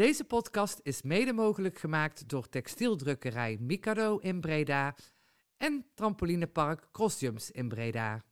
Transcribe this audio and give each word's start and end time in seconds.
Deze 0.00 0.24
podcast 0.24 0.80
is 0.82 1.02
mede 1.02 1.32
mogelijk 1.32 1.78
gemaakt 1.78 2.28
door 2.28 2.48
textieldrukkerij 2.48 3.56
Mikado 3.60 4.16
in 4.16 4.40
Breda 4.40 4.94
en 5.56 5.84
trampolinepark 5.94 6.88
Crossjumps 6.92 7.50
in 7.50 7.68
Breda. 7.68 8.22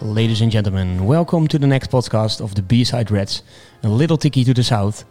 Ladies 0.00 0.42
and 0.42 0.52
gentlemen, 0.52 1.06
welcome 1.06 1.46
to 1.46 1.58
the 1.58 1.66
next 1.66 1.88
podcast 1.88 2.40
of 2.40 2.52
the 2.52 2.62
B-Side 2.62 3.14
Reds. 3.14 3.42
A 3.84 3.88
little 3.88 4.16
ticky 4.16 4.44
to 4.44 4.52
the 4.52 4.62
south. 4.62 5.04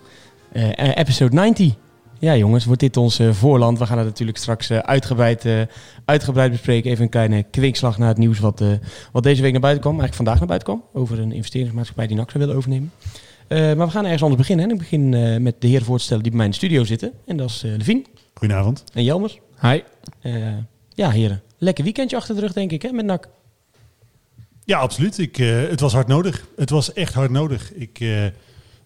Uh, 0.57 0.71
episode 0.95 1.35
90. 1.35 1.73
Ja 2.19 2.35
jongens, 2.35 2.65
wordt 2.65 2.79
dit 2.79 2.97
ons 2.97 3.19
uh, 3.19 3.31
voorland. 3.31 3.79
We 3.79 3.85
gaan 3.85 3.97
het 3.97 4.07
natuurlijk 4.07 4.37
straks 4.37 4.71
uh, 4.71 4.77
uitgebreid, 4.77 5.45
uitgebreid 6.05 6.51
bespreken. 6.51 6.91
Even 6.91 7.03
een 7.03 7.09
kleine 7.09 7.43
kwinkslag 7.43 7.97
naar 7.97 8.07
het 8.07 8.17
nieuws 8.17 8.39
wat, 8.39 8.63
wat 9.11 9.23
deze 9.23 9.41
week 9.41 9.51
naar 9.51 9.61
buiten 9.61 9.81
kwam. 9.81 9.99
Eigenlijk 9.99 10.15
vandaag 10.15 10.37
naar 10.37 10.47
buiten 10.47 10.67
kwam. 10.67 11.01
Over 11.03 11.19
een 11.19 11.31
investeringsmaatschappij 11.31 12.07
die 12.07 12.15
NAC 12.15 12.31
zou 12.31 12.43
willen 12.43 12.57
overnemen. 12.57 12.91
maar 13.49 13.85
we 13.85 13.89
gaan 13.89 14.03
ergens 14.03 14.21
anders 14.21 14.41
beginnen. 14.41 14.65
En 14.65 14.71
ik 14.71 14.77
begin 14.77 15.09
met 15.43 15.61
de 15.61 15.67
heren 15.67 15.85
voor 15.85 15.97
te 15.97 16.03
stellen 16.03 16.23
die 16.23 16.31
bij 16.31 16.37
mij 16.37 16.47
in 16.47 16.59
de 16.59 16.65
studio 16.65 16.83
zitten. 16.83 17.11
En 17.25 17.37
dat 17.37 17.49
is 17.49 17.61
Levine. 17.61 18.03
Goedenavond. 18.33 18.83
En 18.93 19.03
Jelmer. 19.03 19.39
Hi. 19.61 19.81
ja 20.89 21.09
heren, 21.09 21.41
lekker 21.57 21.83
weekendje 21.83 22.15
achter 22.15 22.35
de 22.35 22.41
rug 22.41 22.53
denk 22.53 22.71
ik 22.71 22.81
hè, 22.81 22.91
met 22.91 23.05
NAC. 23.05 23.29
Ja, 24.65 24.79
absoluut. 24.79 25.17
Ik, 25.17 25.37
uh, 25.37 25.69
het 25.69 25.79
was 25.79 25.93
hard 25.93 26.07
nodig. 26.07 26.47
Het 26.55 26.69
was 26.69 26.93
echt 26.93 27.13
hard 27.13 27.31
nodig. 27.31 27.73
Ik, 27.73 27.99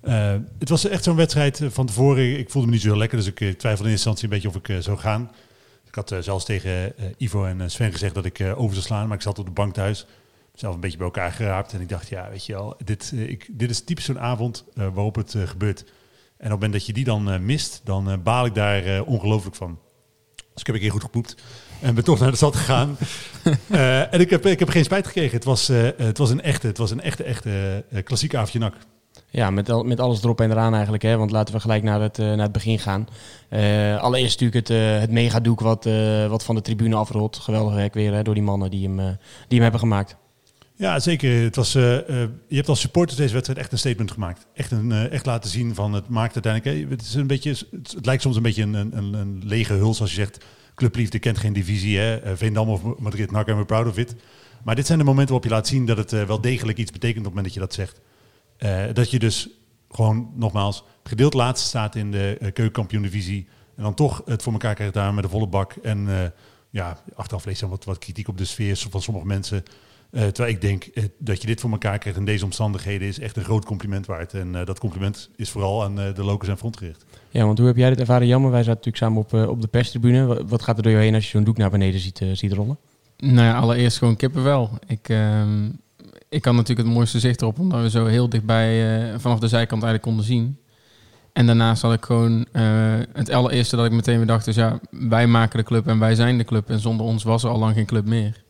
uh, 0.03 0.33
uh, 0.33 0.39
het 0.59 0.69
was 0.69 0.87
echt 0.87 1.03
zo'n 1.03 1.15
wedstrijd 1.15 1.61
van 1.63 1.85
tevoren. 1.85 2.39
Ik 2.39 2.49
voelde 2.49 2.67
me 2.67 2.73
niet 2.73 2.81
zo 2.81 2.89
heel 2.89 2.97
lekker, 2.97 3.17
dus 3.17 3.27
ik 3.27 3.35
twijfelde 3.35 3.67
in 3.67 3.69
eerste 3.69 3.89
instantie 3.91 4.23
een 4.23 4.29
beetje 4.29 4.47
of 4.47 4.55
ik 4.55 4.83
zou 4.83 4.97
gaan. 4.97 5.31
Ik 5.87 5.95
had 5.95 6.15
zelfs 6.19 6.45
tegen 6.45 6.93
Ivo 7.17 7.45
en 7.45 7.71
Sven 7.71 7.91
gezegd 7.91 8.15
dat 8.15 8.25
ik 8.25 8.41
over 8.55 8.73
zou 8.73 8.85
slaan, 8.85 9.07
maar 9.07 9.17
ik 9.17 9.23
zat 9.23 9.39
op 9.39 9.45
de 9.45 9.51
bank 9.51 9.73
thuis. 9.73 10.05
Zelf 10.53 10.73
een 10.73 10.79
beetje 10.79 10.97
bij 10.97 11.05
elkaar 11.05 11.31
geraapt. 11.31 11.73
En 11.73 11.81
ik 11.81 11.89
dacht, 11.89 12.09
ja, 12.09 12.29
weet 12.29 12.45
je 12.45 12.53
wel, 12.53 12.75
dit, 12.83 13.13
ik, 13.15 13.49
dit 13.51 13.69
is 13.69 13.83
typisch 13.83 14.05
zo'n 14.05 14.19
avond 14.19 14.65
waarop 14.73 15.15
het 15.15 15.35
gebeurt. 15.45 15.79
En 15.79 15.87
op 15.87 15.91
het 16.37 16.49
moment 16.49 16.73
dat 16.73 16.85
je 16.85 16.93
die 16.93 17.03
dan 17.03 17.45
mist, 17.45 17.81
dan 17.83 18.21
baal 18.23 18.45
ik 18.45 18.53
daar 18.53 19.03
ongelooflijk 19.03 19.55
van. 19.55 19.79
Dus 20.35 20.61
ik 20.61 20.65
heb 20.65 20.75
een 20.75 20.81
keer 20.81 20.91
goed 20.91 21.01
gepoept. 21.01 21.35
En 21.81 21.95
ben 21.95 22.03
toch 22.03 22.19
naar 22.19 22.31
de 22.31 22.37
stad 22.37 22.55
gegaan. 22.55 22.97
uh, 23.71 23.99
en 24.13 24.19
ik 24.19 24.29
heb, 24.29 24.45
ik 24.45 24.59
heb 24.59 24.69
geen 24.69 24.83
spijt 24.83 25.07
gekregen. 25.07 25.35
Het 25.35 25.43
was, 25.43 25.69
uh, 25.69 25.89
het 25.97 26.17
was 26.17 26.29
een 26.29 26.41
echte, 26.41 26.67
het 26.67 26.77
was 26.77 26.91
een 26.91 27.01
echte, 27.01 27.23
echte 27.23 27.85
uh, 27.89 28.03
klassieke 28.03 28.37
avondje 28.37 28.59
nak. 28.59 28.75
Ja, 29.29 29.49
met, 29.49 29.69
al, 29.69 29.83
met 29.83 29.99
alles 29.99 30.23
erop 30.23 30.41
en 30.41 30.51
eraan 30.51 30.73
eigenlijk. 30.73 31.03
Hè? 31.03 31.17
Want 31.17 31.31
laten 31.31 31.53
we 31.53 31.59
gelijk 31.59 31.83
naar 31.83 32.01
het, 32.01 32.17
naar 32.17 32.37
het 32.37 32.51
begin 32.51 32.79
gaan. 32.79 33.07
allereerst 33.99 34.39
natuurlijk 34.39 34.67
het, 34.67 34.77
het 35.01 35.11
megadoek 35.11 35.59
wat, 35.59 35.89
wat 36.27 36.43
van 36.43 36.55
de 36.55 36.61
tribune 36.61 36.95
afrolt. 36.95 37.37
Geweldig 37.37 37.73
werk 37.73 37.93
weer 37.93 38.13
hè, 38.13 38.23
door 38.23 38.33
die 38.33 38.43
mannen 38.43 38.71
die 38.71 38.87
hem, 38.87 38.97
die 38.97 39.15
hem 39.47 39.61
hebben 39.61 39.79
gemaakt. 39.79 40.15
Ja, 40.75 40.99
zeker. 40.99 41.43
Het 41.43 41.55
was, 41.55 41.71
je 41.71 42.29
hebt 42.47 42.69
als 42.69 42.79
supporter 42.79 43.17
deze 43.17 43.33
wedstrijd 43.33 43.59
echt 43.59 43.71
een 43.71 43.77
statement 43.77 44.11
gemaakt. 44.11 44.45
Echt, 44.53 44.71
een, 44.71 44.91
echt 44.91 45.25
laten 45.25 45.49
zien 45.49 45.75
van 45.75 45.93
het 45.93 46.07
maakt 46.07 46.45
uiteindelijk... 46.45 46.89
Het, 46.89 47.01
is 47.01 47.13
een 47.13 47.27
beetje, 47.27 47.49
het, 47.49 47.95
lijkt 48.01 48.21
soms 48.21 48.35
een 48.35 48.41
beetje 48.41 48.63
een, 48.63 48.73
een, 48.73 49.13
een 49.13 49.41
lege 49.45 49.73
huls 49.73 50.01
als 50.01 50.09
je 50.09 50.15
zegt 50.15 50.45
clubliefde 50.81 51.19
kent 51.19 51.37
geen 51.37 51.53
divisie. 51.53 51.97
Hè? 51.97 52.15
Eh, 52.15 52.31
Veendam 52.35 52.69
of 52.69 52.81
Madrid, 52.99 53.31
NAC 53.31 53.47
en 53.47 53.53
we're 53.53 53.65
proud 53.65 53.87
of 53.87 53.97
it. 53.97 54.15
Maar 54.63 54.75
dit 54.75 54.85
zijn 54.85 54.97
de 54.97 55.03
momenten 55.03 55.33
waarop 55.33 55.49
je 55.49 55.55
laat 55.55 55.67
zien 55.67 55.85
dat 55.85 55.97
het 55.97 56.11
uh, 56.11 56.23
wel 56.23 56.41
degelijk 56.41 56.77
iets 56.77 56.91
betekent 56.91 57.19
op 57.19 57.23
het 57.25 57.33
moment 57.33 57.45
dat 57.45 57.53
je 57.53 57.59
dat 57.59 57.73
zegt. 57.73 58.01
Uh, 58.63 58.83
dat 58.93 59.11
je 59.11 59.19
dus 59.19 59.49
gewoon, 59.89 60.31
nogmaals, 60.35 60.83
gedeeld 61.03 61.33
laatste 61.33 61.67
staat 61.67 61.95
in 61.95 62.11
de 62.11 62.37
uh, 62.41 62.51
keukenkampioen-divisie. 62.51 63.47
En 63.75 63.83
dan 63.83 63.93
toch 63.93 64.21
het 64.25 64.43
voor 64.43 64.53
elkaar 64.53 64.75
krijgt 64.75 64.93
daar 64.93 65.13
met 65.13 65.23
de 65.23 65.29
volle 65.29 65.47
bak. 65.47 65.73
En 65.73 66.33
ja, 66.69 66.97
achteraf 67.15 67.45
lees 67.45 67.59
dan 67.59 67.69
wat, 67.69 67.85
wat 67.85 67.97
kritiek 67.97 68.27
op 68.27 68.37
de 68.37 68.45
sfeer 68.45 68.85
van 68.89 69.01
sommige 69.01 69.25
mensen. 69.25 69.63
Uh, 70.11 70.21
terwijl 70.21 70.55
ik 70.55 70.61
denk 70.61 70.87
uh, 70.93 71.03
dat 71.17 71.41
je 71.41 71.47
dit 71.47 71.59
voor 71.61 71.71
elkaar 71.71 71.97
krijgt 71.97 72.19
in 72.19 72.25
deze 72.25 72.45
omstandigheden 72.45 73.07
is 73.07 73.19
echt 73.19 73.37
een 73.37 73.43
groot 73.43 73.65
compliment 73.65 74.05
waard. 74.05 74.33
En 74.33 74.53
uh, 74.53 74.65
dat 74.65 74.79
compliment 74.79 75.29
is 75.35 75.49
vooral 75.49 75.83
aan 75.83 75.95
de 75.95 76.23
locals 76.23 76.49
en 76.49 76.57
front 76.57 76.77
gericht. 76.77 77.05
Ja, 77.29 77.45
want 77.45 77.57
hoe 77.57 77.67
heb 77.67 77.75
jij 77.75 77.89
dit 77.89 77.99
ervaren, 77.99 78.27
Jammer? 78.27 78.51
Wij 78.51 78.63
zaten 78.63 78.91
natuurlijk 78.91 79.03
samen 79.03 79.43
op, 79.43 79.49
op 79.49 79.61
de 79.61 79.67
perstribune. 79.67 80.45
Wat 80.47 80.61
gaat 80.61 80.77
er 80.77 80.83
door 80.83 80.91
jou 80.91 81.03
heen 81.03 81.13
als 81.13 81.23
je 81.23 81.29
zo'n 81.29 81.43
doek 81.43 81.57
naar 81.57 81.69
beneden 81.69 81.99
ziet, 81.99 82.21
ziet 82.33 82.53
rollen? 82.53 82.77
Nou 83.17 83.47
ja, 83.47 83.57
allereerst 83.57 83.97
gewoon 83.97 84.15
kippenvel. 84.15 84.69
Ik, 84.87 85.09
ehm, 85.09 85.69
ik 86.31 86.41
kan 86.41 86.55
natuurlijk 86.55 86.87
het 86.87 86.97
mooiste 86.97 87.19
zicht 87.19 87.41
erop, 87.41 87.59
omdat 87.59 87.81
we 87.81 87.89
zo 87.89 88.05
heel 88.05 88.29
dichtbij 88.29 89.13
vanaf 89.17 89.39
de 89.39 89.47
zijkant 89.47 89.83
eigenlijk 89.83 90.03
konden 90.03 90.25
zien. 90.25 90.57
En 91.33 91.45
daarnaast 91.45 91.81
had 91.81 91.93
ik 91.93 92.05
gewoon 92.05 92.45
het 93.13 93.29
allereerste 93.29 93.75
dat 93.75 93.85
ik 93.85 93.91
meteen 93.91 94.17
weer 94.17 94.25
dacht, 94.25 94.45
dus 94.45 94.55
ja, 94.55 94.79
wij 94.89 95.27
maken 95.27 95.57
de 95.57 95.65
club 95.65 95.87
en 95.87 95.99
wij 95.99 96.15
zijn 96.15 96.37
de 96.37 96.43
club. 96.43 96.69
En 96.69 96.79
zonder 96.79 97.05
ons 97.05 97.23
was 97.23 97.43
er 97.43 97.49
al 97.49 97.59
lang 97.59 97.73
geen 97.75 97.85
club 97.85 98.05
meer. 98.05 98.43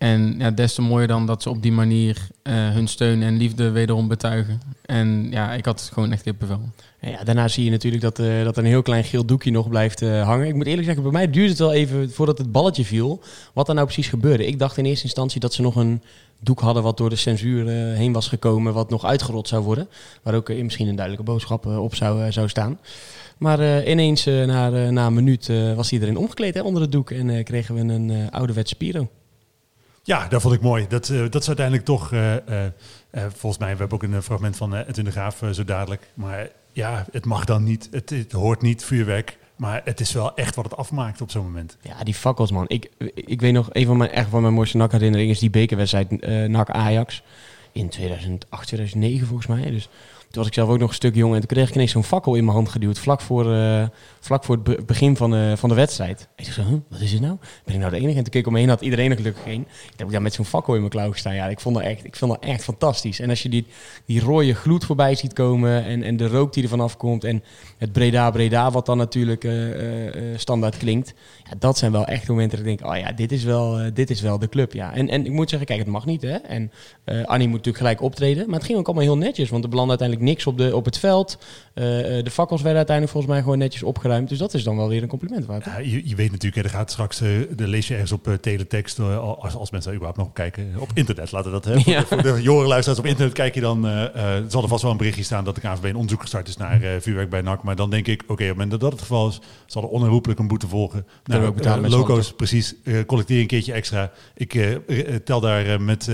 En 0.00 0.34
ja, 0.38 0.50
des 0.50 0.74
te 0.74 0.82
mooier 0.82 1.08
dan 1.08 1.26
dat 1.26 1.42
ze 1.42 1.50
op 1.50 1.62
die 1.62 1.72
manier 1.72 2.28
uh, 2.42 2.70
hun 2.70 2.88
steun 2.88 3.22
en 3.22 3.36
liefde 3.36 3.70
wederom 3.70 4.08
betuigen. 4.08 4.60
En 4.84 5.26
ja, 5.30 5.52
ik 5.52 5.64
had 5.64 5.90
gewoon 5.92 6.12
echt 6.12 6.22
kippenvel. 6.22 6.60
Ja, 7.00 7.24
daarna 7.24 7.48
zie 7.48 7.64
je 7.64 7.70
natuurlijk 7.70 8.02
dat, 8.02 8.18
uh, 8.18 8.44
dat 8.44 8.56
een 8.56 8.64
heel 8.64 8.82
klein 8.82 9.04
geel 9.04 9.24
doekje 9.24 9.50
nog 9.50 9.68
blijft 9.68 10.02
uh, 10.02 10.22
hangen. 10.22 10.46
Ik 10.46 10.54
moet 10.54 10.66
eerlijk 10.66 10.84
zeggen, 10.84 11.02
bij 11.02 11.12
mij 11.12 11.30
duurde 11.30 11.48
het 11.48 11.58
wel 11.58 11.72
even 11.72 12.10
voordat 12.10 12.38
het 12.38 12.52
balletje 12.52 12.84
viel. 12.84 13.20
Wat 13.52 13.68
er 13.68 13.74
nou 13.74 13.86
precies 13.86 14.08
gebeurde. 14.08 14.46
Ik 14.46 14.58
dacht 14.58 14.76
in 14.76 14.84
eerste 14.84 15.04
instantie 15.04 15.40
dat 15.40 15.54
ze 15.54 15.62
nog 15.62 15.76
een 15.76 16.02
doek 16.38 16.60
hadden 16.60 16.82
wat 16.82 16.96
door 16.96 17.10
de 17.10 17.16
censuur 17.16 17.68
heen 17.94 18.12
was 18.12 18.28
gekomen. 18.28 18.72
Wat 18.72 18.90
nog 18.90 19.04
uitgerold 19.04 19.48
zou 19.48 19.62
worden. 19.62 19.88
Waar 20.22 20.34
ook 20.34 20.48
misschien 20.48 20.88
een 20.88 20.96
duidelijke 20.96 21.30
boodschap 21.30 21.66
op 21.66 21.94
zou, 21.94 22.32
zou 22.32 22.48
staan. 22.48 22.78
Maar 23.38 23.86
ineens 23.86 24.24
na, 24.24 24.90
na 24.90 25.06
een 25.06 25.14
minuut 25.14 25.50
was 25.76 25.92
iedereen 25.92 26.16
omgekleed 26.16 26.54
hè, 26.54 26.62
onder 26.62 26.82
het 26.82 26.92
doek. 26.92 27.10
En 27.10 27.44
kregen 27.44 27.74
we 27.74 27.80
een 27.80 28.30
ouderwetse 28.30 28.74
Spiro. 28.74 29.08
Ja, 30.10 30.28
dat 30.28 30.42
vond 30.42 30.54
ik 30.54 30.60
mooi. 30.60 30.86
Dat, 30.88 31.08
uh, 31.08 31.20
dat 31.30 31.40
is 31.40 31.46
uiteindelijk 31.46 31.86
toch, 31.86 32.12
uh, 32.12 32.34
uh, 32.34 32.38
volgens 33.12 33.58
mij, 33.58 33.72
we 33.72 33.78
hebben 33.78 33.92
ook 33.92 34.02
een 34.02 34.22
fragment 34.22 34.56
van 34.56 34.74
Edwin 34.74 35.04
de 35.04 35.10
Graaf 35.10 35.42
zo 35.52 35.64
dadelijk. 35.64 36.10
Maar 36.14 36.48
ja, 36.72 37.06
het 37.12 37.24
mag 37.24 37.44
dan 37.44 37.64
niet, 37.64 37.88
het, 37.90 38.10
het, 38.10 38.32
hoort 38.32 38.62
niet, 38.62 38.84
vuurwerk. 38.84 39.38
Maar 39.56 39.80
het 39.84 40.00
is 40.00 40.12
wel 40.12 40.34
echt 40.34 40.54
wat 40.54 40.64
het 40.64 40.76
afmaakt 40.76 41.20
op 41.20 41.30
zo'n 41.30 41.44
moment. 41.44 41.76
Ja, 41.80 42.04
die 42.04 42.14
fakkels, 42.14 42.50
man. 42.50 42.64
Ik, 42.68 42.90
ik 43.14 43.40
weet 43.40 43.52
nog, 43.52 43.68
een 43.72 43.86
van 43.86 43.96
mijn, 43.96 44.10
echt 44.10 44.28
van 44.28 44.42
mijn 44.42 44.54
mooiste 44.54 44.76
NAC-herinneringen 44.76 45.32
is 45.32 45.40
die 45.40 45.50
bekerwedstrijd 45.50 46.26
NAC-Ajax. 46.48 47.22
In 47.72 47.88
2008, 47.88 48.66
2009 48.66 49.26
volgens 49.26 49.46
mij. 49.46 49.70
Dus 49.70 49.88
was 50.36 50.46
ik 50.46 50.54
zelf 50.54 50.68
ook 50.68 50.78
nog 50.78 50.88
een 50.88 50.94
stuk 50.94 51.14
jong 51.14 51.34
en 51.34 51.38
toen 51.38 51.48
kreeg 51.48 51.68
ik 51.68 51.74
ineens 51.74 51.90
zo'n 51.90 52.04
fakkel 52.04 52.34
in 52.34 52.44
mijn 52.44 52.56
hand 52.56 52.68
geduwd 52.68 52.98
vlak 52.98 53.20
voor, 53.20 53.46
uh, 53.46 53.84
vlak 54.20 54.44
voor 54.44 54.58
het 54.62 54.86
begin 54.86 55.16
van, 55.16 55.58
van 55.58 55.68
de 55.68 55.74
wedstrijd. 55.74 56.28
En 56.36 56.44
ik 56.44 56.56
dacht 56.56 56.68
huh, 56.68 56.78
wat 56.88 57.00
is 57.00 57.10
dit 57.10 57.20
nou? 57.20 57.36
Ben 57.64 57.74
ik 57.74 57.80
nou 57.80 57.92
de 57.92 57.96
enige? 57.96 58.16
En 58.16 58.22
toen 58.22 58.32
keek 58.32 58.40
ik 58.40 58.46
om 58.46 58.52
me 58.52 58.58
heen, 58.58 58.68
had 58.68 58.80
iedereen 58.80 59.10
er 59.10 59.16
gelukkig 59.16 59.42
geen. 59.42 59.60
Ik 59.92 59.98
heb 59.98 60.10
daar 60.10 60.22
met 60.22 60.34
zo'n 60.34 60.44
fakkel 60.44 60.72
in 60.72 60.78
mijn 60.78 60.92
klauw 60.92 61.12
gestaan. 61.12 61.34
Ja, 61.34 61.46
ik 61.46 61.60
vond 61.60 61.74
dat 61.74 61.84
echt, 61.84 62.04
ik 62.04 62.16
vond 62.16 62.32
dat 62.32 62.44
echt 62.44 62.64
fantastisch. 62.64 63.20
En 63.20 63.30
als 63.30 63.42
je 63.42 63.48
die, 63.48 63.66
die 64.04 64.20
rode 64.20 64.54
gloed 64.54 64.84
voorbij 64.84 65.14
ziet 65.14 65.32
komen 65.32 65.84
en, 65.84 66.02
en 66.02 66.16
de 66.16 66.28
rook 66.28 66.52
die 66.52 66.62
er 66.62 66.68
vanaf 66.68 66.96
komt 66.96 67.24
en 67.24 67.42
het 67.78 67.92
Breda 67.92 68.30
Breda 68.30 68.70
wat 68.70 68.86
dan 68.86 68.96
natuurlijk 68.96 69.44
uh, 69.44 69.52
standaard 70.36 70.76
klinkt. 70.76 71.14
Ja, 71.50 71.56
dat 71.58 71.78
zijn 71.78 71.92
wel 71.92 72.04
echt 72.04 72.28
momenten 72.28 72.58
dat 72.58 72.66
ik 72.66 72.78
denk, 72.78 72.92
oh 72.92 72.98
ja, 72.98 73.12
dit 73.12 73.32
is 73.32 73.44
wel, 73.44 73.80
dit 73.94 74.10
is 74.10 74.20
wel 74.20 74.38
de 74.38 74.48
club. 74.48 74.72
Ja. 74.72 74.94
En, 74.94 75.08
en 75.08 75.26
ik 75.26 75.32
moet 75.32 75.48
zeggen, 75.48 75.68
kijk, 75.68 75.78
het 75.78 75.88
mag 75.88 76.06
niet 76.06 76.22
hè. 76.22 76.34
En 76.34 76.70
Annie 77.04 77.48
moet 77.48 77.56
natuurlijk 77.56 77.76
gelijk 77.76 78.02
optreden. 78.02 78.46
Maar 78.46 78.58
het 78.58 78.64
ging 78.64 78.78
ook 78.78 78.86
allemaal 78.86 79.04
heel 79.04 79.16
netjes, 79.16 79.50
want 79.50 79.64
er 79.64 79.70
belandde 79.70 79.98
uiteindelijk 79.98 80.28
niks 80.30 80.46
op, 80.46 80.58
de, 80.58 80.76
op 80.76 80.84
het 80.84 80.98
veld. 80.98 81.38
Uh, 81.74 81.84
de 81.84 82.30
fakkels 82.30 82.60
werden 82.60 82.78
uiteindelijk 82.78 83.16
volgens 83.16 83.34
mij 83.34 83.42
gewoon 83.42 83.58
netjes 83.58 83.82
opgeruimd. 83.82 84.28
Dus 84.28 84.38
dat 84.38 84.54
is 84.54 84.62
dan 84.64 84.76
wel 84.76 84.88
weer 84.88 85.02
een 85.02 85.08
compliment 85.08 85.46
waard. 85.46 85.64
Ja, 85.64 85.78
je, 85.78 86.08
je, 86.08 86.14
weet 86.14 86.30
natuurlijk, 86.30 86.64
er 86.64 86.70
gaat 86.70 86.90
straks, 86.90 87.18
de 87.18 87.46
lees 87.56 87.88
je 87.88 87.92
ergens 87.92 88.12
op 88.12 88.38
teletext, 88.40 88.98
als, 88.98 89.54
als 89.54 89.70
mensen 89.70 89.92
überhaupt 89.92 90.18
nog 90.18 90.32
kijken, 90.32 90.74
op 90.78 90.90
internet 90.94 91.32
laten 91.32 91.52
dat. 91.52 91.64
Hè, 91.64 91.80
voor, 91.80 91.92
ja. 91.92 92.04
voor 92.04 92.22
de 92.22 92.42
jongere 92.42 92.68
luisteraars 92.68 93.00
op 93.00 93.06
internet 93.06 93.34
kijk 93.34 93.54
je 93.54 93.60
dan, 93.60 93.82
zal 94.48 94.62
er 94.62 94.68
vast 94.68 94.82
wel 94.82 94.90
een 94.90 94.96
berichtje 94.96 95.22
staan 95.22 95.44
dat 95.44 95.54
de 95.54 95.60
KNVB 95.60 95.84
een 95.84 95.94
onderzoek 95.94 96.20
gestart 96.20 96.48
is 96.48 96.56
naar 96.56 96.80
vuurwerk 97.00 97.30
bij 97.30 97.40
NAC. 97.40 97.62
Maar 97.62 97.76
dan 97.76 97.90
denk 97.90 98.06
ik, 98.06 98.22
oké, 98.22 98.32
okay, 98.32 98.50
op 98.50 98.56
het 98.56 98.58
moment 98.58 98.70
dat 98.70 98.80
dat 98.80 98.92
het 98.92 99.00
geval 99.00 99.28
is, 99.28 99.40
zal 99.66 99.82
er 99.82 99.88
onherroepelijk 99.88 100.38
een 100.38 100.48
boete 100.48 100.68
volgen. 100.68 101.06
Nou, 101.24 101.39
ook 101.46 101.54
betalen 101.54 101.82
met 101.82 101.90
loco's, 101.90 102.32
precies. 102.32 102.74
collecteer 103.06 103.40
een 103.40 103.46
keertje 103.46 103.72
extra. 103.72 104.12
Ik 104.34 104.80
tel 105.24 105.40
daar 105.40 105.80
met 105.80 106.08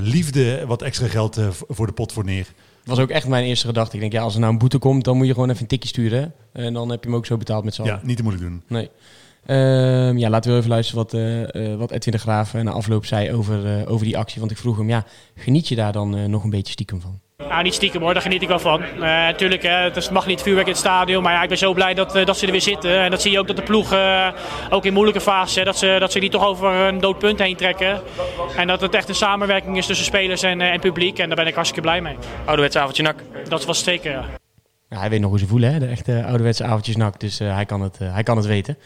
liefde 0.00 0.66
wat 0.66 0.82
extra 0.82 1.08
geld 1.08 1.40
voor 1.68 1.86
de 1.86 1.92
pot 1.92 2.12
voor 2.12 2.24
neer 2.24 2.46
was 2.84 2.98
ook 2.98 3.10
echt 3.10 3.28
mijn 3.28 3.44
eerste 3.44 3.66
gedachte. 3.66 3.94
Ik 3.94 4.00
denk, 4.00 4.12
ja, 4.12 4.22
als 4.22 4.34
er 4.34 4.40
nou 4.40 4.52
een 4.52 4.58
boete 4.58 4.78
komt, 4.78 5.04
dan 5.04 5.16
moet 5.16 5.26
je 5.26 5.32
gewoon 5.32 5.50
even 5.50 5.62
een 5.62 5.68
tikje 5.68 5.88
sturen. 5.88 6.34
En 6.52 6.72
dan 6.72 6.90
heb 6.90 7.02
je 7.02 7.08
hem 7.08 7.18
ook 7.18 7.26
zo 7.26 7.36
betaald 7.36 7.64
met 7.64 7.74
z'n 7.74 7.82
Ja, 7.82 8.00
niet 8.02 8.16
te 8.16 8.22
moeilijk 8.22 8.46
doen. 8.48 8.62
Nee. 8.68 8.90
Um, 9.46 10.18
ja, 10.18 10.30
laten 10.30 10.52
we 10.52 10.58
even 10.58 10.70
luisteren 10.70 11.02
wat, 11.02 11.14
uh, 11.14 11.40
uh, 11.42 11.76
wat 11.76 11.90
Edwin 11.90 12.12
de 12.12 12.18
Graaf 12.18 12.52
na 12.52 12.70
afloop 12.70 13.06
zei 13.06 13.32
over, 13.32 13.88
over 13.88 14.06
die 14.06 14.18
actie. 14.18 14.40
Want 14.40 14.52
ik 14.52 14.58
vroeg 14.58 14.76
hem, 14.76 14.88
ja, 14.88 15.04
geniet 15.34 15.68
je 15.68 15.74
daar 15.74 15.92
dan 15.92 16.30
nog 16.30 16.44
een 16.44 16.50
beetje 16.50 16.72
stiekem 16.72 17.00
van? 17.00 17.20
Nou, 17.36 17.62
niet 17.62 17.74
stiekem 17.74 18.02
hoor, 18.02 18.12
daar 18.12 18.22
geniet 18.22 18.42
ik 18.42 18.48
wel 18.48 18.58
van. 18.58 18.82
Natuurlijk, 18.98 19.62
het 19.62 20.10
mag 20.10 20.26
niet 20.26 20.42
vuurwerk 20.42 20.66
in 20.66 20.72
het 20.72 20.80
stadion. 20.80 21.22
Maar 21.22 21.32
ja, 21.32 21.42
ik 21.42 21.48
ben 21.48 21.58
zo 21.58 21.72
blij 21.72 21.94
dat, 21.94 22.12
dat 22.12 22.38
ze 22.38 22.46
er 22.46 22.52
weer 22.52 22.60
zitten. 22.60 23.00
En 23.00 23.10
dat 23.10 23.22
zie 23.22 23.30
je 23.30 23.38
ook 23.38 23.46
dat 23.46 23.56
de 23.56 23.62
ploeg, 23.62 23.94
ook 24.70 24.84
in 24.84 24.92
moeilijke 24.92 25.20
fase, 25.20 25.64
dat 25.64 25.78
ze, 25.78 25.96
dat 26.00 26.12
ze 26.12 26.20
die 26.20 26.30
toch 26.30 26.46
over 26.46 26.70
een 26.70 26.98
dood 26.98 27.18
punt 27.18 27.38
heen 27.38 27.56
trekken. 27.56 28.02
En 28.56 28.66
dat 28.66 28.80
het 28.80 28.94
echt 28.94 29.08
een 29.08 29.14
samenwerking 29.14 29.76
is 29.76 29.86
tussen 29.86 30.06
spelers 30.06 30.42
en, 30.42 30.60
en 30.60 30.80
publiek. 30.80 31.18
En 31.18 31.26
daar 31.26 31.36
ben 31.36 31.46
ik 31.46 31.54
hartstikke 31.54 31.88
blij 31.88 32.00
mee. 32.00 32.16
Ouderwets 32.44 32.76
avondje 32.76 33.02
nak. 33.02 33.22
Dat 33.48 33.64
was 33.64 33.84
zeker, 33.84 34.10
ja. 34.10 34.24
Ja, 34.88 35.00
hij 35.00 35.10
weet 35.10 35.20
nog 35.20 35.30
hoe 35.30 35.38
ze 35.38 35.46
voelen, 35.46 35.72
hè? 35.72 35.78
de 35.78 35.86
echte 35.86 36.24
ouderwetse 36.24 36.64
avondjes 36.64 36.96
nak. 36.96 37.20
Dus 37.20 37.40
eh, 37.40 37.54
hij, 37.54 37.64
kan 37.64 37.80
het, 37.80 37.96
eh, 38.00 38.12
hij 38.12 38.22
kan 38.22 38.36
het 38.36 38.46
weten. 38.46 38.78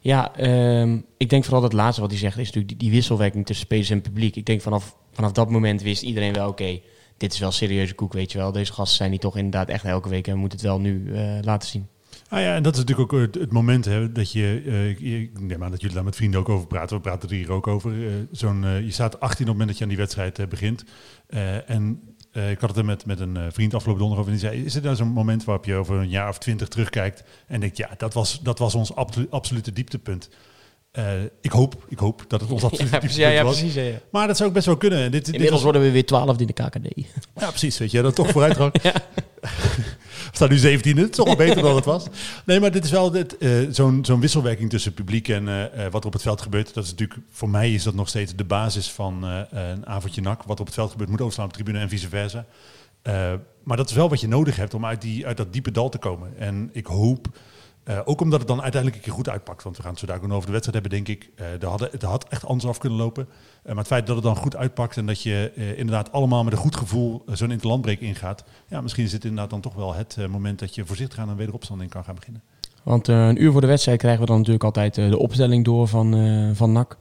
Ja, 0.00 0.36
ehm, 0.36 0.98
ik 1.16 1.28
denk 1.28 1.44
vooral 1.44 1.60
dat 1.60 1.72
het 1.72 1.80
laatste 1.80 2.00
wat 2.00 2.10
hij 2.10 2.18
zegt 2.18 2.38
is 2.38 2.46
natuurlijk 2.46 2.68
die, 2.68 2.76
die 2.76 2.90
wisselwerking 2.90 3.46
tussen 3.46 3.66
spelers 3.66 3.90
en 3.90 4.00
publiek. 4.00 4.36
Ik 4.36 4.46
denk 4.46 4.60
vanaf, 4.60 4.96
vanaf 5.12 5.32
dat 5.32 5.50
moment 5.50 5.82
wist 5.82 6.02
iedereen 6.02 6.32
wel, 6.32 6.48
oké, 6.48 6.80
dit 7.18 7.32
is 7.32 7.38
wel 7.38 7.52
serieuze 7.52 7.94
koek, 7.94 8.12
weet 8.12 8.32
je 8.32 8.38
wel. 8.38 8.52
Deze 8.52 8.72
gasten 8.72 8.96
zijn 8.96 9.10
die 9.10 9.18
toch 9.18 9.36
inderdaad 9.36 9.68
echt 9.68 9.84
elke 9.84 10.08
week 10.08 10.26
en 10.26 10.32
we 10.32 10.38
moeten 10.38 10.58
het 10.58 10.66
wel 10.66 10.80
nu 10.80 11.14
eh, 11.14 11.38
laten 11.40 11.68
zien. 11.68 11.86
Ah 12.28 12.40
ja, 12.40 12.54
en 12.54 12.62
dat 12.62 12.72
is 12.72 12.78
natuurlijk 12.78 13.12
ook 13.12 13.34
het, 13.34 13.52
moment 13.52 13.84
hè, 13.84 14.12
dat 14.12 14.32
je, 14.32 14.94
ik 14.98 15.40
neem 15.40 15.64
aan 15.64 15.70
dat 15.70 15.80
jullie 15.80 15.94
daar 15.94 16.04
met 16.04 16.16
vrienden 16.16 16.40
ook 16.40 16.48
over 16.48 16.66
praten. 16.66 16.96
We 16.96 17.02
praten 17.02 17.28
er 17.28 17.34
hier 17.34 17.52
ook 17.52 17.66
over. 17.66 18.06
Eh, 18.06 18.12
zo'n, 18.30 18.84
je 18.84 18.90
staat 18.90 19.20
18 19.20 19.30
op 19.30 19.38
het 19.38 19.46
moment 19.46 19.68
dat 19.68 19.76
je 19.76 19.82
aan 19.82 19.88
die 19.88 19.98
wedstrijd 19.98 20.48
begint. 20.48 20.84
En 21.66 22.00
ik 22.32 22.60
had 22.60 22.68
het 22.68 22.78
er 22.78 22.84
met, 22.84 23.06
met 23.06 23.20
een 23.20 23.52
vriend 23.52 23.74
afgelopen 23.74 24.02
donderdag 24.02 24.26
over. 24.26 24.32
En 24.32 24.38
die 24.38 24.48
zei, 24.48 24.64
is 24.64 24.74
het 24.74 24.84
nou 24.84 24.96
zo'n 24.96 25.08
moment 25.08 25.44
waarop 25.44 25.64
je 25.64 25.74
over 25.74 25.96
een 25.96 26.08
jaar 26.08 26.28
of 26.28 26.38
twintig 26.38 26.68
terugkijkt 26.68 27.24
en 27.46 27.60
denkt, 27.60 27.76
ja, 27.76 27.90
dat 27.96 28.14
was, 28.14 28.40
dat 28.40 28.58
was 28.58 28.74
ons 28.74 28.94
absolu- 28.94 29.26
absolute 29.30 29.72
dieptepunt. 29.72 30.28
Eh, 30.98 31.04
ik, 31.40 31.50
hoop, 31.52 31.84
ik 31.88 31.98
hoop 31.98 32.24
dat 32.28 32.40
het 32.40 32.50
ons 32.56 32.64
absolute 32.64 32.92
ja, 32.92 32.98
precies, 32.98 33.16
ja, 33.16 33.28
ja, 33.28 33.42
was. 33.44 33.56
precies. 33.58 33.74
ja, 33.74 33.82
ja. 33.82 33.98
Maar 34.10 34.26
dat 34.26 34.36
zou 34.36 34.48
ook 34.48 34.54
best 34.54 34.66
wel 34.66 34.76
kunnen. 34.76 34.98
En 34.98 35.10
Dit, 35.10 35.24
dit 35.24 35.26
Inmiddels 35.34 35.50
was- 35.52 35.62
worden 35.62 35.82
we 35.82 35.90
weer 35.90 36.06
twaalfde 36.06 36.44
in 36.46 36.52
de 36.54 36.62
KKD. 36.62 37.06
ja, 37.40 37.48
precies. 37.48 37.78
Weet 37.78 37.90
je, 37.90 38.02
dat 38.02 38.14
toch 38.14 38.30
vooruitgang. 38.30 38.72
We 40.30 40.44
staan 40.44 40.48
nu 40.48 40.56
17, 40.56 40.96
het 40.96 41.10
is 41.10 41.16
toch 41.16 41.26
wel 41.26 41.36
beter 41.36 41.62
dan 41.62 41.76
het 41.76 41.84
was. 41.84 42.04
Nee, 42.44 42.60
maar 42.60 42.70
dit 42.70 42.84
is 42.84 42.90
wel 42.90 43.10
dit, 43.10 43.38
eh, 43.38 43.50
zo'n 43.70 44.04
zo'n 44.04 44.20
wisselwerking 44.20 44.70
tussen 44.70 44.94
publiek 44.94 45.28
en 45.28 45.48
eh, 45.72 45.86
wat 45.90 46.00
er 46.00 46.06
op 46.06 46.12
het 46.12 46.22
veld 46.22 46.40
gebeurt. 46.42 46.74
Dat 46.74 46.84
is 46.84 46.90
natuurlijk, 46.90 47.20
voor 47.30 47.48
mij 47.50 47.72
is 47.72 47.82
dat 47.82 47.94
nog 47.94 48.08
steeds 48.08 48.34
de 48.36 48.44
basis 48.44 48.90
van 48.90 49.22
een 49.50 49.86
avondje 49.86 50.20
nak. 50.20 50.42
Wat 50.42 50.60
op 50.60 50.66
het 50.66 50.74
veld 50.74 50.90
gebeurt 50.90 51.10
moet 51.10 51.20
overslaan 51.20 51.44
op 51.46 51.50
de 51.52 51.56
tribune 51.62 51.82
en 51.82 51.88
vice 51.88 52.08
versa. 52.08 52.44
Maar 53.64 53.76
dat 53.76 53.90
is 53.90 53.96
wel 53.96 54.08
wat 54.08 54.20
je 54.20 54.28
nodig 54.28 54.56
hebt 54.56 54.74
om 54.74 54.86
uit, 54.86 55.00
die, 55.02 55.26
uit 55.26 55.36
dat 55.36 55.52
diepe 55.52 55.70
dal 55.70 55.88
te 55.88 55.98
komen. 55.98 56.32
En 56.38 56.70
ik 56.72 56.86
hoop, 56.86 57.26
eh, 57.88 57.98
ook 58.04 58.20
omdat 58.20 58.38
het 58.38 58.48
dan 58.48 58.62
uiteindelijk 58.62 59.00
een 59.00 59.08
keer 59.08 59.18
goed 59.18 59.28
uitpakt. 59.28 59.62
Want 59.62 59.76
we 59.76 59.82
gaan 59.82 59.90
het 59.90 60.00
zo 60.00 60.06
daar 60.06 60.30
over 60.30 60.46
de 60.46 60.52
wedstrijd 60.52 60.82
hebben, 60.82 60.90
denk 60.90 61.08
ik. 61.08 61.30
Eh 61.34 61.62
er 61.62 61.88
het 61.90 62.02
had 62.02 62.28
echt 62.28 62.46
anders 62.46 62.66
af 62.66 62.78
kunnen 62.78 62.98
lopen. 62.98 63.28
Eh, 63.62 63.68
maar 63.68 63.76
het 63.76 63.86
feit 63.86 64.06
dat 64.06 64.16
het 64.16 64.24
dan 64.24 64.36
goed 64.36 64.56
uitpakt 64.56 64.96
en 64.96 65.06
dat 65.06 65.22
je 65.22 65.52
inderdaad 65.76 66.12
allemaal 66.12 66.44
met 66.44 66.52
een 66.52 66.58
goed 66.58 66.76
gevoel 66.76 67.22
zo'n 67.26 67.50
interlandbreek 67.50 68.00
ingaat. 68.00 68.44
Ja, 68.68 68.80
misschien 68.80 69.04
is 69.04 69.10
dit 69.10 69.24
inderdaad 69.24 69.50
dan 69.50 69.60
toch 69.60 69.74
wel 69.74 69.94
het 69.94 70.16
moment 70.30 70.58
dat 70.58 70.74
je 70.74 70.86
voorzichtig 70.86 71.18
aan 71.18 71.28
een 71.28 71.36
wederopstanding 71.36 71.90
kan 71.90 72.04
gaan 72.04 72.14
beginnen. 72.14 72.42
Want 72.82 73.08
een 73.08 73.42
uur 73.42 73.52
voor 73.52 73.60
de 73.60 73.66
wedstrijd 73.66 73.98
krijgen 73.98 74.20
we 74.20 74.26
dan 74.26 74.36
natuurlijk 74.36 74.64
altijd 74.64 74.94
de 74.94 75.18
opstelling 75.18 75.64
door 75.64 75.88
van, 75.88 76.54
van 76.54 76.72
NAC. 76.72 76.96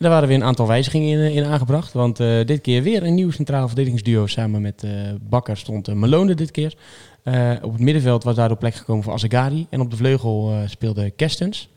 Eh, 0.00 0.06
daar 0.06 0.14
waren 0.14 0.28
weer 0.28 0.36
een 0.36 0.48
aantal 0.48 0.66
wijzigingen 0.66 1.08
in, 1.08 1.32
in 1.32 1.44
aangebracht. 1.44 1.92
Want 1.92 2.20
eh, 2.20 2.44
dit 2.44 2.60
keer 2.60 2.82
weer 2.82 3.02
een 3.02 3.14
nieuw 3.14 3.30
centraal 3.30 3.66
verdedigingsduo. 3.66 4.26
Samen 4.26 4.62
met 4.62 4.82
eh, 4.82 4.90
Bakker 5.20 5.56
stond 5.56 5.88
uh, 5.88 5.94
Malone 5.94 6.34
dit 6.34 6.50
keer. 6.50 6.74
Eh, 7.22 7.52
op 7.62 7.72
het 7.72 7.80
middenveld 7.80 8.24
was 8.24 8.34
daardoor 8.34 8.56
plek 8.56 8.74
gekomen 8.74 9.04
voor 9.04 9.12
Azegari. 9.12 9.66
En 9.70 9.80
op 9.80 9.90
de 9.90 9.96
vleugel 9.96 10.50
eh, 10.50 10.68
speelde 10.68 11.10
Kerstens. 11.10 11.68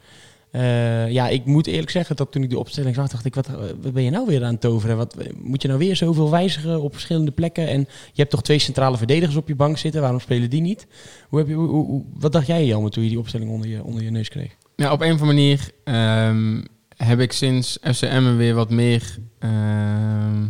Eh, 0.51 1.11
ja, 1.11 1.27
ik 1.27 1.45
moet 1.45 1.67
eerlijk 1.67 1.89
zeggen 1.89 2.15
dat 2.15 2.31
toen 2.31 2.43
ik 2.43 2.49
de 2.49 2.59
opstelling 2.59 2.95
zag, 2.95 3.09
dacht 3.09 3.25
ik, 3.25 3.35
wat, 3.35 3.49
ben 3.93 4.03
je 4.03 4.09
nou 4.09 4.25
weer 4.27 4.43
aan 4.43 4.51
het 4.51 4.61
toveren? 4.61 4.97
Wat, 4.97 5.17
moet 5.41 5.61
je 5.61 5.67
nou 5.67 5.79
weer 5.79 5.95
zoveel 5.95 6.31
wijzigen 6.31 6.81
op 6.81 6.93
verschillende 6.93 7.31
plekken? 7.31 7.67
En 7.67 7.79
je 7.79 7.87
hebt 8.21 8.29
toch 8.29 8.43
twee 8.43 8.59
centrale 8.59 8.97
verdedigers 8.97 9.35
op 9.35 9.47
je 9.47 9.55
bank 9.55 9.77
zitten, 9.77 10.01
waarom 10.01 10.19
spelen 10.19 10.49
die 10.49 10.61
niet? 10.61 10.87
Hoe 11.29 11.39
heb 11.39 11.47
je, 11.47 11.53
hoe, 11.53 12.03
wat 12.13 12.31
dacht 12.31 12.47
jij, 12.47 12.65
Jan, 12.65 12.89
toen 12.89 13.03
je 13.03 13.09
die 13.09 13.19
opstelling 13.19 13.51
onder 13.51 13.69
je, 13.69 13.83
onder 13.83 14.03
je 14.03 14.11
neus 14.11 14.29
kreeg? 14.29 14.55
Ja, 14.75 14.91
op 14.91 15.01
een 15.01 15.13
of 15.13 15.21
andere 15.21 15.33
manier 15.33 15.71
ehm, 15.83 16.61
heb 16.97 17.19
ik 17.19 17.31
sinds 17.31 17.77
FCM 17.81 18.35
weer 18.35 18.53
wat 18.53 18.69
meer 18.69 19.17
ehm, 19.39 20.45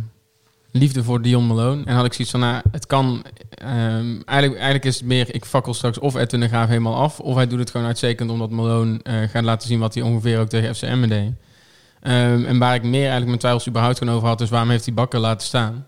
liefde 0.70 1.04
voor 1.04 1.22
Dion 1.22 1.46
Malone. 1.46 1.82
En 1.84 1.94
had 1.94 2.04
ik 2.04 2.12
zoiets 2.12 2.30
van, 2.30 2.40
nou, 2.40 2.62
het 2.70 2.86
kan... 2.86 3.24
ehm, 3.50 4.20
eigenlijk, 4.24 4.54
eigenlijk 4.54 4.84
is 4.84 4.96
het 4.96 5.06
meer, 5.06 5.34
ik 5.34 5.44
fakkel 5.44 5.74
straks 5.74 5.98
of 5.98 6.14
Edwin 6.14 6.40
de 6.40 6.48
Graaf 6.48 6.68
helemaal 6.68 6.96
af... 6.96 7.20
of 7.20 7.34
hij 7.34 7.46
doet 7.46 7.58
het 7.58 7.70
gewoon 7.70 7.86
uitstekend 7.86 8.30
omdat 8.30 8.50
Malone 8.50 9.00
eh, 9.02 9.22
gaat 9.28 9.44
laten 9.44 9.68
zien... 9.68 9.78
wat 9.78 9.94
hij 9.94 10.02
ongeveer 10.02 10.40
ook 10.40 10.48
tegen 10.48 10.74
FCM 10.74 11.08
deed. 11.08 11.32
Ehm, 12.00 12.44
en 12.44 12.58
waar 12.58 12.74
ik 12.74 12.82
meer 12.82 12.98
eigenlijk 13.00 13.26
mijn 13.26 13.38
twijfels 13.38 13.68
überhaupt 13.68 13.98
gewoon 13.98 14.14
over 14.14 14.28
had... 14.28 14.40
is 14.40 14.50
waarom 14.50 14.70
heeft 14.70 14.84
hij 14.84 14.94
Bakker 14.94 15.20
laten 15.20 15.46
staan? 15.46 15.86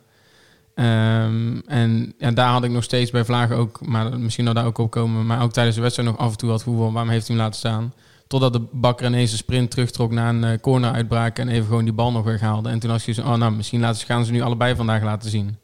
En 1.67 2.15
ja, 2.19 2.31
daar 2.31 2.49
had 2.49 2.65
ik 2.65 2.71
nog 2.71 2.85
steeds 2.85 3.11
bij 3.11 3.25
Vlagen 3.25 3.57
ook... 3.57 3.87
maar 3.87 4.19
misschien 4.19 4.45
dat 4.45 4.55
daar 4.55 4.67
ook 4.67 4.79
op 4.79 4.91
komen... 4.91 5.27
maar 5.27 5.43
ook 5.43 5.53
tijdens 5.53 5.77
de 5.77 5.83
wedstrijd 5.83 6.09
nog 6.09 6.19
af 6.19 6.31
en 6.31 6.37
toe 6.37 6.51
had 6.51 6.63
gevoel 6.63 6.93
waarom 6.93 7.11
heeft 7.11 7.27
hij 7.27 7.37
hem 7.37 7.45
laten 7.45 7.59
staan? 7.59 7.93
Totdat 8.27 8.53
de 8.53 8.63
bakker 8.73 9.07
ineens 9.07 9.33
een 9.33 9.39
sprint 9.39 9.71
terugtrok 9.71 10.11
naar 10.13 10.29
een 10.35 10.45
eh, 10.45 10.61
corner 10.61 10.93
uitbraak 10.93 11.39
en 11.39 11.49
even 11.49 11.67
gewoon 11.67 11.85
die 11.85 11.93
bal 11.93 12.13
nog 12.13 12.25
weghaalde. 12.25 12.69
En 12.69 12.79
toen 12.79 12.91
had 12.91 13.03
je 13.05 13.13
zo, 13.13 13.21
oh 13.23 13.35
nou, 13.35 13.53
misschien 13.53 13.81
laten, 13.81 14.01
ze- 14.01 14.07
gaan 14.07 14.25
ze 14.25 14.33
nu 14.33 14.41
allebei 14.41 14.75
vandaag 14.77 15.03
laten 15.03 15.31
zien. 15.31 15.57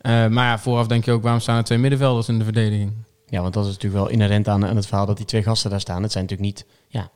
Eh, 0.00 0.12
maar 0.26 0.44
ja, 0.46 0.58
vooraf 0.58 0.86
denk 0.86 1.04
je 1.04 1.12
ook, 1.12 1.22
waarom 1.22 1.40
staan 1.40 1.56
er 1.56 1.64
twee 1.64 1.78
middenvelders 1.78 2.28
in 2.28 2.38
de 2.38 2.44
verdediging? 2.44 2.92
Ja, 3.28 3.40
want 3.42 3.54
dat 3.54 3.64
is 3.66 3.72
natuurlijk 3.72 4.02
wel 4.02 4.12
inherent 4.12 4.48
aan, 4.48 4.66
aan 4.66 4.76
het 4.76 4.86
verhaal 4.86 5.06
dat 5.06 5.16
die 5.16 5.26
twee 5.26 5.42
gasten 5.42 5.70
daar 5.70 5.80
staan. 5.80 6.02
Het 6.02 6.12
zijn 6.12 6.24
natuurlijk 6.24 6.54
niet 6.56 6.66
ja, 6.88 7.10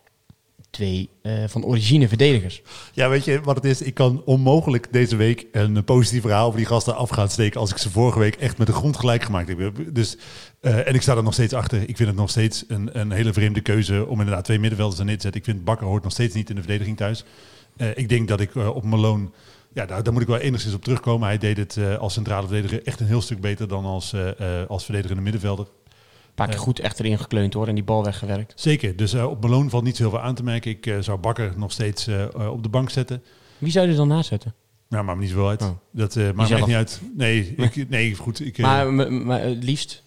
twee 0.70 1.10
eh, 1.22 1.32
van 1.46 1.64
origine 1.64 2.08
verdedigers. 2.08 2.62
Ja, 2.92 3.08
weet 3.08 3.24
je 3.24 3.40
wat 3.40 3.56
het 3.56 3.64
is? 3.64 3.82
Ik 3.82 3.94
kan 3.94 4.22
onmogelijk 4.24 4.92
deze 4.92 5.16
week 5.16 5.46
een 5.52 5.84
positief 5.84 6.20
verhaal 6.22 6.46
over 6.46 6.58
die 6.58 6.66
gasten 6.68 6.96
af 6.96 7.10
gaan 7.10 7.28
steken 7.28 7.60
als 7.60 7.70
ik 7.70 7.76
ze 7.76 7.90
vorige 7.90 8.18
week 8.18 8.34
echt 8.34 8.58
met 8.58 8.66
de 8.66 8.72
grond 8.72 8.96
gelijk 8.96 9.22
gemaakt 9.22 9.48
heb. 9.48 9.72
Dus, 9.94 10.16
eh, 10.60 10.86
en 10.88 10.94
ik 10.94 11.02
sta 11.02 11.16
er 11.16 11.22
nog 11.22 11.32
steeds 11.32 11.52
achter. 11.54 11.78
Ik 11.88 11.96
vind 11.96 12.08
het 12.08 12.18
nog 12.18 12.30
steeds 12.30 12.64
een, 12.68 12.98
een 13.00 13.10
hele 13.10 13.32
vreemde 13.32 13.60
keuze 13.60 14.06
om 14.06 14.18
inderdaad 14.18 14.44
twee 14.44 14.58
middenvelders 14.58 14.98
er 15.00 15.06
neer 15.06 15.16
te 15.16 15.22
zetten. 15.22 15.40
Ik 15.40 15.46
vind 15.46 15.64
Bakker 15.64 15.86
hoort 15.86 16.02
nog 16.02 16.12
steeds 16.12 16.34
niet 16.34 16.48
in 16.50 16.54
de 16.54 16.60
verdediging 16.62 16.96
thuis. 16.96 17.24
Eh, 17.76 17.88
ik 17.94 18.08
denk 18.08 18.28
dat 18.28 18.40
ik 18.40 18.54
eh, 18.54 18.68
op 18.76 18.84
Malone, 18.84 19.28
ja, 19.72 19.86
daar, 19.86 20.02
daar 20.02 20.12
moet 20.12 20.22
ik 20.22 20.28
wel 20.28 20.38
enigszins 20.38 20.74
op 20.74 20.82
terugkomen. 20.84 21.28
Hij 21.28 21.38
deed 21.38 21.56
het 21.56 21.76
eh, 21.76 21.96
als 21.98 22.12
centrale 22.12 22.46
verdediger 22.46 22.82
echt 22.86 23.00
een 23.00 23.06
heel 23.06 23.22
stuk 23.22 23.40
beter 23.40 23.68
dan 23.68 23.84
als, 23.84 24.12
eh, 24.12 24.60
eh, 24.60 24.68
als 24.68 24.84
verdedigende 24.84 25.22
middenvelder. 25.22 25.66
Een 25.66 26.46
paar 26.46 26.48
keer 26.48 26.58
goed 26.58 26.78
echt 26.80 27.00
erin 27.00 27.18
gekleund 27.18 27.54
hoor 27.54 27.68
en 27.68 27.74
die 27.74 27.84
bal 27.84 28.04
weggewerkt. 28.04 28.52
Zeker, 28.56 28.96
dus 28.96 29.12
eh, 29.12 29.24
op 29.30 29.42
Malone 29.42 29.70
valt 29.70 29.84
niet 29.84 29.96
zo 29.96 30.02
heel 30.02 30.10
veel 30.12 30.20
aan 30.20 30.34
te 30.34 30.42
merken. 30.42 30.70
Ik 30.70 30.86
eh, 30.86 30.96
zou 31.00 31.18
Bakker 31.18 31.52
nog 31.56 31.72
steeds 31.72 32.08
op 32.50 32.62
de 32.62 32.68
bank 32.68 32.90
zetten. 32.90 33.22
Wie 33.58 33.70
zou 33.72 33.84
je 33.86 33.90
er 33.90 33.96
dan 33.98 34.08
naast 34.08 34.28
zetten? 34.28 34.54
Nou, 34.88 35.04
maakt 35.04 35.16
me 35.18 35.22
niet 35.24 35.32
zoveel 35.32 35.48
uit. 35.48 35.62
Oh. 35.62 35.68
Dat 35.92 36.16
eh 36.16 36.30
maakt 36.34 36.50
echt 36.50 36.66
niet 36.66 36.76
uit. 36.76 37.00
Nee, 37.16 37.54
ik, 37.56 37.88
nee 37.88 38.14
goed. 38.14 38.46
Ik, 38.46 38.58
maar 38.58 38.92
m- 38.92 39.24
maar 39.26 39.40
het 39.40 39.64
liefst 39.64 40.02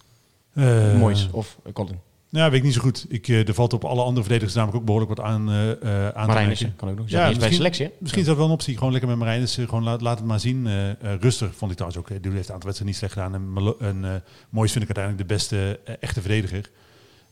Moois 0.98 1.28
of 1.30 1.58
eh, 1.64 1.72
Colin. 1.72 1.98
Ja, 2.28 2.50
weet 2.50 2.58
ik 2.58 2.64
niet 2.64 2.74
zo 2.74 2.80
goed. 2.80 3.06
Ik, 3.08 3.28
eh, 3.28 3.48
er 3.48 3.54
valt 3.54 3.72
op 3.72 3.84
alle 3.84 4.02
andere 4.02 4.20
verdedigers 4.20 4.54
namelijk 4.54 4.78
ook 4.78 4.84
behoorlijk 4.84 5.16
wat 5.16 5.26
aan, 5.26 5.50
eh, 5.50 5.70
eh, 5.70 6.08
aan 6.08 6.54
te 6.54 6.72
kan 6.76 6.88
ook 6.88 6.96
nog. 6.96 7.08
Ja, 7.08 7.20
bij 7.24 7.34
misschien- 7.34 7.52
selectie 7.54 7.84
hè? 7.86 7.92
Misschien 7.98 8.20
is 8.20 8.26
dat 8.28 8.36
wel 8.36 8.46
een 8.46 8.52
optie. 8.52 8.76
Gewoon 8.76 8.92
lekker 8.92 9.10
met 9.10 9.18
Marijnissen. 9.18 9.68
Gewoon 9.68 9.84
laat, 9.84 10.00
laat 10.00 10.18
het 10.18 10.26
maar 10.26 10.40
zien. 10.40 10.66
Eh, 10.66 10.90
eh, 10.90 10.96
rustig 11.20 11.54
vond 11.56 11.70
ik 11.70 11.76
trouwens 11.76 12.02
ook. 12.04 12.10
eh, 12.10 12.22
Die 12.22 12.32
heeft 12.32 12.48
een 12.48 12.54
aantal 12.54 12.70
wedstrijden 12.70 12.86
niet 12.86 12.96
slecht 12.96 13.12
gedaan. 13.12 13.34
En, 13.34 13.74
en 13.88 14.04
eh, 14.14 14.20
Moois 14.50 14.72
vind 14.72 14.84
ik 14.90 14.96
uiteindelijk 14.96 15.28
de 15.28 15.34
beste 15.34 15.80
eh, 15.84 15.94
echte 16.00 16.20
verdediger. 16.20 16.70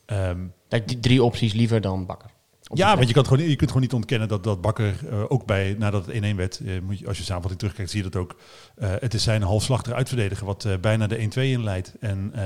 Ehm, 0.06 0.38
Kijk, 0.68 0.88
die 0.88 1.00
drie 1.00 1.22
opties 1.22 1.52
liever 1.52 1.80
dan 1.80 2.06
Bakker. 2.06 2.30
Ja, 2.74 2.94
want 2.96 3.08
je, 3.08 3.14
kan 3.14 3.22
het 3.22 3.32
gewoon, 3.32 3.48
je 3.50 3.56
kunt 3.56 3.70
gewoon 3.70 3.82
niet 3.84 3.92
ontkennen 3.94 4.28
dat, 4.28 4.44
dat 4.44 4.60
Bakker 4.60 4.94
eh, 5.10 5.24
ook 5.28 5.46
bij, 5.46 5.74
nadat 5.78 6.06
het 6.06 6.14
1-1 6.14 6.36
werd, 6.36 6.60
eh, 6.66 6.72
moet 6.82 6.98
je, 6.98 7.06
als 7.08 7.18
je 7.18 7.24
samenvatting 7.24 7.58
terugkijkt, 7.60 7.90
zie 7.90 8.02
je 8.04 8.10
dat 8.10 8.20
ook. 8.22 8.36
eh, 8.76 8.90
het 8.98 9.14
is 9.14 9.22
zijn 9.22 9.42
halfslachtig 9.42 9.92
uitverdedigen 9.92 10.46
wat 10.46 10.64
eh, 10.64 10.72
bijna 10.80 11.06
de 11.06 11.16
1-2 11.18 11.50
inleidt. 11.50 11.92
En 12.00 12.30
eh, 12.34 12.42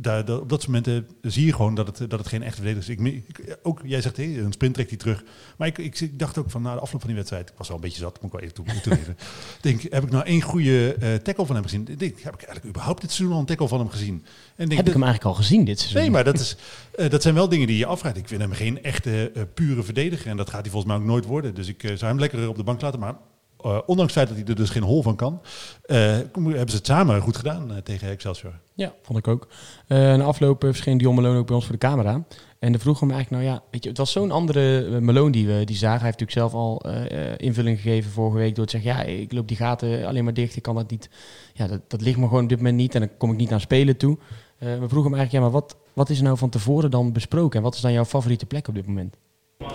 daar, 0.00 0.24
daar- 0.24 0.40
op 0.40 0.48
dat 0.48 0.66
momenten 0.66 1.06
zie 1.22 1.46
je 1.46 1.52
gewoon 1.54 1.74
dat 1.74 1.86
het, 1.98 2.10
dat 2.10 2.18
het 2.18 2.28
geen 2.28 2.42
echte 2.42 2.62
verdediger 2.62 3.04
is. 3.06 3.22
Ik, 3.38 3.58
ook, 3.62 3.80
jij 3.84 4.00
zegt, 4.00 4.16
hé, 4.16 4.22
een 4.24 4.52
sprint 4.52 4.74
trekt 4.74 4.88
hij 4.88 4.98
terug. 4.98 5.24
Maar 5.58 5.68
ik, 5.68 5.78
ik, 5.78 6.00
ik 6.00 6.18
dacht 6.18 6.38
ook 6.38 6.50
van 6.50 6.62
na 6.62 6.74
de 6.74 6.80
afloop 6.80 7.00
van 7.00 7.08
die 7.08 7.16
wedstrijd, 7.18 7.48
ik 7.50 7.54
was 7.58 7.68
wel 7.68 7.76
een 7.76 7.82
beetje 7.82 7.98
zat, 8.00 8.22
moet 8.22 8.32
ik 8.32 8.38
wel 8.40 8.48
even 8.50 8.54
toe- 8.54 8.80
toegeven. 8.82 9.16
denk, 9.60 9.82
heb 9.82 10.02
ik 10.04 10.10
nou 10.10 10.24
één 10.24 10.40
goede 10.42 10.94
eh, 10.94 11.14
tackle 11.14 11.46
van 11.46 11.54
hem 11.54 11.64
gezien? 11.64 11.80
Ik 11.88 11.98
denk, 11.98 12.12
heb 12.20 12.34
ik 12.34 12.42
eigenlijk 12.42 12.66
überhaupt 12.66 13.00
dit 13.00 13.10
seizoen 13.12 13.34
al 13.34 13.40
een 13.40 13.46
tackle 13.46 13.68
van 13.68 13.78
hem 13.78 13.88
gezien? 13.88 14.24
En 14.56 14.66
denk, 14.68 14.76
Heb 14.80 14.86
ik 14.86 14.92
hem 14.92 15.02
eigenlijk 15.02 15.24
al 15.36 15.42
gezien 15.42 15.64
dit 15.64 15.78
seizoen? 15.78 16.00
Nee, 16.00 16.10
maar 16.10 16.24
dat, 16.24 16.38
is, 16.40 16.56
eh, 16.94 17.10
dat 17.10 17.22
zijn 17.22 17.34
wel 17.34 17.48
dingen 17.48 17.66
die 17.66 17.76
je 17.78 17.86
afvraagt. 17.86 18.16
Ik 18.16 18.28
vind 18.28 18.40
hem 18.40 18.52
geen 18.52 18.82
echte 18.82 19.30
eh, 19.34 19.42
pure 19.54 19.82
verdediger. 19.82 20.30
En 20.30 20.36
dat 20.36 20.50
gaat 20.50 20.60
hij 20.62 20.70
volgens 20.70 20.92
mij 20.92 21.00
ook 21.02 21.08
nooit 21.08 21.24
worden. 21.24 21.54
Dus 21.54 21.68
ik 21.68 21.80
zou 21.82 22.04
hem 22.04 22.18
lekker 22.18 22.48
op 22.48 22.56
de 22.56 22.64
bank 22.64 22.80
laten. 22.80 23.00
Maar 23.00 23.14
eh, 23.60 23.78
ondanks 23.86 24.14
het 24.14 24.22
feit 24.22 24.28
dat 24.28 24.36
hij 24.36 24.46
er 24.46 24.62
dus 24.62 24.70
geen 24.70 24.82
hol 24.82 25.02
van 25.02 25.16
kan... 25.16 25.40
eh, 25.82 25.96
hebben 26.32 26.68
ze 26.68 26.76
het 26.76 26.86
samen 26.86 27.20
goed 27.20 27.36
gedaan 27.36 27.72
eh, 27.72 27.76
tegen 27.76 28.08
Excelsior. 28.08 28.52
Ja, 28.74 28.94
vond 29.02 29.18
ik 29.18 29.28
ook. 29.28 29.48
Na 29.88 30.22
afloop 30.22 30.60
verscheen 30.64 30.98
Dion 30.98 31.14
Malone 31.14 31.38
ook 31.38 31.46
bij 31.46 31.54
ons 31.54 31.64
voor 31.64 31.74
de 31.74 31.86
camera. 31.86 32.24
En 32.58 32.72
de 32.72 32.78
vroeg 32.78 33.00
hem 33.00 33.10
eigenlijk, 33.10 33.42
nou 33.42 33.54
ja, 33.54 33.62
weet 33.70 33.82
je, 33.82 33.88
het 33.88 33.98
was 33.98 34.12
zo'n 34.12 34.30
andere 34.30 35.00
Malone 35.00 35.30
die 35.30 35.46
we 35.46 35.64
die 35.64 35.76
zagen. 35.76 36.00
Hij 36.00 36.06
heeft 36.06 36.20
natuurlijk 36.20 36.52
zelf 36.52 36.62
al 36.62 36.90
invulling 37.36 37.80
gegeven 37.80 38.10
vorige 38.10 38.38
week 38.38 38.54
door 38.54 38.66
te 38.66 38.80
zeggen, 38.80 38.90
ja, 38.90 39.20
ik 39.20 39.32
loop 39.32 39.48
die 39.48 39.56
gaten 39.56 40.06
alleen 40.06 40.24
maar 40.24 40.34
dicht, 40.34 40.56
ik 40.56 40.62
kan 40.62 40.74
dat 40.74 40.90
niet. 40.90 41.10
Ja, 41.52 41.66
dat, 41.66 41.80
dat 41.88 42.00
ligt 42.00 42.18
me 42.18 42.26
gewoon 42.26 42.42
op 42.42 42.48
dit 42.48 42.58
moment 42.58 42.76
niet 42.76 42.94
en 42.94 43.00
dan 43.00 43.10
kom 43.18 43.30
ik 43.30 43.36
niet 43.36 43.52
aan 43.52 43.60
spelen 43.60 43.96
toe. 43.96 44.18
We 44.58 44.88
vroegen 44.88 45.10
hem 45.10 45.14
eigenlijk, 45.14 45.32
ja, 45.32 45.40
maar 45.40 45.50
wat, 45.50 45.76
wat 45.92 46.10
is 46.10 46.20
nou 46.20 46.38
van 46.38 46.50
tevoren 46.50 46.90
dan 46.90 47.12
besproken? 47.12 47.58
En 47.58 47.64
wat 47.64 47.74
is 47.74 47.80
dan 47.80 47.92
jouw 47.92 48.04
favoriete 48.04 48.46
plek 48.46 48.68
op 48.68 48.74
dit 48.74 48.86
moment? 48.86 49.16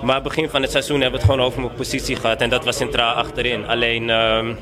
Maar 0.02 0.22
begin 0.22 0.50
van 0.50 0.62
het 0.62 0.72
seizoen 0.72 1.02
hebben 1.02 1.20
we 1.20 1.26
het 1.26 1.32
gewoon 1.32 1.48
over 1.48 1.62
mijn 1.62 1.74
positie 1.74 2.16
gehad. 2.16 2.42
En 2.42 2.50
dat 2.50 2.66
was 2.66 2.78
centraal 2.78 3.14
achterin. 3.14 3.68
Alleen, 3.68 4.10
ehm, 4.10 4.54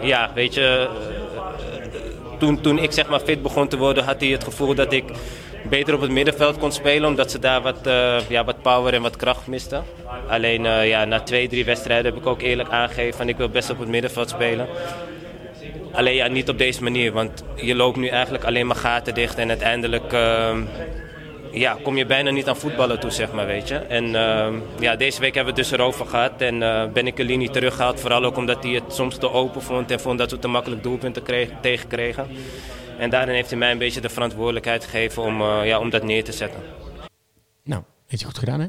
ja, 0.00 0.30
weet 0.34 0.54
je, 0.54 0.88
eh, 0.88 2.38
toen, 2.38 2.60
toen 2.60 2.78
ik 2.78 2.92
zeg 2.92 3.08
maar 3.08 3.20
fit 3.20 3.42
begon 3.42 3.68
te 3.68 3.76
worden, 3.76 4.04
had 4.04 4.20
hij 4.20 4.28
het 4.28 4.44
gevoel 4.44 4.74
dat 4.74 4.92
ik 4.92 5.04
beter 5.68 5.94
op 5.94 6.00
het 6.00 6.10
middenveld 6.10 6.58
kon 6.58 6.72
spelen. 6.72 7.08
Omdat 7.08 7.30
ze 7.30 7.38
daar 7.38 7.62
wat, 7.62 7.86
eh, 7.86 8.28
ja, 8.28 8.44
wat 8.44 8.62
power 8.62 8.94
en 8.94 9.02
wat 9.02 9.16
kracht 9.16 9.46
misten. 9.46 9.84
Alleen, 10.28 10.66
eh, 10.66 10.88
ja, 10.88 11.04
na 11.04 11.20
twee, 11.20 11.48
drie 11.48 11.64
wedstrijden 11.64 12.12
heb 12.12 12.20
ik 12.20 12.26
ook 12.26 12.42
eerlijk 12.42 12.68
aangegeven 12.68 13.16
van 13.16 13.28
ik 13.28 13.36
wil 13.36 13.48
best 13.48 13.70
op 13.70 13.78
het 13.78 13.88
middenveld 13.88 14.28
spelen. 14.28 14.66
alleen 15.92 16.14
ja, 16.14 16.26
niet 16.26 16.48
op 16.48 16.58
deze 16.58 16.82
manier, 16.82 17.12
want 17.12 17.44
je 17.56 17.74
loopt 17.74 17.96
nu 17.96 18.08
eigenlijk 18.08 18.44
alleen 18.44 18.66
maar 18.66 18.76
gaten 18.76 19.14
dicht 19.14 19.38
en 19.38 19.48
uiteindelijk 19.48 20.12
ehm, 20.12 20.62
ja, 21.52 21.78
kom 21.82 21.96
je 21.96 22.06
bijna 22.06 22.30
niet 22.30 22.48
aan 22.48 22.56
voetballen 22.56 23.00
toe, 23.00 23.10
zeg 23.10 23.32
maar, 23.32 23.46
weet 23.46 23.68
je. 23.68 23.74
En 23.74 24.14
ehm, 24.14 24.54
ja, 24.80 24.96
deze 24.96 25.20
week 25.20 25.34
hebben 25.34 25.54
we 25.54 25.60
het 25.60 25.70
dus 25.70 25.78
erover 25.78 26.06
gehad 26.06 26.40
en 26.40 26.62
eh, 26.62 26.92
ben 26.92 27.06
ik 27.06 27.18
Elini 27.18 27.48
teruggehaald, 27.48 28.00
vooral 28.00 28.24
ook 28.24 28.36
omdat 28.36 28.62
hij 28.62 28.72
het 28.72 28.92
soms 28.92 29.16
te 29.16 29.30
open 29.30 29.62
vond 29.62 29.90
en 29.90 30.00
vond 30.00 30.18
dat 30.18 30.30
we 30.30 30.38
te 30.38 30.48
makkelijk 30.48 30.82
doelpunten 30.82 31.22
kreeg, 31.22 31.50
tegenkregen. 31.60 32.26
En 32.98 33.10
daarin 33.10 33.34
heeft 33.34 33.50
hij 33.50 33.58
mij 33.58 33.70
een 33.70 33.78
beetje 33.78 34.00
de 34.00 34.08
verantwoordelijkheid 34.08 34.84
gegeven 34.84 35.22
om, 35.22 35.40
eh, 35.40 35.66
ja, 35.66 35.78
om 35.78 35.90
dat 35.90 36.02
neer 36.02 36.24
te 36.24 36.32
zetten. 36.32 36.60
Nou, 37.64 37.82
heeft 38.06 38.22
hij 38.22 38.30
goed 38.30 38.38
gedaan, 38.38 38.60
hè? 38.60 38.66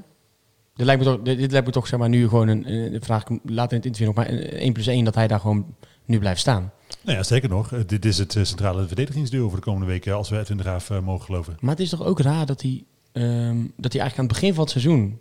Dit 0.76 0.86
lijkt 0.86 1.04
me 1.04 1.08
toch, 1.08 1.22
dit, 1.22 1.52
lijkt 1.52 1.66
me 1.66 1.72
toch 1.72 1.88
zeg 1.88 2.00
maar, 2.00 2.10
nu 2.10 2.28
gewoon 2.28 2.48
een, 2.48 2.66
eh, 2.66 3.02
vraag 3.02 3.24
later 3.44 3.72
in 3.72 3.78
het 3.78 3.86
interview 3.86 4.08
nog 4.08 4.16
maar 4.16 4.30
een 4.30 4.62
1 4.62 4.74
plus 4.74 4.88
1 4.88 5.06
dat 5.06 5.16
hij 5.16 5.28
daar 5.28 5.40
gewoon 5.40 5.76
nu 6.06 6.20
blijft 6.20 6.40
staan. 6.40 6.72
Nou 7.02 7.18
ja, 7.18 7.24
zeker 7.24 7.50
nog. 7.50 7.74
Eh, 7.74 7.80
dit 7.86 8.06
is 8.06 8.18
het 8.18 8.36
eh, 8.36 8.44
centrale 8.44 8.88
verdedigingsduo 8.88 9.48
voor 9.48 9.58
de 9.58 9.64
komende 9.64 9.86
weken, 9.86 10.16
als 10.16 10.30
we 10.30 10.40
Edwin 10.40 10.58
de 10.58 10.64
Graaf 10.64 10.90
eh, 10.90 11.00
mogen 11.00 11.26
geloven. 11.26 11.58
Maar 11.60 11.72
het 11.72 11.80
is 11.80 11.90
toch 11.90 12.06
ook 12.06 12.20
raar 12.20 12.46
dat 12.46 12.62
hij, 12.62 12.84
ehm, 13.12 13.58
dat 13.78 13.94
hij 13.94 14.02
eigenlijk 14.02 14.18
aan 14.18 14.26
het 14.26 14.34
begin 14.34 14.54
van 14.54 14.64
het 14.64 14.72
seizoen... 14.72 15.20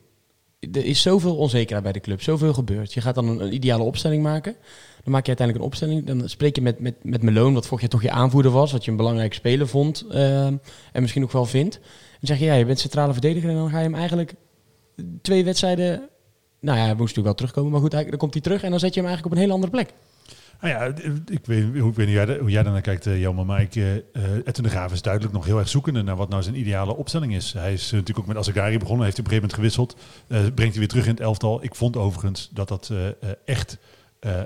Er 0.73 0.85
is 0.85 1.03
zoveel 1.03 1.37
onzekerheid 1.37 1.83
bij 1.83 1.93
de 1.93 2.01
club, 2.01 2.23
zoveel 2.23 2.55
gebeurt. 2.55 2.93
Je 2.93 3.01
gaat 3.01 3.15
dan 3.15 3.29
een, 3.29 3.41
een 3.41 3.55
ideale 3.55 3.83
opstelling 3.83 4.23
maken. 4.23 4.57
Dan 5.05 5.13
maak 5.13 5.27
je 5.27 5.37
uiteindelijk 5.37 5.59
een 5.59 5.65
opstelling. 5.65 6.07
Dan 6.07 6.29
spreek 6.29 6.57
je 6.57 6.63
met, 6.63 6.81
met, 6.81 7.05
met 7.05 7.23
Meloon, 7.23 7.55
wat 7.55 7.67
vorig 7.67 7.81
jaar 7.81 7.91
toch 7.91 8.03
je 8.03 8.11
aanvoerder 8.11 8.53
was. 8.53 8.73
Wat 8.73 8.85
je 8.85 8.91
een 8.91 8.97
belangrijke 8.97 9.35
speler 9.35 9.69
vond 9.69 10.05
ehm, 10.11 10.57
en 10.93 11.01
misschien 11.03 11.23
ook 11.23 11.33
wel 11.33 11.45
vindt. 11.45 11.81
En 12.21 12.27
zeg 12.27 12.39
je, 12.39 12.45
ja, 12.45 12.55
je 12.55 12.65
bent 12.65 12.79
centrale 12.79 13.13
verdediger. 13.13 13.51
En 13.51 13.57
dan 13.57 13.71
ga 13.71 13.79
je 13.79 13.85
hem 13.85 13.95
eigenlijk 13.95 14.35
twee 15.23 15.45
wedstrijden... 15.45 16.09
Nou 16.61 16.79
ja, 16.79 16.85
hij 16.85 16.95
moest 16.95 17.17
natuurlijk 17.17 17.27
wel 17.27 17.35
terugkomen. 17.35 17.73
Maar 17.73 17.81
goed, 17.81 17.91
dan 17.91 18.19
komt 18.19 18.33
hij 18.33 18.43
terug 18.43 18.63
en 18.63 18.71
dan 18.71 18.81
zet 18.81 18.95
je 18.95 19.01
hem 19.01 19.09
eigenlijk 19.09 19.27
op 19.27 19.33
een 19.33 19.45
hele 19.45 19.55
andere 19.55 19.73
plek. 19.73 19.95
Nou 20.61 20.75
ja, 20.75 20.85
ik 20.85 21.47
weet, 21.47 21.75
ik 21.75 21.95
weet 21.95 22.07
niet 22.07 22.39
hoe 22.39 22.51
jij, 22.51 22.63
daarnaar 22.63 22.81
kijkt, 22.81 23.07
eh, 23.07 23.21
Jelmer, 23.21 23.47
maar 23.47 23.61
ik, 23.61 23.77
eh, 23.77 23.97
eh, 23.97 24.03
de 24.53 24.69
Graaf 24.69 24.93
is 24.93 25.03
duidelijk 25.03 25.35
nog 25.35 25.45
heel 25.45 25.59
erg 25.59 25.69
zoekende 25.69 26.03
naar 26.03 26.17
wat 26.17 26.29
nou 26.29 26.43
zijn 26.43 26.59
ideale 26.59 26.97
opstelling 26.97 27.35
is. 27.35 27.53
Hij 27.53 27.73
is 27.73 27.91
natuurlijk 27.91 28.19
ook 28.19 28.27
met 28.27 28.37
Azagari 28.37 28.79
begonnen, 28.79 29.05
heeft 29.05 29.19
op 29.19 29.25
een 29.25 29.31
gegeven 29.31 29.57
moment 29.57 29.77
gewisseld, 29.77 29.97
brengt 30.29 30.73
hij 30.73 30.79
weer 30.79 30.89
terug 30.89 31.05
in 31.05 31.11
het 31.11 31.21
elftal. 31.21 31.65
Ik 31.65 31.75
vond 31.75 31.97
overigens 31.97 32.51
dat 32.53 32.69
dat 32.69 32.93
echt 33.45 33.79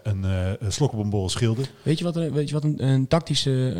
een 0.03 0.25
een 0.59 0.73
slok 0.73 0.93
op 0.93 0.99
een 0.99 1.11
borrel 1.11 1.29
scheelde. 1.29 1.63
Weet 1.83 1.99
je 1.99 2.05
wat, 2.05 2.15
weet 2.15 2.49
je 2.49 2.55
wat 2.55 2.65
een, 2.65 3.09
tactische 3.09 3.75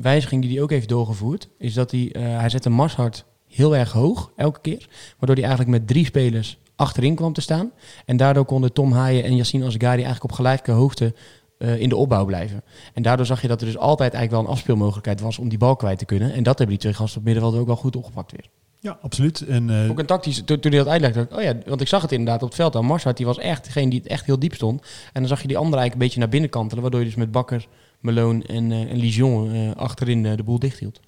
wijziging 0.00 0.42
die 0.42 0.52
hij 0.52 0.62
ook 0.62 0.70
heeft 0.70 0.88
doorgevoerd? 0.88 1.48
Is 1.58 1.74
dat 1.74 1.90
hij, 1.90 2.14
hij 2.18 2.48
zette 2.48 2.70
Marshart 2.70 3.24
heel 3.48 3.76
erg 3.76 3.92
hoog, 3.92 4.32
elke 4.36 4.60
keer. 4.60 4.88
Waardoor 5.18 5.36
hij 5.36 5.44
eigenlijk 5.44 5.78
met 5.78 5.86
drie 5.86 6.04
spelers 6.04 6.58
achterin 6.80 7.14
kwam 7.14 7.32
te 7.32 7.40
staan. 7.40 7.70
En 8.04 8.16
daardoor 8.16 8.44
konden 8.44 8.72
Tom 8.72 8.92
Haaien 8.92 9.24
en 9.24 9.36
Yassine 9.36 9.64
Azgari 9.64 10.02
eigenlijk 10.02 10.24
op 10.24 10.32
gelijke 10.32 10.70
hoogte 10.70 11.14
in 11.60 11.88
de 11.88 11.96
opbouw 11.96 12.24
blijven. 12.24 12.62
En 12.94 13.02
daardoor 13.02 13.26
zag 13.26 13.42
je 13.42 13.48
dat 13.48 13.60
er 13.60 13.66
dus 13.66 13.76
altijd 13.76 14.14
eigenlijk 14.14 14.30
wel 14.30 14.40
een 14.40 14.56
afspeelmogelijkheid 14.56 15.20
was 15.20 15.38
om 15.38 15.48
die 15.48 15.58
bal 15.58 15.76
kwijt 15.76 15.98
te 15.98 16.04
kunnen. 16.04 16.32
En 16.32 16.42
dat 16.42 16.58
hebben 16.58 16.76
die 16.76 16.78
twee 16.78 16.94
gasten 16.94 17.18
op 17.18 17.24
middenveld 17.24 17.56
ook 17.56 17.66
wel 17.66 17.76
goed 17.76 17.96
opgepakt 17.96 18.32
weer. 18.32 18.44
Ja, 18.80 18.98
absoluut. 19.02 19.40
En, 19.40 19.70
eh, 19.70 19.90
Ook 19.90 19.98
een 19.98 20.06
tactisch, 20.06 20.42
toen, 20.44 20.60
toen 20.60 20.70
hij 20.70 20.80
dat 20.80 20.88
uitlegde, 20.88 21.18
dacht 21.18 21.30
ik, 21.30 21.36
oh 21.36 21.42
ja, 21.42 21.68
want 21.68 21.80
ik 21.80 21.88
zag 21.88 22.02
het 22.02 22.12
inderdaad 22.12 22.42
op 22.42 22.48
het 22.48 22.56
veld 22.56 22.76
aan. 22.76 22.84
Marshart, 22.84 23.16
die 23.16 23.26
was 23.26 23.38
echt 23.38 23.64
degene 23.64 23.90
die 23.90 23.98
het 23.98 24.08
echt 24.08 24.26
heel 24.26 24.38
diep 24.38 24.54
stond. 24.54 24.80
En 25.12 25.20
dan 25.20 25.28
zag 25.28 25.40
je 25.42 25.48
die 25.48 25.56
andere 25.58 25.80
eigenlijk 25.80 25.94
een 25.94 26.06
beetje 26.06 26.18
naar 26.18 26.28
binnen 26.28 26.50
kantelen, 26.50 26.82
waardoor 26.82 27.00
je 27.00 27.06
dus 27.06 27.14
met 27.14 27.30
Bakker, 27.30 27.66
Malone 28.00 28.44
en, 28.46 28.72
eh 28.72 28.80
en 28.80 28.96
Lijon 28.96 29.52
eh, 29.52 29.70
achterin 29.76 30.26
eh, 30.26 30.36
de 30.36 30.42
boel 30.42 30.58
dicht 30.58 30.78
hield. 30.78 31.00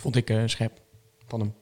Vond 0.00 0.16
ik 0.16 0.30
eh, 0.30 0.42
scherp 0.46 0.72
van 1.26 1.40
hem. 1.40 1.54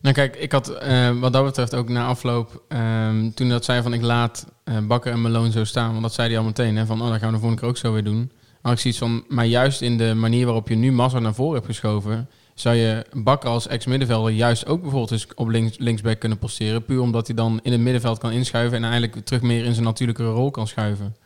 Nou 0.00 0.14
kijk, 0.14 0.36
ik 0.36 0.52
had 0.52 0.68
eh, 0.68 1.18
wat 1.20 1.32
dat 1.32 1.44
betreft 1.44 1.74
ook 1.74 1.88
na 1.88 2.06
afloop, 2.06 2.62
ehm, 2.68 3.30
toen 3.30 3.48
dat 3.48 3.64
zei 3.64 3.82
van 3.82 3.92
ik 3.92 4.02
laat 4.02 4.46
eh, 4.46 4.53
Bakker 4.88 5.12
en 5.12 5.20
Malone 5.22 5.50
zo 5.50 5.64
staan, 5.64 5.90
want 5.90 6.02
dat 6.02 6.12
zei 6.14 6.28
hij 6.28 6.38
al 6.38 6.44
meteen, 6.44 6.76
hè, 6.76 6.86
van 6.86 7.02
oh, 7.02 7.08
dat 7.08 7.18
gaan 7.18 7.26
we 7.28 7.34
de 7.34 7.40
volgende 7.40 7.60
keer 7.60 7.68
ook 7.70 7.76
zo 7.76 7.92
weer 7.92 8.04
doen. 8.04 8.32
Maar 8.62 8.72
ik 8.72 8.78
zie 8.78 8.90
iets 8.90 8.98
van, 8.98 9.24
maar 9.28 9.44
juist 9.46 9.80
in 9.82 9.98
de 9.98 10.14
manier 10.14 10.44
waarop 10.44 10.68
je 10.68 10.74
nu 10.74 10.92
Massa 10.92 11.18
naar 11.18 11.34
voren 11.34 11.54
hebt 11.54 11.66
geschoven, 11.66 12.28
zou 12.54 12.76
je 12.76 13.06
Bakker 13.12 13.48
als 13.50 13.66
ex-middenvelder 13.66 14.32
juist 14.32 14.66
ook 14.66 14.80
bijvoorbeeld 14.80 15.10
eens 15.10 15.26
op 15.34 15.48
links, 15.48 15.78
linksback 15.78 16.18
kunnen 16.18 16.38
posteren, 16.38 16.84
puur 16.84 17.00
omdat 17.00 17.26
hij 17.26 17.36
dan 17.36 17.60
in 17.62 17.72
het 17.72 17.80
middenveld 17.80 18.18
kan 18.18 18.30
inschuiven 18.32 18.76
en 18.76 18.84
eigenlijk 18.90 19.24
terug 19.24 19.42
meer 19.42 19.64
in 19.64 19.72
zijn 19.72 19.84
natuurlijke 19.84 20.24
rol 20.24 20.50
kan 20.50 20.66
schuiven. 20.66 21.16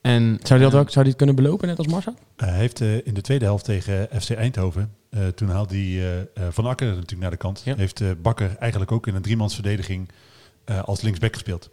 En, 0.00 0.38
Zou 0.42 0.60
hij 0.60 0.68
dat 0.68 0.72
eh, 0.72 0.78
ook 0.80 0.90
zou 0.90 1.04
die 1.04 1.14
het 1.14 1.16
kunnen 1.16 1.34
belopen, 1.36 1.68
net 1.68 1.78
als 1.78 1.86
Marshart? 1.86 2.18
Hij 2.36 2.52
heeft 2.56 2.80
eh, 2.80 3.06
in 3.06 3.14
de 3.14 3.20
tweede 3.20 3.44
helft 3.44 3.64
tegen 3.64 4.08
FC 4.20 4.30
Eindhoven, 4.30 4.92
eh, 5.10 5.26
toen 5.26 5.48
haalde 5.48 5.74
hij 5.74 5.84
eh, 5.84 6.18
eh, 6.20 6.26
Van 6.50 6.66
Akker 6.66 6.86
natuurlijk 6.86 7.20
naar 7.20 7.30
de 7.30 7.36
kant, 7.36 7.62
Ja. 7.64 7.74
heeft 7.76 8.00
eh, 8.00 8.08
Bakker 8.22 8.56
eigenlijk 8.58 8.92
ook 8.92 9.06
in 9.06 9.14
een 9.14 9.22
driemansverdediging 9.22 10.08
eh 10.64 10.82
als 10.82 11.00
linksback 11.00 11.32
gespeeld. 11.32 11.70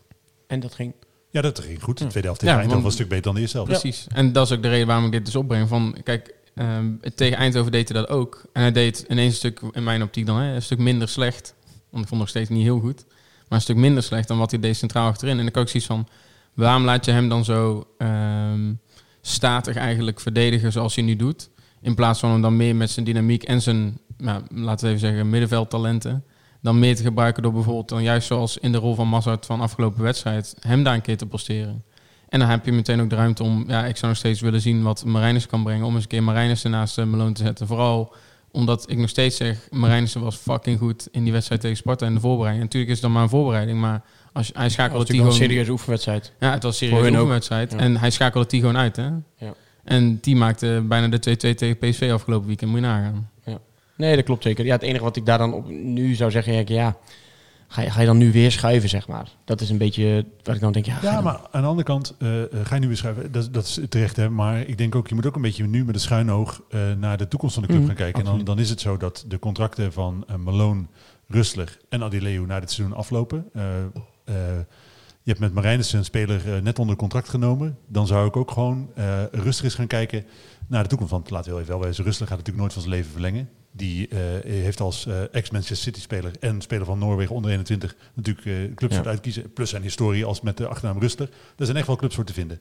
En 0.54 0.60
dat 0.60 0.74
ging. 0.76 0.94
Ja, 1.30 1.42
dat 1.42 1.60
ging 1.60 1.84
goed. 1.84 1.98
De 1.98 2.08
tweede 2.08 2.28
helft 2.28 2.40
tegen 2.40 2.56
Ja, 2.56 2.62
Eindhoven 2.62 2.84
was 2.84 2.84
want- 2.84 2.86
een 2.86 2.92
stuk 2.92 3.08
beter 3.08 3.24
dan 3.24 3.34
de 3.36 3.42
eerste 3.42 3.58
helft. 3.58 3.72
Precies. 3.72 4.08
En 4.14 4.32
dat 4.32 4.46
is 4.50 4.56
ook 4.58 4.62
de 4.62 4.70
reden 4.70 4.88
waarom 4.88 5.06
ik 5.06 5.12
dit 5.12 5.26
dus 5.26 5.36
opbreng. 5.36 5.68
Van, 5.68 5.96
kijk, 6.04 6.34
ehm, 6.56 6.86
tegen 7.16 7.38
Eindhoven 7.38 7.72
deed 7.72 7.90
hij 7.90 8.00
dat 8.02 8.10
ook. 8.10 8.44
En 8.54 8.62
hij 8.62 8.72
deed 8.72 9.06
ineens 9.10 9.30
een 9.32 9.38
stuk, 9.38 9.62
in 9.72 9.84
mijn 9.84 10.04
optiek 10.04 10.26
dan, 10.26 10.38
hè, 10.38 10.56
een 10.56 10.62
stuk 10.62 10.78
minder 10.78 11.08
slecht. 11.08 11.54
Want 11.90 12.04
ik 12.04 12.10
vond 12.10 12.20
nog 12.22 12.30
steeds 12.30 12.50
niet 12.50 12.64
heel 12.64 12.80
goed. 12.80 13.06
Maar 13.48 13.58
een 13.58 13.62
stuk 13.62 13.76
minder 13.76 14.04
slecht 14.04 14.28
dan 14.28 14.38
wat 14.38 14.52
hij 14.52 14.60
deed 14.60 14.78
centraal 14.78 15.08
achterin. 15.08 15.38
En 15.38 15.44
dan 15.44 15.52
kan 15.52 15.62
ik 15.64 15.68
zoiets 15.70 15.90
van, 15.90 16.08
waarom 16.54 16.84
laat 16.84 17.06
je 17.06 17.12
hem 17.12 17.30
dan 17.30 17.46
zo 17.46 17.88
ehm, 17.98 18.74
statig 19.22 19.76
eigenlijk 19.76 20.20
verdedigen 20.20 20.72
zoals 20.72 20.96
hij 20.96 21.04
nu 21.04 21.16
doet? 21.16 21.50
In 21.82 21.96
plaats 21.96 22.20
van 22.20 22.32
hem 22.32 22.42
dan 22.42 22.58
meer 22.58 22.76
met 22.76 22.90
zijn 22.92 23.06
dynamiek 23.06 23.44
en 23.44 23.62
zijn, 23.62 23.98
nou, 24.18 24.42
laten 24.50 24.86
we 24.88 24.94
even 24.94 25.08
zeggen, 25.08 25.30
middenveldtalenten. 25.30 26.24
Dan 26.64 26.80
meer 26.80 26.96
te 26.96 27.04
gebruiken 27.04 27.44
door 27.44 27.54
bijvoorbeeld 27.54 27.90
dan 27.90 28.04
juist 28.04 28.28
zoals 28.28 28.58
in 28.58 28.72
de 28.72 28.78
rol 28.78 28.96
van 28.96 29.08
Mazart 29.08 29.46
van 29.46 29.62
afgelopen 29.62 30.04
wedstrijd, 30.04 30.56
hem 30.60 30.84
daar 30.84 30.94
een 30.94 31.02
keer 31.02 31.18
te 31.18 31.26
posteren. 31.26 31.84
En 32.30 32.40
dan 32.40 32.48
heb 32.50 32.66
je 32.66 32.72
meteen 32.72 33.02
ook 33.02 33.10
de 33.10 33.16
ruimte 33.16 33.44
om, 33.44 33.64
ja, 33.68 33.86
ik 33.86 33.98
zou 33.98 34.08
nog 34.08 34.18
steeds 34.18 34.42
willen 34.42 34.62
zien 34.62 34.84
wat 34.84 35.06
Marijnissen 35.06 35.52
kan 35.52 35.64
brengen. 35.64 35.86
Om 35.86 35.94
eens 35.94 36.04
een 36.04 36.10
keer 36.10 36.24
Marijnissen 36.24 36.72
naast 36.72 36.98
uh, 36.98 37.06
Malone 37.06 37.32
te 37.32 37.44
zetten. 37.44 37.68
Vooral 37.68 38.14
omdat 38.52 38.90
ik 38.90 38.98
nog 38.98 39.10
steeds 39.10 39.38
zeg, 39.38 39.68
Marijnissen 39.72 40.22
was 40.22 40.36
fucking 40.36 40.80
goed 40.80 41.08
in 41.12 41.24
die 41.24 41.32
wedstrijd 41.32 41.62
tegen 41.62 41.78
Sparta 41.78 42.06
in 42.06 42.14
de 42.14 42.20
voorbereiding. 42.20 42.64
Natuurlijk 42.64 42.92
is 42.92 42.98
het 42.98 43.06
dan 43.06 43.12
maar 43.16 43.24
een 43.24 43.30
voorbereiding, 43.30 43.80
maar 43.80 44.02
als 44.34 44.52
hij 44.54 44.70
schakelde 44.70 45.06
die 45.06 45.14
een 45.14 45.20
gewoon... 45.20 45.38
serieuze 45.38 45.72
oefenwedstrijd. 45.72 46.32
Ja, 46.40 46.52
het 46.52 46.64
was 46.64 46.82
een 46.82 46.88
serieuze 46.88 47.18
oefenwedstrijd. 47.18 47.72
Ja. 47.72 47.78
En 47.78 47.98
hij 47.98 48.10
schakelde 48.10 48.48
die 48.48 48.60
gewoon 48.60 48.78
uit, 48.78 48.96
hè? 48.96 49.10
Ja. 49.38 49.54
En 49.84 50.20
die 50.22 50.36
maakte 50.36 50.84
bijna 50.88 51.08
de 51.08 51.36
2-2 51.36 51.56
tegen 51.56 51.78
PSV 51.78 52.10
afgelopen 52.14 52.48
weekend. 52.48 52.72
Moet 52.72 52.80
je 52.80 52.86
nagaan. 52.86 53.30
Nee, 53.98 54.16
dat 54.16 54.26
klopt 54.26 54.44
zeker. 54.44 54.66
Ja, 54.66 54.74
het 54.74 54.82
enige 54.82 55.04
wat 55.04 55.16
ik 55.16 55.26
daar 55.26 55.38
dan 55.38 55.54
op 55.54 55.70
nu 55.70 56.14
zou 56.16 56.32
zeggen, 56.32 56.54
ja, 56.54 56.64
ja, 56.68 56.98
ga, 57.68 57.82
je, 57.82 57.90
ga 57.90 58.00
je 58.00 58.06
dan 58.06 58.18
nu 58.18 58.32
weer 58.32 58.52
schuiven, 58.52 58.90
zeg 58.90 59.08
maar. 59.08 59.30
Dat 59.46 59.62
is 59.62 59.70
een 59.70 59.78
beetje 59.78 60.26
wat 60.44 60.56
ik 60.56 60.62
dan 60.62 60.72
denk, 60.72 60.86
ja, 60.86 60.98
Ja, 61.02 61.22
maar 61.22 61.40
aan 61.52 61.62
de 61.62 61.68
andere 61.68 61.88
kant 61.88 62.16
eh, 62.20 62.44
eh, 62.44 62.50
ga 62.64 62.76
je 62.76 62.82
nu 62.82 62.88
weer 62.88 62.98
schuiven. 62.98 63.32
Dat, 63.32 63.54
dat 63.54 63.64
is 63.64 63.80
terecht, 63.90 64.16
hè. 64.16 64.30
Maar 64.30 64.60
ik 64.62 64.78
denk 64.78 64.96
ook, 64.96 65.08
je 65.08 65.16
moet 65.16 65.26
ook 65.26 65.36
een 65.36 65.42
beetje 65.42 65.68
nu 65.68 65.86
met 65.86 65.96
een 65.96 66.02
schuin 66.02 66.32
oog 66.32 66.62
eh, 66.70 66.80
naar 66.98 67.18
de 67.18 67.28
toekomst 67.28 67.54
van 67.54 67.64
de 67.64 67.70
club 67.70 67.80
Mhm, 67.82 67.88
gaan 67.90 67.98
kijken. 68.00 68.20
En 68.20 68.26
dan, 68.26 68.44
dan 68.44 68.60
is 68.60 68.70
het 68.70 68.82
zo 68.82 68.98
dat 68.98 69.26
de 69.28 69.40
contracten 69.40 69.94
van 69.94 70.26
Malone, 70.38 70.84
Rustler 71.28 71.78
en 71.90 72.04
Adileu 72.04 72.46
na 72.46 72.60
dit 72.60 72.72
seizoen 72.72 72.98
aflopen. 72.98 73.52
Je 75.24 75.30
hebt 75.30 75.40
met 75.40 75.54
Marijnissen 75.54 75.98
een 76.00 76.06
speler 76.06 76.54
eh, 76.54 76.62
net 76.62 76.80
onder 76.80 76.96
contract 76.96 77.30
genomen. 77.30 77.78
Dan 77.88 78.08
zou 78.08 78.28
ik 78.28 78.36
ook 78.36 78.52
gewoon 78.52 78.92
eh, 78.96 79.24
rustig 79.32 79.66
eens 79.66 79.76
gaan 79.76 79.88
kijken 79.88 80.26
naar 80.68 80.84
de 80.84 80.90
toekomst. 80.90 81.12
Want 81.14 81.30
laten 81.30 81.46
we 81.46 81.52
heel 81.52 81.62
even 81.62 81.78
wel 81.78 81.88
wezen, 81.88 82.04
Rustler 82.04 82.28
gaat 82.28 82.38
natuurlijk 82.38 82.64
nooit 82.64 82.74
van 82.74 82.82
zijn 82.82 82.96
leven 82.96 83.12
verlengen. 83.12 83.50
Die 83.72 84.08
eh, 84.08 84.18
heeft 84.44 84.80
als 84.80 85.08
ex-Manchester 85.32 85.78
City-speler 85.78 86.32
en 86.40 86.62
speler 86.62 86.86
van 86.86 87.00
Noorwegen 87.00 87.36
onder 87.36 87.52
21 87.52 87.96
natuurlijk 88.14 88.76
clubs 88.76 88.96
Ja. 88.96 89.02
voor 89.02 89.12
uitkiezen. 89.12 89.54
Plus 89.54 89.70
zijn 89.70 89.82
historie 89.82 90.26
als 90.26 90.42
met 90.42 90.58
de 90.58 90.68
achternaam 90.68 91.00
Rustler. 91.00 91.30
Er 91.58 91.66
zijn 91.66 91.78
echt 91.78 91.88
wel 91.88 91.96
clubs 91.96 92.16
voor 92.16 92.24
te 92.26 92.34
vinden. 92.34 92.60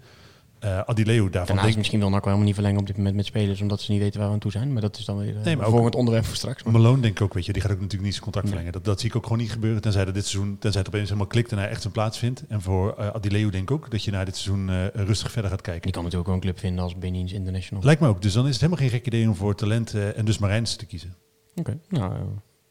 Eh 0.62 0.78
Adileu 0.78 1.16
daarvan 1.16 1.33
Daarnaast 1.47 1.64
denk 1.64 1.76
misschien 1.76 1.99
wil 1.99 2.09
NAC 2.11 2.25
wel 2.25 2.25
helemaal 2.25 2.45
niet 2.47 2.54
verlengen 2.54 2.81
op 2.81 2.87
dit 2.87 2.97
moment 2.97 3.16
met 3.16 3.26
spelers, 3.26 3.61
omdat 3.61 3.81
ze 3.81 3.92
niet 3.92 4.00
weten 4.00 4.19
waar 4.19 4.28
we 4.28 4.35
aan 4.35 4.40
toe 4.40 4.50
zijn. 4.50 4.73
Maar 4.73 4.83
dat 4.83 4.99
is 4.99 5.04
dan 5.04 5.19
weer 5.19 5.37
eh, 5.37 5.45
Nee, 5.45 5.57
maar 5.57 5.66
ook- 5.66 5.73
volgend 5.73 5.95
onderwerp 5.95 6.25
voor 6.25 6.37
straks. 6.37 6.62
Maar 6.62 6.73
Malone 6.73 7.00
denk 7.02 7.16
ik 7.16 7.23
ook, 7.23 7.35
weet 7.35 7.47
je, 7.47 7.52
die 7.52 7.62
gaat 7.62 7.71
ook 7.71 7.76
natuurlijk 7.76 8.02
niet 8.04 8.12
zijn 8.12 8.25
contract 8.25 8.47
Nee. 8.47 8.57
verlengen. 8.57 8.78
Dat, 8.83 8.90
dat 8.90 9.00
zie 9.00 9.09
ik 9.11 9.16
ook 9.16 9.23
gewoon 9.23 9.38
niet 9.38 9.52
gebeuren, 9.52 9.83
tenzij 9.83 10.04
dat 10.04 10.14
dit 10.14 10.26
seizoen, 10.26 10.57
tenzij 10.59 10.81
het 10.81 10.88
opeens 10.88 11.07
helemaal 11.09 11.26
klikt 11.28 11.52
en 11.52 11.59
hij 11.59 11.69
echt 11.69 11.81
zijn 11.81 11.92
plaats 11.92 12.19
vindt. 12.19 12.45
En 12.49 12.61
voor 12.62 12.95
eh 12.99 13.07
Adileu 13.07 13.50
denk 13.50 13.62
ik 13.62 13.71
ook 13.71 13.90
dat 13.90 14.04
je 14.04 14.11
na 14.11 14.25
dit 14.25 14.37
seizoen 14.37 14.90
rustig 14.95 15.31
verder 15.31 15.50
gaat 15.50 15.61
kijken. 15.61 15.83
die 15.83 15.92
kan 15.92 16.02
natuurlijk 16.02 16.28
ook 16.28 16.35
een 16.37 16.42
club 16.42 16.59
vinden 16.59 16.83
als 16.85 16.99
Benins 16.99 17.33
International. 17.33 17.85
Lijkt 17.85 18.00
me 18.00 18.09
ook. 18.09 18.23
Dus 18.23 18.33
dan 18.33 18.45
is 18.47 18.50
het 18.52 18.61
helemaal 18.61 18.83
geen 18.83 18.90
gek 18.99 19.07
idee 19.07 19.28
om 19.28 19.35
voor 19.35 19.54
talent 19.54 19.95
en 19.95 20.25
dus 20.25 20.38
Marijns 20.38 20.76
te 20.76 20.87
kiezen. 20.87 21.14
Oké, 21.54 21.78
nou, 21.88 22.12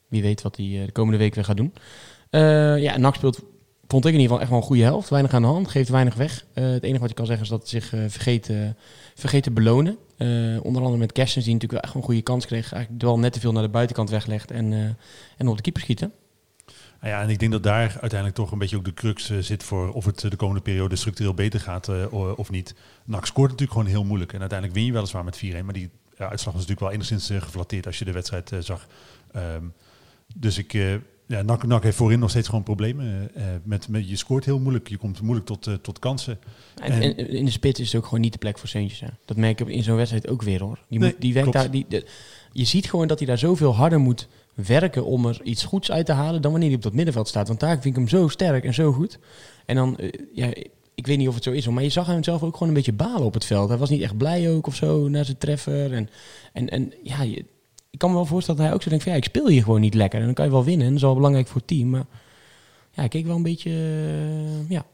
wie 0.08 0.22
weet 0.22 0.42
wat 0.42 0.56
hij 0.56 0.82
de 0.86 0.92
komende 0.92 1.18
week 1.18 1.34
weer 1.34 1.44
gaat 1.44 1.56
doen. 1.56 1.72
Ja, 2.80 2.96
NAC 2.98 3.14
speelt, 3.14 3.42
vond 3.92 4.04
ik 4.04 4.12
in 4.12 4.20
ieder 4.20 4.36
geval 4.36 4.40
echt 4.40 4.50
wel 4.50 4.58
een 4.58 4.66
goede 4.66 4.82
helft. 4.82 5.08
Weinig 5.08 5.32
aan 5.32 5.42
de 5.42 5.48
hand, 5.48 5.68
geeft 5.68 5.88
weinig 5.88 6.14
weg. 6.14 6.44
Eh, 6.52 6.64
het 6.64 6.82
enige 6.82 7.00
wat 7.00 7.08
je 7.08 7.14
kan 7.14 7.26
zeggen 7.26 7.44
is 7.44 7.50
dat 7.50 7.70
hij 7.70 7.80
zich 7.80 7.88
vergeet, 7.88 8.48
eh, 8.48 8.56
vergeet 9.14 9.42
te 9.42 9.50
belonen. 9.50 9.98
Eh, 10.16 10.28
onder 10.62 10.82
andere 10.82 10.96
met 10.96 11.12
Kerstens, 11.12 11.44
die 11.44 11.54
natuurlijk 11.54 11.82
wel 11.82 11.90
echt 11.90 11.94
een 11.94 12.08
goede 12.08 12.22
kans 12.22 12.46
kreeg. 12.46 12.72
Eigenlijk 12.72 13.02
wel 13.02 13.18
net 13.18 13.32
te 13.32 13.40
veel 13.40 13.52
naar 13.52 13.62
de 13.62 13.68
buitenkant 13.68 14.10
weglegt 14.10 14.50
en, 14.50 14.96
en 15.36 15.48
op 15.48 15.56
de 15.56 15.62
keeper 15.62 15.82
schieten. 15.82 16.12
Nou 17.00 17.14
ja, 17.14 17.22
en 17.22 17.28
ik 17.28 17.38
denk 17.38 17.52
dat 17.52 17.62
daar 17.62 17.88
uiteindelijk 18.00 18.34
toch 18.34 18.52
een 18.52 18.58
beetje 18.58 18.76
ook 18.76 18.84
de 18.84 18.94
crux 18.94 19.30
zit 19.40 19.62
voor 19.62 19.92
of 19.92 20.04
het 20.04 20.20
de 20.20 20.36
komende 20.36 20.62
periode 20.62 20.96
structureel 20.96 21.34
beter 21.34 21.60
gaat 21.60 22.08
of 22.36 22.50
niet. 22.50 22.74
NAC 23.04 23.26
scoort 23.26 23.50
natuurlijk 23.50 23.78
gewoon 23.78 23.92
heel 23.92 24.04
moeilijk. 24.04 24.32
En 24.32 24.40
uiteindelijk 24.40 24.78
win 24.78 24.86
je 24.86 24.92
weliswaar 24.92 25.24
met 25.24 25.36
4-1, 25.36 25.64
maar 25.64 25.74
die 25.74 25.90
uitslag 26.16 26.54
was 26.54 26.66
natuurlijk 26.66 26.80
wel 26.80 26.90
enigszins 26.90 27.30
geflatteerd 27.30 27.86
als 27.86 27.98
je 27.98 28.04
de 28.04 28.12
wedstrijd 28.12 28.52
zag. 28.58 28.86
Ehm, 29.32 29.64
dus 30.36 30.58
ik, 30.58 30.72
Ja, 31.32 31.42
NAC, 31.42 31.66
NAC 31.66 31.82
heeft 31.82 31.96
voorin 31.96 32.18
nog 32.18 32.30
steeds 32.30 32.48
gewoon 32.48 32.62
problemen. 32.62 33.30
eh, 33.34 33.44
met, 33.64 33.88
met, 33.88 34.08
je 34.08 34.16
scoort 34.16 34.44
heel 34.44 34.58
moeilijk, 34.58 34.88
je 34.88 34.96
komt 34.96 35.20
moeilijk 35.20 35.46
tot, 35.46 35.66
eh, 35.66 35.74
tot 35.74 35.98
kansen. 35.98 36.38
En, 36.82 37.02
en 37.02 37.28
in 37.28 37.44
de 37.44 37.50
spits 37.50 37.80
is 37.80 37.86
het 37.92 37.96
ook 38.00 38.04
gewoon 38.06 38.20
niet 38.20 38.32
de 38.32 38.38
plek 38.38 38.58
voor 38.58 38.68
Seuntjes. 38.68 39.00
Hè. 39.00 39.06
Dat 39.24 39.36
merk 39.36 39.60
ik 39.60 39.68
in 39.68 39.82
zo'n 39.82 39.96
wedstrijd 39.96 40.28
ook 40.28 40.42
weer 40.42 40.60
hoor. 40.62 40.78
Die, 40.88 40.98
Nee, 40.98 41.10
moet, 41.10 41.20
die 41.20 41.32
werkt 41.34 41.52
daar, 41.52 41.70
die, 41.70 41.84
de- 41.88 42.06
je 42.52 42.64
ziet 42.64 42.90
gewoon 42.90 43.06
dat 43.06 43.18
hij 43.18 43.26
daar 43.26 43.38
zoveel 43.38 43.74
harder 43.74 43.98
moet 44.00 44.28
werken 44.54 45.04
om 45.04 45.26
er 45.26 45.40
iets 45.42 45.64
goeds 45.64 45.90
uit 45.90 46.06
te 46.06 46.12
halen 46.12 46.42
dan 46.42 46.50
wanneer 46.50 46.68
hij 46.68 46.76
op 46.78 46.82
dat 46.84 46.92
middenveld 46.92 47.28
staat. 47.28 47.48
Want 47.48 47.60
daar 47.60 47.72
vind 47.72 47.84
ik 47.84 47.94
hem 47.94 48.08
zo 48.08 48.28
sterk 48.28 48.64
en 48.64 48.74
zo 48.74 48.92
goed. 48.92 49.18
En 49.66 49.76
dan, 49.76 49.96
eh, 49.98 50.08
ja, 50.34 50.46
ik 50.94 51.06
weet 51.06 51.18
niet 51.18 51.28
of 51.28 51.34
het 51.34 51.44
zo 51.44 51.50
is, 51.50 51.68
maar 51.68 51.82
je 51.82 51.88
zag 51.88 52.06
hem 52.06 52.22
zelf 52.24 52.42
ook 52.42 52.52
gewoon 52.52 52.68
een 52.68 52.74
beetje 52.74 52.92
balen 52.92 53.24
op 53.24 53.34
het 53.34 53.44
veld. 53.44 53.68
Hij 53.68 53.78
was 53.78 53.90
niet 53.90 54.02
echt 54.02 54.16
blij 54.16 54.50
ook 54.50 54.66
of 54.66 54.74
zo 54.74 55.08
na 55.08 55.22
zijn 55.22 55.38
treffer. 55.38 55.92
En, 55.92 56.08
en, 56.52 56.68
en 56.68 56.92
ja, 57.02 57.22
je- 57.22 57.44
ik 57.92 57.98
kan 57.98 58.10
me 58.10 58.16
wel 58.16 58.26
voorstellen 58.26 58.56
dat 58.60 58.66
hij 58.68 58.76
ook 58.76 58.82
zo 58.82 58.88
denkt 58.88 59.04
van 59.04 59.12
ja, 59.12 59.18
ik 59.18 59.24
speel 59.24 59.48
hier 59.48 59.62
gewoon 59.62 59.80
niet 59.80 59.94
lekker. 59.94 60.18
En 60.18 60.24
dan 60.24 60.34
kan 60.34 60.44
je 60.44 60.50
wel 60.50 60.64
winnen 60.64 60.86
en 60.86 60.92
dat 60.92 61.00
is 61.00 61.06
wel 61.06 61.14
belangrijk 61.14 61.46
voor 61.46 61.56
het 61.56 61.66
team. 61.66 61.90
Maar 61.90 62.04
ja, 62.90 63.02
ik 63.02 63.10
keek 63.10 63.26
wel 63.26 63.36
een 63.36 63.42
beetje, 63.42 63.70
eh, 63.70 64.68
ja, 64.70 64.84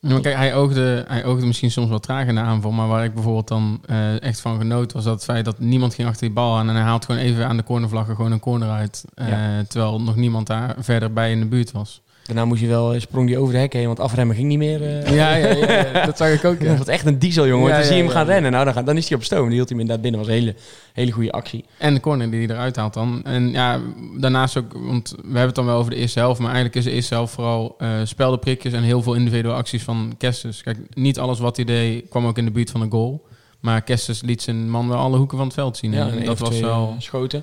maar 0.00 0.20
kijk, 0.20 0.36
hij 0.36 0.54
oogde, 0.54 1.04
hij 1.08 1.24
oogde 1.24 1.46
misschien 1.46 1.70
soms 1.70 1.88
wel 1.88 1.98
traag 1.98 2.26
in 2.26 2.34
de 2.34 2.40
aanval. 2.40 2.70
Maar 2.70 2.88
waar 2.88 3.04
ik 3.04 3.14
bijvoorbeeld 3.14 3.48
dan 3.48 3.80
eh, 3.86 4.22
echt 4.22 4.40
van 4.40 4.58
genoot... 4.58 4.92
was 4.92 5.04
dat 5.04 5.14
het 5.14 5.24
feit 5.24 5.44
dat 5.44 5.58
niemand 5.58 5.94
ging 5.94 6.08
achter 6.08 6.26
die 6.26 6.34
bal 6.34 6.56
aan. 6.56 6.68
En 6.68 6.74
hij 6.74 6.84
haalt 6.84 7.04
gewoon 7.04 7.20
even 7.20 7.46
aan 7.46 7.56
de 7.56 7.62
cornervlaggen 7.64 8.16
gewoon 8.16 8.32
een 8.32 8.40
corner 8.40 8.70
uit. 8.70 9.04
eh, 9.14 9.28
Ja. 9.28 9.64
Terwijl 9.68 10.00
nog 10.00 10.16
niemand 10.16 10.46
daar 10.46 10.74
verder 10.78 11.12
bij 11.12 11.30
in 11.30 11.40
de 11.40 11.46
buurt 11.46 11.72
was. 11.72 12.02
Daarna 12.28 12.44
moest 12.44 12.60
je 12.60 12.66
wel, 12.66 12.94
eh, 12.94 13.00
sprong 13.00 13.26
die 13.26 13.38
over 13.38 13.52
de 13.52 13.58
hek 13.58 13.72
heen, 13.72 13.86
want 13.86 14.00
afremmen 14.00 14.36
ging 14.36 14.48
niet 14.48 14.58
meer. 14.58 14.82
eh. 14.82 15.14
Ja, 15.14 15.34
ja, 15.34 15.46
ja, 15.46 15.72
ja, 15.92 16.06
dat 16.06 16.16
zag 16.16 16.28
ik 16.32 16.44
ook. 16.44 16.64
Dat 16.64 16.78
was 16.78 16.86
echt 16.86 17.06
een 17.06 17.18
diesel, 17.18 17.46
jongen. 17.46 17.72
Dan 17.72 17.84
zie 17.84 17.96
je 17.96 18.02
hem 18.02 18.10
gaan 18.10 18.26
rennen. 18.26 18.52
Nou, 18.52 18.72
dan, 18.72 18.84
dan 18.84 18.96
is 18.96 19.08
hij 19.08 19.16
op 19.18 19.24
stoom. 19.24 19.46
Die 19.46 19.54
hield 19.54 19.68
hij 19.68 19.78
hem 19.78 19.88
inderdaad 19.88 20.02
binnen. 20.02 20.20
was 20.20 20.28
een 20.28 20.34
hele, 20.40 20.54
hele 20.92 21.10
goede 21.12 21.32
actie. 21.32 21.64
En 21.78 21.94
de 21.94 22.00
corner 22.00 22.30
die 22.30 22.46
hij 22.46 22.54
eruit 22.56 22.76
haalt 22.76 22.94
dan. 22.94 23.20
En 23.24 23.50
ja, 23.50 23.80
daarnaast 24.18 24.56
ook, 24.58 24.72
want 24.72 25.10
we 25.10 25.22
hebben 25.22 25.46
het 25.46 25.54
dan 25.54 25.66
wel 25.66 25.78
over 25.78 25.90
de 25.90 25.96
eerste 25.96 26.18
helft. 26.18 26.38
Maar 26.40 26.52
eigenlijk 26.52 26.76
is 26.76 26.84
de 26.84 26.90
eerste 26.90 27.14
helft 27.14 27.34
vooral 27.34 27.74
eh 27.78 27.88
speldenprikjes 28.04 28.72
en 28.72 28.82
heel 28.82 29.02
veel 29.02 29.14
individuele 29.14 29.56
acties 29.56 29.82
van 29.82 30.14
Kestes. 30.18 30.62
Kijk, 30.62 30.78
niet 30.94 31.18
alles 31.18 31.38
wat 31.38 31.56
hij 31.56 31.64
deed 31.64 32.08
kwam 32.08 32.26
ook 32.26 32.38
in 32.38 32.44
de 32.44 32.50
buurt 32.50 32.70
van 32.70 32.80
een 32.80 32.90
goal. 32.90 33.26
Maar 33.60 33.82
Kestes 33.82 34.22
liet 34.22 34.42
zijn 34.42 34.70
man 34.70 34.88
wel 34.88 34.98
alle 34.98 35.16
hoeken 35.16 35.36
van 35.36 35.46
het 35.46 35.54
veld 35.56 35.76
zien. 35.76 35.92
Ja, 35.92 36.08
en 36.08 36.18
en 36.18 36.24
dat 36.24 36.38
was 36.38 36.60
wel... 36.60 36.94
schoten. 36.98 37.42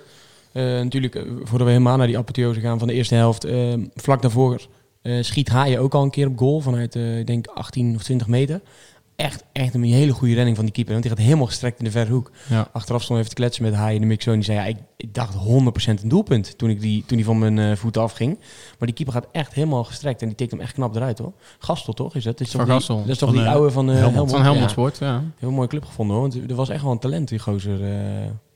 Eh, 0.55 0.63
natuurlijk, 0.63 1.15
eh, 1.15 1.21
voordat 1.43 1.67
we 1.67 1.73
helemaal 1.73 1.97
naar 1.97 2.07
die 2.07 2.17
apotheose 2.17 2.59
gaan 2.59 2.79
van 2.79 2.87
de 2.87 2.93
eerste 2.93 3.15
helft. 3.15 3.43
eh, 3.43 3.73
vlak 3.95 4.21
daarvoor 4.21 4.67
schiet 5.21 5.49
Haaien 5.49 5.79
ook 5.79 5.93
al 5.93 6.03
een 6.03 6.09
keer 6.09 6.27
op 6.27 6.37
goal. 6.37 6.59
Vanuit, 6.59 6.95
ik 6.95 7.27
denk, 7.27 7.47
18 7.47 7.95
of 7.95 8.03
20 8.03 8.27
meter. 8.27 8.61
Echt, 9.15 9.43
echt 9.51 9.73
een 9.73 9.83
hele 9.83 10.11
goede 10.11 10.33
redding 10.33 10.55
van 10.55 10.65
die 10.65 10.73
keeper. 10.73 10.93
Want 10.93 11.05
die 11.05 11.15
gaat 11.15 11.23
helemaal 11.25 11.45
gestrekt 11.47 11.79
in 11.79 11.85
de 11.85 11.91
verre 11.91 12.11
hoek. 12.11 12.31
Ja. 12.49 12.67
Achteraf 12.71 13.01
stond 13.03 13.17
even 13.19 13.29
te 13.29 13.35
kletsen 13.35 13.63
met 13.63 13.73
Haaien 13.73 13.95
en 13.95 14.01
de 14.01 14.07
mixoon. 14.07 14.33
Die 14.33 14.43
zei, 14.43 14.57
ja, 14.57 14.65
ik, 14.65 14.77
ik 14.97 15.13
dacht 15.13 15.33
100% 15.33 16.01
een 16.01 16.09
doelpunt 16.09 16.57
toen, 16.57 16.69
ik 16.69 16.81
die, 16.81 17.03
toen 17.05 17.17
die 17.17 17.25
van 17.25 17.39
mijn 17.39 17.59
eh, 17.59 17.75
voeten 17.75 18.01
afging. 18.01 18.37
Maar 18.79 18.87
die 18.87 18.93
keeper 18.93 19.13
gaat 19.13 19.27
echt 19.31 19.53
helemaal 19.53 19.83
gestrekt. 19.83 20.21
En 20.21 20.27
die 20.27 20.37
tikt 20.37 20.51
hem 20.51 20.59
echt 20.59 20.73
knap 20.73 20.95
eruit, 20.95 21.17
hoor. 21.19 21.33
Gastel, 21.59 21.93
toch? 21.93 22.15
Is 22.15 22.23
dat? 22.23 22.39
is 22.41 22.49
Van 22.51 22.59
toch 22.59 22.67
die- 22.69 22.75
Gastel. 22.77 22.97
Dat 22.99 23.07
is 23.07 23.17
toch 23.17 23.29
Van, 23.29 23.37
die 23.37 23.47
oude 23.47 23.71
van 23.71 23.85
eh, 23.89 23.93
Helmond. 23.95 24.13
Helmond? 24.15 24.31
Van 24.35 24.43
Helmond. 24.43 24.71
Sport, 24.71 24.97
ja. 24.97 25.23
Heel 25.39 25.51
mooie 25.51 25.67
club 25.67 25.85
gevonden, 25.85 26.15
hoor. 26.15 26.29
Want 26.29 26.49
er 26.49 26.55
was 26.55 26.69
echt 26.69 26.83
wel 26.83 26.91
een 26.91 26.99
talent, 26.99 27.27
die 27.27 27.39
gozer, 27.39 27.79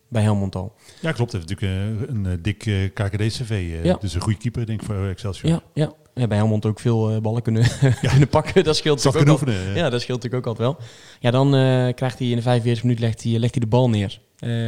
bij 0.10 0.22
Helmond 0.22 0.56
al. 0.56 0.74
Ja, 1.02 1.12
klopt. 1.12 1.32
Hij 1.32 1.42
heeft 1.42 1.62
natuurlijk 1.62 2.00
eh, 2.08 2.16
een 2.16 2.26
eh, 2.26 2.32
dik 2.42 2.66
eh, 2.66 2.76
KKD-CV. 2.94 3.80
Ja. 3.84 3.98
Dus 4.00 4.14
een 4.14 4.22
goede 4.22 4.38
keeper, 4.38 4.66
denk 4.66 4.80
ik, 4.82 4.86
voor 4.88 5.08
Excelsior. 5.08 5.52
Ja, 5.52 5.62
ja. 5.74 5.94
ja 6.14 6.28
bij 6.28 6.38
Helmond 6.38 6.66
ook 6.66 6.80
veel 6.80 7.22
ballen 7.22 7.42
kunnen, 7.42 7.64
kunnen 8.12 8.28
pakken. 8.28 8.64
Dat 8.64 8.76
scheelt 8.76 9.04
natuurlijk 9.04 9.32
ook 9.32 9.40
oefenen. 9.42 9.68
al- 9.68 9.76
Ja, 9.76 9.90
dat 9.90 10.02
scheelt 10.02 10.24
natuurlijk 10.24 10.48
ook 10.48 10.58
altijd 10.58 10.78
wel. 10.78 10.88
Ja, 11.20 11.32
dan 11.32 11.50
krijgt 11.94 12.20
hij 12.20 12.28
in 12.30 12.36
de 12.36 12.42
45 12.42 12.84
minuut 12.84 13.00
legt 13.00 13.24
hij, 13.24 13.40
legt 13.40 13.54
hij 13.54 13.64
de 13.64 13.70
bal 13.70 13.90
neer. 13.90 14.20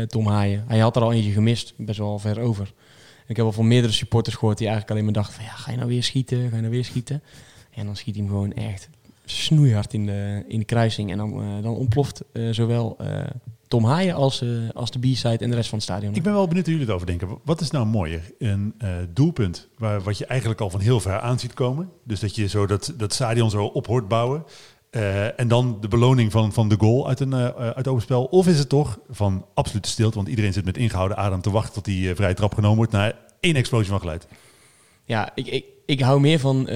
Tom 0.08 0.28
Haaien. 0.28 0.64
Hij 0.68 0.80
had 0.80 0.96
er 0.96 1.02
al 1.02 1.12
eentje 1.14 1.32
gemist, 1.32 1.74
best 1.78 2.00
wel 2.00 2.20
ver 2.20 2.40
over. 2.40 2.74
Ik 3.28 3.36
heb 3.36 3.46
al 3.46 3.52
van 3.52 3.68
meerdere 3.68 3.94
supporters 3.94 4.36
gehoord 4.36 4.58
die 4.58 4.68
eigenlijk 4.68 4.96
alleen 4.98 5.12
maar 5.12 5.22
dachten 5.24 5.36
van 5.36 5.46
ja, 5.46 5.52
ga 5.52 5.72
je 5.72 5.78
nou 5.78 5.90
weer 5.90 6.04
schieten? 6.04 6.50
Ga 6.50 6.56
je 6.56 6.62
nou 6.62 6.74
weer 6.74 6.86
schieten? 6.86 7.24
En 7.74 7.86
dan 7.86 7.96
schiet 7.96 8.16
hij 8.16 8.24
hem 8.24 8.34
gewoon 8.34 8.54
echt 8.54 8.90
snoeihard 9.26 9.94
in 9.94 10.06
de, 10.06 10.44
in 10.48 10.60
de 10.60 10.66
kruising. 10.66 11.12
En 11.12 11.18
dan, 11.18 11.62
dan 11.62 11.76
ontploft 11.76 12.24
zowel 12.52 12.98
Tom 13.72 13.86
Haaien 13.86 14.16
als, 14.16 14.42
eh, 14.42 14.50
als 14.74 14.92
de 14.92 15.00
B-side 15.00 15.38
en 15.38 15.50
de 15.50 15.56
rest 15.56 15.70
van 15.70 15.78
het 15.78 15.88
stadion. 15.88 16.16
Ik 16.16 16.24
ben 16.24 16.34
wel 16.34 16.48
benieuwd 16.48 16.66
hoe 16.66 16.74
jullie 16.74 16.90
erover 16.90 17.08
denken. 17.08 17.28
Wat 17.44 17.62
is 17.62 17.72
nou 17.72 17.86
mooier? 17.86 18.32
Een 18.40 18.74
eh, 18.78 18.90
doelpunt 19.14 19.68
waar, 19.78 20.02
wat 20.02 20.18
je 20.18 20.26
eigenlijk 20.26 20.62
al 20.62 20.70
van 20.70 20.80
heel 20.80 21.00
ver 21.00 21.20
aan 21.20 21.40
ziet 21.40 21.54
komen. 21.54 21.90
Dus 22.04 22.20
dat 22.20 22.36
je 22.36 22.48
zo 22.48 22.66
dat, 22.66 22.94
dat 22.98 23.14
stadion 23.14 23.50
zo 23.50 23.66
op 23.66 23.88
hoort 23.88 24.08
bouwen. 24.08 24.44
Eh, 24.92 25.40
en 25.40 25.48
dan 25.48 25.78
de 25.82 25.88
beloning 25.88 26.32
van, 26.32 26.54
van 26.54 26.70
de 26.70 26.76
goal 26.80 27.08
uit 27.08 27.20
een 27.20 27.34
eh, 27.34 27.70
uit 27.70 27.88
open 27.88 28.02
spel. 28.02 28.24
Of 28.24 28.48
is 28.48 28.60
het 28.60 28.70
toch 28.70 29.00
van 29.10 29.46
absolute 29.54 29.90
stilte, 29.90 30.16
want 30.16 30.28
iedereen 30.28 30.54
zit 30.54 30.66
met 30.66 30.78
ingehouden 30.78 31.18
adem 31.18 31.42
te 31.42 31.52
wachten 31.52 31.74
tot 31.74 31.86
die 31.86 32.10
eh, 32.10 32.16
vrije 32.16 32.34
trap 32.34 32.54
genomen 32.54 32.78
wordt 32.78 32.92
naar 32.92 33.16
één 33.40 33.56
explosie 33.56 33.90
van 33.90 34.00
geluid. 34.00 34.28
Ja, 35.06 35.32
ik, 35.36 35.48
ik, 35.48 35.66
ik 35.86 36.02
hou 36.02 36.20
meer 36.20 36.40
van, 36.40 36.68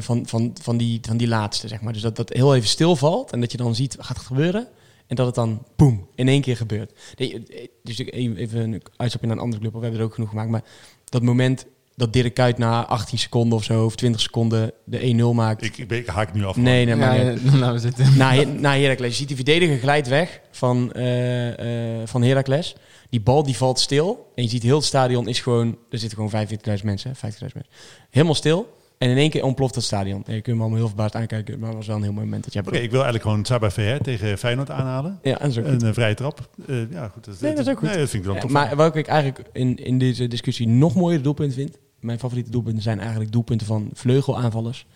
van, 0.00 0.26
van, 0.26 0.54
van, 0.60 0.76
die, 0.76 0.98
van 1.02 1.16
die 1.16 1.28
laatste, 1.28 1.68
zeg 1.68 1.80
maar. 1.80 1.92
Dus 1.92 2.02
dat 2.02 2.16
dat 2.16 2.32
heel 2.32 2.54
even 2.54 2.68
stilvalt 2.68 3.32
en 3.32 3.40
dat 3.40 3.52
je 3.52 3.58
dan 3.58 3.74
ziet, 3.74 3.96
gaat 4.00 4.16
het 4.16 4.26
gebeuren? 4.26 4.68
En 5.12 5.18
dat 5.18 5.26
het 5.26 5.34
dan, 5.34 5.62
boem, 5.76 6.06
in 6.14 6.28
één 6.28 6.40
keer 6.40 6.56
gebeurt. 6.56 6.92
Nee, 7.16 7.32
eh, 7.48 7.66
Dus 7.82 8.00
ik- 8.00 8.14
even 8.14 8.36
even 8.36 8.60
een 8.60 8.82
uitstapje 8.96 9.26
naar 9.28 9.36
een 9.36 9.42
andere 9.42 9.60
club, 9.62 9.72
we 9.74 9.80
hebben 9.80 9.98
er 10.00 10.04
ook 10.06 10.14
genoeg 10.14 10.28
gemaakt. 10.28 10.50
Maar 10.50 10.62
dat 11.04 11.22
moment 11.22 11.66
dat 11.96 12.12
Dirk 12.12 12.34
Kuyt 12.34 12.58
na 12.58 12.86
18 12.86 13.18
seconden 13.18 13.58
of 13.58 13.64
zo, 13.64 13.84
of 13.84 13.94
20 13.96 14.20
seconden, 14.20 14.72
de 14.84 14.98
1-0 15.06 15.34
maakt. 15.34 15.62
Ik, 15.64 15.78
ik, 15.78 15.90
ik 15.90 16.06
haak 16.06 16.34
nu 16.34 16.44
af. 16.44 16.56
nee, 16.56 16.84
nee, 16.84 16.96
maar 16.96 17.24
Ja, 17.58 17.78
zitten. 17.88 18.16
Na, 18.16 18.42
na 18.42 18.76
Heracles. 18.76 19.10
Je 19.10 19.16
ziet 19.16 19.26
die 19.26 19.36
verdediger 19.36 19.78
glijdt 19.78 20.08
weg 20.08 20.40
van, 20.50 20.92
eh, 20.92 22.00
eh, 22.00 22.06
van 22.08 22.22
Heracles. 22.22 22.74
Die 23.10 23.20
bal 23.20 23.42
die 23.42 23.56
valt 23.56 23.80
stil. 23.80 24.30
En 24.34 24.42
je 24.42 24.48
ziet 24.48 24.62
heel 24.62 24.76
het 24.76 24.84
stadion 24.84 25.28
is 25.28 25.40
gewoon... 25.40 25.78
Er 25.90 25.98
zitten 25.98 26.18
gewoon 26.18 26.46
45.000 26.48 26.84
mensen, 26.84 27.10
hè, 27.10 27.16
50.000 27.16 27.54
mensen. 27.54 27.72
Helemaal 28.10 28.34
stil. 28.34 28.76
En 29.02 29.10
in 29.10 29.16
één 29.16 29.30
keer 29.30 29.44
ontploft 29.44 29.74
het 29.74 29.84
stadion. 29.84 30.22
En 30.26 30.34
je 30.34 30.40
kunt 30.40 30.56
me 30.56 30.60
allemaal 30.62 30.78
heel 30.78 30.88
verbaasd 30.88 31.14
aankijken. 31.14 31.58
Maar 31.58 31.68
het 31.68 31.76
was 31.76 31.86
wel 31.86 31.96
een 31.96 32.02
heel 32.02 32.12
mooi 32.12 32.24
moment 32.24 32.44
dat 32.44 32.52
jij... 32.52 32.62
Oké, 32.66 32.76
ik 32.76 32.90
wil 32.90 33.02
eigenlijk 33.02 33.22
gewoon 33.22 33.44
Sabah 33.44 33.70
Verher 33.70 34.00
tegen 34.00 34.38
Feyenoord 34.38 34.70
aanhalen. 34.70 35.18
Ja, 35.22 35.32
ook 35.32 35.52
goed. 35.52 35.56
Een 35.56 35.80
eh, 35.82 35.92
vrije 35.92 36.14
trap. 36.14 36.48
Eh, 36.66 36.90
ja, 36.90 37.08
goed. 37.08 37.24
Dat, 37.24 37.40
Nee, 37.40 37.54
dat 37.54 37.66
is 37.66 37.72
ook 37.72 37.78
goed. 37.78 37.88
Nee, 37.88 37.98
dat 37.98 38.08
vind 38.08 38.22
ik 38.22 38.24
dan 38.28 38.34
Ja, 38.34 38.40
toch. 38.40 38.50
maar 38.50 38.76
wat 38.76 38.96
ik 38.96 39.06
eigenlijk 39.06 39.48
in, 39.52 39.76
in 39.76 39.98
deze 39.98 40.28
discussie 40.28 40.68
nog 40.68 40.94
mooier 40.94 41.22
doelpunten 41.22 41.56
vind... 41.56 41.78
Mijn 42.00 42.18
favoriete 42.18 42.50
doelpunten 42.50 42.82
zijn 42.82 43.00
eigenlijk 43.00 43.32
doelpunten 43.32 43.66
van 43.66 43.90
vleugelaanvallers. 43.92 44.86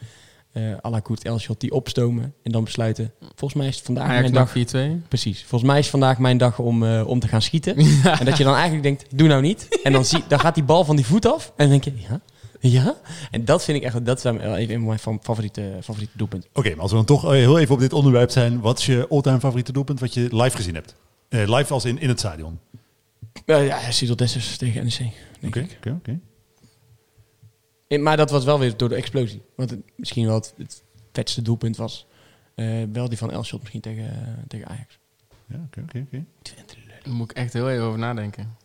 eh 0.52 0.62
à 0.84 0.90
la 0.90 1.00
Koert 1.00 1.24
Elschot 1.24 1.60
die 1.60 1.72
opstomen 1.72 2.34
en 2.42 2.52
dan 2.52 2.64
besluiten... 2.64 3.12
Volgens 3.20 3.54
mij 3.54 3.66
is 3.68 3.76
het 3.76 3.84
vandaag 3.84 4.08
Ajax 4.08 4.30
mijn 4.30 4.46
dag 4.72 5.02
4-2. 5.04 5.08
Precies. 5.08 5.44
Volgens 5.44 5.70
mij 5.70 5.78
is 5.78 5.88
vandaag 5.90 6.18
mijn 6.18 6.38
dag 6.38 6.58
om, 6.58 6.84
eh, 6.84 7.06
om 7.06 7.20
te 7.20 7.28
gaan 7.28 7.42
schieten. 7.42 7.76
En 8.18 8.24
dat 8.24 8.36
je 8.36 8.44
dan 8.44 8.54
eigenlijk 8.54 8.82
denkt, 8.82 9.04
doe 9.18 9.28
nou 9.28 9.42
niet. 9.42 9.80
En 9.82 9.92
dan, 9.92 10.04
zie, 10.04 10.22
dan 10.28 10.40
gaat 10.40 10.54
die 10.54 10.64
bal 10.64 10.84
van 10.84 10.96
die 10.96 11.06
voet 11.06 11.26
af. 11.26 11.46
En 11.56 11.68
dan 11.68 11.80
denk 11.80 11.84
je, 11.84 11.92
ja, 12.08 12.20
ja. 12.70 12.96
En 13.30 13.44
dat 13.44 13.64
vind 13.64 13.78
ik 13.78 13.84
echt, 13.84 14.04
dat 14.06 14.20
zijn 14.20 14.38
wel 14.38 14.56
even 14.56 14.74
een 14.74 14.78
van 14.80 14.86
mijn 14.88 14.98
fa- 14.98 15.18
favoriete, 15.22 15.78
favoriete 15.82 16.16
doelpunten. 16.16 16.50
Oké, 16.52 16.70
maar 16.70 16.80
als 16.80 16.90
we 16.90 16.96
dan 16.96 17.06
toch 17.06 17.24
eh, 17.24 17.30
heel 17.30 17.58
even 17.58 17.74
op 17.74 17.80
dit 17.80 17.92
onderwerp 17.92 18.30
zijn. 18.30 18.60
Wat 18.60 18.78
is 18.78 18.86
je 18.86 19.06
all-time 19.08 19.38
favoriete 19.40 19.72
doelpunt 19.72 20.00
wat 20.00 20.14
je 20.14 20.36
live 20.36 20.56
gezien 20.56 20.74
hebt? 20.74 20.94
Eh, 21.28 21.54
live 21.56 21.72
als 21.72 21.84
in, 21.84 21.98
in 21.98 22.08
het 22.08 22.18
stadion. 22.18 22.58
Ja, 23.46 23.56
ja, 23.56 23.90
Cyril 23.90 24.16
Dessers 24.16 24.56
tegen 24.56 24.84
NEC. 24.84 24.96
denk 24.98 25.12
Oké, 25.56 25.58
ik. 25.60 25.76
oké, 25.76 25.90
oké. 25.98 26.18
Maar 27.98 28.16
dat 28.16 28.30
was 28.30 28.44
wel 28.44 28.58
weer 28.58 28.76
door 28.76 28.88
de 28.88 28.94
explosie. 28.94 29.42
Want 29.56 29.70
het, 29.70 29.80
misschien 29.96 30.26
wel 30.26 30.34
het, 30.34 30.54
het 30.58 30.82
vetste 31.12 31.42
doelpunt 31.42 31.76
was. 31.76 32.06
eh, 32.54 32.82
wel 32.92 33.08
die 33.08 33.18
van 33.18 33.30
Elschot 33.30 33.60
misschien 33.60 33.80
tegen, 33.80 34.44
tegen 34.48 34.66
Ajax. 34.68 34.98
Ja, 35.48 35.56
oké, 35.66 35.80
oké, 35.80 35.98
oké. 36.06 36.24
Daar 37.04 37.14
moet 37.14 37.30
ik 37.30 37.36
echt 37.36 37.52
heel 37.52 37.70
even 37.70 37.84
over 37.84 37.98
nadenken. 37.98 38.56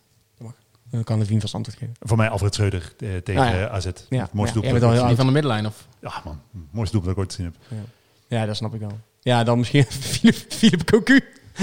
Dan 0.92 1.04
kan 1.04 1.18
de 1.18 1.24
Vien 1.26 1.40
vast 1.40 1.54
antwoord 1.54 1.78
geven. 1.78 1.94
Voor 2.00 2.16
mij 2.16 2.28
Alfred 2.28 2.54
Schreuder 2.54 2.92
eh, 2.98 3.08
tegen 3.24 3.42
Ah, 3.42 3.48
ja. 3.50 3.66
eh, 3.66 3.72
AZ. 3.74 3.84
Ja, 3.84 3.90
Het 3.90 4.32
mooiste 4.32 4.32
ja, 4.32 4.32
doelpunt. 4.34 4.64
jij 4.64 4.72
bent 4.72 4.84
al 5.00 5.06
heel 5.06 5.16
van 5.16 5.26
de 5.26 5.32
middenlijn 5.32 5.66
of... 5.66 5.86
Ja, 6.00 6.12
man. 6.24 6.40
Mooiste 6.70 6.96
doelpunt 6.96 7.04
dat 7.04 7.10
ik 7.12 7.18
ooit 7.18 7.34
gezien 7.34 7.54
heb. 7.70 7.80
Ja, 8.26 8.46
dat 8.46 8.56
snap 8.56 8.74
ik 8.74 8.80
wel. 8.80 8.98
Ja, 9.20 9.44
dan 9.44 9.58
misschien 9.58 9.84
Philip, 10.48 10.84
Cocu. 10.84 11.20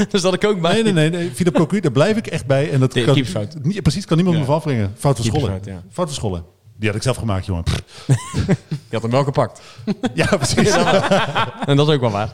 Daar 0.10 0.22
zat 0.22 0.34
ik 0.34 0.44
ook 0.46 0.62
bij. 0.62 0.74
Nee, 0.74 0.84
nee, 0.84 0.94
nee. 0.94 1.10
nee. 1.10 1.32
Philip 1.32 1.54
Cocu, 1.56 1.80
daar 1.80 1.92
blijf 1.92 2.18
ik 2.18 2.28
echt 2.28 2.46
bij. 2.46 2.72
En 2.72 2.80
dat 2.80 2.94
De 2.94 3.04
kan, 3.04 3.14
keepersfout. 3.14 3.64
Niet, 3.64 3.82
precies, 3.82 4.06
kan 4.06 4.16
niemand 4.18 4.36
Ja. 4.38 4.42
me 4.44 4.48
van 4.50 4.58
afbrengen. 4.58 4.94
Fout 4.98 5.20
van 5.20 5.42
ja. 5.64 5.82
Fout 5.92 6.08
van 6.08 6.14
Schollen. 6.16 6.44
Die 6.76 6.88
had 6.88 6.98
ik 6.98 7.04
zelf 7.04 7.18
gemaakt, 7.18 7.46
jongen. 7.46 7.64
Je 8.90 8.92
had 8.92 9.02
hem 9.02 9.12
wel 9.12 9.24
gepakt. 9.24 9.62
Ja, 10.14 10.26
precies. 10.38 10.72
En 11.66 11.78
dat 11.78 11.88
is 11.88 11.94
ook 11.96 12.02
wel 12.02 12.12
waar. 12.12 12.34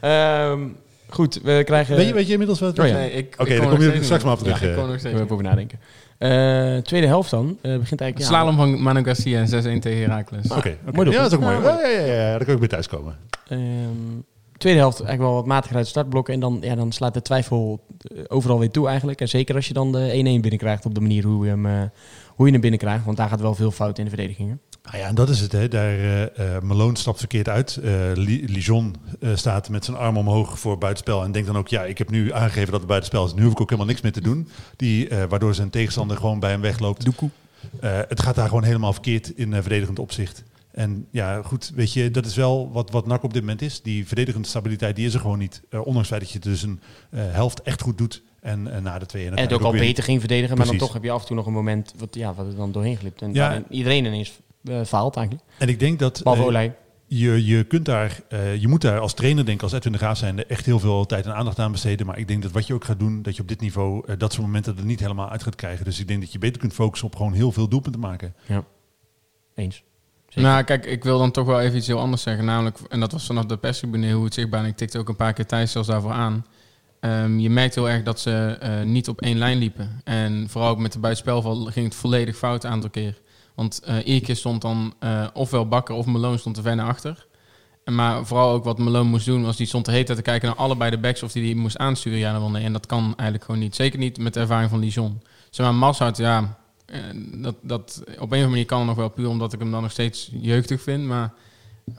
Ehm, 0.00 0.68
goed, 1.08 1.40
we 1.42 1.62
krijgen... 1.64 1.96
weet, 1.96 2.06
je, 2.08 2.14
weet 2.14 2.26
je 2.26 2.32
inmiddels 2.32 2.60
wat? 2.60 2.78
Oh 2.78 2.86
ja. 2.86 2.92
Nee, 2.92 3.12
ik, 3.12 3.34
Oké, 3.38 3.56
dan 3.56 3.68
kom 3.68 3.80
je 3.80 4.02
straks 4.02 4.24
maar 4.24 4.32
op 4.32 4.38
niet. 4.46 4.54
terug, 4.54 4.60
Ja, 4.60 4.66
ik 4.66 4.72
eh. 4.72 4.78
kom 4.78 4.84
nog 4.84 4.94
We 4.94 5.08
steeds 5.08 5.20
niet. 5.20 5.30
over 5.30 5.44
nadenken. 5.44 5.78
Eh, 6.20 6.76
tweede 6.76 7.06
helft 7.06 7.30
dan. 7.30 7.58
eh 7.62 7.78
begint 7.78 8.00
eigenlijk... 8.00 8.18
ja, 8.18 8.36
Slalom 8.36 8.56
van 8.56 8.82
Manu 8.82 9.04
Garcia 9.04 9.40
en 9.40 9.78
6-1 9.78 9.78
tegen 9.80 10.00
Heracles. 10.00 10.44
Oké, 10.50 10.58
oké. 10.58 10.76
Mooi 10.92 11.10
ja, 11.10 11.22
dat 11.22 11.30
is 11.32 11.36
ook 11.38 11.44
mooi. 11.44 11.56
Ja, 11.56 11.80
Ja, 11.80 11.88
ja, 11.88 12.04
ja, 12.04 12.30
daar 12.30 12.44
kan 12.44 12.54
ik 12.54 12.58
bij 12.60 12.68
thuis 12.68 12.88
komen. 12.88 13.16
Ehm, 13.48 13.60
tweede 14.56 14.78
helft 14.78 14.96
eigenlijk 15.00 15.30
wel 15.30 15.34
wat 15.38 15.46
matiger 15.46 15.76
uit 15.76 15.86
startblokken. 15.86 16.34
En 16.34 16.40
dan, 16.40 16.58
ja, 16.60 16.74
dan 16.74 16.92
slaat 16.92 17.14
de 17.14 17.22
twijfel 17.22 17.80
eh, 17.98 18.22
overal 18.28 18.58
weer 18.58 18.70
toe 18.70 18.88
eigenlijk. 18.88 19.20
En 19.20 19.28
zeker 19.28 19.54
als 19.54 19.68
je 19.68 19.74
dan 19.74 19.92
de 19.92 20.10
1-1 20.12 20.40
binnenkrijgt 20.40 20.86
op 20.86 20.94
de 20.94 21.00
manier 21.00 21.24
hoe 21.24 21.44
je 21.44 21.50
hem, 21.50 21.66
eh, 21.66 21.72
hoe 22.26 22.46
je 22.46 22.52
hem 22.52 22.60
binnenkrijgt. 22.60 23.04
Want 23.04 23.16
daar 23.16 23.28
gaat 23.28 23.40
wel 23.40 23.54
veel 23.54 23.70
fout 23.70 23.98
in 23.98 24.04
de 24.04 24.10
verdedigingen. 24.10 24.60
Nou 24.82 24.96
ja, 24.98 25.06
en 25.08 25.14
dat 25.14 25.28
is 25.28 25.40
het. 25.40 25.52
Hè. 25.52 25.68
Daar, 25.68 25.90
eh 25.98 26.56
eh, 26.56 26.62
Malone 26.62 26.98
stapt 26.98 27.18
verkeerd 27.18 27.48
uit. 27.48 27.78
Li- 28.14 28.44
Lijon 28.46 28.94
staat 29.34 29.68
met 29.68 29.84
zijn 29.84 29.96
arm 29.96 30.16
omhoog 30.16 30.58
voor 30.58 30.78
buitenspel. 30.78 31.22
En 31.24 31.32
denkt 31.32 31.46
dan 31.48 31.56
ook, 31.58 31.68
ja, 31.68 31.84
ik 31.84 31.98
heb 31.98 32.10
nu 32.10 32.32
aangegeven 32.32 32.70
dat 32.70 32.78
het 32.80 32.88
buitenspel 32.88 33.24
is. 33.26 33.34
Nu 33.34 33.42
hoef 33.42 33.52
ik 33.52 33.60
ook 33.60 33.70
helemaal 33.70 33.90
niks 33.90 34.00
meer 34.02 34.12
te 34.12 34.20
doen. 34.20 34.48
Die, 34.76 35.08
waardoor 35.28 35.54
zijn 35.54 35.70
tegenstander 35.70 36.16
gewoon 36.16 36.40
bij 36.40 36.50
hem 36.50 36.60
wegloopt. 36.60 37.06
Het 37.80 38.20
gaat 38.22 38.34
daar 38.34 38.48
gewoon 38.48 38.64
helemaal 38.64 38.92
verkeerd 38.92 39.30
in 39.36 39.52
verdedigend 39.52 39.98
opzicht. 39.98 40.44
En 40.70 41.06
ja, 41.10 41.42
goed, 41.42 41.72
weet 41.74 41.92
je, 41.92 42.10
dat 42.10 42.26
is 42.26 42.36
wel 42.36 42.70
wat, 42.72 42.90
wat 42.90 43.06
NAC 43.06 43.22
op 43.22 43.32
dit 43.32 43.42
moment 43.42 43.62
is. 43.62 43.82
Die 43.82 44.06
verdedigende 44.06 44.48
stabiliteit, 44.48 44.96
die 44.96 45.06
is 45.06 45.14
er 45.14 45.20
gewoon 45.20 45.38
niet. 45.38 45.62
Ondanks 45.70 45.96
het 45.98 46.06
feit 46.06 46.20
dat 46.20 46.30
je 46.30 46.38
dus 46.38 46.62
een 46.62 46.80
helft 47.14 47.62
echt 47.62 47.82
goed 47.82 47.98
doet. 47.98 48.22
En 48.40 48.74
eh, 48.74 48.80
na 48.82 48.98
de 48.98 49.06
twee... 49.06 49.26
En 49.30 49.38
het 49.38 49.52
ook 49.52 49.62
al 49.62 49.72
weer- 49.72 49.80
beter 49.80 50.04
ging 50.04 50.18
verdedigen, 50.20 50.56
maar 50.56 50.66
dan 50.66 50.76
toch 50.76 50.92
heb 50.92 51.02
je 51.04 51.10
af 51.10 51.20
en 51.20 51.26
toe 51.26 51.36
nog 51.36 51.46
een 51.46 51.52
moment 51.52 51.94
wat, 51.98 52.14
ja, 52.14 52.34
wat 52.34 52.46
er 52.46 52.56
dan 52.56 52.72
doorheen 52.72 52.96
glipt. 52.96 53.22
En 53.22 53.34
Ja. 53.34 53.62
iedereen 53.70 54.04
ineens 54.04 54.32
faalt 54.84 55.16
eigenlijk. 55.16 55.46
En 55.58 55.68
ik 55.68 55.78
denk 55.78 55.98
dat... 55.98 56.20
Behalve 56.22 56.58
eh. 56.58 56.70
Je, 57.06 57.44
je, 57.44 57.64
kunt 57.64 57.84
daar, 57.84 58.20
eh, 58.28 58.56
je 58.56 58.68
moet 58.68 58.80
daar 58.80 58.98
als 58.98 59.14
trainer, 59.14 59.44
denk 59.44 59.56
ik, 59.56 59.62
als 59.62 59.72
Edwin 59.72 59.92
de 59.92 59.98
Graaf 59.98 60.18
zijnde, 60.18 60.46
echt 60.46 60.66
heel 60.66 60.78
veel 60.78 61.06
tijd 61.06 61.24
en 61.24 61.34
aandacht 61.34 61.58
aan 61.58 61.72
besteden. 61.72 62.06
Maar 62.06 62.18
ik 62.18 62.28
denk 62.28 62.42
dat 62.42 62.52
wat 62.52 62.66
je 62.66 62.74
ook 62.74 62.84
gaat 62.84 62.98
doen, 62.98 63.22
dat 63.22 63.36
je 63.36 63.42
op 63.42 63.48
dit 63.48 63.60
niveau 63.60 64.02
eh, 64.06 64.18
dat 64.18 64.32
soort 64.32 64.46
momenten 64.46 64.78
er 64.78 64.84
niet 64.84 65.00
helemaal 65.00 65.30
uit 65.30 65.42
gaat 65.42 65.54
krijgen. 65.54 65.84
Dus 65.84 66.00
ik 66.00 66.08
denk 66.08 66.20
dat 66.20 66.32
je 66.32 66.38
beter 66.38 66.60
kunt 66.60 66.72
focussen 66.72 67.06
op 67.06 67.16
gewoon 67.16 67.32
heel 67.32 67.52
veel 67.52 67.68
doelpunten 67.68 68.00
maken. 68.00 68.34
Eens. 69.54 69.82
Zeker. 70.28 70.50
Nou, 70.50 70.62
kijk, 70.62 70.86
ik 70.86 71.04
wil 71.04 71.18
dan 71.18 71.30
toch 71.30 71.46
wel 71.46 71.60
even 71.60 71.76
iets 71.76 71.86
heel 71.86 71.98
anders 71.98 72.22
zeggen. 72.22 72.44
Namelijk, 72.44 72.78
en 72.88 73.00
dat 73.00 73.12
was 73.12 73.26
vanaf 73.26 73.44
de 73.44 73.56
perstribune 73.56 74.12
hoe 74.12 74.24
het 74.24 74.34
zichtbaar. 74.34 74.60
En 74.62 74.68
ik 74.68 74.76
tikte 74.76 74.98
ook 74.98 75.08
een 75.08 75.16
paar 75.16 75.32
keer 75.32 75.46
Thijs 75.46 75.72
zelfs 75.72 75.88
daarvoor 75.88 76.12
aan. 76.12 76.46
Ehm, 77.00 77.38
je 77.38 77.50
merkt 77.50 77.74
heel 77.74 77.88
erg 77.88 78.02
dat 78.02 78.20
ze 78.20 78.56
eh, 78.60 78.82
niet 78.82 79.08
op 79.08 79.20
één 79.20 79.38
lijn 79.38 79.58
liepen. 79.58 80.00
En 80.04 80.48
vooral 80.48 80.70
ook 80.70 80.78
met 80.78 80.92
de 80.92 80.98
buitenspelval 80.98 81.64
ging 81.64 81.86
het 81.86 81.94
volledig 81.94 82.36
fout 82.36 82.64
een 82.64 82.70
aantal 82.70 82.90
keer. 82.90 83.20
Want 83.60 83.82
keer 84.04 84.36
stond 84.36 84.62
dan 84.62 84.94
eh, 84.98 85.26
ofwel 85.32 85.68
Bakker 85.68 85.94
of 85.94 86.06
Malone 86.06 86.36
stond 86.36 86.60
ver 86.62 86.76
naar 86.76 86.86
achter. 86.86 87.26
Maar 87.84 88.26
vooral 88.26 88.52
ook 88.52 88.64
wat 88.64 88.78
Malone 88.78 89.08
moest 89.08 89.26
doen, 89.26 89.44
was 89.44 89.56
die 89.56 89.66
stond 89.66 89.86
hele 89.86 90.04
tijd 90.04 90.18
te 90.18 90.24
kijken 90.24 90.48
naar 90.48 90.56
allebei 90.56 90.90
de 90.90 90.98
backs 90.98 91.22
of 91.22 91.32
die 91.32 91.42
die 91.42 91.56
moest 91.56 91.76
aansturen. 91.76 92.18
Ja, 92.18 92.32
dan 92.32 92.40
wel 92.40 92.50
nee. 92.50 92.64
En 92.64 92.72
dat 92.72 92.86
kan 92.86 93.02
eigenlijk 93.02 93.44
gewoon 93.44 93.60
niet. 93.60 93.74
Zeker 93.74 93.98
niet 93.98 94.18
met 94.18 94.34
de 94.34 94.40
ervaring 94.40 94.70
van 94.70 94.78
Lijon. 94.78 95.22
Zeg 95.50 95.66
maar, 95.66 95.74
Massart, 95.74 96.16
ja, 96.16 96.58
eh, 96.86 97.00
dat, 97.32 97.54
dat, 97.62 98.00
op 98.04 98.08
een 98.08 98.16
of 98.16 98.22
andere 98.22 98.48
manier 98.48 98.66
kan 98.66 98.86
nog 98.86 98.96
wel 98.96 99.08
puur 99.08 99.28
omdat 99.28 99.52
ik 99.52 99.58
hem 99.58 99.70
dan 99.70 99.82
nog 99.82 99.90
steeds 99.90 100.30
jeugdig 100.32 100.82
vind. 100.82 101.04
Maar 101.04 101.32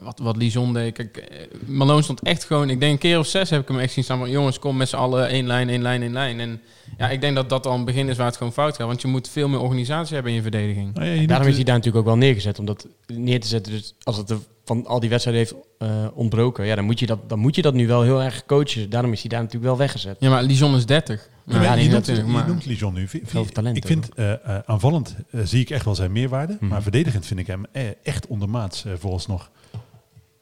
wat, 0.01 0.19
wat 0.19 0.35
Lijon 0.35 0.73
deed, 0.73 0.93
kijk, 0.93 1.17
eh, 1.17 1.37
Malone 1.65 2.01
stond 2.01 2.21
echt 2.21 2.43
gewoon, 2.43 2.69
ik 2.69 2.79
denk 2.79 2.91
een 2.91 2.99
keer 2.99 3.19
of 3.19 3.27
zes 3.27 3.49
heb 3.49 3.61
ik 3.61 3.67
hem 3.67 3.79
echt 3.79 3.93
zien 3.93 4.03
staan 4.03 4.17
van 4.17 4.29
jongens, 4.29 4.59
kom 4.59 4.77
met 4.77 4.89
z'n 4.89 4.95
allen 4.95 5.27
één 5.27 5.47
lijn, 5.47 5.69
één 5.69 5.81
lijn, 5.81 6.01
één 6.01 6.13
lijn. 6.13 6.39
En 6.39 6.61
ja, 6.97 7.09
ik 7.09 7.21
denk 7.21 7.35
dat 7.35 7.49
dat 7.49 7.67
al 7.67 7.75
een 7.75 7.85
begin 7.85 8.09
is 8.09 8.17
waar 8.17 8.25
het 8.25 8.37
gewoon 8.37 8.53
fout 8.53 8.75
gaat. 8.75 8.87
Want 8.87 9.01
je 9.01 9.07
moet 9.07 9.29
veel 9.29 9.47
meer 9.47 9.59
organisatie 9.59 10.13
hebben 10.13 10.31
in 10.31 10.37
je 10.37 10.43
verdediging. 10.43 10.93
Nou 10.93 11.05
ja, 11.05 11.13
je 11.13 11.27
Daarom 11.27 11.47
is 11.47 11.55
hij 11.55 11.63
daar 11.63 11.75
natuurlijk 11.75 12.05
ook 12.05 12.09
wel 12.09 12.19
neergezet. 12.19 12.59
Om 12.59 12.65
dat 12.65 12.87
neer 13.07 13.39
te 13.39 13.47
zetten. 13.47 13.71
Dus 13.71 13.93
als 14.03 14.17
het 14.17 14.29
er 14.29 14.37
van 14.65 14.85
al 14.85 14.99
die 14.99 15.09
wedstrijden 15.09 15.43
heeft 15.43 15.55
eh, 15.77 16.07
ontbroken. 16.13 16.65
Ja, 16.65 16.75
dan 16.75 16.85
moet, 16.85 16.99
je 16.99 17.05
dat, 17.05 17.29
dan 17.29 17.39
moet 17.39 17.55
je 17.55 17.61
dat 17.61 17.73
nu 17.73 17.87
wel 17.87 18.01
heel 18.01 18.21
erg 18.21 18.45
coachen. 18.45 18.89
Daarom 18.89 19.11
is 19.11 19.21
hij 19.21 19.29
daar 19.29 19.39
natuurlijk 19.39 19.65
wel 19.65 19.77
weggezet. 19.77 20.15
Ja, 20.19 20.29
maar 20.29 20.43
Lijon 20.43 20.75
is 20.75 20.85
30. 20.85 21.29
Ja, 21.45 21.53
maar 21.55 21.63
Ja, 21.63 21.73
je, 21.73 21.89
noemt, 21.89 22.05
je 22.05 22.43
noemt 22.47 22.65
Lijon 22.65 22.93
nu. 22.93 23.07
Veel 23.23 23.45
talent 23.45 23.77
ik 23.77 23.85
vind 23.85 24.09
eh, 24.15 24.33
aanvallend 24.65 25.15
zie 25.43 25.61
ik 25.61 25.69
echt 25.69 25.85
wel 25.85 25.95
zijn 25.95 26.11
meerwaarde. 26.11 26.57
Mhm. 26.59 26.67
Maar 26.67 26.81
verdedigend 26.81 27.25
vind 27.25 27.39
ik 27.39 27.47
hem 27.47 27.65
echt 28.03 28.27
ondermaats 28.27 28.85
eh, 28.85 28.91
vooralsnog. 28.99 29.51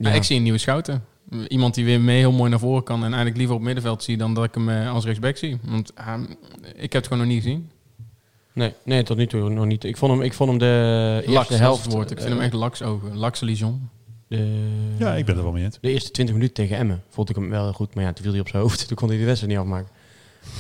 Ja. 0.08 0.12
Ik 0.12 0.24
zie 0.24 0.38
een 0.38 0.44
nieuwe 0.44 0.58
schouten. 0.58 1.04
Iemand 1.48 1.74
die 1.76 1.86
weer 1.86 2.02
mee 2.02 2.18
heel 2.18 2.32
mooi 2.32 2.50
naar 2.50 2.60
voren 2.60 2.84
kan. 2.84 2.98
En 2.98 3.06
eigenlijk 3.06 3.38
liever 3.38 3.56
op 3.56 3.62
middenveld 3.62 4.04
zie 4.04 4.18
dan 4.18 4.34
dat 4.34 4.44
ik 4.44 4.54
hem 4.54 4.70
eh, 4.70 4.94
als 4.94 5.06
rechtsback 5.06 5.38
zie. 5.38 5.58
Want 5.64 5.96
ah, 5.96 6.22
ik 6.76 6.82
heb 6.82 6.94
het 6.94 7.08
gewoon 7.08 7.18
nog 7.24 7.34
niet 7.34 7.44
gezien. 7.44 7.70
Nee, 8.54 8.74
nee, 8.84 9.04
tot 9.04 9.18
nu 9.18 9.28
toe 9.28 9.50
nog 9.50 9.66
niet. 9.66 9.84
Ik 9.84 9.98
vond 9.98 10.12
hem, 10.12 10.22
ik 10.22 10.34
vond 10.34 10.50
hem 10.50 10.60
de 10.60 11.22
Laks, 11.26 11.50
eerste 11.50 11.64
helft. 11.64 11.92
woord. 11.92 12.12
Ik 12.12 12.18
vind 12.18 12.30
eh, 12.30 12.36
hem 12.36 12.44
echt 12.46 12.54
laks 12.54 12.82
ogen. 12.82 13.18
Lakse 13.18 13.46
Lijon. 13.46 13.90
De, 14.28 14.68
Ja, 14.98 15.16
ik 15.16 15.26
ben 15.26 15.38
er 15.38 15.44
wel 15.44 15.52
mee 15.52 15.64
eens. 15.64 15.78
De 15.82 15.90
eerste 15.92 16.12
20 16.12 16.36
minuten 16.36 16.56
tegen 16.56 16.78
Emmen 16.78 17.04
vond 17.10 17.30
ik 17.30 17.36
hem 17.36 17.50
wel 17.50 17.74
goed. 17.74 17.96
Maar 17.96 18.04
ja, 18.04 18.14
toen 18.14 18.24
viel 18.24 18.32
hij 18.32 18.42
op 18.42 18.50
zijn 18.50 18.62
hoofd. 18.62 18.84
Toen 18.88 18.98
kon 18.98 19.10
hij 19.10 19.18
de 19.18 19.26
wedstrijd 19.26 19.54
niet 19.54 19.62
afmaken. 19.62 19.90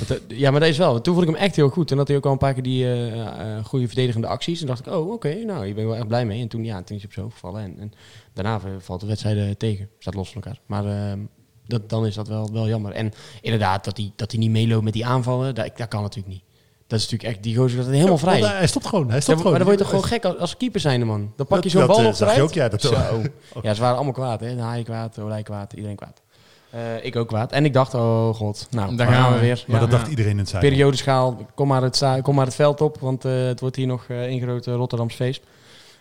Dat, 0.07 0.17
eh, 0.27 0.37
ja, 0.39 0.51
maar 0.51 0.59
dat 0.59 0.69
is 0.69 0.77
wel. 0.77 1.01
Toen 1.01 1.13
vond 1.15 1.27
ik 1.27 1.33
hem 1.33 1.43
echt 1.43 1.55
heel 1.55 1.69
goed. 1.69 1.91
En 1.91 1.97
had 1.97 2.07
hij 2.07 2.17
ook 2.17 2.25
al 2.25 2.31
een 2.31 2.37
paar 2.37 2.53
keer 2.53 2.63
die 2.63 2.93
eh, 2.93 3.63
goede 3.63 3.85
verdedigende 3.87 4.27
acties. 4.27 4.61
En 4.61 4.67
dacht 4.67 4.79
ik, 4.87 4.93
oh, 4.93 5.11
oké, 5.11 5.33
nou, 5.33 5.65
hier 5.65 5.73
ben 5.73 5.83
ik 5.83 5.89
wel 5.89 5.97
echt 5.97 6.07
blij 6.07 6.25
mee. 6.25 6.41
En 6.41 6.47
toen, 6.47 6.63
ja, 6.65 6.81
toen 6.83 6.95
is 6.95 7.01
hij 7.01 7.05
op 7.05 7.11
zijn 7.13 7.25
hoofd 7.25 7.37
gevallen. 7.39 7.61
En, 7.63 7.75
en 7.79 7.91
daarna 8.33 8.59
valt 8.79 8.99
de 8.99 9.05
wedstrijd 9.07 9.59
tegen. 9.59 9.89
Staat 9.99 10.13
los 10.13 10.31
van 10.31 10.41
elkaar. 10.41 10.59
Maar 10.65 10.85
ehm, 10.85 11.19
dat, 11.67 11.89
dan 11.89 12.05
is 12.05 12.15
dat 12.15 12.27
wel, 12.27 12.49
wel 12.51 12.67
jammer. 12.67 12.91
En 12.91 13.11
inderdaad, 13.41 13.83
dat 13.83 13.97
hij, 13.97 14.11
dat 14.15 14.31
hij 14.31 14.39
niet 14.39 14.51
meeloopt 14.51 14.83
met 14.83 14.93
die 14.93 15.05
aanvallen, 15.05 15.55
dat, 15.55 15.77
dat 15.77 15.87
kan 15.87 16.01
natuurlijk 16.01 16.33
niet. 16.33 16.43
Dat 16.87 16.99
is 16.99 17.05
natuurlijk 17.09 17.33
echt, 17.35 17.43
die 17.43 17.55
gozer 17.55 17.77
dat 17.77 17.87
helemaal 17.87 18.17
vrij. 18.17 18.39
Hij 18.41 18.67
stopt 18.67 18.85
gewoon. 18.85 19.05
Hij 19.05 19.15
Ja, 19.15 19.21
stopt 19.21 19.37
maar 19.43 19.45
gewoon. 19.45 19.57
dan 19.57 19.67
word 19.67 19.79
je 19.79 19.83
toch 19.85 19.93
gewoon 19.93 20.09
gek 20.09 20.25
als, 20.25 20.37
als 20.37 20.57
keeper 20.57 20.79
zijnde, 20.79 21.05
man. 21.05 21.33
Dan 21.35 21.45
pak 21.45 21.57
je 21.57 21.63
Dat- 21.63 21.71
zo'n 21.71 21.79
dat, 21.87 21.89
bal 21.95 22.01
nog 22.05 22.15
zag 22.15 22.27
je 22.27 22.33
eruit. 22.33 22.49
ook, 22.49 22.55
ja, 22.55 22.69
dat- 22.69 22.81
Zo. 22.81 22.91
ja, 23.67 23.73
ze 23.73 23.81
waren 23.81 23.95
allemaal 23.95 24.13
kwaad, 24.13 24.39
hè. 24.39 24.55
De 24.55 24.61
haai 24.61 24.83
kwaad, 24.83 25.19
Olij 25.19 25.43
kwaad, 25.43 25.73
iedereen 25.73 25.95
kwaad. 25.95 26.21
Eh, 26.69 26.79
ik 27.05 27.15
ook 27.15 27.27
kwaad. 27.27 27.51
En 27.51 27.65
ik 27.65 27.73
dacht, 27.73 27.93
oh 27.93 28.33
god, 28.33 28.67
nou, 28.71 28.95
Daar 28.95 29.07
gaan 29.07 29.29
we 29.29 29.39
we. 29.39 29.45
weer. 29.45 29.63
Maar 29.67 29.75
Ja. 29.75 29.81
dat 29.81 29.91
dacht 29.91 30.03
Ja. 30.03 30.09
iedereen 30.09 30.31
in 30.31 30.37
het 30.37 30.49
zuiden. 30.49 30.71
Periodeschaal, 30.71 31.45
kom 31.55 31.67
maar, 31.67 31.81
het 31.81 31.95
sta- 31.95 32.21
kom 32.21 32.35
maar 32.35 32.45
het 32.45 32.55
veld 32.55 32.81
op, 32.81 32.99
want 32.99 33.25
eh, 33.25 33.31
het 33.45 33.59
wordt 33.59 33.75
hier 33.75 33.87
nog 33.87 34.05
één 34.09 34.41
groot 34.41 34.67
eh, 34.67 34.73
Rotterdams 34.73 35.15
feest. 35.15 35.41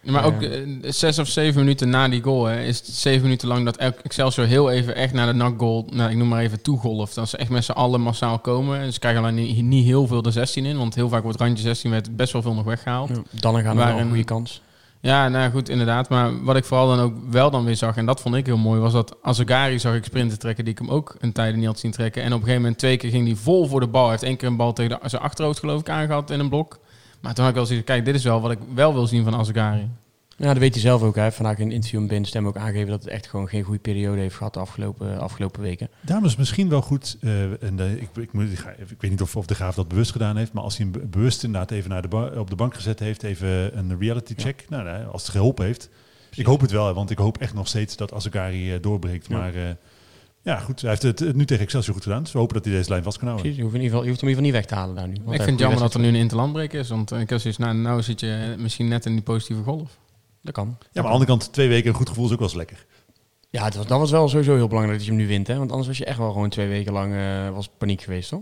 Maar 0.02 0.24
ook 0.24 0.35
zes 0.83 1.18
of 1.18 1.28
zeven 1.28 1.61
minuten 1.61 1.88
na 1.88 2.09
die 2.09 2.22
goal 2.22 2.44
hè, 2.44 2.62
is 2.62 2.78
het 2.78 2.87
zeven 2.87 3.22
minuten 3.22 3.48
lang 3.48 3.64
dat 3.64 3.76
Excelsior 3.76 4.46
heel 4.46 4.70
even 4.70 4.94
echt 4.94 5.12
naar 5.12 5.26
de 5.26 5.33
NAC-goal, 5.33 5.87
nou, 5.90 6.11
ik 6.11 6.16
noem 6.16 6.28
maar 6.28 6.40
even, 6.42 6.62
toegolft. 6.62 7.14
Dat 7.14 7.28
ze 7.28 7.37
echt 7.37 7.50
met 7.50 7.64
z'n 7.64 7.72
allen 7.72 8.00
massaal 8.00 8.38
komen. 8.38 8.81
En 8.81 8.92
ze 8.92 8.98
krijgen 8.98 9.20
alleen 9.22 9.35
niet, 9.35 9.62
niet 9.62 9.85
heel 9.85 10.07
veel 10.07 10.22
de 10.22 10.31
16 10.31 10.64
in, 10.66 10.76
want 10.78 10.94
heel 10.94 11.09
vaak 11.09 11.22
wordt 11.22 11.40
randje 11.40 11.62
16 11.64 11.90
met 11.90 12.16
best 12.16 12.33
wel 12.33 12.42
veel 12.42 12.54
nog 12.54 12.64
weggehaald. 12.64 13.09
Ja, 13.09 13.14
dan 13.40 13.61
gaan 13.62 13.76
we 13.76 13.83
een 13.83 14.09
goede 14.09 14.24
kans. 14.24 14.62
Ja, 15.00 15.28
nou 15.28 15.50
goed, 15.50 15.68
inderdaad. 15.68 16.08
Maar 16.08 16.44
wat 16.44 16.56
ik 16.56 16.64
vooral 16.64 16.88
dan 16.88 17.00
ook 17.00 17.14
wel 17.30 17.50
dan 17.50 17.64
weer 17.64 17.76
zag, 17.76 17.96
en 17.96 18.06
dat 18.06 18.20
vond 18.20 18.34
ik 18.34 18.46
heel 18.46 18.56
mooi, 18.56 18.80
was 18.80 18.92
dat 18.92 19.16
Azagari 19.22 19.78
zag 19.78 19.94
ik 19.94 20.04
sprinten 20.04 20.38
trekken 20.38 20.64
die 20.64 20.72
ik 20.72 20.78
hem 20.78 20.90
ook 20.90 21.16
een 21.18 21.32
tijden 21.32 21.58
niet 21.58 21.66
had 21.66 21.78
zien 21.78 21.90
trekken. 21.90 22.22
En 22.22 22.28
op 22.28 22.34
een 22.34 22.40
gegeven 22.40 22.62
moment 22.62 22.78
twee 22.78 22.96
keer 22.96 23.11
ging 23.11 23.26
hij 23.26 23.37
vol 23.37 23.66
voor 23.66 23.80
de 23.80 23.87
bal. 23.87 24.02
Hij 24.02 24.11
heeft 24.11 24.22
één 24.22 24.37
keer 24.37 24.48
een 24.48 24.56
bal 24.56 24.72
tegen 24.72 24.98
de, 25.00 25.08
zijn 25.08 25.22
achterhoofd 25.22 25.58
geloof 25.58 25.80
ik 25.80 25.88
aangehad 25.88 26.30
in 26.30 26.40
een 26.40 26.48
blok. 26.48 26.78
Maar 27.20 27.34
toen 27.34 27.44
had 27.44 27.52
ik 27.52 27.58
wel 27.58 27.66
zoiets 27.66 27.87
kijk, 27.87 28.04
dit 28.04 28.14
is 28.14 28.24
wel 28.24 28.40
wat 28.40 28.50
ik 28.50 28.58
wel 28.74 28.92
wil 28.92 29.06
zien 29.06 29.24
van 29.24 29.37
Azagari. 29.37 29.88
Ja, 30.38 30.46
dat 30.46 30.59
weet 30.59 30.72
hij 30.72 30.83
zelf 30.83 31.03
ook. 31.03 31.14
Hij 31.14 31.24
heeft 31.24 31.37
vandaag 31.37 31.59
in 31.59 31.66
een 31.66 31.72
interview 31.72 32.01
met 32.01 32.09
Ben 32.09 32.24
Stem 32.24 32.46
ook 32.46 32.57
aangegeven 32.57 32.88
dat 32.90 33.01
het 33.03 33.12
echt 33.12 33.27
gewoon 33.27 33.48
geen 33.48 33.62
goede 33.62 33.81
periode 33.81 34.20
heeft 34.20 34.35
gehad 34.35 34.55
de 34.55 34.61
afgelopen, 34.61 35.18
afgelopen 35.18 35.62
weken. 35.62 35.88
Daarom 36.01 36.24
is 36.24 36.31
het 36.31 36.38
misschien 36.38 36.68
wel 36.68 36.83
goed, 36.83 37.16
eh, 37.20 37.62
en 37.62 37.81
eh, 37.81 37.92
ik, 37.92 38.09
ik, 38.16 38.33
moet, 38.33 38.53
ik, 38.53 39.01
weet 39.01 39.11
niet 39.11 39.22
of, 39.22 39.37
of 39.37 39.46
de 39.46 39.55
Graaf 39.55 39.74
dat 39.74 39.88
bewust 39.88 40.12
gedaan 40.12 40.37
heeft, 40.37 40.53
maar 40.53 40.62
als 40.62 40.77
hij 40.77 40.87
hem 40.90 41.01
be- 41.01 41.07
bewust 41.07 41.44
inderdaad 41.44 41.70
even 41.70 41.90
naar 41.90 42.09
de 42.09 42.33
op 42.38 42.51
de 42.51 42.57
bank 42.57 42.74
gezet 42.74 42.98
heeft, 42.98 43.22
even 43.22 43.79
een 43.79 43.98
reality 43.98 44.35
check, 44.37 44.64
nou, 44.68 44.85
nou, 44.85 45.07
als 45.07 45.22
het 45.22 45.31
geholpen 45.31 45.64
heeft. 45.64 45.88
Ik 46.35 46.46
hoop 46.46 46.61
het 46.61 46.70
wel, 46.70 46.94
want 46.94 47.11
ik 47.11 47.18
hoop 47.18 47.38
echt 47.38 47.55
nog 47.55 47.68
steeds 47.68 47.96
dat 47.96 48.12
Azagari 48.12 48.74
eh, 48.74 48.83
doorbreekt. 48.83 49.27
Ja. 49.29 49.37
Maar 49.38 49.55
eh, 49.55 49.62
ja, 50.42 50.59
goed, 50.59 50.81
hij 50.81 50.90
heeft 50.90 51.03
het 51.03 51.20
eh, 51.20 51.33
nu 51.33 51.44
tegen 51.44 51.62
Excelsior 51.64 51.94
goed 51.94 52.03
gedaan, 52.03 52.22
dus 52.22 52.33
we 52.33 52.38
hopen 52.38 52.55
dat 52.55 52.64
hij 52.64 52.74
deze 52.74 52.90
lijn 52.90 53.03
vast 53.03 53.18
kan 53.18 53.29
houden. 53.29 53.46
Precies, 53.46 53.59
je, 53.64 53.70
hoeft 53.70 53.77
in 53.77 53.83
ieder 53.83 53.96
geval, 53.96 54.11
je 54.11 54.11
hoeft 54.11 54.20
hem 54.20 54.31
in 54.31 54.37
ieder 54.37 54.53
geval 54.53 54.62
niet 54.62 54.70
weg 54.70 54.94
te 54.94 55.03
halen 55.03 55.14
daar 55.14 55.18
nu. 55.18 55.24
want 55.24 55.37
ik 55.37 55.42
vind 55.44 55.51
het 55.51 55.61
jammer 55.61 55.81
dat 55.81 55.94
er 55.94 56.01
nu 56.01 56.09
een 56.09 56.14
interlandbreek 56.14 56.72
is, 56.72 56.88
want 56.88 57.12
eh, 57.12 57.20
ik 57.20 57.31
heb 57.31 57.38
zoiets, 57.40 57.59
nou, 57.59 57.77
nou 57.77 58.03
zit 58.03 58.20
je 58.20 58.55
misschien 58.59 58.88
net 58.88 59.07
in 59.07 59.12
die 59.12 59.22
positieve 59.22 59.62
golf. 59.62 59.98
Dat 60.48 60.56
kan. 60.64 60.76
Ja, 60.78 60.87
maar 60.92 60.96
aan 60.96 61.02
de 61.02 61.12
andere 61.12 61.30
kant, 61.30 61.52
twee 61.52 61.68
weken 61.68 61.88
een 61.88 61.94
goed 61.94 62.08
gevoel 62.08 62.24
is 62.24 62.32
ook 62.32 62.38
wel 62.38 62.48
eens 62.48 62.56
lekker. 62.56 62.87
Ja, 63.50 63.64
het 63.64 63.76
was, 63.76 63.87
dat 63.87 63.98
was 63.98 64.11
wel 64.11 64.28
sowieso 64.28 64.54
heel 64.54 64.68
belangrijk 64.68 64.98
dat 64.98 65.06
je 65.06 65.12
hem 65.14 65.20
nu 65.22 65.28
wint. 65.28 65.46
Hè? 65.46 65.56
Want 65.58 65.70
anders 65.70 65.88
was 65.88 65.98
je 65.98 66.04
echt 66.04 66.18
wel 66.18 66.32
gewoon 66.32 66.48
twee 66.48 66.68
weken 66.68 66.92
lang 66.92 67.14
eh, 67.14 67.50
was 67.50 67.68
paniek 67.78 68.02
geweest, 68.02 68.28
toch? 68.28 68.40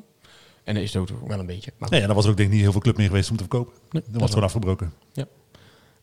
En 0.64 0.74
dat 0.74 0.82
is 0.82 0.92
het 0.92 1.02
ook 1.02 1.28
wel 1.28 1.38
een 1.38 1.46
beetje. 1.46 1.72
Maar 1.78 1.90
Nee, 1.90 2.00
en 2.00 2.06
dan 2.06 2.16
was 2.16 2.24
er 2.24 2.30
ook 2.30 2.36
denk 2.36 2.48
ik 2.48 2.54
niet 2.54 2.64
heel 2.64 2.72
veel 2.72 2.80
club 2.80 2.96
meer 2.96 3.06
geweest 3.06 3.30
om 3.30 3.36
te 3.36 3.42
verkopen. 3.42 3.72
Nee, 3.90 4.02
Dan 4.02 4.12
was 4.12 4.22
het 4.22 4.30
gewoon 4.30 4.44
afgebroken. 4.44 4.92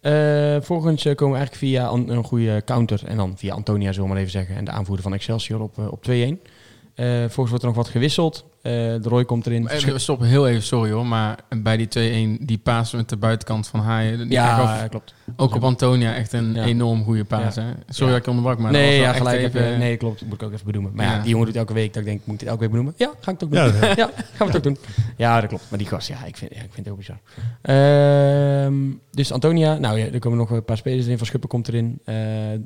Eh, 0.02 0.58
volgens 0.62 1.06
eh, 1.06 1.16
komen 1.16 1.34
we 1.34 1.40
eigenlijk 1.40 1.56
via 1.56 1.90
een, 1.90 2.10
een 2.10 2.24
goede 2.24 2.62
counter. 2.66 3.06
En 3.06 3.18
dan 3.18 3.38
via 3.38 3.54
Antonia, 3.54 3.92
zullen 3.92 4.08
we 4.08 4.14
maar 4.14 4.22
even 4.22 4.32
zeggen. 4.32 4.56
En 4.56 4.66
de 4.66 4.72
aanvoerder 4.72 5.04
van 5.04 5.14
Excelsior 5.14 5.62
op, 5.62 5.78
op 5.78 6.06
2-1. 6.10 6.10
Eh 6.10 7.20
volgens 7.20 7.36
wordt 7.36 7.62
er 7.62 7.66
nog 7.66 7.76
wat 7.76 7.88
gewisseld. 7.88 8.46
Eh, 8.64 8.72
de 8.74 9.00
Roy 9.02 9.26
komt 9.26 9.46
erin. 9.46 9.68
Even, 9.68 10.02
stop, 10.02 10.22
heel 10.22 10.48
even, 10.48 10.64
sorry 10.64 10.92
hoor, 10.92 11.06
maar 11.06 11.38
bij 11.58 11.78
die 11.78 12.38
2-1, 12.40 12.44
die 12.46 12.58
paas 12.58 12.92
met 12.94 13.10
de 13.10 13.18
buitenkant 13.18 13.68
van 13.68 13.80
Haaien, 13.80 14.18
die 14.18 14.32
ja, 14.32 14.88
klopt. 14.90 15.14
ook 15.36 15.56
op 15.56 15.64
Antonia 15.64 16.16
echt 16.16 16.34
een 16.34 16.54
Ja. 16.54 16.64
enorm 16.64 17.04
goede 17.04 17.24
paas. 17.24 17.56
Ja. 17.56 17.62
Hè? 17.62 17.70
Sorry 17.90 18.06
Ja. 18.14 18.18
dat 18.18 18.28
ik 18.28 18.28
onderbrak, 18.28 18.58
maar 18.58 18.72
nee, 18.72 19.00
ja, 19.00 19.14
gelijk. 19.14 19.42
even- 19.42 19.72
je- 19.72 19.78
nee, 19.78 19.98
klopt. 19.98 20.20
Dat 20.20 20.28
moet 20.30 20.42
ik 20.42 20.48
ook 20.48 20.54
even 20.54 20.66
benoemen. 20.66 20.92
Maar 20.96 21.06
ja, 21.06 21.12
Ja. 21.16 21.22
die 21.22 21.30
jongen 21.30 21.46
doet 21.46 21.56
elke 21.56 21.74
week. 21.74 21.94
Dat 21.94 22.02
ik 22.04 22.08
denk, 22.08 22.22
moet 22.24 22.34
ik 22.34 22.40
dit 22.40 22.48
elke 22.50 22.60
week 22.62 22.70
benoemen? 22.70 22.94
Ja, 22.98 23.08
ga 23.22 23.32
ik 23.32 23.40
het 23.40 23.44
ook 23.44 23.52
doen. 23.52 23.60
Ja, 23.82 23.88
Ja, 23.88 23.94
ja. 23.96 24.10
gaan 24.16 24.28
we 24.38 24.46
het 24.46 24.56
ook 24.56 24.64
doen. 24.64 24.78
Ja, 25.18 25.40
dat 25.40 25.50
klopt. 25.50 25.64
Maar 25.70 25.80
die 25.80 25.88
gast, 25.88 26.08
ja, 26.08 26.24
ik 26.26 26.38
vind, 26.38 26.52
ja, 26.54 26.62
ik 26.62 26.72
vind 26.74 26.76
het 26.76 26.86
heel 26.86 26.96
bizar. 26.96 27.20
Ehm, 27.62 28.76
dus 29.12 29.32
Antonia, 29.32 29.78
nou 29.78 29.98
ja, 30.00 30.06
er 30.06 30.20
komen 30.20 30.38
nog 30.38 30.50
een 30.50 30.66
paar 30.66 30.78
spelers 30.78 31.06
in. 31.06 31.18
Van 31.18 31.26
Schuppen 31.28 31.50
komt 31.50 31.68
erin. 31.68 32.00
Eh, 32.06 32.16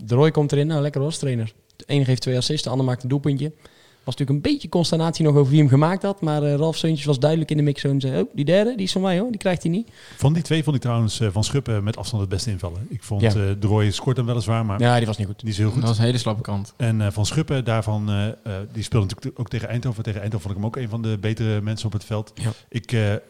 de 0.04 0.16
Roy 0.16 0.32
komt 0.32 0.52
erin. 0.52 0.68
Nou, 0.68 0.82
lekker 0.82 1.02
was 1.02 1.18
trainer. 1.18 1.54
De 1.76 1.84
ene 1.88 2.06
geeft 2.06 2.22
twee 2.22 2.38
assists, 2.38 2.64
de 2.64 2.70
ander 2.70 2.86
maakt 2.86 3.04
een 3.04 3.10
doelpuntje. 3.10 3.52
Was 4.08 4.16
natuurlijk 4.16 4.46
een 4.46 4.52
beetje 4.54 4.70
consternatie 4.70 5.26
nog 5.26 5.36
over 5.36 5.50
wie 5.52 5.60
hem 5.60 5.70
gemaakt 5.70 6.02
had. 6.04 6.22
Maar 6.22 6.44
eh, 6.44 6.56
Ralf 6.56 6.78
Seuntjes 6.78 7.06
was 7.06 7.20
duidelijk 7.20 7.52
in 7.52 7.58
de 7.58 7.64
mix. 7.64 7.84
En 7.84 8.00
zei, 8.02 8.22
oh, 8.22 8.30
die 8.34 8.46
derde, 8.46 8.76
die 8.76 8.86
is 8.86 8.92
van 8.92 9.02
mij 9.02 9.20
hoor. 9.20 9.30
Die 9.32 9.40
krijgt 9.40 9.62
hij 9.64 9.72
niet. 9.72 9.90
Van 10.18 10.34
die 10.34 10.44
twee 10.44 10.64
vond 10.64 10.76
ik 10.76 10.82
trouwens 10.82 11.20
eh, 11.20 11.28
van 11.32 11.44
Schuppen 11.44 11.84
met 11.84 11.98
afstand 11.98 12.22
het 12.22 12.32
beste 12.32 12.50
invallen. 12.52 12.86
Ik 12.90 13.04
vond 13.04 13.22
Ja. 13.22 13.28
eh 13.30 13.36
de 13.36 13.68
Roy 13.68 13.92
scoort 13.92 14.18
hem 14.18 14.26
weliswaar, 14.26 14.66
maar 14.66 14.80
Ja, 14.82 14.98
die 14.98 15.06
was 15.06 15.18
niet 15.18 15.28
goed. 15.28 15.40
die 15.40 15.50
is 15.50 15.58
heel 15.58 15.70
goed. 15.70 15.80
Dat 15.80 15.90
was 15.90 15.98
een 15.98 16.04
hele 16.06 16.18
slappe 16.18 16.42
kant. 16.42 16.74
En 16.78 17.02
eh, 17.02 17.08
van 17.12 17.26
Schuppen, 17.26 17.66
daarvan, 17.66 18.10
eh, 18.10 18.28
eh, 18.28 18.34
die 18.72 18.84
speelde 18.84 19.06
natuurlijk 19.08 19.40
ook 19.40 19.50
tegen 19.50 19.68
Eindhoven. 19.70 20.04
Tegen 20.04 20.22
Eindhoven 20.22 20.50
vond 20.50 20.58
ik 20.58 20.64
hem 20.64 20.72
ook 20.82 20.84
een 20.84 20.90
van 20.90 21.02
de 21.02 21.18
betere 21.22 21.62
mensen 21.62 21.86
op 21.88 21.94
het 21.94 22.04
veld. 22.06 22.32
Ja. 22.36 22.52
Ik, 22.70 22.92
eh, 22.92 23.14
eh, 23.14 23.22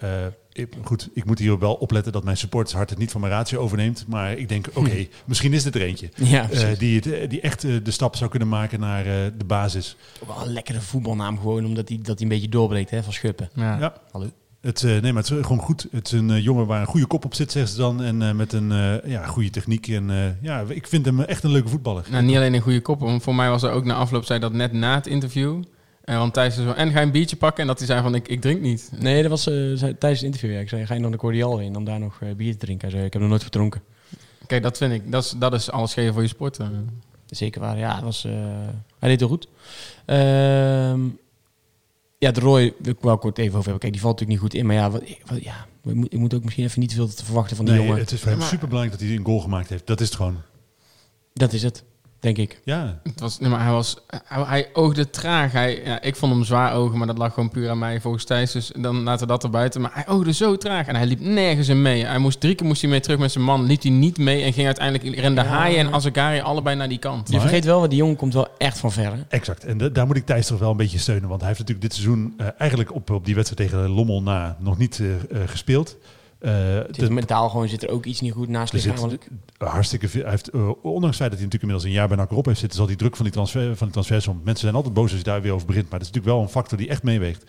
ik, 0.57 0.73
goed, 0.83 1.09
ik 1.13 1.25
moet 1.25 1.39
hier 1.39 1.59
wel 1.59 1.73
opletten 1.73 2.11
dat 2.11 2.23
mijn 2.23 2.37
supportershart 2.37 2.89
het 2.89 2.99
niet 2.99 3.11
van 3.11 3.21
mijn 3.21 3.33
ratio 3.33 3.59
overneemt. 3.59 4.05
Maar 4.07 4.33
ik 4.33 4.49
denk, 4.49 4.67
oké, 4.73 5.07
misschien 5.25 5.53
is 5.53 5.63
het 5.63 5.75
er 5.75 5.81
eentje. 5.81 6.09
Ja, 6.15 6.49
eh, 6.49 6.77
die, 6.77 6.95
het, 6.95 7.11
eh, 7.11 7.29
die 7.29 7.41
echt 7.41 7.63
eh, 7.63 7.71
de 7.83 7.91
stap 7.91 8.15
zou 8.15 8.29
kunnen 8.29 8.47
maken 8.47 8.79
naar 8.79 9.05
eh, 9.05 9.31
de 9.37 9.45
basis. 9.45 9.95
Ook 10.23 10.27
wel 10.27 10.45
een 10.45 10.53
lekkere 10.53 10.81
voetbalnaam 10.81 11.37
gewoon. 11.37 11.65
Omdat 11.65 11.89
hij 11.89 11.97
dat 11.97 12.19
hij 12.19 12.23
een 12.23 12.33
beetje 12.33 12.49
doorbreekt 12.49 12.89
hè, 12.89 13.03
van 13.03 13.13
Schuppen. 13.13 13.49
Ja. 13.53 13.79
Ja. 13.79 13.93
Hallo. 14.11 14.29
Het, 14.61 14.83
eh, 14.83 14.89
nee, 15.01 15.13
maar 15.13 15.23
het 15.23 15.31
is 15.31 15.41
gewoon 15.41 15.59
goed. 15.59 15.87
Het 15.91 16.05
is 16.05 16.19
een 16.19 16.41
jongen 16.41 16.65
waar 16.65 16.81
een 16.81 16.87
goede 16.87 17.05
kop 17.05 17.25
op 17.25 17.33
zit, 17.33 17.51
zeggen 17.51 17.71
ze 17.71 17.77
dan. 17.77 18.01
En 18.01 18.21
eh, 18.21 18.31
met 18.33 18.53
een 18.53 18.71
eh, 18.71 19.11
ja, 19.11 19.25
goede 19.25 19.49
techniek. 19.49 19.87
En 19.87 20.09
eh, 20.09 20.41
ja, 20.41 20.63
ik 20.67 20.87
vind 20.87 21.05
hem 21.05 21.21
echt 21.21 21.43
een 21.43 21.51
leuke 21.51 21.69
voetballer. 21.69 22.05
Nou, 22.11 22.23
niet 22.23 22.35
alleen 22.35 22.53
een 22.53 22.61
goede 22.61 22.81
kop, 22.81 22.99
want 22.99 23.23
voor 23.23 23.35
mij 23.35 23.49
was 23.49 23.63
er 23.63 23.71
ook 23.71 23.85
na 23.85 23.93
afloop, 23.93 24.25
zei 24.25 24.39
dat 24.39 24.53
net 24.53 24.71
na 24.71 24.95
het 24.95 25.07
interview. 25.07 25.63
En 26.07 26.17
want 26.17 26.33
Thijs 26.33 26.53
zei 26.55 26.67
zo, 26.67 26.73
en 26.73 26.91
ga 26.91 26.99
je 26.99 27.05
een 27.05 27.11
biertje 27.11 27.35
pakken? 27.35 27.61
En 27.61 27.67
dat 27.67 27.77
hij 27.77 27.87
zei 27.87 28.01
van, 28.01 28.15
ik, 28.15 28.27
ik 28.27 28.41
drink 28.41 28.61
niet. 28.61 28.89
Nee, 28.99 29.21
dat 29.21 29.31
was 29.31 29.47
eh, 29.47 29.53
zei- 29.53 29.97
tijdens 29.97 30.21
het 30.21 30.23
interview. 30.23 30.51
Ja. 30.51 30.59
Ik 30.59 30.69
zei, 30.69 30.85
ga 30.85 30.93
je 30.93 30.99
nog 30.99 31.11
de 31.11 31.17
cordial 31.17 31.59
in 31.59 31.75
om 31.75 31.83
daar 31.83 31.99
nog 31.99 32.17
eh, 32.21 32.35
bier 32.35 32.51
te 32.51 32.57
drinken? 32.57 32.81
Hij 32.87 32.91
zei, 32.95 33.05
ik 33.05 33.11
heb 33.13 33.21
nog 33.21 33.29
nooit 33.31 33.41
verdronken. 33.41 33.81
Kijk, 34.47 34.63
dat 34.63 34.77
vind 34.77 34.93
ik, 34.93 35.11
dat 35.11 35.23
is, 35.23 35.33
dat 35.37 35.53
is 35.53 35.71
alles 35.71 35.93
geven 35.93 36.13
voor 36.13 36.21
je 36.21 36.27
sport. 36.27 36.57
eh. 36.59 36.67
Zeker 37.25 37.61
waar. 37.61 37.77
Ja, 37.77 37.95
het 37.95 38.03
was, 38.03 38.25
eh, 38.25 38.31
hij 38.99 39.09
deed 39.09 39.19
heel 39.19 39.27
goed. 39.29 39.47
Ehm, 40.05 41.01
ja, 42.17 42.31
de 42.31 42.39
Roy 42.39 42.73
wil 42.79 42.91
ik 42.93 43.01
wel 43.01 43.17
kort 43.17 43.37
even 43.37 43.51
over 43.57 43.61
hebben. 43.63 43.79
Kijk, 43.79 43.93
die 43.93 44.01
valt 44.01 44.19
natuurlijk 44.19 44.41
niet 44.41 44.51
goed 44.51 44.59
in. 44.61 44.65
Maar 44.65 44.75
ja, 44.75 44.89
wat, 44.91 45.03
wat- 45.25 45.43
ja 45.43 45.65
ik, 45.83 45.93
moet, 45.93 46.13
ik 46.13 46.19
moet 46.19 46.33
ook 46.33 46.43
misschien 46.43 46.63
even 46.65 46.79
niet 46.79 46.93
veel 46.93 47.07
te 47.07 47.25
verwachten 47.25 47.55
van 47.55 47.65
die 47.65 47.73
Nee, 47.73 47.83
jongen. 47.83 47.99
het 48.01 48.11
is 48.11 48.19
voor 48.19 48.29
hem 48.29 48.37
Maar- 48.39 48.47
superbelangrijk 48.47 48.99
dat 48.99 49.07
hij 49.07 49.17
een 49.17 49.25
goal 49.25 49.39
gemaakt 49.39 49.69
heeft. 49.69 49.87
Dat 49.87 49.99
is 50.01 50.05
het 50.07 50.15
gewoon. 50.15 50.37
Dat 51.33 51.53
is 51.53 51.63
het, 51.63 51.83
denk 52.19 52.37
ik. 52.37 52.61
Ja, 52.63 52.99
Het 53.03 53.19
was, 53.19 53.39
nee, 53.39 53.49
maar 53.49 53.63
hij, 53.63 53.71
was, 53.71 53.97
hij, 54.27 54.43
hij 54.43 54.69
oogde 54.73 55.09
traag. 55.09 55.51
Hij, 55.51 55.81
ja, 55.85 56.01
ik 56.01 56.15
vond 56.15 56.33
hem 56.33 56.43
zwaar 56.43 56.73
ogen, 56.73 56.97
maar 56.97 57.07
dat 57.07 57.17
lag 57.17 57.33
gewoon 57.33 57.49
puur 57.49 57.69
aan 57.69 57.79
mij 57.79 58.01
volgens 58.01 58.23
Thijs. 58.25 58.51
Dus 58.51 58.71
dan 58.75 59.03
laten 59.03 59.27
we 59.27 59.33
dat 59.33 59.43
er 59.43 59.49
buiten. 59.49 59.81
Maar 59.81 59.91
hij 59.93 60.07
oogde 60.07 60.33
zo 60.33 60.57
traag 60.57 60.87
en 60.87 60.95
hij 60.95 61.05
liep 61.05 61.19
nergens 61.19 61.67
in 61.67 61.81
mee. 61.81 62.05
Hij 62.05 62.17
moest, 62.17 62.39
drie 62.39 62.55
keer 62.55 62.67
moest 62.67 62.81
hij 62.81 62.89
mee 62.89 62.99
terug 62.99 63.19
met 63.19 63.31
zijn 63.31 63.43
man. 63.43 63.65
Liep 63.65 63.81
hij 63.81 63.91
niet 63.91 64.17
mee 64.17 64.43
en 64.43 64.53
ging 64.53 64.65
uiteindelijk... 64.65 65.19
rende 65.19 65.41
Haaien 65.41 65.79
en 65.79 65.93
Azagari 65.93 66.39
allebei 66.39 66.75
naar 66.75 66.89
die 66.89 66.97
kant. 66.99 67.29
Je 67.31 67.39
vergeet 67.39 67.65
wel, 67.65 67.77
want 67.77 67.89
die 67.89 67.99
jongen 67.99 68.15
komt 68.15 68.33
wel 68.33 68.47
echt 68.57 68.77
van 68.79 68.91
ver. 68.91 69.11
Hè? 69.11 69.19
exact. 69.29 69.63
En 69.65 69.77
da- 69.77 69.89
daar 69.89 70.07
moet 70.07 70.15
ik 70.17 70.25
Thijs 70.25 70.47
toch 70.47 70.59
wel 70.59 70.71
een 70.71 70.77
beetje 70.77 70.99
steunen. 70.99 71.29
Want 71.29 71.39
hij 71.41 71.49
heeft 71.49 71.59
natuurlijk 71.59 71.87
dit 71.87 71.97
seizoen 71.97 72.33
eh, 72.37 72.47
eigenlijk 72.57 72.93
op, 72.93 73.09
op 73.09 73.25
die 73.25 73.35
wedstrijd 73.35 73.69
tegen 73.71 73.89
Lommel 73.89 74.21
na 74.21 74.57
nog 74.59 74.77
niet 74.77 74.99
eh, 74.99 75.41
eh, 75.41 75.47
gespeeld. 75.49 75.97
Eh, 76.39 76.51
Het 76.75 76.95
de- 76.95 77.09
mentaal 77.11 77.49
gewoon 77.49 77.67
zit 77.67 77.83
er 77.83 77.89
ook 77.89 78.05
iets 78.05 78.21
niet 78.21 78.33
goed 78.33 78.47
naast 78.47 78.73
lichamelijk. 78.73 79.27
hartstikke 79.57 80.09
veel. 80.09 80.21
Hij 80.21 80.31
heeft, 80.31 80.49
eh, 80.49 80.69
ondanks 80.81 81.05
het 81.07 81.15
feit 81.15 81.29
dat 81.31 81.39
hij 81.39 81.47
natuurlijk 81.47 81.61
inmiddels 81.61 81.83
een 81.83 81.91
jaar 81.91 82.07
bij 82.07 82.17
NAC 82.17 82.31
erop 82.31 82.45
heeft 82.45 82.59
zitten, 82.59 82.77
zal 82.77 82.87
die 82.87 82.95
druk 82.95 83.15
van 83.15 83.25
die, 83.25 83.33
transfer, 83.33 83.61
van 83.75 83.85
die 83.87 83.91
transfersom. 83.91 84.35
Mensen 84.43 84.61
zijn 84.63 84.75
altijd 84.75 84.93
boos 84.93 85.09
als 85.09 85.17
je 85.17 85.23
daar 85.25 85.41
weer 85.41 85.51
over 85.53 85.67
begint. 85.67 85.89
Maar 85.89 85.99
dat 85.99 86.07
is 86.07 86.13
natuurlijk 86.13 86.35
wel 86.35 86.43
een 86.43 86.51
factor 86.51 86.77
die 86.77 86.87
echt 86.89 87.03
meeweegt. 87.03 87.43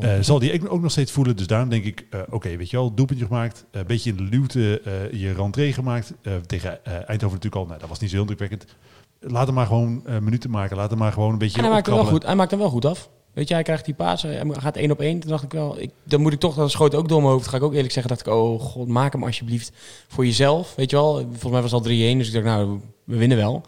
Eh, 0.00 0.14
zal 0.20 0.38
die 0.38 0.52
ook- 0.62 0.72
ook 0.72 0.80
nog 0.80 0.90
steeds 0.90 1.12
voelen. 1.12 1.36
Dus 1.36 1.46
daarom 1.46 1.68
denk 1.68 1.84
ik, 1.84 2.06
eh, 2.10 2.20
oké, 2.30 2.56
weet 2.56 2.70
je 2.70 2.76
wel, 2.76 2.94
doelpuntje 2.94 3.26
gemaakt. 3.26 3.64
Een 3.70 3.86
beetje 3.86 4.10
in 4.10 4.16
de 4.16 4.22
luwte 4.22 4.80
eh, 4.80 5.20
je 5.20 5.32
rentree 5.32 5.72
gemaakt. 5.72 6.12
Eh, 6.22 6.32
tegen 6.46 6.84
eh, 6.84 6.92
Eindhoven 6.92 7.20
natuurlijk 7.36 7.54
al. 7.54 7.66
Nou, 7.66 7.78
dat 7.80 7.88
was 7.88 7.98
niet 7.98 8.10
zo 8.10 8.16
heel 8.16 8.24
indrukwekkend. 8.28 8.74
Laat 9.20 9.46
hem 9.46 9.54
maar 9.54 9.66
gewoon 9.66 10.06
eh, 10.06 10.18
minuten 10.18 10.50
maken. 10.50 10.76
Laat 10.76 10.90
hem 10.90 10.98
maar 10.98 11.12
gewoon 11.12 11.32
een 11.32 11.38
beetje 11.38 11.56
En 11.58 11.64
hij 11.64 11.72
maakt, 11.72 11.86
hem 11.86 11.94
wel 11.94 12.04
goed, 12.04 12.22
hij 12.26 12.34
maakt 12.34 12.50
hem 12.50 12.60
wel 12.60 12.70
goed 12.70 12.84
af. 12.84 13.10
Weet 13.32 13.48
je, 13.48 13.54
hij 13.54 13.62
krijgt 13.62 13.84
die 13.84 13.94
paas, 13.94 14.22
hij 14.22 14.42
gaat 14.52 14.76
één 14.76 14.90
op 14.90 15.00
één. 15.00 15.20
Toen 15.20 15.30
dacht 15.30 15.42
ik 15.42 15.52
wel, 15.52 15.80
ik, 15.80 15.90
dan 16.04 16.20
moet 16.20 16.32
ik 16.32 16.40
toch, 16.40 16.54
dat 16.54 16.70
schoot 16.70 16.94
ook 16.94 17.08
door 17.08 17.20
mijn 17.20 17.32
hoofd. 17.32 17.48
Ga 17.48 17.56
ik 17.56 17.62
ook 17.62 17.74
eerlijk 17.74 17.92
zeggen, 17.92 18.14
dacht 18.14 18.26
ik, 18.26 18.32
oh 18.32 18.60
god, 18.60 18.88
maak 18.88 19.12
hem 19.12 19.24
alsjeblieft 19.24 19.72
voor 20.08 20.26
jezelf. 20.26 20.74
Weet 20.74 20.90
je 20.90 20.96
wel, 20.96 21.14
volgens 21.14 21.50
mij 21.50 21.62
was 21.62 21.72
het 21.72 21.80
al 21.80 21.90
3-1, 21.90 21.90
dus 21.90 22.26
ik 22.26 22.32
dacht, 22.32 22.44
nou, 22.44 22.80
we 23.04 23.16
winnen 23.16 23.36
wel. 23.36 23.64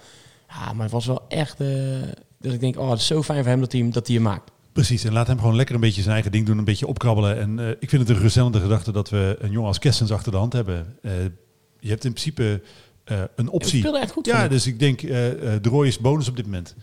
Ja, 0.48 0.72
maar 0.72 0.83
het 0.83 0.92
was 0.92 1.07
wel 1.07 1.22
echt, 1.29 1.61
eh, 1.61 1.68
dat 2.40 2.53
ik 2.53 2.61
denk, 2.61 2.79
oh, 2.79 2.90
het 2.90 2.98
is 2.98 3.07
zo 3.07 3.22
fijn 3.22 3.38
voor 3.38 3.51
hem 3.51 3.61
dat 3.61 3.72
hij 3.72 3.81
hem, 3.81 3.92
dat 3.92 4.07
hij 4.07 4.14
hem 4.14 4.25
maakt. 4.25 4.51
Precies, 4.72 5.05
en 5.05 5.12
laat 5.12 5.27
hem 5.27 5.38
gewoon 5.38 5.57
lekker 5.57 5.75
een 5.75 5.81
beetje 5.81 6.01
zijn 6.01 6.14
eigen 6.14 6.33
ding 6.33 6.46
doen, 6.46 6.59
een 6.59 6.64
beetje 6.64 6.87
opkrabbelen. 6.87 7.38
En 7.38 7.59
eh, 7.59 7.68
ik 7.68 7.88
vind 7.88 8.03
het 8.03 8.11
een 8.11 8.16
geruststellende 8.16 8.61
gedachte 8.61 8.92
dat 8.92 9.11
we 9.11 9.37
een 9.38 9.51
jongen 9.51 9.68
als 9.68 9.79
Kessens 9.79 10.12
achter 10.12 10.33
de 10.33 10.38
hand 10.38 10.53
hebben. 10.53 10.96
Eh, 11.03 11.12
je 11.79 11.88
hebt 11.88 12.05
in 12.05 12.12
principe 12.12 12.62
een 13.35 13.48
optie. 13.48 13.79
speelde 13.79 13.98
echt 13.98 14.11
goed. 14.11 14.27
Ja, 14.27 14.48
dus 14.48 14.66
ik 14.66 14.79
denk 14.79 15.01
de 15.01 15.61
Roy 15.62 15.87
is 15.87 15.98
bonus 15.98 16.29
op 16.29 16.37
dit 16.37 16.44
moment. 16.44 16.75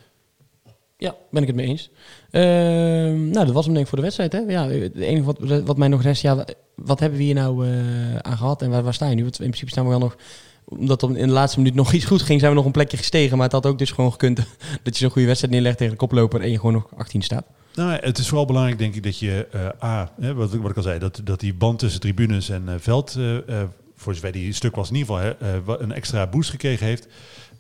Ja, 1.02 1.16
ben 1.32 1.42
ik 1.42 1.48
het 1.48 1.58
mee 1.58 1.68
eens. 1.68 1.90
Ehm, 2.32 3.30
nou, 3.30 3.46
dat 3.46 3.52
was 3.52 3.66
hem 3.66 3.74
denk 3.74 3.86
ik 3.86 3.88
voor 3.88 3.98
de 3.98 4.04
wedstrijd. 4.04 4.32
Hè? 4.32 4.40
Ja, 4.40 4.68
het 4.68 4.96
enige 4.96 5.24
wat, 5.24 5.62
wat 5.66 5.78
mij 5.78 5.88
nog 5.88 6.02
rest, 6.02 6.22
ja, 6.22 6.46
wat 6.76 7.00
hebben 7.00 7.18
we 7.18 7.24
hier 7.24 7.34
nou 7.34 7.68
eh, 7.68 8.16
aan 8.16 8.38
gehad 8.38 8.62
en 8.62 8.70
waar, 8.70 8.84
waar 8.84 8.94
sta 8.94 9.10
je 9.10 9.16
nu? 9.16 9.22
Want 9.22 9.40
in 9.40 9.46
principe 9.46 9.72
staan 9.72 9.84
we 9.84 9.90
wel 9.90 10.00
nog, 10.00 10.18
omdat 10.66 11.04
in 11.04 11.14
de 11.14 11.28
laatste 11.28 11.60
minuut 11.60 11.76
nog 11.76 11.94
iets 11.94 12.06
goed 12.06 12.22
ging, 12.22 12.40
zijn 12.40 12.52
we 12.52 12.58
nog 12.58 12.66
een 12.66 12.72
plekje 12.72 12.98
gestegen. 12.98 13.38
Maar 13.38 13.46
het 13.46 13.56
had 13.56 13.66
ook 13.66 13.78
dus 13.78 13.92
gewoon 13.92 14.12
gekund 14.12 14.38
dat 14.84 14.94
je 14.98 15.04
zo'n 15.04 15.10
goede 15.10 15.28
wedstrijd 15.28 15.54
neerlegt 15.54 15.78
tegen 15.78 15.94
de 15.94 16.00
koploper 16.00 16.42
en 16.42 16.52
je 16.52 16.56
gewoon 16.56 16.74
nog 16.74 16.90
18 16.98 17.22
staat. 17.22 17.46
Nou, 17.74 17.92
het 17.92 18.18
is 18.18 18.28
vooral 18.28 18.46
belangrijk, 18.46 18.80
denk 18.80 18.96
ik, 18.96 19.04
dat 19.04 19.20
je 19.20 19.48
eh, 19.52 19.90
A, 19.90 20.12
hè, 20.20 20.34
wat, 20.34 20.54
wat 20.54 20.70
ik 20.70 20.78
al 20.78 20.84
zei, 20.84 21.00
dat, 21.00 21.22
dat 21.24 21.40
die 21.40 21.54
band 21.54 21.80
tussen 21.80 22.02
tribunes 22.02 22.50
en 22.50 22.64
eh, 22.70 22.76
veld, 22.78 23.18
voor 23.96 24.14
zover 24.14 24.32
die 24.32 24.54
stuk 24.54 24.76
was 24.76 24.90
in 24.90 24.96
ieder 24.96 25.16
geval, 25.16 25.36
hè, 25.66 25.80
een 25.80 25.92
extra 25.92 26.28
boost 26.28 26.50
gekregen 26.50 26.86
heeft. 26.86 27.08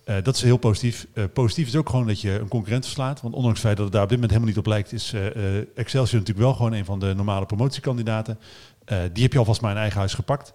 Eh, 0.09 0.15
dat 0.23 0.35
is 0.35 0.41
heel 0.41 0.57
positief. 0.57 1.07
Eh, 1.13 1.23
positief 1.33 1.67
is 1.67 1.75
ook 1.75 1.89
gewoon 1.89 2.07
dat 2.07 2.21
je 2.21 2.39
een 2.39 2.47
concurrent 2.47 2.83
verslaat. 2.83 3.21
Want 3.21 3.33
ondanks 3.33 3.57
het 3.57 3.65
feit 3.65 3.75
dat 3.75 3.85
het 3.85 3.93
daar 3.95 4.03
op 4.03 4.09
dit 4.09 4.17
moment 4.17 4.37
helemaal 4.37 4.55
niet 4.55 4.65
op 4.65 4.71
lijkt, 4.71 4.93
is 4.93 5.13
eh, 5.13 5.57
Excelsior 5.77 6.19
natuurlijk 6.19 6.45
wel 6.45 6.53
gewoon 6.53 6.73
een 6.73 6.85
van 6.85 6.99
de 6.99 7.13
normale 7.15 7.45
promotiekandidaten. 7.45 8.39
Die 9.13 9.23
heb 9.23 9.33
je 9.33 9.39
alvast 9.39 9.61
maar 9.61 9.71
in 9.71 9.77
eigen 9.77 9.97
huis 9.97 10.13
gepakt. 10.13 10.53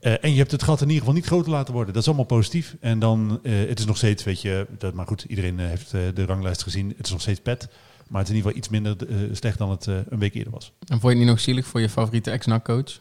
En 0.00 0.30
je 0.30 0.38
hebt 0.38 0.50
het 0.50 0.62
gat 0.62 0.80
in 0.80 0.86
ieder 0.86 0.98
geval 0.98 1.14
niet 1.14 1.26
groter 1.26 1.50
laten 1.52 1.74
worden. 1.74 1.92
Dat 1.92 2.02
is 2.02 2.08
allemaal 2.08 2.26
positief. 2.26 2.76
En 2.80 2.98
dan, 2.98 3.40
het 3.42 3.78
is 3.78 3.84
nog 3.84 3.96
steeds, 3.96 4.24
weet 4.24 4.42
je, 4.42 4.66
dat, 4.78 4.94
maar 4.94 5.06
goed, 5.06 5.24
iedereen 5.28 5.58
heeft 5.58 5.90
de 5.90 6.24
ranglijst 6.26 6.62
gezien. 6.62 6.94
Het 6.96 7.06
is 7.06 7.12
nog 7.12 7.20
steeds 7.20 7.40
pet. 7.40 7.68
Maar 8.08 8.20
het 8.20 8.30
is 8.30 8.36
in 8.36 8.44
ieder 8.44 8.52
geval 8.52 8.56
iets 8.56 8.68
minder 8.68 8.96
slecht 9.36 9.58
dan 9.58 9.70
het 9.70 9.86
een 9.86 10.18
week 10.18 10.34
eerder 10.34 10.52
was. 10.52 10.72
En 10.78 10.86
vond 10.86 11.02
je 11.02 11.08
het 11.08 11.18
niet 11.18 11.26
nog 11.26 11.40
zielig 11.40 11.66
voor 11.66 11.80
je 11.80 11.88
favoriete 11.88 12.30
ex-NAC-coach? 12.30 13.00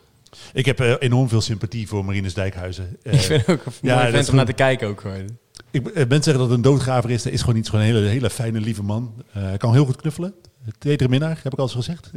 Ik 0.53 0.65
heb 0.65 0.79
enorm 0.79 1.29
veel 1.29 1.41
sympathie 1.41 1.87
voor 1.87 2.05
Marines 2.05 2.33
Dijkhuizen. 2.33 2.97
Ik 3.03 3.19
vind 3.19 3.47
ook 3.47 3.65
een 3.65 3.73
ja, 3.81 3.95
mooie 3.95 4.05
dat 4.05 4.15
vent 4.15 4.29
om 4.29 4.35
naar 4.35 4.45
te 4.45 4.53
kijken 4.53 4.87
ook 4.87 5.01
gewoon. 5.01 5.37
Ik, 5.73 5.87
eh, 5.87 5.93
mensen 5.95 6.23
zeggen 6.23 6.37
dat 6.37 6.47
het 6.47 6.51
een 6.51 6.61
doodgraver 6.61 7.09
is. 7.09 7.23
Dat 7.23 7.33
is 7.33 7.39
gewoon 7.39 7.55
niet 7.55 7.69
gewoon 7.69 7.85
een 7.85 7.93
hele, 7.93 8.07
hele 8.07 8.29
fijne, 8.29 8.59
lieve 8.59 8.83
man. 8.83 9.13
Eh, 9.33 9.43
hij 9.43 9.57
kan 9.57 9.73
heel 9.73 9.85
goed 9.85 9.95
knuffelen. 9.95 10.33
Tweede 10.77 11.09
minnaar, 11.09 11.39
heb 11.43 11.53
ik 11.53 11.59
al 11.59 11.65
eens 11.65 11.73
gezegd. 11.73 12.09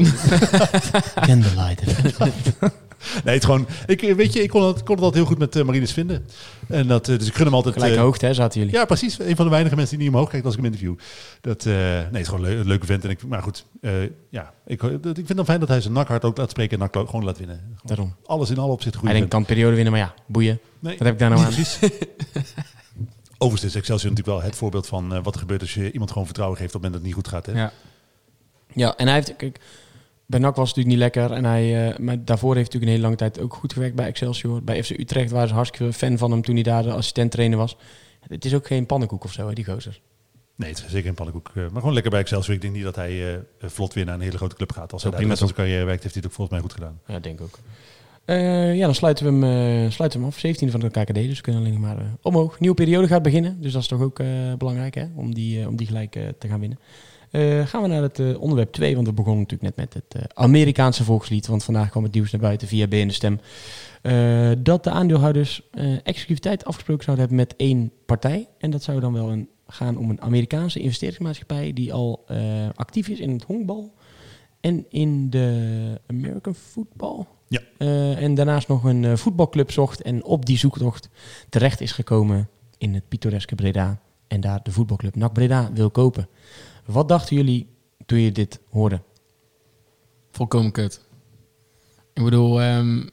Candlelight. 1.27 1.85
nee, 3.25 3.35
het 3.35 3.35
is 3.35 3.45
gewoon... 3.45 3.66
Ik, 3.87 4.03
eh, 4.03 4.14
weet 4.14 4.33
je, 4.33 4.42
ik 4.42 4.49
kon 4.49 4.62
het, 4.62 4.83
kon 4.83 4.95
het 4.95 5.05
altijd 5.05 5.14
heel 5.14 5.25
goed 5.25 5.38
met 5.38 5.57
eh, 5.57 5.64
Marines 5.64 5.92
vinden. 5.92 6.27
En 6.69 6.87
dat, 6.87 7.05
dus 7.05 7.27
ik 7.27 7.35
gun 7.35 7.45
hem 7.45 7.55
altijd... 7.55 7.75
Gelijke 7.75 7.99
hoogte 7.99 8.27
hè, 8.27 8.35
zaten 8.35 8.61
jullie. 8.61 8.75
Ja, 8.75 8.85
precies. 8.85 9.19
Een 9.19 9.37
van 9.37 9.45
de 9.45 9.51
weinige 9.51 9.77
mensen 9.77 9.97
die 9.97 10.07
niet 10.07 10.14
omhoog 10.16 10.31
kijkt 10.31 10.47
als 10.47 10.55
ik 10.57 10.62
hem 10.62 10.73
interview. 10.73 10.99
Dat, 11.40 11.66
eh, 11.66 11.73
nee, 11.75 12.03
het 12.05 12.16
is 12.16 12.29
gewoon 12.29 12.45
een 12.45 12.51
leu- 12.51 12.61
een 12.61 12.66
leuke 12.66 12.87
vent. 12.87 13.05
En 13.05 13.11
ik, 13.11 13.27
maar 13.27 13.42
goed, 13.42 13.66
eh, 13.81 13.92
ja, 14.31 14.53
ik, 14.66 14.81
dat- 14.81 15.19
ik 15.19 15.27
vind 15.27 15.38
het 15.38 15.47
fijn 15.47 15.61
dat 15.61 15.69
hij 15.69 15.81
zijn 15.81 15.92
nakhart 15.92 16.25
ook 16.25 16.37
laat 16.37 16.51
spreken 16.51 16.81
en 16.81 16.88
nak 16.92 17.09
gewoon 17.09 17.25
laat 17.25 17.38
winnen. 17.38 17.57
Gewoon 17.59 17.77
Daarom. 17.85 18.14
Alles 18.27 18.51
in 18.51 18.59
alle 18.59 18.73
opzichten 18.73 19.01
goed. 19.01 19.09
Hij 19.09 19.19
denkt, 19.19 19.33
kan 19.35 19.42
de 19.42 19.49
periode 19.49 19.75
winnen, 19.75 19.92
maar 19.92 20.03
ja, 20.03 20.14
boeien. 20.27 20.61
Nee, 20.81 20.97
Wat 20.99 21.07
heb 21.07 21.12
ik 21.12 21.19
daar 21.19 21.31
nou 21.31 21.42
aan? 21.45 21.53
precies. 21.53 21.79
Overigens 23.38 23.70
is 23.75 23.79
Excelsior 23.79 24.11
natuurlijk 24.11 24.38
wel 24.38 24.46
het 24.49 24.57
voorbeeld 24.59 24.87
van 24.87 25.14
eh, 25.14 25.22
wat 25.22 25.35
er 25.35 25.40
gebeurt 25.40 25.61
als 25.61 25.75
je 25.75 25.92
iemand 25.92 26.11
gewoon 26.11 26.25
vertrouwen 26.27 26.59
geeft 26.59 26.75
op 26.75 26.83
het 26.83 26.90
moment 26.92 27.05
dat 27.05 27.12
het 27.12 27.27
niet 27.27 27.35
goed 27.35 27.44
gaat. 27.44 27.55
Hè? 27.57 27.62
Ja. 27.62 27.72
Ja, 28.72 28.96
en 28.96 29.07
hij 29.07 29.14
heeft, 29.14 29.37
kijk, 29.37 29.61
bij 30.27 30.38
NAC 30.40 30.57
was 30.57 30.68
het 30.68 30.77
natuurlijk 30.77 31.12
niet 31.14 31.14
lekker. 31.14 31.37
En 31.37 31.44
hij, 31.44 31.90
eh, 31.90 31.99
maar 31.99 32.25
daarvoor 32.25 32.55
heeft 32.57 32.72
hij 32.72 32.81
natuurlijk 32.81 32.83
een 32.83 32.88
hele 32.88 33.03
lange 33.03 33.16
tijd 33.16 33.40
ook 33.40 33.55
goed 33.55 33.72
gewerkt 33.72 33.96
bij 33.96 34.07
Excelsior. 34.07 34.62
Bij 34.62 34.83
FC 34.83 34.90
Utrecht 34.90 35.31
waren 35.31 35.49
ze 35.49 35.55
hartstikke 35.55 35.92
fan 35.92 36.18
van 36.18 36.31
hem 36.31 36.42
toen 36.42 36.55
hij 36.55 36.62
daar 36.62 36.83
de 36.83 36.90
assistent 36.92 37.31
trainer 37.31 37.59
was. 37.59 37.77
Het 38.29 38.44
is 38.44 38.55
ook 38.55 38.66
geen 38.66 38.87
pannenkoek 38.87 39.25
of 39.25 39.33
zo, 39.33 39.49
hè, 39.49 39.55
die 39.55 39.64
gozer. 39.64 40.01
Nee, 40.55 40.70
het 40.70 40.79
is 40.87 40.90
zeker 40.90 41.09
een 41.09 41.14
pannenkoek. 41.14 41.49
eh, 41.49 41.55
maar 41.55 41.70
gewoon 41.79 41.92
lekker 41.92 42.11
bij 42.11 42.20
Excelsior. 42.20 42.55
Ik 42.55 42.61
denk 42.61 42.75
niet 42.75 42.83
dat 42.83 42.94
hij 42.96 43.35
eh, 43.35 43.40
vlot 43.61 43.94
weer 43.94 44.05
naar 44.05 44.14
een 44.14 44.20
hele 44.20 44.37
grote 44.37 44.57
club 44.57 44.72
gaat. 44.72 44.92
Als 44.92 45.03
hij 45.03 45.11
daar 45.11 45.20
prima 45.20 45.37
van 45.37 45.46
zijn 45.49 45.59
carrière 45.59 45.85
werkt, 45.85 46.03
heeft 46.03 46.14
hij 46.14 46.22
het 46.25 46.33
ook 46.33 46.37
volgens 46.37 46.59
mij 46.61 46.68
goed 46.68 46.72
gedaan. 46.79 47.01
Ja, 47.07 47.18
denk 47.18 47.38
ik 47.38 47.44
ook. 47.44 47.59
Eh, 48.26 48.74
ja, 48.76 48.84
dan 48.84 48.94
sluiten 48.94 49.24
we, 49.24 49.30
hem, 49.30 49.42
eh, 49.84 49.90
sluiten 49.90 50.18
we 50.18 50.24
hem 50.24 50.34
af. 50.34 50.38
17 50.38 50.70
van 50.70 50.80
de 50.80 50.90
KKD, 50.90 51.14
dus 51.14 51.36
we 51.36 51.42
kunnen 51.42 51.62
alleen 51.62 51.80
maar 51.80 51.98
eh, 51.98 52.04
omhoog. 52.22 52.60
Nieuwe 52.60 52.76
periode 52.76 53.06
gaat 53.06 53.22
beginnen, 53.22 53.60
dus 53.60 53.72
dat 53.72 53.82
is 53.82 53.88
toch 53.88 54.00
ook 54.00 54.20
belangrijk 54.58 54.94
hè, 54.94 55.06
om, 55.14 55.34
die, 55.34 55.68
om 55.68 55.76
die 55.76 55.86
gelijk 55.86 56.12
te 56.38 56.48
gaan 56.48 56.60
winnen. 56.60 56.78
Gaan 57.66 57.82
we 57.82 57.88
naar 57.88 58.02
het 58.02 58.36
onderwerp 58.38 58.72
2, 58.72 58.94
want 58.94 59.06
we 59.06 59.12
begonnen 59.12 59.42
natuurlijk 59.42 59.76
net 59.76 59.92
met 59.92 59.94
het 59.94 60.34
Amerikaanse 60.34 61.04
volkslied. 61.04 61.46
Want 61.46 61.64
vandaag 61.64 61.90
kwam 61.90 62.02
het 62.02 62.12
nieuws 62.12 62.30
naar 62.30 62.40
buiten 62.40 62.68
via 62.68 62.86
BN 62.86 63.06
De 63.06 63.12
Stem. 63.12 63.40
dat 64.62 64.84
de 64.84 64.90
aandeelhouders 64.90 65.62
exclusiviteit 66.02 66.64
afgesproken 66.64 67.04
zouden 67.04 67.26
hebben 67.26 67.46
met 67.46 67.56
één 67.56 67.92
partij. 68.06 68.48
En 68.58 68.70
dat 68.70 68.82
zou 68.82 69.00
dan 69.00 69.12
wel 69.12 69.30
een, 69.30 69.48
gaan 69.66 69.98
om 69.98 70.10
een 70.10 70.20
Amerikaanse 70.20 70.80
investeringsmaatschappij 70.80 71.72
die 71.72 71.92
al 71.92 72.24
actief 72.74 73.08
is 73.08 73.20
in 73.20 73.30
het 73.30 73.44
honkbal 73.44 73.94
en 74.60 74.86
in 74.88 75.30
de 75.30 76.00
American 76.06 76.54
football. 76.54 77.26
Ja. 77.48 77.61
Eh, 77.78 78.22
en 78.22 78.35
daarnaast 78.35 78.68
nog 78.68 78.85
een 78.85 79.04
eh, 79.04 79.16
voetbalclub 79.16 79.70
zocht 79.70 80.02
en 80.02 80.24
op 80.24 80.46
die 80.46 80.59
zoektocht 80.59 81.09
terecht 81.48 81.80
is 81.80 81.92
gekomen 81.92 82.48
in 82.78 82.94
het 82.94 83.09
pittoreske 83.09 83.54
Breda. 83.54 84.00
En 84.26 84.40
daar 84.40 84.62
de 84.62 84.72
voetbalclub 84.72 85.16
NAC 85.16 85.32
Breda 85.32 85.72
wil 85.72 85.90
kopen. 85.90 86.28
Wat 86.85 87.09
dachten 87.09 87.37
jullie 87.37 87.68
toen 88.06 88.18
je 88.18 88.32
dit 88.32 88.61
hoorde? 88.70 89.02
Volkomen 90.30 90.72
kut. 90.72 91.04
Ik 92.14 92.24
bedoel, 92.24 92.61
ehm, 92.62 93.06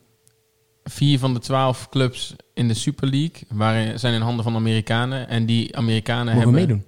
vier 0.84 1.20
van 1.20 1.34
de 1.34 1.40
twaalf 1.40 1.90
clubs 1.90 2.36
in 2.54 2.68
de 2.68 2.74
Super 2.74 3.08
League 3.10 3.42
waren, 3.50 4.00
zijn 4.00 4.14
in 4.14 4.22
handen 4.22 4.44
van 4.44 4.56
Amerikanen. 4.56 5.28
En 5.28 5.46
die 5.46 5.78
Amerikanen 5.78 6.36
Mogen 6.36 6.54
hebben... 6.54 6.54
meedoen? 6.54 6.86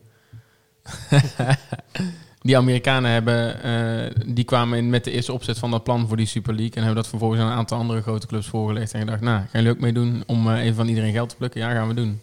Die 2.46 2.58
Amerikanen 2.58 3.12
hebben, 3.12 3.64
eh, 3.64 4.24
die 4.26 4.44
kwamen 4.44 4.78
in 4.78 4.90
met 4.90 5.04
de 5.04 5.12
eerste 5.12 5.34
opzet 5.34 5.60
van 5.60 5.72
dat 5.72 5.84
plan 5.84 6.08
voor 6.08 6.18
die 6.18 6.26
Super 6.26 6.54
League. 6.54 6.74
En 6.74 6.84
hebben 6.84 6.96
dat 6.96 7.08
vervolgens 7.08 7.42
aan 7.42 7.48
een 7.48 7.58
aantal 7.58 7.78
andere 7.78 8.02
grote 8.02 8.28
clubs 8.28 8.48
voorgelegd. 8.48 8.94
En 8.94 9.00
gedacht, 9.00 9.22
nou, 9.22 9.38
gaan 9.38 9.48
jullie 9.52 9.70
ook 9.70 9.80
meedoen 9.80 10.24
om 10.26 10.50
eh, 10.50 10.62
even 10.62 10.76
van 10.76 10.88
iedereen 10.88 11.12
geld 11.12 11.30
te 11.30 11.36
plukken? 11.36 11.62
Ja, 11.62 11.72
gaan 11.72 11.88
we 11.88 11.94
doen. 11.94 12.22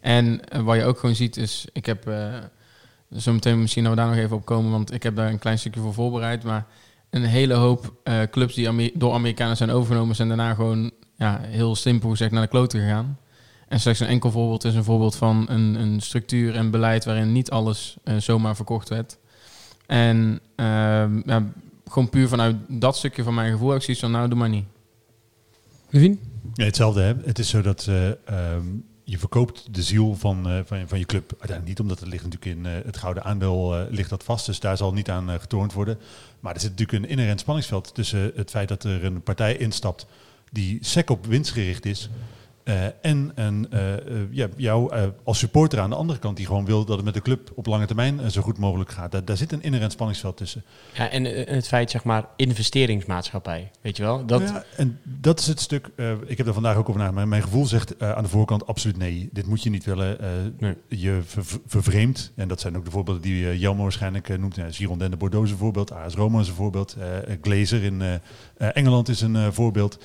En 0.00 0.48
eh, 0.48 0.60
wat 0.60 0.76
je 0.76 0.84
ook 0.84 0.98
gewoon 0.98 1.14
ziet 1.14 1.36
is, 1.36 1.66
ik 1.72 1.86
heb, 1.86 2.08
eh 2.08 2.34
zo 3.16 3.32
meteen 3.32 3.60
misschien 3.60 3.90
we 3.90 3.96
daar 3.96 4.06
nog 4.06 4.16
even 4.16 4.36
op 4.36 4.44
komen, 4.44 4.70
want 4.70 4.92
ik 4.92 5.02
heb 5.02 5.16
daar 5.16 5.28
een 5.28 5.38
klein 5.38 5.58
stukje 5.58 5.80
voor 5.80 5.94
voorbereid. 5.94 6.42
Maar 6.42 6.66
een 7.10 7.24
hele 7.24 7.54
hoop 7.54 7.92
clubs 8.30 8.54
die 8.54 8.92
door 8.94 9.12
Amerikanen 9.12 9.56
zijn 9.56 9.70
overgenomen, 9.70 10.16
zijn 10.16 10.28
daarna 10.28 10.54
gewoon 10.54 10.90
ja, 11.16 11.40
heel 11.42 11.76
simpel 11.76 12.10
gezegd 12.10 12.30
naar 12.30 12.42
de 12.42 12.48
kloten 12.48 12.80
gegaan. 12.80 13.18
En 13.68 13.80
slechts 13.80 14.00
een 14.00 14.06
enkel 14.06 14.30
voorbeeld 14.30 14.64
is 14.64 14.74
een 14.74 14.84
voorbeeld 14.84 15.16
van 15.16 15.46
een, 15.48 15.74
een 15.74 16.00
structuur 16.00 16.54
en 16.54 16.70
beleid 16.70 17.04
waarin 17.04 17.32
niet 17.32 17.50
alles 17.50 17.96
zomaar 18.18 18.56
verkocht 18.56 18.88
werd. 18.88 19.18
En 19.92 20.40
ehm, 20.54 21.22
ja, 21.24 21.52
gewoon 21.86 22.08
puur 22.08 22.28
vanuit 22.28 22.56
dat 22.68 22.96
stukje 22.96 23.22
van 23.22 23.34
mijn 23.34 23.52
gevoel 23.52 23.68
heb 23.68 23.78
ik 23.78 23.84
zoiets 23.84 24.02
van, 24.02 24.12
nou 24.12 24.28
doe 24.28 24.38
maar 24.38 24.48
niet. 24.48 24.64
Levin? 25.90 26.20
Ja, 26.54 26.64
hetzelfde. 26.64 27.00
Hè? 27.00 27.14
Het 27.24 27.38
is 27.38 27.48
zo 27.48 27.62
dat 27.62 27.86
eh, 27.88 28.08
ehm, 28.08 28.66
je 29.04 29.18
verkoopt 29.18 29.74
de 29.74 29.82
ziel 29.82 30.14
van, 30.14 30.48
eh, 30.48 30.60
van, 30.64 30.88
van 30.88 30.98
je 30.98 31.06
club. 31.06 31.30
Uiteindelijk 31.30 31.68
niet, 31.68 31.80
omdat 31.80 32.00
het 32.00 32.08
ligt 32.08 32.24
natuurlijk 32.24 32.56
in 32.58 32.66
eh, 32.66 32.84
het 32.84 32.96
gouden 32.96 33.24
aandeel 33.24 33.86
ligt 33.90 34.10
dat 34.10 34.24
vast. 34.24 34.46
Dus 34.46 34.60
daar 34.60 34.76
zal 34.76 34.92
niet 34.92 35.10
aan 35.10 35.40
getornd 35.40 35.72
worden. 35.72 35.98
Maar 36.40 36.54
er 36.54 36.60
zit 36.60 36.70
natuurlijk 36.70 37.04
een 37.04 37.10
inherent 37.10 37.40
spanningsveld 37.40 37.94
tussen 37.94 38.32
het 38.34 38.50
feit 38.50 38.68
dat 38.68 38.84
er 38.84 39.04
een 39.04 39.22
partij 39.22 39.56
instapt 39.56 40.06
die 40.50 40.78
sec 40.80 41.10
op 41.10 41.26
winst 41.26 41.52
gericht 41.52 41.84
is. 41.84 42.10
Een, 43.02 43.32
eh, 43.36 43.92
eh, 43.92 43.98
ja, 44.30 44.48
jou 44.56 44.94
eh, 44.94 45.02
als 45.24 45.38
supporter 45.38 45.80
aan 45.80 45.90
de 45.90 45.96
andere 45.96 46.18
kant 46.18 46.36
die 46.36 46.46
gewoon 46.46 46.64
wil 46.64 46.84
dat 46.84 46.96
het 46.96 47.04
met 47.04 47.14
de 47.14 47.22
club 47.22 47.52
op 47.54 47.66
lange 47.66 47.86
termijn 47.86 48.20
eh, 48.20 48.26
zo 48.28 48.42
goed 48.42 48.58
mogelijk 48.58 48.90
gaat. 48.90 49.12
Daar, 49.12 49.24
daar 49.24 49.36
zit 49.36 49.52
een 49.52 49.62
inherent 49.62 49.92
spanningsveld 49.92 50.36
tussen. 50.36 50.64
Ja, 50.92 51.08
en 51.10 51.26
eh, 51.46 51.54
het 51.54 51.68
feit, 51.68 51.90
zeg 51.90 52.04
maar, 52.04 52.24
investeringsmaatschappij. 52.36 53.70
Weet 53.80 53.96
je 53.96 54.02
wel? 54.02 54.26
Dat, 54.26 54.40
Ja, 54.40 54.64
en 54.76 54.98
dat 55.04 55.40
is 55.40 55.46
het 55.46 55.60
stuk. 55.60 55.90
eh, 55.96 56.12
ik 56.26 56.38
heb 56.38 56.46
er 56.46 56.52
vandaag 56.54 56.76
ook 56.76 56.88
over 56.88 57.00
nagedacht. 57.00 57.26
Mijn, 57.26 57.42
gevoel 57.42 57.66
zegt 57.66 57.96
eh, 57.96 58.12
aan 58.12 58.22
de 58.22 58.28
voorkant 58.28 58.66
absoluut 58.66 58.96
nee. 58.96 59.28
Dit 59.32 59.46
moet 59.46 59.62
je 59.62 59.70
niet 59.70 59.84
willen. 59.84 60.20
eh, 60.20 60.28
Nee. 60.58 60.74
Je 60.88 61.20
ver- 61.24 61.44
vervreemdt. 61.66 62.32
En 62.36 62.48
dat 62.48 62.60
zijn 62.60 62.76
ook 62.76 62.84
de 62.84 62.90
voorbeelden 62.90 63.22
die 63.22 63.42
uh, 63.42 63.60
Jelmo 63.60 63.82
waarschijnlijk 63.82 64.28
eh, 64.28 64.38
noemt. 64.38 64.58
Uh, 64.58 64.64
Girondin 64.70 65.10
de 65.10 65.16
Bordeaux 65.16 65.46
is 65.46 65.52
een 65.52 65.58
voorbeeld. 65.58 65.92
AS 65.92 66.14
Roma 66.14 66.40
is 66.40 66.48
een 66.48 66.54
voorbeeld. 66.54 66.96
eh 66.98 67.36
Glazer 67.42 67.82
in 67.82 68.02
eh, 68.02 68.14
eh, 68.14 68.20
Engeland 68.72 69.08
is 69.08 69.20
een 69.20 69.36
eh, 69.36 69.46
voorbeeld. 69.50 69.98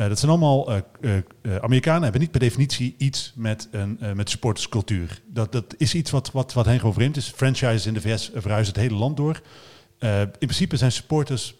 Eh, 0.00 0.08
dat 0.08 0.18
zijn 0.18 0.30
allemaal 0.30 0.72
eh, 0.72 1.16
eh, 1.16 1.56
Amerikanen 1.60 2.02
hebben 2.02 2.20
niet 2.20 2.30
per 2.30 2.40
definitie 2.40 2.94
iets 2.98 3.32
met, 3.36 3.68
een, 3.70 3.98
met 4.14 4.30
supporterscultuur. 4.30 5.22
Dat, 5.26 5.52
dat 5.52 5.74
is 5.76 5.94
iets 5.94 6.10
wat, 6.10 6.30
wat, 6.32 6.52
wat 6.52 6.64
hen 6.64 6.78
gewoon 6.78 6.94
vreemd 6.94 7.16
is. 7.16 7.32
Franchises 7.36 7.86
in 7.86 7.94
de 7.94 8.00
VS 8.00 8.30
verhuizen 8.34 8.74
het 8.74 8.82
hele 8.82 8.94
land 8.94 9.16
door. 9.16 9.40
In 9.98 10.30
principe 10.38 10.76
zijn 10.76 10.92
supporters 10.92 11.54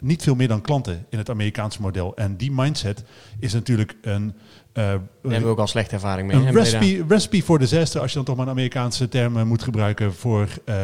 niet 0.00 0.22
veel 0.22 0.34
meer 0.34 0.48
dan 0.48 0.60
klanten 0.60 1.06
in 1.10 1.18
het 1.18 1.30
Amerikaanse 1.30 1.80
model. 1.80 2.16
En 2.16 2.36
die 2.36 2.52
mindset 2.52 3.04
is 3.38 3.52
natuurlijk 3.52 3.96
een, 4.02 4.34
daar 4.72 5.00
hebben 5.22 5.42
we 5.42 5.46
ook 5.46 5.58
al 5.58 5.66
slechte 5.66 5.94
ervaring 5.94 6.28
mee. 6.28 6.36
een 6.36 6.52
recipe, 6.52 7.04
recipe 7.08 7.42
for 7.42 7.58
disaster, 7.58 8.00
als 8.00 8.10
je 8.10 8.16
dan 8.16 8.24
toch 8.24 8.36
maar 8.36 8.46
een 8.46 8.52
Amerikaanse 8.52 9.08
term 9.08 9.46
moet 9.46 9.62
gebruiken 9.62 10.14
voor 10.14 10.48
eh, 10.64 10.74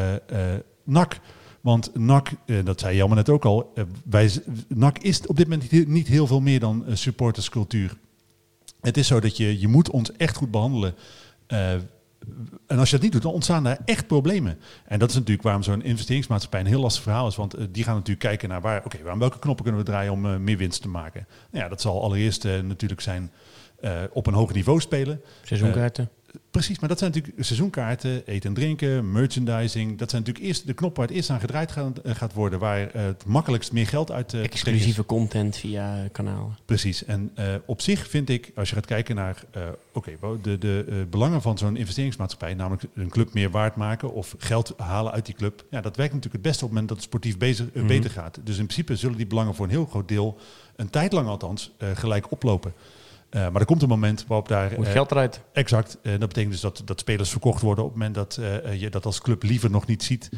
NAC. 0.85 1.20
Want 1.62 1.94
NAC, 1.94 2.31
eh, 2.46 2.64
dat 2.64 2.81
zei 2.81 2.96
Jelmer 2.96 3.16
net 3.16 3.29
ook 3.29 3.44
al, 3.44 3.72
eh, 3.75 3.85
wij, 4.05 4.31
NAC 4.68 4.98
is 4.98 5.27
op 5.27 5.37
dit 5.37 5.48
moment 5.48 5.88
niet, 5.88 6.09
heel 6.09 6.27
veel 6.27 6.40
meer 6.40 6.61
dan 6.61 6.87
eh, 6.87 6.94
supporterscultuur. 6.94 7.96
Het 8.81 8.96
is 8.96 9.07
zo 9.07 9.20
dat 9.20 9.37
je, 9.37 9.61
je 9.61 9.68
moet 9.68 9.90
ons 9.90 10.12
echt 10.12 10.37
goed 10.37 10.51
behandelen. 10.51 10.94
Eh, 11.46 11.72
en 12.66 12.79
als 12.79 12.88
je 12.88 12.94
dat 12.94 13.05
niet 13.05 13.12
doet, 13.12 13.22
dan 13.22 13.33
ontstaan 13.33 13.64
daar 13.64 13.79
echt 13.85 14.07
problemen. 14.07 14.59
En 14.85 14.98
dat 14.98 15.09
is 15.09 15.14
natuurlijk 15.14 15.42
waarom 15.42 15.62
zo'n 15.62 15.83
investeringsmaatschappij 15.83 16.61
een 16.61 16.66
heel 16.66 16.81
lastig 16.81 17.03
verhaal 17.03 17.27
is. 17.27 17.37
Want 17.37 17.57
die 17.70 17.85
gaan 17.85 17.94
natuurlijk 17.94 18.27
kijken 18.27 18.48
naar 18.48 18.61
waar, 18.61 18.85
oké, 18.85 19.11
aan 19.11 19.18
welke 19.18 19.38
knoppen 19.38 19.64
kunnen 19.64 19.85
we 19.85 19.90
draaien 19.90 20.12
om 20.12 20.44
meer 20.44 20.57
winst 20.57 20.83
te 20.83 20.88
maken. 20.88 21.27
Nou 21.51 21.64
ja, 21.64 21.70
dat 21.70 21.81
zal 21.81 22.03
allereerst 22.03 22.44
natuurlijk 22.44 23.01
zijn 23.01 23.33
op 24.12 24.27
een 24.27 24.35
hoger 24.35 24.55
niveau 24.55 24.81
spelen. 24.81 25.20
Seizoenkaarten. 25.42 26.09
Precies, 26.51 26.79
maar 26.79 26.88
dat 26.88 26.99
zijn 26.99 27.11
natuurlijk 27.11 27.45
seizoenkaarten, 27.45 28.27
eten 28.27 28.49
en 28.49 28.55
drinken, 28.55 29.12
merchandising. 29.12 29.99
Dat 29.99 30.11
zijn 30.11 30.23
natuurlijk 30.23 30.49
eerst 30.51 30.66
de 30.66 30.73
knop 30.73 30.97
waar 30.97 31.07
het 31.07 31.16
eerst 31.16 31.31
aan 31.31 31.40
gedraaid 31.40 31.73
gaat, 31.73 31.99
eh, 31.99 32.14
gaat 32.14 32.33
worden, 32.33 32.59
waar 32.59 32.90
eh, 32.90 33.05
het 33.05 33.25
makkelijkst 33.27 33.73
meer 33.73 33.87
geld 33.87 34.11
uit 34.11 34.35
eh. 34.35 34.42
Exclusieve 34.42 35.07
content 35.07 35.57
via 35.57 36.09
kanalen. 36.12 36.57
Precies. 36.64 37.05
En 37.05 37.33
op 37.66 37.81
zich 37.81 38.09
vind 38.09 38.29
ik, 38.29 38.53
als 38.55 38.68
je 38.68 38.75
gaat 38.75 38.87
kijken 38.87 39.14
naar 39.14 39.45
oké, 39.92 40.12
de, 40.42 40.59
de 40.59 41.07
belangen 41.11 41.42
van 41.42 41.59
zo'n 41.59 41.77
investeringsmaatschappij, 41.77 42.55
namelijk 42.55 42.83
een 42.95 43.09
club 43.09 43.35
meer 43.35 43.51
waard 43.51 43.77
maken 43.77 44.12
of 44.12 44.35
geld 44.38 44.75
halen 44.77 45.12
uit 45.12 45.27
die 45.27 45.35
club, 45.35 45.64
ja, 45.71 45.81
dat 45.81 45.97
werkt 45.97 46.12
natuurlijk 46.14 46.42
het 46.42 46.53
beste 46.53 46.64
op 46.64 46.71
het 46.71 46.81
moment 46.81 46.88
dat 46.88 46.97
het 46.97 47.07
sportief 47.07 47.38
bezig, 47.38 47.66
Mhm. 47.75 47.87
beter 47.87 48.11
gaat. 48.11 48.38
Dus 48.45 48.59
in 48.59 48.66
principe 48.66 48.97
zullen 48.97 49.16
die 49.16 49.27
belangen 49.27 49.55
voor 49.55 49.64
een 49.64 49.71
heel 49.71 49.87
groot 49.87 50.09
deel, 50.09 50.38
een 50.77 50.90
tijd 50.90 51.12
lang 51.12 51.29
althans, 51.29 51.71
gelijk 51.95 52.31
oplopen. 52.31 52.73
Eh, 53.33 53.49
maar 53.49 53.61
er 53.61 53.66
komt 53.66 53.83
een 53.83 53.88
moment 53.88 54.25
waarop 54.29 54.49
daar 54.49 54.73
Moet 54.77 54.87
eh, 54.87 54.92
geld 54.92 55.11
eruit. 55.11 55.40
Exact. 55.53 55.99
En 56.03 56.18
dat 56.21 56.29
betekent 56.29 56.53
dus 56.53 56.61
dat, 56.61 56.83
dat 56.85 57.01
spelers 57.01 57.31
verkocht 57.31 57.62
worden 57.62 57.85
op 57.85 57.90
het 57.90 57.99
moment 57.99 58.14
dat 58.16 58.37
eh, 58.37 58.57
eh, 58.73 58.81
je 58.81 58.90
dat 58.90 59.05
als 59.07 59.21
club 59.21 59.42
liever 59.42 59.71
nog 59.71 59.87
niet 59.87 60.03
ziet. 60.03 60.31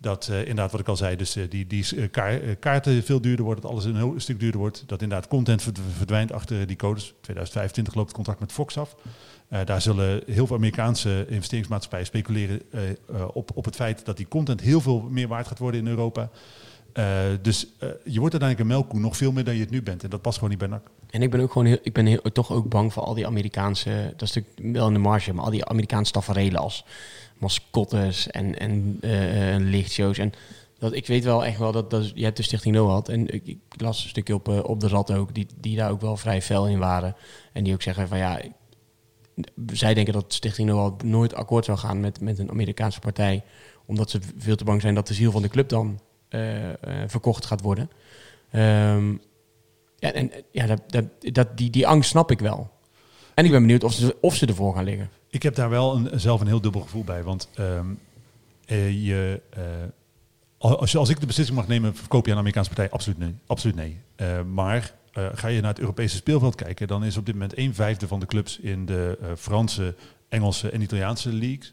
Dat 0.00 0.28
eh, 0.28 0.38
inderdaad, 0.38 0.70
wat 0.70 0.80
ik 0.80 0.88
al 0.88 0.96
zei, 0.96 1.16
dus 1.16 1.36
eh, 1.36 1.44
die, 1.50 1.66
die 1.66 1.96
eh, 1.96 2.10
kaar- 2.10 2.40
eh, 2.42 2.56
kaarten 2.60 3.02
veel 3.02 3.20
duurder 3.20 3.44
worden, 3.44 3.62
dat 3.62 3.72
alles 3.72 3.84
een 3.84 3.96
heel 3.96 4.14
stuk 4.16 4.40
duurder 4.40 4.60
wordt. 4.60 4.82
Dat 4.86 5.02
inderdaad 5.02 5.28
content 5.28 5.62
verd- 5.62 5.78
verdwijnt 5.96 6.32
achter 6.32 6.66
die 6.66 6.76
codes. 6.76 7.04
2025 7.20 7.94
loopt 7.94 8.06
het 8.06 8.16
contract 8.16 8.40
met 8.40 8.52
Fox 8.52 8.78
af. 8.78 8.94
Eh, 9.48 9.60
daar 9.64 9.80
zullen 9.82 10.22
heel 10.26 10.46
veel 10.46 10.56
Amerikaanse 10.56 11.26
investeringsmaatschappijen 11.28 12.06
speculeren 12.06 12.60
eh, 12.70 12.90
eh, 12.90 12.96
op, 13.32 13.50
op 13.54 13.64
het 13.64 13.74
feit 13.74 14.04
dat 14.04 14.16
die 14.16 14.28
content 14.28 14.60
heel 14.60 14.80
veel 14.80 15.00
meer 15.10 15.28
waard 15.28 15.46
gaat 15.46 15.58
worden 15.58 15.80
in 15.80 15.86
Europa. 15.86 16.30
Eh, 16.98 17.24
dus 17.42 17.66
eh, 17.78 17.88
je 18.04 18.20
wordt 18.20 18.34
uiteindelijk 18.34 18.60
een 18.60 18.66
melkkoe 18.66 19.00
nog 19.00 19.16
veel 19.16 19.32
meer 19.32 19.44
dan 19.44 19.54
je 19.54 19.60
het 19.60 19.70
nu 19.70 19.82
bent. 19.82 20.04
En 20.04 20.10
dat 20.10 20.22
past 20.22 20.34
gewoon 20.34 20.50
niet 20.50 20.58
bij 20.58 20.68
NAC. 20.68 20.90
En 21.10 21.22
ik 21.22 21.30
ben 21.30 21.40
ook 21.40 21.52
gewoon 21.52 21.66
heel, 21.66 21.78
ik 21.82 21.92
ben 21.92 22.32
toch 22.32 22.52
ook 22.52 22.68
bang 22.68 22.92
voor 22.92 23.02
al 23.02 23.14
die 23.14 23.26
Amerikaanse, 23.26 24.14
dat 24.16 24.28
is 24.28 24.34
natuurlijk 24.34 24.76
wel 24.76 24.86
in 24.86 24.92
de 24.92 24.98
marge, 24.98 25.32
maar 25.32 25.44
al 25.44 25.50
die 25.50 25.64
Amerikaanse 25.64 26.12
tafereelen 26.12 26.60
als 26.60 26.84
mascottes 27.38 28.30
en, 28.30 28.58
en 28.58 28.98
eh, 29.00 29.56
lichtshows. 29.58 30.18
En 30.18 30.32
dat, 30.78 30.92
ik 30.92 31.06
weet 31.06 31.24
wel 31.24 31.44
echt 31.44 31.58
wel 31.58 31.72
dat, 31.72 31.90
dat 31.90 32.12
je 32.14 32.24
hebt 32.24 32.36
de 32.36 32.42
Stichting 32.42 32.74
NOAD 32.74 33.08
en 33.08 33.34
ik, 33.34 33.46
ik 33.46 33.58
las 33.76 34.02
een 34.02 34.08
stukje 34.08 34.34
op, 34.34 34.48
op 34.48 34.80
de 34.80 34.88
Rad 34.88 35.12
ook, 35.12 35.34
die, 35.34 35.46
die 35.60 35.76
daar 35.76 35.90
ook 35.90 36.00
wel 36.00 36.16
vrij 36.16 36.42
fel 36.42 36.68
in 36.68 36.78
waren. 36.78 37.16
En 37.52 37.64
die 37.64 37.72
ook 37.72 37.82
zeggen 37.82 38.08
van 38.08 38.18
ja, 38.18 38.40
zij 39.72 39.94
denken 39.94 40.12
dat 40.12 40.32
Stichting 40.32 40.68
NOAD 40.68 41.02
nooit 41.02 41.34
akkoord 41.34 41.64
zou 41.64 41.78
gaan 41.78 42.00
met, 42.00 42.20
met 42.20 42.38
een 42.38 42.50
Amerikaanse 42.50 43.00
partij, 43.00 43.42
omdat 43.86 44.10
ze 44.10 44.20
veel 44.38 44.56
te 44.56 44.64
bang 44.64 44.80
zijn 44.80 44.94
dat 44.94 45.06
de 45.06 45.14
ziel 45.14 45.30
van 45.30 45.42
de 45.42 45.48
club 45.48 45.68
dan 45.68 45.98
verkocht 47.06 47.46
gaat 47.46 47.60
worden. 47.60 47.90
Ehm, 48.50 49.10
ja, 49.98 50.12
en 50.12 50.32
eh, 50.32 50.42
ja, 50.50 50.66
dat, 50.66 51.04
dat, 51.20 51.56
die, 51.56 51.70
die 51.70 51.86
angst 51.86 52.10
snap 52.10 52.30
ik 52.30 52.38
wel. 52.38 52.70
En 53.34 53.44
ik 53.44 53.50
ben 53.50 53.60
benieuwd 53.60 53.84
of 53.84 53.92
ze, 53.92 54.16
of 54.20 54.34
ze 54.34 54.46
ervoor 54.46 54.74
gaan 54.74 54.84
liggen. 54.84 55.10
Ik 55.30 55.42
heb 55.42 55.54
daar 55.54 55.70
wel 55.70 55.96
een, 55.96 56.20
zelf 56.20 56.40
een 56.40 56.46
heel 56.46 56.60
dubbel 56.60 56.80
gevoel 56.80 57.04
bij. 57.04 57.22
Want 57.22 57.48
ehm, 57.54 57.86
eh, 58.66 59.06
je, 59.06 59.40
eh, 59.50 59.62
als, 60.58 60.96
als 60.96 61.08
ik 61.08 61.20
de 61.20 61.26
beslissing 61.26 61.58
mag 61.58 61.68
nemen, 61.68 61.96
verkoop 61.96 62.24
je 62.24 62.30
aan 62.30 62.36
een 62.36 62.42
Amerikaanse 62.42 62.70
partij? 62.70 62.90
Absoluut 62.90 63.18
nee. 63.18 63.34
Absoluut 63.46 63.76
nee. 63.76 64.00
Eh, 64.16 64.42
maar 64.42 64.94
eh, 65.12 65.26
ga 65.32 65.48
je 65.48 65.60
naar 65.60 65.70
het 65.70 65.80
Europese 65.80 66.16
speelveld 66.16 66.54
kijken, 66.54 66.86
dan 66.86 67.04
is 67.04 67.16
op 67.16 67.26
dit 67.26 67.34
moment 67.34 67.58
een 67.58 67.74
vijfde 67.74 68.08
van 68.08 68.20
de 68.20 68.26
clubs 68.26 68.58
in 68.58 68.86
de 68.86 69.18
eh, 69.20 69.28
Franse, 69.36 69.94
Engelse 70.28 70.70
en 70.70 70.80
Italiaanse 70.80 71.32
leagues. 71.32 71.72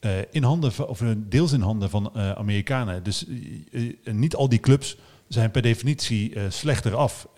Eh, 0.00 0.18
in 0.30 0.42
handen 0.42 0.88
of 0.88 1.00
eh, 1.00 1.08
deels 1.16 1.52
in 1.52 1.60
handen 1.60 1.90
van 1.90 2.14
eh, 2.14 2.30
Amerikanen. 2.30 3.02
Dus 3.02 3.26
niet 4.04 4.34
al 4.34 4.48
die 4.48 4.60
clubs 4.60 4.96
zijn 5.28 5.50
per 5.50 5.62
definitie 5.62 6.34
slechter 6.48 6.94
af. 6.94 7.28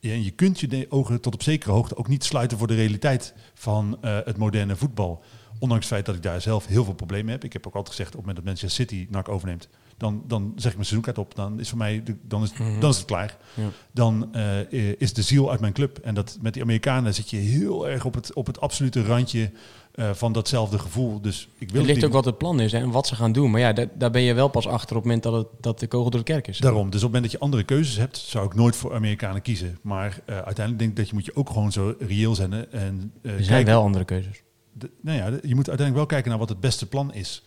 En 0.00 0.22
je 0.22 0.30
kunt 0.30 0.60
je 0.60 0.86
ogen 0.88 1.20
tot 1.20 1.34
op 1.34 1.42
zekere 1.42 1.72
hoogte 1.72 1.96
ook 1.96 2.08
niet 2.08 2.24
sluiten 2.24 2.58
voor 2.58 2.66
de 2.66 2.74
realiteit 2.74 3.34
van 3.54 3.98
het 4.00 4.36
moderne 4.36 4.76
voetbal. 4.76 5.22
Ondanks 5.58 5.84
het 5.84 5.94
feit 5.94 6.06
dat 6.06 6.14
ik 6.14 6.22
daar 6.22 6.40
zelf 6.40 6.66
heel 6.66 6.84
veel 6.84 6.94
problemen 6.94 7.32
heb. 7.32 7.44
Ik 7.44 7.52
heb 7.52 7.66
ook 7.66 7.74
altijd 7.74 7.96
gezegd, 7.96 8.16
op 8.16 8.16
het 8.16 8.26
moment 8.26 8.44
dat 8.44 8.54
Manchester 8.54 8.86
City 8.86 9.06
NAC 9.10 9.28
overneemt, 9.28 9.68
dan, 9.96 10.22
dan 10.26 10.42
zeg 10.56 10.70
ik 10.70 10.76
mijn 10.76 10.86
seizoenkaart 10.86 11.18
op. 11.18 11.34
Dan 11.34 11.60
is 11.60 11.68
voor 11.68 11.78
mij, 11.78 12.02
de, 12.04 12.14
dan, 12.22 12.42
is, 12.42 12.52
Mhm. 12.52 12.80
dan 12.80 12.90
is 12.90 12.96
het 12.96 13.06
klaar. 13.06 13.36
Ja. 13.54 13.62
Dan 13.92 14.34
eh, 14.34 15.00
is 15.00 15.12
de 15.12 15.22
ziel 15.22 15.50
uit 15.50 15.60
mijn 15.60 15.72
club. 15.72 15.98
En 15.98 16.14
dat, 16.14 16.38
met 16.40 16.52
die 16.52 16.62
Amerikanen 16.62 17.14
zit 17.14 17.30
je 17.30 17.36
heel 17.36 17.88
erg 17.88 18.04
op 18.04 18.14
het, 18.14 18.32
op 18.34 18.46
het 18.46 18.60
absolute 18.60 19.04
randje 19.04 19.50
eh, 19.94 20.10
van 20.12 20.32
datzelfde 20.32 20.78
gevoel. 20.78 21.20
Dus 21.20 21.48
ik 21.58 21.70
wil 21.70 21.80
Het 21.82 21.90
ligt 21.90 22.04
ook 22.04 22.12
wat 22.12 22.24
het 22.24 22.38
plan 22.38 22.60
is 22.60 22.72
hè, 22.72 22.78
en 22.78 22.90
wat 22.90 23.06
ze 23.06 23.14
gaan 23.14 23.32
doen. 23.32 23.50
Maar 23.50 23.60
ja, 23.60 23.72
daar, 23.72 23.86
daar 23.98 24.10
ben 24.10 24.22
je 24.22 24.34
wel 24.34 24.48
pas 24.48 24.66
achter 24.66 24.96
op 24.96 25.02
het 25.02 25.04
moment 25.04 25.22
dat, 25.22 25.32
het, 25.34 25.46
dat 25.62 25.80
de 25.80 25.86
kogel 25.86 26.10
door 26.10 26.20
de 26.20 26.32
kerk 26.32 26.48
is. 26.48 26.58
Daarom. 26.58 26.84
Dus 26.84 26.86
op 26.86 26.92
het 26.94 27.02
moment 27.02 27.22
dat 27.22 27.32
je 27.32 27.38
andere 27.38 27.62
keuzes 27.64 27.96
hebt, 27.96 28.16
zou 28.16 28.46
ik 28.46 28.54
nooit 28.54 28.76
voor 28.76 28.94
Amerikanen 28.94 29.42
kiezen. 29.42 29.78
Maar 29.82 30.20
eh, 30.24 30.34
uiteindelijk 30.34 30.78
denk 30.78 30.90
ik 30.90 30.96
dat 30.96 31.08
je 31.08 31.14
moet 31.14 31.24
je 31.24 31.36
ook 31.36 31.48
gewoon 31.50 31.72
zo 31.72 31.94
reëel 31.98 32.34
zijn. 32.34 32.52
hè, 32.52 32.62
En, 32.62 33.12
eh, 33.22 33.30
er 33.30 33.36
zijn 33.36 33.46
kijken- 33.48 33.72
wel 33.72 33.82
andere 33.82 34.04
keuzes. 34.04 34.42
de- 34.72 34.90
nou 35.00 35.18
ja, 35.18 35.24
je 35.26 35.54
moet 35.54 35.68
uiteindelijk 35.68 35.94
wel 35.96 36.06
kijken 36.06 36.30
naar 36.30 36.38
wat 36.38 36.48
het 36.48 36.60
beste 36.60 36.86
plan 36.86 37.14
is. 37.14 37.42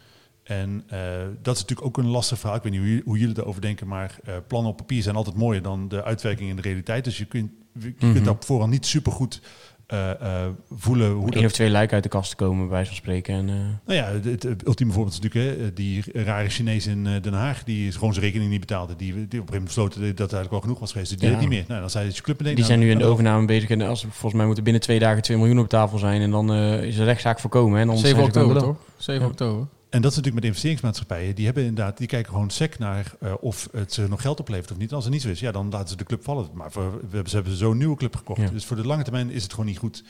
En 0.50 0.84
eh, 0.88 1.00
dat 1.42 1.56
is 1.56 1.62
natuurlijk 1.62 1.88
ook 1.88 1.98
een 1.98 2.08
lastig 2.10 2.40
verhaal. 2.40 2.58
Ik 2.58 2.64
weet 2.64 2.72
niet 2.72 2.82
hoe, 2.82 2.90
jullie- 2.90 3.04
hoe 3.06 3.18
jullie 3.18 3.38
erover 3.40 3.62
denken, 3.62 3.88
maar 3.88 4.16
eh, 4.24 4.34
plannen 4.48 4.72
op 4.72 4.78
papier 4.78 5.02
zijn 5.02 5.16
altijd 5.16 5.36
mooier 5.36 5.62
dan 5.62 5.88
de 5.88 6.04
uitwerking 6.04 6.50
in 6.50 6.56
de 6.56 6.62
realiteit. 6.62 7.04
Dus 7.04 7.18
je 7.18 7.26
kunt, 7.26 7.52
je 7.80 7.94
kunt 8.14 8.28
op 8.28 8.44
voorhand 8.46 8.72
niet 8.72 8.86
supergoed 8.86 9.42
eh 9.88 10.10
eh 10.12 10.48
voelen 10.70 11.12
hoe 11.12 11.26
Eén 11.26 11.32
dat... 11.32 11.44
of 11.46 11.52
twee 11.52 11.70
lijken 11.70 11.94
uit 11.94 12.04
de 12.04 12.10
kast 12.10 12.36
komen, 12.36 12.60
bij 12.60 12.70
wijze 12.70 12.88
van 12.88 12.96
spreken. 12.96 13.34
En, 13.36 13.50
eh, 13.50 13.56
Nou 13.86 14.00
ja, 14.00 14.30
het, 14.30 14.44
het 14.44 14.68
ultieme 14.68 14.92
voorbeeld 14.94 15.14
is 15.16 15.20
natuurlijk 15.22 15.60
hè, 15.60 15.74
die 15.74 16.04
rare 16.14 16.50
Chinees 16.50 16.88
in 16.88 17.08
eh, 17.08 17.22
Den 17.22 17.34
Haag, 17.34 17.64
die 17.64 17.88
is 17.88 17.96
gewoon 17.96 18.14
zijn 18.14 18.26
rekening 18.26 18.52
niet 18.52 18.60
betaalde. 18.60 18.96
Die, 18.96 19.08
die 19.14 19.16
op 19.16 19.24
een 19.24 19.30
gegeven 19.30 19.46
moment 19.54 19.66
besloten 19.66 20.00
dat 20.02 20.08
het 20.10 20.20
eigenlijk 20.20 20.52
wel 20.52 20.62
genoeg 20.62 20.80
was 20.80 20.92
geweest. 20.92 21.10
Dus 21.10 21.20
die 21.20 21.28
Ja. 21.30 21.34
deed 21.34 21.44
het 21.44 21.50
niet 21.54 21.60
meer. 21.60 21.70
Nou, 21.70 21.82
dan 21.82 21.90
zei 21.90 22.06
je 22.14 22.22
club 22.22 22.38
meteen... 22.40 22.56
die 22.56 22.64
nou, 22.64 22.68
zijn 22.76 22.80
nu 22.80 22.92
in 22.92 22.98
de 22.98 23.06
overname 23.06 23.46
bezig. 23.46 23.70
En 23.70 23.82
als, 23.82 24.02
volgens 24.02 24.34
mij 24.34 24.46
moeten 24.46 24.64
binnen 24.64 24.82
twee 24.82 25.00
dagen 25.00 25.22
2 25.22 25.38
miljoen 25.38 25.60
op 25.60 25.70
tafel 25.70 25.98
zijn. 25.98 26.22
En 26.22 26.32
dan 26.32 26.54
eh, 26.54 26.84
is 26.84 26.96
de 26.96 27.04
rechtszaak 27.04 27.40
voorkomen. 27.40 27.76
hè, 27.76 27.82
En 27.82 27.90
anders 27.90 28.08
7 28.08 28.22
zijn 28.24 28.34
ze 28.34 28.40
oktober, 28.40 28.62
toch? 28.68 28.78
7 28.98 29.22
Ja. 29.22 29.28
oktober. 29.28 29.68
En 29.90 30.02
dat 30.02 30.12
is 30.12 30.18
natuurlijk 30.18 30.36
met 30.36 30.44
investeringsmaatschappijen. 30.44 31.36
Die 31.36 31.46
hebben 31.46 31.64
inderdaad, 31.64 31.98
die 31.98 32.08
kijken 32.08 32.32
gewoon 32.32 32.50
sec 32.50 32.80
naar 32.80 33.14
eh, 33.20 33.34
of 33.40 33.68
het 33.72 33.94
ze 33.94 34.08
nog 34.08 34.22
geld 34.22 34.40
oplevert 34.40 34.72
of 34.72 34.78
niet. 34.78 34.94
Als 34.94 35.04
het 35.04 35.14
niet 35.14 35.22
zo 35.22 35.30
is, 35.30 35.40
ja, 35.40 35.52
dan 35.52 35.70
laten 35.70 35.90
ze 35.90 35.96
de 35.96 36.04
club 36.04 36.24
vallen. 36.24 36.50
Maar 36.54 36.72
voor, 36.72 36.92
we 36.92 37.08
hebben, 37.12 37.30
ze 37.30 37.36
hebben 37.36 37.56
zo'n 37.56 37.78
nieuwe 37.78 37.96
club 37.96 38.16
gekocht. 38.16 38.42
Ja. 38.42 38.50
Dus 38.50 38.66
voor 38.66 38.76
de 38.76 38.86
lange 38.86 39.04
termijn 39.04 39.30
is 39.30 39.44
het 39.44 39.52
gewoon 39.52 39.66
niet 39.66 39.78
goed. 39.78 40.04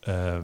Eh, 0.00 0.38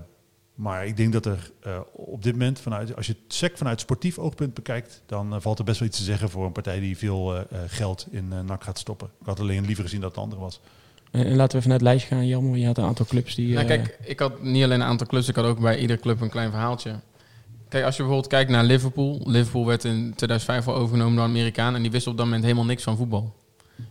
maar 0.55 0.87
ik 0.87 0.97
denk 0.97 1.13
dat 1.13 1.27
er 1.27 1.51
eh, 1.61 1.81
op 1.93 2.23
dit 2.23 2.33
moment, 2.33 2.61
vanuit, 2.61 2.97
als 2.97 3.07
je 3.07 3.17
het 3.23 3.35
sec 3.35 3.57
vanuit 3.57 3.81
sportief 3.81 4.19
oogpunt 4.19 4.55
bekijkt, 4.55 5.03
dan 5.07 5.43
valt 5.43 5.59
er 5.59 5.65
best 5.65 5.79
wel 5.79 5.89
iets 5.89 5.99
te 5.99 6.05
zeggen 6.05 6.31
voor 6.31 6.45
een 6.47 6.53
partij 6.53 6.81
die 6.81 6.99
veel 6.99 7.47
geld 7.67 8.07
in 8.11 8.29
NAC 8.29 8.65
gaat 8.65 8.79
stoppen. 8.79 9.09
Ik 9.21 9.27
had 9.27 9.41
alleen 9.41 9.67
liever 9.67 9.85
gezien 9.85 10.01
dat 10.01 10.09
het 10.09 10.19
de 10.19 10.25
andere 10.25 10.43
was. 10.43 10.61
En, 11.11 11.27
en 11.27 11.37
laten 11.37 11.53
we 11.53 11.57
even 11.59 11.69
naar 11.69 11.79
het 11.79 11.89
lijstje 11.89 12.15
gaan, 12.15 12.27
Jan. 12.27 12.45
want 12.45 12.59
Je 12.59 12.67
had 12.67 12.79
een 12.79 12.85
aantal 12.85 13.07
clubs 13.07 13.35
die... 13.35 13.55
Nou, 13.55 13.67
kijk, 13.67 13.99
ik 14.03 14.19
had 14.19 14.43
niet 14.43 14.65
alleen 14.65 14.81
een 14.81 14.87
aantal 14.87 15.07
clubs, 15.07 15.29
ik 15.29 15.35
had 15.35 15.45
ook 15.45 15.61
bij 15.61 15.79
iedere 15.79 16.01
club 16.01 16.21
een 16.21 16.31
klein 16.31 16.51
verhaaltje. 16.51 17.01
Kijk, 17.75 17.87
als 17.87 17.97
je 17.97 18.03
bijvoorbeeld 18.03 18.33
kijkt 18.33 18.51
naar 18.51 18.65
Liverpool. 18.65 19.21
Liverpool 19.25 19.67
werd 19.67 19.85
in 19.85 20.13
2005 20.17 20.69
al 20.69 20.75
overgenomen 20.75 21.17
door 21.17 21.25
Amerikaan 21.25 21.75
en 21.75 21.83
die 21.83 21.91
wist 21.91 22.07
op 22.07 22.17
dat 22.17 22.27
moment 22.27 22.43
helemaal 22.43 22.65
niks 22.65 22.83
van 22.83 22.97
voetbal. 22.97 23.35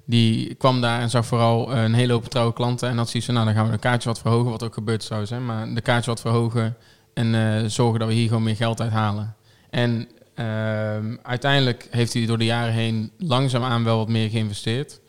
Die 0.06 0.56
kwam 0.56 0.82
daar 0.82 1.02
en 1.02 1.10
zag 1.10 1.26
vooral 1.26 1.74
eh, 1.74 1.84
een 1.84 1.94
hele 1.94 2.14
hoop 2.14 2.26
trouwe 2.26 2.54
klanten 2.54 2.90
en 2.90 2.98
had 2.98 3.10
zoiets 3.10 3.26
van, 3.26 3.34
nou 3.34 3.48
dan 3.48 3.56
gaan 3.56 3.66
we 3.66 3.72
de 3.72 3.80
kaartje 3.80 4.10
wat 4.10 4.20
verhogen, 4.20 4.52
wat 4.52 4.64
ook 4.64 4.74
gebeurt 4.74 5.04
zou 5.04 5.26
zijn, 5.26 5.46
maar 5.46 5.74
de 5.74 5.82
kaartje 5.82 6.10
wat 6.10 6.22
verhogen 6.22 6.76
en 7.14 7.36
eh, 7.36 7.70
zorgen 7.70 8.00
dat 8.00 8.08
we 8.08 8.14
hier 8.14 8.28
gewoon 8.28 8.44
meer 8.44 8.56
geld 8.56 8.82
uithalen. 8.82 9.36
En 9.70 10.08
ehm, 10.34 11.16
uiteindelijk 11.24 11.88
heeft 11.90 12.14
hij 12.14 12.26
door 12.26 12.38
de 12.38 12.46
jaren 12.46 12.74
heen 12.74 13.12
langzaamaan 13.18 13.84
wel 13.84 13.98
wat 13.98 14.10
meer 14.10 14.30
geïnvesteerd. 14.30 15.00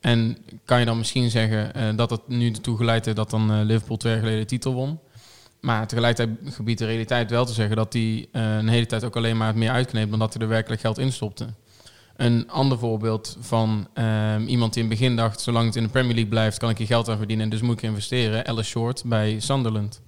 En 0.00 0.36
kan 0.64 0.78
je 0.78 0.84
dan 0.84 0.98
misschien 0.98 1.30
zeggen 1.30 1.74
eh, 1.74 1.96
dat 1.96 2.10
het 2.10 2.28
nu 2.28 2.50
ertoe 2.50 2.76
geleid 2.76 3.04
heeft 3.04 3.16
dat 3.16 3.30
dan 3.30 3.62
Liverpool 3.62 3.96
twee 3.96 4.12
jaar 4.12 4.22
geleden 4.22 4.40
de 4.40 4.48
titel 4.48 4.72
won. 4.72 4.98
Maar 5.60 5.86
tegelijkertijd 5.86 6.54
gebiedt 6.54 6.78
de 6.78 6.86
realiteit 6.86 7.30
wel 7.30 7.44
te 7.44 7.52
zeggen 7.52 7.76
dat 7.76 7.92
hij 7.92 8.28
eh, 8.32 8.56
een 8.56 8.68
hele 8.68 8.86
tijd 8.86 9.04
ook 9.04 9.16
alleen 9.16 9.36
maar 9.36 9.46
het 9.46 9.56
meer 9.56 9.70
uitkneept 9.70 10.10
dan 10.10 10.18
dat 10.18 10.32
hij 10.32 10.42
er 10.42 10.48
werkelijk 10.48 10.80
geld 10.80 10.98
in 10.98 11.12
stopte. 11.12 11.46
Een 12.16 12.50
ander 12.50 12.78
voorbeeld 12.78 13.36
van 13.40 13.88
ehm, 13.94 14.46
iemand 14.46 14.74
die 14.74 14.82
in 14.82 14.88
het 14.88 14.98
begin 14.98 15.16
dacht, 15.16 15.40
zolang 15.40 15.66
het 15.66 15.76
in 15.76 15.82
de 15.82 15.88
Premier 15.88 16.12
League 16.12 16.30
blijft, 16.30 16.58
kan 16.58 16.70
ik 16.70 16.78
hier 16.78 16.86
geld 16.86 17.08
aan 17.08 17.16
verdienen 17.16 17.44
en 17.44 17.50
dus 17.50 17.60
moet 17.60 17.76
ik 17.76 17.82
investeren. 17.82 18.46
Alice 18.46 18.68
Short 18.70 19.02
bij 19.06 19.40
Sunderland. 19.40 20.02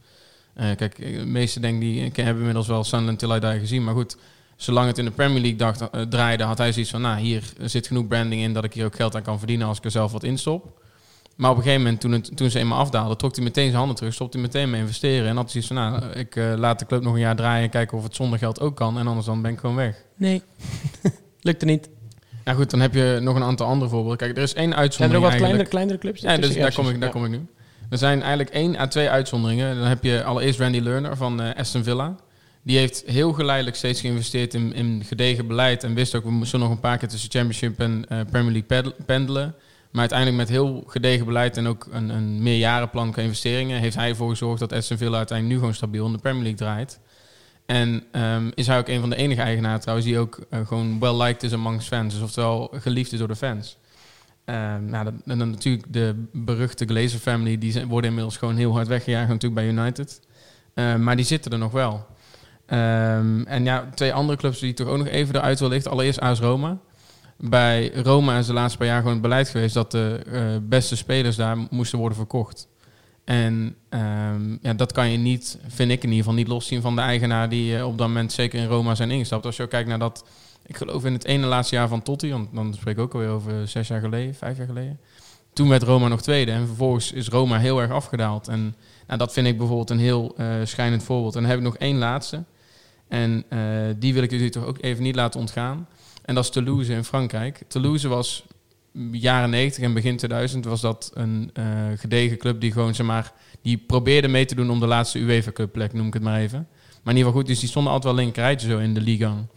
Eh, 0.54 0.76
kijk, 0.76 0.96
de 0.96 1.26
meeste 1.26 1.60
denk 1.60 1.80
die 1.80 2.00
hebben 2.14 2.36
inmiddels 2.36 2.66
wel 2.66 2.84
Sunderland 2.84 3.18
Till 3.18 3.54
I 3.54 3.58
gezien, 3.58 3.84
maar 3.84 3.94
goed, 3.94 4.16
zolang 4.56 4.86
het 4.86 4.98
in 4.98 5.04
de 5.04 5.10
Premier 5.10 5.40
League 5.40 5.58
dacht, 5.58 5.90
eh, 5.90 6.00
draaide, 6.00 6.42
had 6.42 6.58
hij 6.58 6.72
zoiets 6.72 6.90
van, 6.90 7.00
nou 7.00 7.20
hier 7.20 7.42
zit 7.60 7.86
genoeg 7.86 8.06
branding 8.06 8.42
in 8.42 8.52
dat 8.52 8.64
ik 8.64 8.72
hier 8.74 8.84
ook 8.84 8.96
geld 8.96 9.14
aan 9.14 9.22
kan 9.22 9.38
verdienen 9.38 9.66
als 9.66 9.78
ik 9.78 9.84
er 9.84 9.90
zelf 9.90 10.12
wat 10.12 10.24
in 10.24 10.38
stop. 10.38 10.81
Maar 11.36 11.50
op 11.50 11.56
een 11.56 11.62
gegeven 11.62 11.82
moment, 11.82 12.00
toen, 12.00 12.12
het, 12.12 12.36
toen 12.36 12.50
ze 12.50 12.58
eenmaal 12.58 12.78
afdaalden, 12.78 13.16
trok 13.18 13.34
hij 13.34 13.44
meteen 13.44 13.64
zijn 13.66 13.76
handen 13.76 13.96
terug, 13.96 14.14
stopte 14.14 14.36
hij 14.38 14.46
meteen 14.46 14.70
mee 14.70 14.80
investeren. 14.80 15.28
En 15.28 15.36
had 15.36 15.52
hij 15.52 15.62
zoiets 15.62 15.66
van, 15.66 15.76
nou, 16.00 16.18
ik 16.18 16.36
eh, 16.36 16.52
laat 16.56 16.78
de 16.78 16.86
club 16.86 17.02
nog 17.02 17.14
een 17.14 17.20
jaar 17.20 17.36
draaien 17.36 17.64
en 17.64 17.70
kijken 17.70 17.98
of 17.98 18.04
het 18.04 18.14
zonder 18.14 18.38
geld 18.38 18.60
ook 18.60 18.76
kan. 18.76 18.98
En 18.98 19.06
anders 19.06 19.26
dan 19.26 19.42
ben 19.42 19.52
ik 19.52 19.58
gewoon 19.58 19.76
weg. 19.76 19.96
Nee, 20.16 20.42
lukte 21.40 21.64
niet. 21.64 21.88
Ja 22.44 22.52
goed, 22.52 22.70
dan 22.70 22.80
heb 22.80 22.94
je 22.94 23.18
nog 23.22 23.36
een 23.36 23.42
aantal 23.42 23.66
andere 23.66 23.90
voorbeelden. 23.90 24.18
Kijk, 24.18 24.36
er 24.36 24.42
is 24.42 24.54
één 24.54 24.62
Zijn 24.62 24.72
er 24.72 24.78
uitzondering 24.78 25.24
ook 25.24 25.30
wat 25.30 25.38
kleinere, 25.40 25.62
eigenlijk. 25.62 25.70
kleinere 25.70 25.98
clubs? 25.98 26.20
Ja, 26.20 26.36
dus 26.36 26.54
daar 26.56 26.74
kom, 26.74 26.88
ik, 26.94 27.00
daar 27.00 27.08
Ja. 27.08 27.14
kom 27.14 27.24
ik 27.24 27.30
nu. 27.30 27.46
Er 27.90 27.98
zijn 27.98 28.20
eigenlijk 28.20 28.50
één 28.50 28.76
à 28.78 28.86
twee 28.86 29.08
uitzonderingen. 29.10 29.76
Dan 29.76 29.86
heb 29.86 30.04
je 30.04 30.24
allereerst 30.24 30.58
Randy 30.60 30.78
Lerner 30.78 31.16
van 31.16 31.42
eh, 31.42 31.58
Aston 31.58 31.82
Villa. 31.84 32.16
Die 32.62 32.78
heeft 32.78 33.02
heel 33.06 33.32
geleidelijk 33.32 33.76
steeds 33.76 34.00
geïnvesteerd 34.00 34.54
in, 34.54 34.74
in 34.74 35.02
gedegen 35.06 35.46
beleid. 35.46 35.84
En 35.84 35.94
wist 35.94 36.14
ook, 36.14 36.24
we 36.24 36.30
moesten 36.30 36.60
nog 36.60 36.70
een 36.70 36.80
paar 36.80 36.98
keer 36.98 37.08
tussen 37.08 37.30
Championship 37.30 37.80
en 37.80 38.04
eh, 38.08 38.18
Premier 38.30 38.64
League 38.68 38.92
pendelen. 39.06 39.54
Maar 39.92 40.00
uiteindelijk 40.00 40.38
met 40.38 40.48
heel 40.48 40.84
gedegen 40.86 41.26
beleid 41.26 41.56
en 41.56 41.66
ook 41.66 41.86
een, 41.90 42.08
een 42.08 42.42
meerjarenplan 42.42 43.12
qua 43.12 43.22
investeringen... 43.22 43.80
heeft 43.80 43.96
hij 43.96 44.08
ervoor 44.08 44.28
gezorgd 44.30 44.58
dat 44.60 44.72
Aston 44.72 44.96
Villa 44.96 45.16
uiteindelijk 45.16 45.54
nu 45.56 45.60
gewoon 45.60 45.74
stabiel 45.76 46.06
in 46.06 46.12
de 46.12 46.18
Premier 46.18 46.42
League 46.42 46.58
draait. 46.58 47.00
En 47.66 48.04
ehm, 48.12 48.50
is 48.54 48.66
hij 48.66 48.78
ook 48.78 48.88
een 48.88 49.00
van 49.00 49.10
de 49.10 49.16
enige 49.16 49.40
eigenaren 49.40 49.80
trouwens 49.80 50.08
die 50.08 50.18
ook 50.18 50.38
eh, 50.50 50.66
gewoon 50.66 50.98
well-liked 50.98 51.42
is 51.42 51.52
amongst 51.52 51.88
fans. 51.88 52.14
Dus 52.14 52.22
oftewel 52.22 52.70
geliefd 52.74 53.12
is 53.12 53.18
door 53.18 53.28
de 53.28 53.36
fans. 53.36 53.76
Ehm, 54.44 54.84
nou, 54.84 55.06
en 55.26 55.38
dan 55.38 55.50
natuurlijk 55.50 55.84
de 55.88 56.24
beruchte 56.32 56.84
Glazer 56.84 57.18
family, 57.18 57.58
die 57.58 57.72
zijn- 57.72 57.88
worden 57.88 58.08
inmiddels 58.10 58.36
gewoon 58.36 58.56
heel 58.56 58.72
hard 58.72 58.88
weggejaagd 58.88 59.28
natuurlijk 59.28 59.54
bij 59.54 59.84
United. 59.84 60.20
Ehm, 60.74 61.02
maar 61.02 61.16
die 61.16 61.24
zitten 61.24 61.52
er 61.52 61.58
nog 61.58 61.72
wel. 61.72 62.06
En 62.66 63.64
ja, 63.64 63.88
twee 63.94 64.12
andere 64.12 64.38
clubs 64.38 64.58
die 64.58 64.70
ik 64.70 64.76
toch 64.76 64.88
ook 64.88 64.98
nog 64.98 65.06
even 65.06 65.34
eruit 65.34 65.58
wil 65.58 65.68
lichten. 65.68 65.90
Allereerst 65.90 66.20
AS 66.20 66.40
Roma. 66.40 66.78
Bij 67.44 67.90
Roma 67.94 68.38
is 68.38 68.46
de 68.46 68.52
laatste 68.52 68.78
paar 68.78 68.86
jaar 68.86 68.98
gewoon 68.98 69.12
het 69.12 69.22
beleid 69.22 69.48
geweest 69.48 69.74
dat 69.74 69.90
de 69.90 70.22
eh, 70.32 70.42
beste 70.62 70.96
spelers 70.96 71.36
daar 71.36 71.56
moesten 71.70 71.98
worden 71.98 72.16
verkocht. 72.16 72.68
En 73.24 73.76
ehm, 73.88 74.56
ja, 74.60 74.74
dat 74.74 74.92
kan 74.92 75.10
je 75.10 75.18
niet, 75.18 75.58
vind 75.66 75.90
ik 75.90 76.02
in 76.02 76.08
ieder 76.08 76.24
geval, 76.24 76.34
niet 76.34 76.48
loszien 76.48 76.80
van 76.80 76.94
de 76.94 77.00
eigenaar 77.00 77.48
die 77.48 77.76
eh, 77.76 77.86
op 77.86 77.98
dat 77.98 78.06
moment 78.06 78.32
zeker 78.32 78.60
in 78.60 78.66
Roma 78.66 78.94
zijn 78.94 79.10
ingestapt. 79.10 79.46
Als 79.46 79.56
je 79.56 79.62
ook 79.62 79.70
kijkt 79.70 79.88
naar 79.88 79.98
dat, 79.98 80.24
ik 80.66 80.76
geloof 80.76 81.04
in 81.04 81.12
het 81.12 81.24
ene 81.24 81.46
laatste 81.46 81.74
jaar 81.74 81.88
van 81.88 82.02
Totti, 82.02 82.30
want 82.30 82.48
dan 82.54 82.74
spreek 82.74 82.96
ik 82.96 83.00
ook 83.00 83.12
alweer 83.12 83.28
over 83.28 83.68
zes 83.68 83.88
jaar 83.88 84.00
geleden, 84.00 84.34
vijf 84.34 84.56
jaar 84.56 84.66
geleden. 84.66 85.00
Toen 85.52 85.68
werd 85.68 85.82
Roma 85.82 86.08
nog 86.08 86.22
tweede 86.22 86.52
en 86.52 86.66
vervolgens 86.66 87.12
is 87.12 87.28
Roma 87.28 87.58
heel 87.58 87.80
erg 87.80 87.90
afgedaald. 87.90 88.48
En 88.48 88.74
nou, 89.06 89.18
dat 89.18 89.32
vind 89.32 89.46
ik 89.46 89.58
bijvoorbeeld 89.58 89.90
een 89.90 89.98
heel 89.98 90.34
eh, 90.36 90.46
schijnend 90.64 91.02
voorbeeld. 91.02 91.34
En 91.34 91.40
dan 91.40 91.50
heb 91.50 91.58
ik 91.58 91.64
nog 91.64 91.76
één 91.76 91.98
laatste. 91.98 92.44
En 93.08 93.44
die 93.98 94.14
wil 94.14 94.22
ik 94.22 94.30
jullie 94.30 94.50
toch 94.50 94.64
ook 94.64 94.78
even 94.80 95.02
niet 95.02 95.14
laten 95.14 95.40
ontgaan. 95.40 95.86
En 96.22 96.34
dat 96.34 96.44
is 96.44 96.50
Toulouse 96.50 96.92
in 96.92 97.04
Frankrijk. 97.04 97.62
Toulouse 97.68 98.08
was 98.08 98.44
jaren 99.10 99.50
90 99.50 99.82
en 99.82 99.92
begin 99.92 100.16
2000 100.16 100.64
was 100.64 100.80
dat 100.80 101.10
een 101.14 101.50
eh, 101.54 101.64
gedegen 101.96 102.38
club 102.38 102.60
die 102.60 102.72
gewoon, 102.72 102.94
zeg 102.94 103.06
maar, 103.06 103.32
die 103.62 103.78
probeerde 103.78 104.28
mee 104.28 104.44
te 104.44 104.54
doen 104.54 104.70
om 104.70 104.80
de 104.80 104.86
laatste 104.86 105.18
UEFA 105.18 105.52
Cup 105.52 105.72
plek, 105.72 105.92
noem 105.92 106.06
ik 106.06 106.14
het 106.14 106.22
maar 106.22 106.40
even. 106.40 106.66
Maar 107.02 107.12
in 107.12 107.18
ieder 107.18 107.24
geval 107.24 107.32
goed, 107.32 107.46
dus 107.46 107.60
die 107.60 107.68
stonden 107.68 107.92
altijd 107.92 108.14
wel 108.14 108.22
linkerrijtje 108.24 108.68
zo 108.68 108.78
in 108.78 108.94
de 108.94 109.00
Ligue 109.00 109.26
1. 109.26 109.48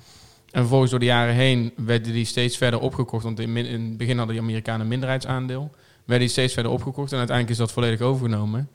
En 0.52 0.62
vervolgens 0.62 0.92
door 0.92 1.00
de 1.00 1.06
jaren 1.06 1.34
heen 1.34 1.74
werden 1.76 2.14
die 2.14 2.26
steeds 2.26 2.58
verder 2.58 2.80
opgekocht. 2.80 3.24
Want 3.24 3.40
in, 3.40 3.56
het 3.56 3.98
begin 3.98 4.18
hadden 4.18 4.36
die 4.36 4.44
Amerikanen 4.44 4.82
een 4.82 4.88
minderheidsaandeel. 4.88 5.72
Werden 6.06 6.26
die 6.26 6.36
steeds 6.36 6.54
verder 6.54 6.72
opgekocht 6.72 7.12
en 7.12 7.18
uiteindelijk 7.18 7.60
is 7.60 7.66
dat 7.66 7.72
volledig 7.72 8.02
overgenomen. 8.02 8.70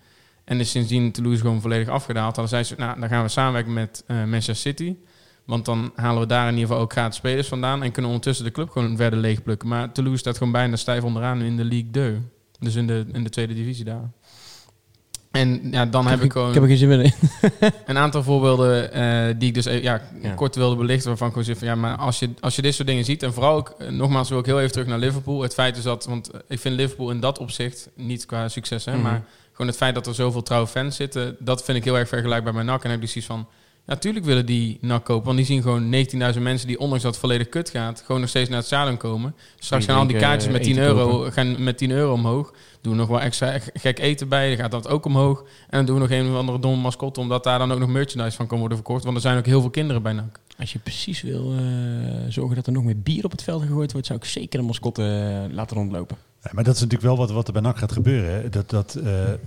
En 0.45 0.61
is 0.61 0.71
sindsdien 0.71 1.13
Toulouse 1.13 1.41
gewoon 1.41 1.61
volledig 1.61 1.89
afgedaald. 1.89 2.37
Hadden 2.37 2.49
zij 2.49 2.65
ze, 2.65 2.75
nou, 2.79 3.01
dan 3.01 3.09
gaan 3.09 3.23
we 3.23 3.29
samenwerken 3.29 3.73
met 3.73 4.05
eh, 4.07 4.17
Manchester 4.17 4.57
City. 4.57 4.97
Want 5.51 5.65
dan 5.65 5.93
halen 5.95 6.21
we 6.21 6.27
daar 6.27 6.47
in 6.49 6.53
ieder 6.55 6.67
geval 6.69 6.83
ook 6.83 6.93
gratis 6.93 7.17
spelers 7.17 7.49
vandaan. 7.49 7.83
En 7.83 7.91
kunnen 7.93 8.11
ondertussen 8.11 8.45
de 8.45 8.51
club 8.51 8.71
gewoon 8.71 8.97
verder 8.97 9.19
leegplukken. 9.19 9.69
Maar 9.69 9.93
Toulouse 9.93 10.19
staat 10.21 10.37
gewoon 10.37 10.53
bijna 10.53 10.77
stijf 10.77 11.03
onderaan 11.03 11.41
in 11.41 11.57
de 11.57 11.65
Ligue 11.65 11.91
2. 11.91 12.19
Dus 12.59 12.75
in 12.75 12.87
de, 12.87 13.05
in 13.13 13.23
de 13.25 13.31
tweede 13.31 13.55
divisie 13.55 13.85
daar. 13.85 14.11
En 15.31 15.69
ja, 15.71 15.87
dan 15.87 16.07
heb 16.07 16.21
ik 16.23 16.33
gewoon 16.33 16.49
Ik 16.49 16.55
heb 16.55 16.63
er 16.63 16.69
geen 16.69 16.79
zin 16.79 16.89
meer 16.89 17.01
in. 17.01 17.13
een 17.87 17.99
aantal 17.99 18.23
voorbeelden 18.23 18.93
eh, 18.93 19.35
die 19.39 19.49
ik 19.49 19.55
dus 19.55 19.65
even, 19.65 19.83
ja, 19.83 20.01
Ja. 20.23 20.35
kort 20.35 20.55
wilde 20.55 20.77
belichten. 20.77 21.09
Waarvan 21.09 21.27
ik 21.27 21.33
gewoon 21.33 21.49
zeg 21.49 21.59
van 21.59 21.67
ja, 21.69 21.75
maar 21.75 21.97
als 21.97 22.19
je, 22.19 22.31
als 22.41 22.57
je 22.57 22.63
dit 22.63 22.75
soort 22.75 22.89
dingen 22.89 23.05
ziet. 23.05 23.23
En 23.23 23.33
vooral 23.33 23.57
ook, 23.57 23.75
eh, 23.79 23.89
nogmaals 23.89 24.29
wil 24.29 24.39
ik 24.39 24.47
heel 24.47 24.59
even 24.61 24.73
terug 24.73 24.87
naar 24.87 24.99
Liverpool. 24.99 25.43
Het 25.43 25.55
feit 25.55 25.77
is 25.77 25.83
dat, 25.83 26.05
want 26.05 26.31
eh, 26.31 26.41
ik 26.49 26.59
vind 26.61 26.77
Liverpool 26.77 27.11
in 27.11 27.21
dat 27.21 27.39
opzicht, 27.39 27.89
niet 27.95 28.27
qua 28.27 28.49
succes, 28.49 28.85
hè, 28.85 28.93
Mhm. 28.93 29.03
maar 29.03 29.23
gewoon 29.53 29.67
het 29.67 29.77
feit 29.77 29.95
dat 29.95 30.07
er 30.07 30.15
zoveel 30.15 30.43
trouwe 30.43 30.67
fans 30.67 30.97
zitten. 30.97 31.37
Dat 31.39 31.65
vind 31.65 31.79
ik 31.79 31.85
heel 31.85 31.99
erg 31.99 32.09
vergelijkbaar 32.09 32.53
bij 32.53 32.63
NAC. 32.63 32.85
En 32.85 32.91
heb 32.91 32.99
ik 33.01 33.13
dus 33.13 33.25
zoiets 33.25 33.31
van, 33.31 33.47
ja, 33.91 33.97
tuurlijk 33.97 34.25
willen 34.25 34.47
die 34.47 34.79
NAC 34.81 35.05
kopen. 35.05 35.25
Want 35.25 35.37
die 35.37 35.47
zien 35.47 35.63
gewoon 35.63 35.95
19.000 36.35 36.43
mensen 36.43 36.67
die, 36.67 36.79
ondanks 36.79 37.03
dat 37.03 37.13
het 37.13 37.21
volledig 37.21 37.49
kut 37.49 37.71
gaat, 37.71 38.03
gewoon 38.07 38.21
nog 38.21 38.31
steeds 38.31 38.49
naar 38.49 38.59
het 38.59 38.67
stadion 38.67 38.97
komen. 38.97 39.35
Straks 39.59 39.85
gaan 39.85 39.97
al 39.97 40.07
die 40.07 40.17
kaartjes 40.17 40.53
met 40.53 40.61
eh, 40.61 40.67
10 40.67 40.77
eten 40.77 40.87
euro, 40.87 41.09
kopen. 41.09 41.33
gaan 41.33 41.63
met 41.63 41.79
10 41.79 41.91
euro 41.91 42.13
omhoog. 42.13 42.53
Doen 42.81 42.93
we 42.93 42.99
nog 42.99 43.09
wel 43.09 43.21
extra 43.21 43.59
gek 43.75 43.99
eten 43.99 44.29
bij, 44.29 44.49
dan 44.49 44.59
gaat 44.59 44.71
dat 44.71 44.89
ook 44.89 45.05
omhoog. 45.05 45.41
En 45.41 45.47
dan 45.77 45.87
doen 45.87 45.95
we 45.95 46.01
nog 46.01 46.11
een 46.11 46.31
of 46.31 46.37
andere 46.37 46.59
domme 46.59 46.83
mascotte, 46.83 47.21
omdat 47.21 47.45
daar 47.45 47.59
dan 47.59 47.73
ook 47.73 47.79
nog 47.79 47.89
merchandise 47.89 48.37
van 48.37 48.47
kan 48.47 48.59
worden 48.59 48.77
verkocht. 48.77 49.05
Want 49.05 49.17
er 49.17 49.23
zijn 49.23 49.39
ook 49.39 49.47
heel 49.47 49.61
veel 49.61 49.71
kinderen 49.71 50.03
bij 50.03 50.13
NAC. 50.13 50.41
Als 50.59 50.73
je 50.73 50.79
precies 50.79 51.23
wil 51.23 51.53
eh, 51.53 51.63
zorgen 52.29 52.57
dat 52.57 52.67
er 52.67 52.73
nog 52.73 52.85
meer 52.85 53.01
bier 53.01 53.25
op 53.25 53.31
het 53.31 53.43
veld 53.43 53.63
gegooid 53.63 53.93
wordt, 53.93 54.07
zou 54.07 54.19
ik 54.19 54.25
zeker 54.25 54.59
een 54.59 54.67
mascotte 54.67 55.03
eh, 55.03 55.55
laten 55.55 55.77
rondlopen. 55.77 56.17
Ja, 56.43 56.51
maar 56.53 56.65
dat 56.65 56.75
is 56.75 56.81
natuurlijk 56.81 57.09
wel 57.09 57.17
wat, 57.17 57.31
wat 57.31 57.47
er 57.47 57.53
bij 57.53 57.63
NAC 57.63 57.79
gaat 57.79 57.93
gebeuren. 57.93 58.33
Hè. 58.33 58.49
Dat, 58.49 58.71
dat, 58.71 58.95
eh, 58.95 59.33
eh, 59.33 59.39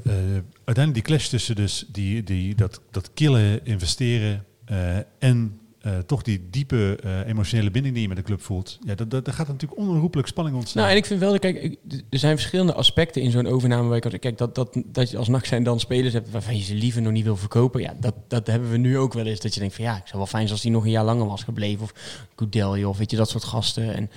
uiteindelijk 0.64 0.94
die 0.94 1.02
clash 1.02 1.28
tussen 1.28 1.56
dus 1.56 1.86
die, 1.92 2.24
die, 2.24 2.56
dat, 2.56 2.82
dat 2.92 3.10
killen, 3.14 3.66
investeren 3.66 4.46
eh, 4.66 4.98
en 5.20 5.58
toch 6.06 6.22
die 6.22 6.48
diepe 6.50 7.00
emotionele 7.28 7.72
binding 7.72 7.94
die 7.94 8.04
je 8.04 8.10
met 8.10 8.18
de 8.18 8.24
club 8.24 8.42
voelt. 8.42 8.80
Ja, 8.86 8.96
dat, 8.96 9.12
dat, 9.12 9.26
daar 9.26 9.34
gaat 9.34 9.48
natuurlijk 9.48 9.82
onherroepelijk 9.82 10.28
spanning 10.28 10.56
ontstaan. 10.56 10.82
Nou, 10.82 10.94
en 10.94 11.00
ik 11.00 11.06
vind 11.06 11.20
wel, 11.20 11.40
kijk, 11.40 11.78
er 12.10 12.20
zijn 12.20 12.38
verschillende 12.38 12.74
aspecten 12.74 13.22
in 13.22 13.32
zo'n 13.32 13.48
overname. 13.48 13.88
Waar 13.88 14.14
ik 14.14 14.22
kijk, 14.22 14.38
dat, 14.38 14.56
dat, 14.56 14.82
dat 14.86 15.10
je 15.10 15.18
als 15.18 15.28
nacht 15.28 15.48
zijn 15.48 15.64
dan 15.64 15.80
spelers 15.80 16.14
hebt 16.14 16.32
waarvan 16.32 16.58
je 16.58 16.64
ze 16.64 16.76
liever 16.76 17.02
nog 17.02 17.12
niet 17.12 17.24
wil 17.24 17.38
verkopen. 17.38 17.82
Ja, 17.82 17.96
dat, 18.00 18.14
dat 18.28 18.48
hebben 18.48 18.72
we 18.72 18.78
nu 18.78 18.98
ook 18.98 19.14
wel 19.14 19.26
eens. 19.26 19.40
Dat 19.40 19.54
je 19.54 19.60
denkt 19.60 19.76
van 19.76 19.84
ja, 19.84 19.96
ik 19.96 20.08
zou 20.08 20.18
wel 20.18 20.28
fijn 20.28 20.42
zijn 20.42 20.54
als 20.54 20.62
die 20.62 20.72
nog 20.72 20.84
een 20.84 20.92
jaar 20.92 21.06
langer 21.06 21.28
was 21.28 21.44
gebleven. 21.44 21.84
Of 21.84 21.94
Goudelje 22.36 22.88
of 22.88 22.98
weet 22.98 23.12
je, 23.12 23.18
dat 23.18 23.30
soort 23.30 23.44
gasten. 23.44 23.94
En 23.94 24.10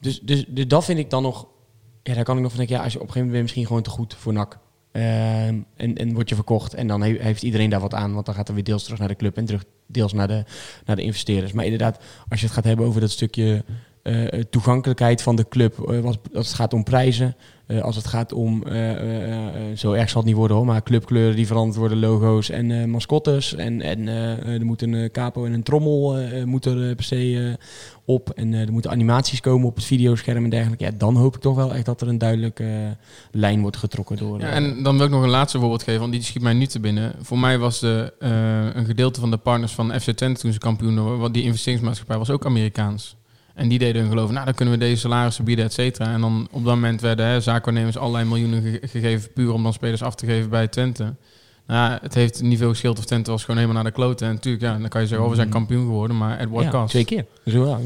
dus, 0.00 0.20
dus, 0.20 0.44
dus 0.48 0.68
dat 0.68 0.84
vind 0.84 0.98
ik 0.98 1.10
dan 1.10 1.22
nog, 1.22 1.46
ja, 2.06 2.14
daar 2.14 2.24
kan 2.24 2.36
ik 2.36 2.42
nog 2.42 2.50
van 2.50 2.58
denken, 2.58 2.76
ja, 2.76 2.82
als 2.82 2.92
je 2.92 2.98
op 3.00 3.06
een 3.06 3.12
gegeven 3.12 3.28
moment 3.28 3.32
ben 3.32 3.42
misschien 3.42 3.66
gewoon 3.66 3.82
te 3.82 3.90
goed 3.90 4.14
voor 4.14 4.32
NAC. 4.32 4.58
Ehm, 4.92 5.60
en, 5.76 5.96
en 5.96 6.14
word 6.14 6.28
je 6.28 6.34
verkocht 6.34 6.74
en 6.74 6.86
dan 6.86 7.02
he- 7.02 7.16
heeft 7.22 7.42
iedereen 7.42 7.70
daar 7.70 7.80
wat 7.80 7.94
aan, 7.94 8.12
want 8.12 8.26
dan 8.26 8.34
gaat 8.34 8.48
er 8.48 8.54
weer 8.54 8.64
deels 8.64 8.82
terug 8.84 8.98
naar 8.98 9.08
de 9.08 9.16
club 9.16 9.36
en 9.36 9.44
terug 9.44 9.64
deels 9.86 10.12
naar 10.12 10.28
de, 10.28 10.44
naar 10.84 10.96
de 10.96 11.02
investeerders. 11.02 11.52
Maar 11.52 11.64
inderdaad, 11.64 12.02
als 12.28 12.40
je 12.40 12.46
het 12.46 12.54
gaat 12.54 12.64
hebben 12.64 12.86
over 12.86 13.00
dat 13.00 13.10
stukje 13.10 13.64
toegankelijkheid 14.50 15.22
van 15.22 15.36
de 15.36 15.48
club. 15.48 15.78
eh, 15.90 16.04
als 16.34 16.46
het 16.46 16.54
gaat 16.54 16.72
om 16.74 16.82
prijzen. 16.84 17.36
eh, 17.66 17.82
als 17.82 17.96
het 17.96 18.06
gaat 18.06 18.32
om, 18.32 18.62
eh, 18.66 18.90
eh, 18.92 19.46
eh, 19.70 19.76
zo 19.76 19.92
erg 19.92 20.08
zal 20.08 20.20
het 20.20 20.26
niet 20.30 20.36
worden 20.38 20.56
hoor, 20.56 20.66
maar 20.66 20.82
clubkleuren 20.82 21.36
die 21.36 21.46
veranderd 21.46 21.76
worden, 21.76 21.98
logo's 21.98 22.50
en 22.50 22.70
eh, 22.70 22.84
mascottes. 22.84 23.54
En, 23.54 23.80
en 23.82 24.08
eh, 24.08 24.32
eh, 24.32 24.46
er 24.48 24.64
moet 24.64 24.82
een 24.82 24.94
eh, 24.94 25.10
capo 25.10 25.44
en 25.44 25.52
een 25.52 25.62
trommel 25.62 26.16
eh, 26.16 26.40
eh, 26.40 26.46
moet 26.46 26.64
er 26.64 26.88
eh, 26.88 26.94
per 26.94 27.04
se 27.04 27.46
eh, 27.58 27.64
op. 28.04 28.30
En 28.30 28.54
eh, 28.54 28.60
er 28.60 28.72
moeten 28.72 28.90
animaties 28.90 29.40
komen 29.40 29.66
op 29.68 29.74
het 29.76 29.84
videoscherm 29.84 30.44
en 30.44 30.50
dergelijke. 30.50 30.84
Ja, 30.84 30.90
dan 30.98 31.16
hoop 31.16 31.34
ik 31.34 31.40
toch 31.40 31.56
wel 31.56 31.74
echt 31.74 31.84
dat 31.86 32.00
er 32.00 32.08
een 32.08 32.18
duidelijke 32.18 32.64
eh, 32.64 32.70
lijn 33.30 33.60
wordt 33.60 33.76
getrokken 33.76 34.16
door... 34.16 34.40
Ja, 34.40 34.48
eh, 34.48 34.56
en 34.56 34.82
dan 34.82 34.96
wil 34.96 35.06
ik 35.06 35.12
nog 35.12 35.22
een 35.22 35.28
laatste 35.28 35.58
voorbeeld 35.58 35.82
geven, 35.82 36.00
want 36.00 36.12
die 36.12 36.22
schiet 36.22 36.42
mij 36.42 36.52
nu 36.54 36.66
te 36.66 36.80
binnen. 36.80 37.12
Voor 37.20 37.38
mij 37.38 37.58
was 37.58 37.80
de, 37.80 38.12
eh, 38.18 38.30
een 38.74 38.84
gedeelte 38.86 39.20
van 39.20 39.30
de 39.30 39.36
partners 39.36 39.72
van 39.72 40.00
FC 40.00 40.10
Twente 40.10 40.40
toen 40.40 40.52
ze 40.52 40.58
kampioen 40.58 41.04
waren, 41.04 41.18
want 41.18 41.34
die 41.34 41.42
investeringsmaatschappij 41.42 42.18
was 42.18 42.30
ook 42.30 42.46
Amerikaans. 42.46 43.16
En 43.56 43.68
die 43.68 43.78
deden 43.78 44.00
hun 44.00 44.10
geloven, 44.10 44.34
nou 44.34 44.44
dan 44.46 44.54
kunnen 44.54 44.74
we 44.74 44.80
deze 44.80 45.00
salarissen 45.00 45.44
bieden, 45.44 45.64
et 45.64 45.72
cetera. 45.72 46.12
En 46.12 46.20
dan 46.20 46.48
op 46.50 46.64
dat 46.64 46.74
moment 46.74 47.00
werden 47.00 47.26
hè, 47.26 47.40
zaakwaarnemers 47.40 47.96
allerlei 47.96 48.24
miljoenen 48.24 48.62
ge- 48.62 48.80
gegeven, 48.88 49.32
puur 49.32 49.52
om 49.52 49.62
dan 49.62 49.72
spelers 49.72 50.02
af 50.02 50.14
te 50.14 50.26
geven 50.26 50.50
bij 50.50 50.68
Twente. 50.68 51.14
Nou, 51.66 51.98
het 52.02 52.14
heeft 52.14 52.42
niet 52.42 52.58
veel 52.58 52.68
geschild 52.68 52.98
of 52.98 53.04
Twente 53.04 53.30
was 53.30 53.40
gewoon 53.44 53.60
helemaal 53.60 53.82
naar 53.82 53.90
de 53.92 53.96
kloten. 53.98 54.26
En 54.28 54.34
natuurlijk, 54.34 54.64
ja, 54.64 54.78
dan 54.78 54.88
kan 54.88 55.00
je 55.00 55.06
zeggen, 55.06 55.24
oh, 55.26 55.30
we 55.32 55.36
zijn 55.38 55.48
kampioen 55.50 55.84
geworden, 55.84 56.16
maar 56.16 56.38
at 56.38 56.48
what 56.48 56.62
ja, 56.64 56.70
cost? 56.70 56.88
twee 56.90 57.04
keer. 57.04 57.26
Zo, 57.46 57.66
ja. 57.66 57.78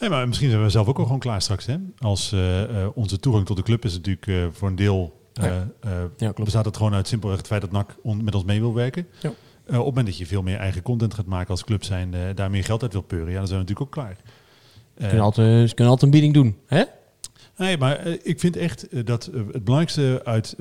Nee, 0.00 0.10
maar 0.10 0.26
misschien 0.28 0.50
zijn 0.50 0.62
we 0.62 0.68
zelf 0.70 0.86
ook 0.86 0.98
al 0.98 1.04
gewoon 1.04 1.18
klaar 1.18 1.42
straks. 1.42 1.66
Hè? 1.66 1.76
Als 1.98 2.32
eh, 2.32 2.62
eh, 2.82 2.88
onze 2.94 3.18
toegang 3.20 3.46
tot 3.46 3.56
de 3.56 3.62
club 3.62 3.84
is 3.84 3.92
natuurlijk 3.92 4.26
eh, 4.26 4.34
voor 4.52 4.68
een 4.68 4.76
deel... 4.76 5.20
eh, 5.32 5.44
Ja. 5.44 5.68
eh, 5.80 5.90
Ja, 5.92 6.06
klopt. 6.16 6.44
bestaat 6.44 6.64
het 6.64 6.76
gewoon 6.76 6.94
uit 6.94 7.08
simpelweg 7.08 7.38
het 7.38 7.46
feit 7.46 7.60
dat 7.60 7.72
NAC 7.72 7.96
on- 8.02 8.24
met 8.24 8.34
ons 8.34 8.44
mee 8.44 8.60
wil 8.60 8.74
werken. 8.74 9.06
Ja. 9.20 9.28
Eh, 9.66 9.78
op 9.78 9.84
het 9.84 9.84
moment 9.86 10.06
dat 10.06 10.18
je 10.18 10.26
veel 10.26 10.42
meer 10.42 10.56
eigen 10.58 10.82
content 10.82 11.14
gaat 11.14 11.26
maken 11.26 11.50
als 11.50 11.64
club 11.64 11.84
zijn, 11.84 12.14
daar 12.34 12.50
meer 12.50 12.64
geld 12.64 12.82
uit 12.82 12.92
wil 12.92 13.02
peuren, 13.02 13.30
ja, 13.32 13.38
dan 13.38 13.46
zijn 13.46 13.60
we 13.60 13.66
natuurlijk 13.66 13.96
ook 13.96 14.02
klaar. 14.04 14.16
Ze 14.96 15.02
Eh, 15.02 15.06
kunnen 15.08 15.24
altijd, 15.24 15.68
ze 15.68 15.74
kunnen 15.74 15.92
altijd 15.92 16.12
een 16.14 16.20
bieding 16.20 16.34
doen. 16.34 16.56
Hè? 16.66 16.82
Nee, 17.56 17.78
maar 17.78 17.96
eh, 17.96 18.12
ik 18.22 18.40
vind 18.40 18.56
echt 18.56 18.88
eh, 18.88 19.04
dat 19.04 19.24
het 19.52 19.64
belangrijkste 19.64 20.20
uit, 20.24 20.56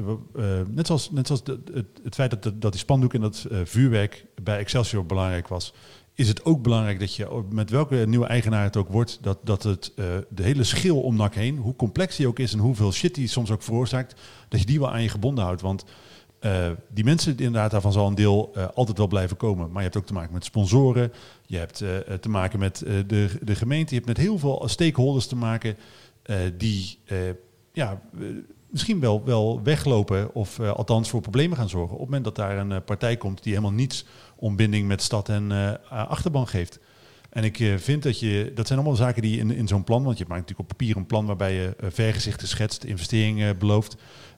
net 0.68 0.88
zoals, 0.88 1.12
net 1.12 1.28
zoals 1.28 1.44
de- 1.44 1.60
het, 1.74 1.86
het 2.04 2.16
feit 2.16 2.44
dat, 2.44 2.62
dat, 2.62 2.72
die 2.72 2.82
spandoek 2.82 3.14
en 3.14 3.22
dat 3.22 3.46
vuurwerk 3.64 4.26
bij 4.44 4.58
Excelsior 4.58 5.06
belangrijk 5.06 5.48
was, 5.48 5.74
is 6.14 6.28
het 6.28 6.46
ook 6.46 6.62
belangrijk 6.62 7.00
dat 7.00 7.16
je 7.16 7.44
met 7.50 7.70
welke 7.70 7.96
nieuwe 7.96 8.26
eigenaar 8.26 8.64
het 8.64 8.78
ook 8.78 8.90
wordt, 8.90 9.20
dat, 9.22 9.38
dat 9.44 9.64
het 9.64 9.92
de 10.30 10.44
hele 10.44 10.64
schil 10.64 11.02
om 11.02 11.16
NAC 11.16 11.36
heen, 11.36 11.58
hoe 11.58 11.76
complex 11.76 12.16
die 12.16 12.28
ook 12.28 12.40
is 12.40 12.54
en 12.54 12.60
hoeveel 12.60 12.92
shit 12.92 13.16
die 13.16 13.28
soms 13.28 13.52
ook 13.52 13.64
veroorzaakt, 13.64 14.16
dat 14.50 14.60
je 14.60 14.66
die 14.66 14.80
wel 14.80 14.92
aan 14.92 15.02
je 15.02 15.10
gebonden 15.10 15.44
houdt. 15.44 15.62
Want 15.62 15.86
eh, 16.46 16.72
die 16.90 17.04
mensen, 17.04 17.38
inderdaad, 17.38 17.72
daarvan 17.72 17.92
zal 17.92 18.08
een 18.08 18.16
deel 18.16 18.52
eh, 18.54 18.68
altijd 18.74 18.98
wel 18.98 19.08
blijven 19.08 19.38
komen. 19.38 19.68
Maar 19.68 19.78
je 19.78 19.84
hebt 19.84 19.98
ook 19.98 20.06
te 20.06 20.14
maken 20.14 20.34
met 20.34 20.46
sponsoren. 20.46 21.14
Je 21.46 21.58
hebt 21.58 21.82
eh, 21.82 21.98
te 21.98 22.30
maken 22.30 22.60
met 22.60 22.84
de, 23.08 23.30
de 23.42 23.56
gemeente. 23.56 23.90
Je 23.90 24.02
hebt 24.02 24.18
met 24.18 24.26
heel 24.26 24.40
veel 24.40 24.64
stakeholders 24.66 25.28
te 25.28 25.36
maken 25.36 25.78
die 26.58 27.00
ja, 27.74 28.02
misschien 28.70 29.00
wel, 29.00 29.24
wel 29.24 29.64
weglopen 29.64 30.36
of 30.36 30.60
althans 30.60 31.10
voor 31.10 31.22
problemen 31.22 31.58
gaan 31.58 31.70
zorgen. 31.70 31.94
Op 31.94 32.00
het 32.00 32.10
moment 32.10 32.24
dat 32.24 32.36
daar 32.36 32.58
een 32.58 32.84
partij 32.84 33.18
komt 33.18 33.44
die 33.44 33.54
helemaal 33.54 33.76
niets 33.76 34.06
om 34.36 34.56
binding 34.56 34.88
met 34.88 35.02
stad 35.02 35.30
en 35.30 35.52
achterban 35.90 36.48
geeft. 36.48 36.80
En 37.30 37.44
ik 37.44 37.74
vind 37.78 38.04
dat 38.04 38.20
je, 38.20 38.52
dat 38.56 38.68
zijn 38.68 38.80
allemaal 38.80 38.98
zaken 38.98 39.22
die 39.22 39.40
in, 39.40 39.52
in 39.52 39.68
zo'n 39.68 39.84
plan, 39.84 40.04
want 40.04 40.18
je 40.18 40.26
maakt 40.28 40.42
natuurlijk 40.42 40.70
op 40.72 40.78
papier 40.78 40.98
een 40.98 41.06
plan 41.06 41.26
waarbij 41.26 41.54
je 41.54 41.76
vergezichten 41.80 42.48
schetst, 42.48 42.84
investeringen 42.84 43.58
belooft. 43.58 43.96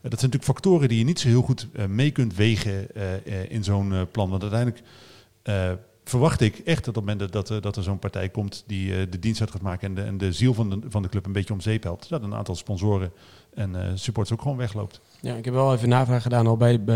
Dat 0.09 0.19
zijn 0.19 0.31
natuurlijk 0.31 0.59
factoren 0.59 0.89
die 0.89 0.97
je 0.97 1.03
niet 1.03 1.19
zo 1.19 1.27
heel 1.27 1.41
goed 1.41 1.67
eh, 1.73 1.85
mee 1.85 2.11
kunt 2.11 2.35
wegen 2.35 2.95
eh, 2.95 3.13
eh, 3.15 3.51
in 3.51 3.63
zo'n 3.63 4.07
plan. 4.11 4.29
Want 4.29 4.41
uiteindelijk 4.41 4.83
verwacht 6.03 6.41
ik 6.41 6.57
echt 6.57 6.85
dat 6.85 6.97
op 6.97 7.05
het 7.07 7.13
moment 7.17 7.33
dat, 7.33 7.47
dat, 7.63 7.75
er- 7.77 7.83
zo'n 7.83 7.99
partij 7.99 8.29
komt 8.29 8.63
die 8.67 9.09
de 9.09 9.19
dienst 9.19 9.41
uit 9.41 9.51
gaat 9.51 9.61
maken 9.61 9.87
en 9.87 9.95
de, 9.95 10.01
en 10.01 10.17
de 10.17 10.31
ziel 10.31 10.53
van 10.53 10.69
de, 10.69 10.79
van 10.89 11.01
de 11.01 11.09
club 11.09 11.25
een 11.25 11.31
beetje 11.31 11.53
om 11.53 11.61
zeep 11.61 11.83
helpt, 11.83 12.09
dat 12.09 12.23
een 12.23 12.33
aantal 12.35 12.55
sponsoren 12.55 13.11
en 13.57 13.75
eh, 13.75 13.91
supporters 13.95 14.35
ook 14.37 14.41
gewoon 14.41 14.57
wegloopt. 14.57 15.01
Ja, 15.21 15.35
ik 15.35 15.45
heb 15.45 15.53
wel 15.53 15.73
even 15.73 15.89
navraag 15.89 16.21
gedaan 16.21 16.47
al 16.47 16.57
bij 16.57 16.79
eh, 16.87 16.95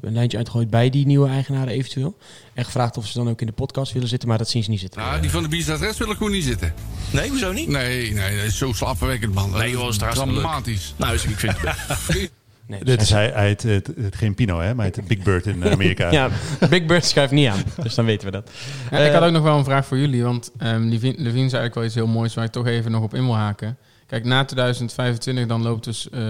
een 0.00 0.12
lijntje 0.12 0.36
uitgegooid 0.38 0.70
bij 0.70 0.90
die 0.90 1.06
nieuwe 1.06 1.28
eigenaren 1.28 1.72
eventueel. 1.72 2.16
En 2.54 2.64
gevraagd 2.64 2.96
of 2.96 3.06
ze 3.06 3.18
dan 3.18 3.28
ook 3.28 3.40
in 3.40 3.46
de 3.46 3.52
podcast 3.52 3.92
willen 3.92 4.08
zitten, 4.08 4.28
maar 4.28 4.38
dat 4.38 4.48
zien 4.48 4.62
ze 4.62 4.70
niet 4.70 4.80
zitten. 4.80 5.00
Nou, 5.00 5.20
die 5.20 5.30
van 5.30 5.42
de 5.42 5.48
Bierstadrest 5.48 5.98
wil 5.98 6.10
ik 6.10 6.16
gewoon 6.16 6.32
niet 6.32 6.44
zitten. 6.44 6.74
Nee, 7.12 7.28
hoezo 7.28 7.52
niet? 7.52 7.68
Nee, 7.68 8.12
nee, 8.12 8.36
dat 8.36 8.44
is 8.44 8.58
zo 8.58 8.72
slaapverwekkend, 8.72 9.34
man. 9.34 9.50
Dat 9.50 9.60
Nee, 9.60 9.70
joh, 9.70 9.88
is 9.88 9.96
dramatisch. 9.96 10.94
Nou, 10.96 11.12
dus 11.12 11.24
ik 11.24 11.36
vind 11.36 11.60
het... 11.60 12.30
Nee, 12.68 12.84
Dit 12.84 13.02
is 13.02 13.10
hij, 13.10 13.30
hij 13.34 13.46
heet, 13.46 13.62
het, 13.62 13.86
het, 13.96 14.16
geen 14.16 14.34
Pino, 14.34 14.60
hè, 14.60 14.74
maar 14.74 14.84
hij 14.86 14.94
heet 14.96 15.06
Big 15.08 15.22
Bird 15.24 15.46
in 15.46 15.64
Amerika. 15.64 16.10
Ja, 16.18 16.30
Big 16.70 16.86
Bird 16.86 17.04
schuift 17.04 17.32
niet 17.32 17.48
aan, 17.48 17.62
dus 17.82 17.94
dan 17.94 18.04
weten 18.04 18.26
we 18.26 18.32
dat. 18.32 18.50
Ja, 18.90 18.98
ik 18.98 19.06
Eh, 19.08 19.14
had 19.14 19.22
ook 19.22 19.32
nog 19.32 19.42
wel 19.42 19.58
een 19.58 19.64
vraag 19.64 19.86
voor 19.86 19.98
jullie, 19.98 20.22
want 20.22 20.50
ehm 20.58 20.82
Levine, 20.82 21.12
Levine 21.16 21.22
zei 21.32 21.34
eigenlijk 21.40 21.74
wel 21.74 21.84
iets 21.84 21.94
heel 21.94 22.06
moois 22.06 22.34
waar 22.34 22.44
ik 22.44 22.50
toch 22.52 22.66
even 22.66 22.90
nog 22.90 23.02
op 23.02 23.14
in 23.14 23.24
wil 23.24 23.36
haken. 23.36 23.76
Kijk, 24.06 24.24
na 24.24 24.44
2025 24.44 25.46
dan 25.46 25.62
loopt 25.62 25.84
dus 25.84 26.10
eh, 26.10 26.20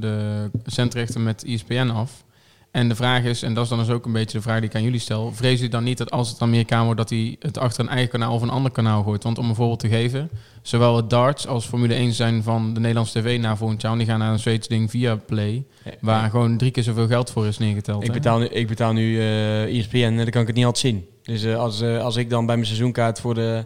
de 0.00 0.50
centrechter 0.64 1.20
met 1.20 1.44
E 1.44 1.52
ESPN 1.52 1.90
af. 1.94 2.24
En 2.70 2.88
de 2.88 2.94
vraag 2.94 3.22
is, 3.22 3.42
en 3.42 3.54
dat 3.54 3.62
is 3.62 3.68
dan 3.68 3.78
dus 3.78 3.90
ook 3.90 4.04
een 4.04 4.12
beetje 4.12 4.36
de 4.36 4.42
vraag 4.42 4.60
die 4.60 4.68
ik 4.68 4.74
aan 4.74 4.82
jullie 4.82 5.00
stel, 5.00 5.32
vrees 5.32 5.60
u 5.60 5.68
dan 5.68 5.84
niet 5.84 5.98
dat 5.98 6.10
als 6.10 6.28
het 6.28 6.42
Amerikaan 6.42 6.84
wordt, 6.84 6.98
dat 6.98 7.10
hij 7.10 7.36
het 7.38 7.58
achter 7.58 7.84
een 7.84 7.90
eigen 7.90 8.10
kanaal 8.10 8.34
of 8.34 8.42
een 8.42 8.50
ander 8.50 8.72
kanaal 8.72 9.02
gooit? 9.02 9.22
Want 9.22 9.38
om 9.38 9.48
een 9.48 9.54
voorbeeld 9.54 9.80
te 9.80 9.88
geven, 9.88 10.30
zowel 10.62 10.96
het 10.96 11.10
darts 11.10 11.46
als 11.46 11.66
Formule 11.66 11.94
1 11.94 12.12
zijn 12.12 12.42
van 12.42 12.74
de 12.74 12.80
Nederlandse 12.80 13.20
tv 13.20 13.38
na 13.38 13.56
volgend 13.56 13.82
jaar, 13.82 13.96
die 13.96 14.06
gaan 14.06 14.18
naar 14.18 14.32
een 14.32 14.38
Zweedse 14.38 14.68
ding 14.68 14.90
via 14.90 15.16
Play, 15.16 15.64
waar 16.00 16.30
gewoon 16.30 16.56
drie 16.56 16.70
keer 16.70 16.82
zoveel 16.82 17.06
geld 17.06 17.30
voor 17.30 17.46
is 17.46 17.58
neergeteld. 17.58 18.02
Ik 18.02 18.08
hè? 18.08 18.14
betaal 18.14 18.38
nu, 18.38 18.46
ik 18.46 18.66
betaal 18.66 18.92
nu 18.92 19.18
eh 19.18 19.78
ESPN 19.78 19.96
en 19.96 20.16
dan 20.16 20.30
kan 20.30 20.40
ik 20.40 20.46
het 20.46 20.56
niet 20.56 20.64
altijd 20.64 20.86
zien. 20.86 21.06
Dus 21.22 21.42
eh, 21.42 21.58
als, 21.58 21.82
als 21.82 22.16
ik 22.16 22.30
dan 22.30 22.46
bij 22.46 22.54
mijn 22.54 22.66
seizoenkaart 22.66 23.20
voor 23.20 23.34
de, 23.34 23.64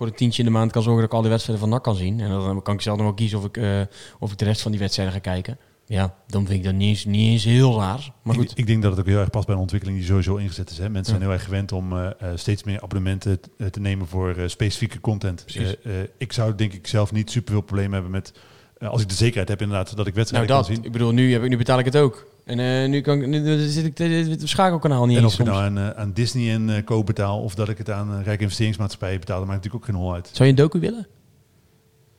voor 0.00 0.08
de 0.08 0.14
tientje 0.14 0.42
in 0.42 0.48
de 0.48 0.54
maand 0.54 0.72
kan 0.72 0.82
zorgen 0.82 1.00
dat 1.00 1.10
ik 1.10 1.16
al 1.16 1.22
die 1.22 1.30
wedstrijden 1.30 1.64
van 1.64 1.74
NAC 1.74 1.84
kan 1.84 1.96
zien. 1.96 2.20
En 2.20 2.30
dan 2.30 2.62
kan 2.62 2.74
ik 2.74 2.80
zelf 2.80 2.96
nog 2.96 3.06
wel 3.06 3.14
kiezen 3.14 3.38
of 3.38 3.44
ik, 3.44 3.56
eh, 3.56 3.80
of 4.18 4.32
ik 4.32 4.38
de 4.38 4.44
rest 4.44 4.60
van 4.60 4.70
die 4.70 4.80
wedstrijden 4.80 5.14
ga 5.14 5.20
kijken. 5.20 5.58
Ja, 5.86 6.14
dan 6.26 6.46
vind 6.46 6.58
ik 6.58 6.64
dat 6.64 6.74
niet 6.74 6.88
eens, 6.88 7.04
niet 7.04 7.30
eens 7.30 7.44
heel 7.44 7.78
raar. 7.78 8.12
Maar 8.22 8.34
goed. 8.34 8.52
ik 8.58 8.66
denk 8.66 8.82
dat 8.82 8.90
het 8.90 9.00
ook 9.00 9.06
heel 9.06 9.18
erg 9.18 9.30
past 9.30 9.46
bij 9.46 9.54
een 9.54 9.60
ontwikkeling 9.60 9.98
die 9.98 10.08
sowieso 10.08 10.36
ingezet 10.36 10.70
is. 10.70 10.78
Hè. 10.78 10.88
Mensen 10.88 11.10
zijn 11.14 11.22
heel 11.22 11.32
erg 11.32 11.44
gewend 11.44 11.72
om 11.72 11.92
eh, 11.92 12.06
eh, 12.06 12.28
steeds 12.34 12.64
meer 12.64 12.82
abonnementen 12.82 13.40
te 13.70 13.80
nemen 13.80 14.06
voor 14.06 14.34
specifieke 14.46 15.00
content. 15.00 15.44
Ik 16.18 16.32
zou 16.32 16.54
denk 16.54 16.72
ik 16.72 16.86
zelf 16.86 17.12
niet 17.12 17.30
super 17.30 17.52
veel 17.52 17.62
problemen 17.62 17.92
hebben 17.92 18.10
met, 18.10 18.32
als 18.78 19.02
ik 19.02 19.08
de 19.08 19.14
zekerheid 19.14 19.48
heb 19.48 19.60
inderdaad, 19.60 19.96
dat 19.96 20.06
ik 20.06 20.14
Nou 20.14 20.14
wedstrijden 20.14 20.56
dat, 20.56 20.66
kan 20.66 20.74
zien. 20.74 20.84
ik 20.84 20.92
bedoel, 20.92 21.12
nu, 21.12 21.32
heb 21.32 21.42
ik, 21.42 21.48
nu 21.48 21.56
betaal 21.56 21.78
ik 21.78 21.84
het 21.84 21.96
ook. 21.96 22.26
En 22.44 22.58
eh, 22.58 22.88
nu, 22.88 23.00
kan 23.00 23.22
ik, 23.22 23.26
nu 23.26 23.68
zit 23.68 23.84
ik 23.84 23.98
het 23.98 24.48
schakelkanaal 24.48 25.06
niet 25.06 25.16
En 25.18 25.24
of 25.24 25.38
ik 25.38 25.46
nou 25.46 25.62
aan, 25.62 25.78
eh, 25.78 25.90
aan 25.90 26.12
Disney 26.12 26.54
en 26.54 26.70
eh 26.76 26.84
Co 26.84 27.04
betaal 27.04 27.42
of 27.42 27.54
dat 27.54 27.68
ik 27.68 27.78
het 27.78 27.90
aan 27.90 28.10
een 28.10 28.22
rijke 28.22 28.42
investeringsmaatschappij 28.42 29.18
betaal, 29.18 29.38
dat 29.38 29.46
maakt 29.46 29.62
natuurlijk 29.62 29.84
ook 29.88 29.94
geen 29.94 30.02
hol 30.04 30.14
uit. 30.14 30.30
Zou 30.32 30.44
je 30.44 30.50
een 30.50 30.60
docu 30.60 30.78
willen? 30.80 31.06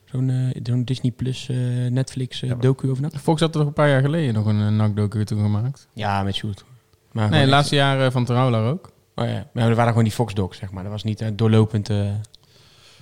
Zo'n 0.04 0.30
eh, 0.64 0.74
Disney 0.84 1.10
Plus, 1.12 1.48
eh, 1.48 1.56
Netflix 1.90 2.42
eh, 2.42 2.48
Ja, 2.48 2.54
docu 2.54 2.90
over 2.90 3.02
NAC? 3.02 3.12
Volgens 3.12 3.40
had 3.40 3.52
er 3.52 3.58
nog 3.58 3.68
een 3.68 3.74
paar 3.74 3.88
jaar 3.88 4.00
geleden 4.00 4.34
nog 4.34 4.46
een, 4.46 4.76
NAC-docu 4.76 5.24
toen 5.24 5.40
gemaakt. 5.42 5.88
Ja, 5.92 6.22
met 6.22 6.34
Sjoerd. 6.34 6.64
Maar 7.12 7.30
Nee, 7.30 7.44
de 7.44 7.50
laatste 7.50 7.74
jaren 7.74 8.12
van 8.12 8.24
Terouwlaar 8.24 8.70
ook. 8.70 8.92
Oh 9.14 9.26
ja, 9.26 9.46
maar 9.52 9.68
er 9.68 9.74
waren 9.74 9.88
gewoon 9.88 10.04
die 10.04 10.12
Fox 10.12 10.34
docs, 10.34 10.58
zeg 10.58 10.70
maar. 10.70 10.82
Dat 10.82 10.92
was 10.92 11.02
niet 11.02 11.20
eh, 11.20 11.28
doorlopend. 11.34 11.88
eh. 11.90 11.96
Zou, 11.96 12.10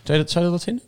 je 0.03 0.17
dat, 0.17 0.31
zou 0.31 0.45
je 0.45 0.51
dat 0.51 0.63
vinden? 0.63 0.85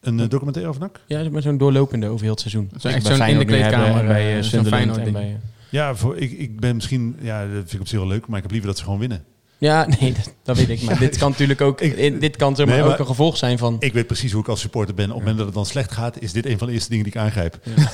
Een 0.00 0.20
eh, 0.20 0.28
documentaire 0.28 0.70
over 0.70 0.82
NAC? 0.82 1.00
Ja, 1.06 1.30
maar 1.30 1.42
zo'n 1.42 1.58
doorlopende 1.58 2.06
over 2.06 2.20
heel 2.20 2.30
het 2.30 2.40
seizoen. 2.40 2.70
Zo 2.78 2.88
echt 2.88 3.06
zo'n 3.06 3.26
in 3.26 3.38
de 3.38 3.44
kleedkamer, 3.44 4.06
bij 4.06 4.20
eh, 4.20 4.36
eh, 4.36 4.42
zo'n 4.42 4.50
Sunderland 4.50 4.96
en 4.96 5.12
bij, 5.12 5.22
eh, 5.22 5.34
Ja, 5.68 5.94
voor, 5.94 6.16
ik, 6.16 6.32
ik 6.32 6.60
ben 6.60 6.74
misschien, 6.74 7.16
ja, 7.20 7.40
dat 7.42 7.50
vind 7.52 7.72
ik 7.72 7.80
op 7.80 7.88
zich 7.88 7.98
wel 7.98 8.08
leuk, 8.08 8.26
maar 8.26 8.36
ik 8.36 8.42
heb 8.42 8.50
liever 8.50 8.68
dat 8.68 8.78
ze 8.78 8.84
gewoon 8.84 8.98
winnen. 8.98 9.24
Ja, 9.60 9.86
nee, 10.00 10.12
dat, 10.12 10.32
dat 10.42 10.56
weet 10.56 10.68
ik. 10.68 10.82
Maar 10.82 10.98
dit 10.98 11.16
kan 11.18 11.30
natuurlijk 11.30 11.60
ook, 11.60 11.78
dit 12.20 12.36
kan 12.36 12.56
zeg 12.56 12.66
maar, 12.66 12.74
Nee, 12.74 12.84
maar- 12.84 12.92
ook 12.92 12.98
een 12.98 13.06
gevolg 13.06 13.36
zijn 13.36 13.58
van... 13.58 13.76
Ik 13.80 13.92
weet 13.92 14.06
precies 14.06 14.32
hoe 14.32 14.40
ik 14.42 14.48
als 14.48 14.60
supporter 14.60 14.94
ben. 14.94 15.04
Op 15.04 15.10
het 15.10 15.18
moment 15.18 15.36
dat 15.36 15.46
het 15.46 15.54
dan 15.54 15.66
slecht 15.66 15.92
gaat, 15.92 16.20
is 16.22 16.32
dit 16.32 16.46
een 16.46 16.58
van 16.58 16.66
de 16.66 16.72
eerste 16.72 16.88
dingen 16.90 17.04
die 17.04 17.12
ik 17.12 17.18
aangrijp. 17.20 17.58
Ja, 17.62 17.72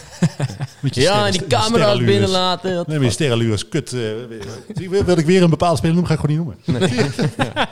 sterren- 0.90 1.24
en 1.24 1.30
die 1.32 1.46
camera's 1.46 1.66
sterrenlures. 1.66 2.10
binnenlaten. 2.10 2.74
dat- 2.74 2.86
Nee, 2.86 2.96
maar 2.98 3.06
je 3.06 3.12
kut. 3.68 3.92
eh, 3.92 4.00
wil, 4.88 5.04
wil 5.04 5.18
ik 5.18 5.26
weer 5.26 5.42
een 5.42 5.50
bepaalde 5.50 5.76
speler 5.76 5.94
noemen, 5.96 6.16
ga 6.16 6.22
ik 6.24 6.30
gewoon 6.30 6.54
niet 6.66 6.66
noemen. 6.66 6.90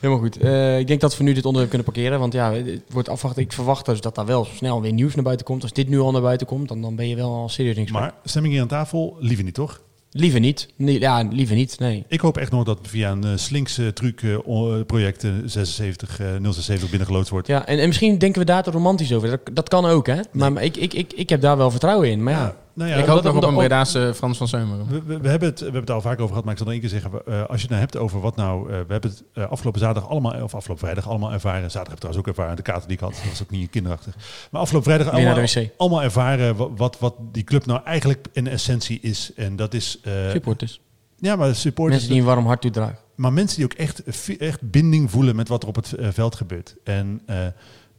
Helemaal 0.00 0.22
goed. 0.22 0.36
Eh, 0.36 0.78
ik 0.78 0.86
denk 0.86 1.00
dat 1.00 1.16
we 1.16 1.24
nu 1.24 1.32
dit 1.32 1.44
onderwerp 1.44 1.68
kunnen 1.68 1.92
parkeren. 1.92 2.18
Want 2.18 2.32
ja, 2.32 2.52
het 2.52 2.82
wordt 2.90 3.08
afwachten. 3.08 3.42
Ik 3.42 3.52
verwacht 3.52 3.86
dus 3.86 4.00
dat 4.00 4.14
daar 4.14 4.26
wel 4.26 4.44
snel 4.44 4.80
weer 4.80 4.92
nieuws 4.92 5.14
naar 5.14 5.24
buiten 5.24 5.46
komt. 5.46 5.62
Als 5.62 5.72
dit 5.72 5.88
nu 5.88 5.98
al 5.98 6.10
naar 6.10 6.22
buiten 6.22 6.46
komt, 6.46 6.68
dan, 6.68 6.82
dan 6.82 6.96
ben 6.96 7.08
je 7.08 7.16
wel 7.16 7.34
al 7.34 7.48
serieus 7.48 7.74
gesprek. 7.74 8.00
Maar 8.00 8.14
stemming 8.24 8.52
hier 8.52 8.62
aan 8.62 8.68
tafel, 8.68 9.16
liever 9.20 9.44
niet 9.44 9.54
toch? 9.54 9.80
Liever 10.10 10.40
niet. 10.40 10.68
Nee, 10.76 11.00
ja, 11.00 11.22
liever 11.30 11.56
niet. 11.56 11.78
Nee. 11.78 12.04
Ik 12.08 12.20
hoop 12.20 12.36
echt 12.36 12.50
nog 12.50 12.64
dat 12.64 12.78
via 12.82 13.10
een 13.10 13.24
uh, 13.24 13.30
slinks 13.34 13.78
uh, 13.78 13.88
truc 13.88 14.22
uh, 14.22 14.38
project 14.86 15.24
uh, 15.24 15.32
76 15.44 16.20
076 16.42 16.90
binnengeloodst 16.90 17.30
wordt. 17.30 17.46
Ja, 17.46 17.66
en, 17.66 17.78
en 17.78 17.86
misschien 17.86 18.18
denken 18.18 18.40
we 18.40 18.46
daar 18.46 18.62
te 18.62 18.70
romantisch 18.70 19.12
over. 19.12 19.28
Dat, 19.28 19.40
dat 19.52 19.68
kan 19.68 19.84
ook, 19.84 20.06
hè? 20.06 20.20
Maar, 20.32 20.52
maar 20.52 20.62
ik, 20.62 20.76
ik, 20.76 20.94
ik, 20.94 21.12
ik 21.12 21.28
heb 21.28 21.40
daar 21.40 21.56
wel 21.56 21.70
vertrouwen 21.70 22.10
in. 22.10 22.22
Maar 22.22 22.32
ja, 22.32 22.40
ja. 22.40 22.56
Nou 22.76 22.90
ja, 22.90 22.96
ik 22.96 23.04
hoop 23.04 23.22
nog 23.22 23.36
op 23.36 23.44
een 23.44 23.54
Bredaanse 23.54 24.12
Frans 24.14 24.38
van 24.38 24.48
Zeumeren. 24.48 24.86
We, 24.88 25.02
we, 25.02 25.18
we 25.18 25.28
hebben 25.28 25.48
het, 25.48 25.58
we 25.58 25.64
hebben 25.64 25.80
het 25.80 25.90
al 25.90 26.00
vaak 26.00 26.18
over 26.18 26.28
gehad, 26.28 26.44
maar 26.44 26.52
ik 26.52 26.58
zal 26.58 26.66
nog 26.66 26.80
één 26.80 26.90
keer 26.90 27.00
zeggen. 27.00 27.20
Uh, 27.28 27.40
als 27.40 27.56
je 27.56 27.60
het 27.60 27.68
nou 27.68 27.80
hebt 27.80 27.96
over 27.96 28.20
wat 28.20 28.36
nou... 28.36 28.62
Uh, 28.62 28.68
we 28.68 28.92
hebben 28.92 29.10
het 29.10 29.22
uh, 29.34 29.50
afgelopen 29.50 29.80
zaterdag 29.80 30.10
allemaal, 30.10 30.42
of 30.42 30.54
afgelopen 30.54 30.84
vrijdag 30.84 31.08
allemaal 31.08 31.32
ervaren. 31.32 31.70
Zaterdag 31.70 31.84
heb 31.84 31.92
ik 31.92 31.98
trouwens 31.98 32.26
ook 32.26 32.36
ervaren, 32.36 32.56
de 32.56 32.62
kaarten 32.62 32.88
die 32.88 32.96
ik 32.96 33.02
had. 33.02 33.12
Dat 33.12 33.28
was 33.28 33.42
ook 33.42 33.50
niet 33.50 33.70
kinderachtig. 33.70 34.14
Maar 34.50 34.60
afgelopen 34.60 34.92
vrijdag 34.92 35.14
allemaal, 35.14 35.46
allemaal 35.76 36.02
ervaren 36.02 36.56
wat, 36.56 36.70
wat, 36.76 36.98
wat 36.98 37.14
die 37.32 37.44
club 37.44 37.66
nou 37.66 37.80
eigenlijk 37.84 38.26
in 38.32 38.46
essentie 38.46 39.00
is. 39.00 39.32
En 39.36 39.56
dat 39.56 39.74
is... 39.74 40.00
Supporters. 40.30 40.80
Ja, 41.18 41.36
maar 41.36 41.54
supporters... 41.54 41.96
Mensen 41.96 42.12
die 42.12 42.20
een 42.20 42.34
warm 42.34 42.46
hart 42.46 42.60
toedragen. 42.60 42.98
Maar 43.14 43.32
mensen 43.32 43.56
die 43.56 43.64
ook 43.64 43.72
echt, 43.72 44.02
echt 44.38 44.70
binding 44.70 45.10
voelen 45.10 45.36
met 45.36 45.48
wat 45.48 45.62
er 45.62 45.68
op 45.68 45.76
het 45.76 45.94
veld 45.98 46.34
gebeurt. 46.34 46.76
En 46.84 47.20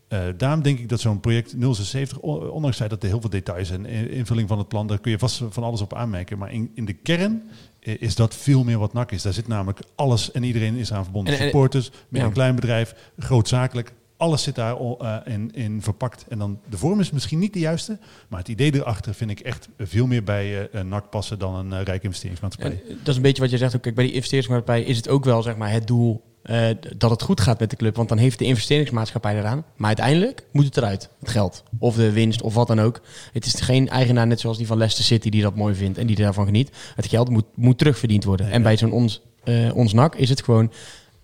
uh, 0.10 0.28
Eh, 0.28 0.34
daarom 0.38 0.62
denk 0.62 0.80
ik 0.80 0.90
dat 0.90 1.00
zo'n 1.00 1.20
project 1.20 1.56
076, 1.60 2.22
o- 2.22 2.38
ondanks 2.48 2.78
dat 2.78 3.04
er 3.04 3.10
heel 3.10 3.22
veel 3.22 3.30
details 3.30 3.70
en 3.70 3.86
i- 3.86 4.10
invulling 4.10 4.48
van 4.48 4.58
het 4.58 4.68
plan, 4.68 4.88
daar 4.88 5.00
kun 5.00 5.12
je 5.12 5.20
vast 5.20 5.42
van 5.50 5.64
alles 5.64 5.82
op 5.82 5.94
aanmerken. 5.94 6.38
Maar 6.38 6.54
in, 6.54 6.72
in 6.74 6.86
de 6.86 6.94
kern 6.94 7.44
eh, 7.80 7.96
is 8.02 8.16
dat 8.16 8.36
veel 8.36 8.64
meer 8.64 8.78
wat 8.78 8.94
NAC 8.94 9.12
is. 9.12 9.22
Daar 9.22 9.34
zit 9.34 9.48
namelijk 9.48 9.80
alles 9.96 10.32
en 10.32 10.44
iedereen 10.44 10.76
is 10.76 10.94
aan 10.94 11.04
verbonden. 11.04 11.34
En- 11.34 11.40
en- 11.40 11.46
Supporters, 11.46 11.90
met 12.10 12.22
ja. 12.22 12.28
een 12.28 12.34
klein 12.34 12.56
bedrijf, 12.56 12.96
grootzakelijk. 13.18 13.94
Alles 14.18 14.44
zit 14.44 14.56
daar 14.56 14.76
eh, 14.78 15.16
in, 15.26 15.52
in 15.54 15.82
verpakt. 15.82 16.26
En 16.30 16.38
dan 16.40 16.60
de 16.70 16.78
vorm 16.78 17.00
is 17.00 17.12
misschien 17.12 17.40
niet 17.40 17.54
de 17.54 17.60
juiste, 17.60 18.00
maar 18.28 18.40
het 18.40 18.48
idee 18.48 18.74
erachter 18.76 19.14
vind 19.14 19.30
ik 19.32 19.40
echt 19.40 19.70
veel 19.78 20.08
meer 20.08 20.24
bij 20.24 20.60
eh, 20.70 20.80
een 20.80 20.88
NAC 20.88 21.10
passen 21.10 21.40
dan 21.40 21.56
een 21.56 21.80
uh, 21.80 21.82
rijke 21.84 22.06
investeringsmaatschappij. 22.06 22.82
En 22.90 22.98
dat 22.98 23.08
is 23.08 23.16
een 23.16 23.22
beetje 23.22 23.42
wat 23.42 23.52
je 23.52 23.58
zegt. 23.58 23.76
Ook, 23.76 23.82
kijk, 23.82 23.96
bij 23.96 24.04
die 24.06 24.14
investeringsmaatschappij 24.14 24.84
is 24.84 24.98
het 24.98 25.10
ook 25.10 25.26
wel 25.26 25.42
zeg 25.42 25.58
maar, 25.58 25.72
het 25.72 25.88
doel 25.88 26.24
eh, 26.48 26.68
dat 26.98 27.10
het 27.10 27.22
goed 27.22 27.42
gaat 27.42 27.60
met 27.60 27.70
de 27.70 27.76
club. 27.76 27.96
Want 27.96 28.10
dan 28.10 28.18
heeft 28.18 28.40
de 28.40 28.46
investeringsmaatschappij 28.46 29.38
eraan. 29.38 29.66
Maar 29.76 29.88
uiteindelijk 29.88 30.44
moet 30.52 30.66
het 30.66 30.78
eruit. 30.78 31.10
Het 31.20 31.30
geld. 31.30 31.64
Of 31.80 31.96
de 31.96 32.12
winst 32.12 32.42
of 32.42 32.54
wat 32.54 32.68
dan 32.68 32.80
ook. 32.80 33.02
Het 33.34 33.46
is 33.46 33.62
geen 33.62 33.90
eigenaar 33.90 34.28
net 34.28 34.40
zoals 34.40 34.58
die 34.58 34.68
van 34.68 34.78
Leicester 34.78 35.06
City 35.06 35.30
die 35.30 35.42
dat 35.42 35.56
mooi 35.56 35.76
vindt 35.76 35.98
en 35.98 36.08
die 36.08 36.16
daarvan 36.16 36.46
geniet. 36.46 36.72
Het 36.96 37.08
geld 37.08 37.30
moet, 37.30 37.46
moet 37.56 37.78
terugverdiend 37.78 38.24
worden. 38.24 38.46
Ja, 38.46 38.52
en 38.52 38.62
bij 38.62 38.78
zo'n 38.78 38.92
ons, 38.92 39.22
eh, 39.44 39.76
ons 39.76 39.94
NAC 39.94 40.16
is 40.16 40.30
het 40.30 40.44
gewoon... 40.44 40.72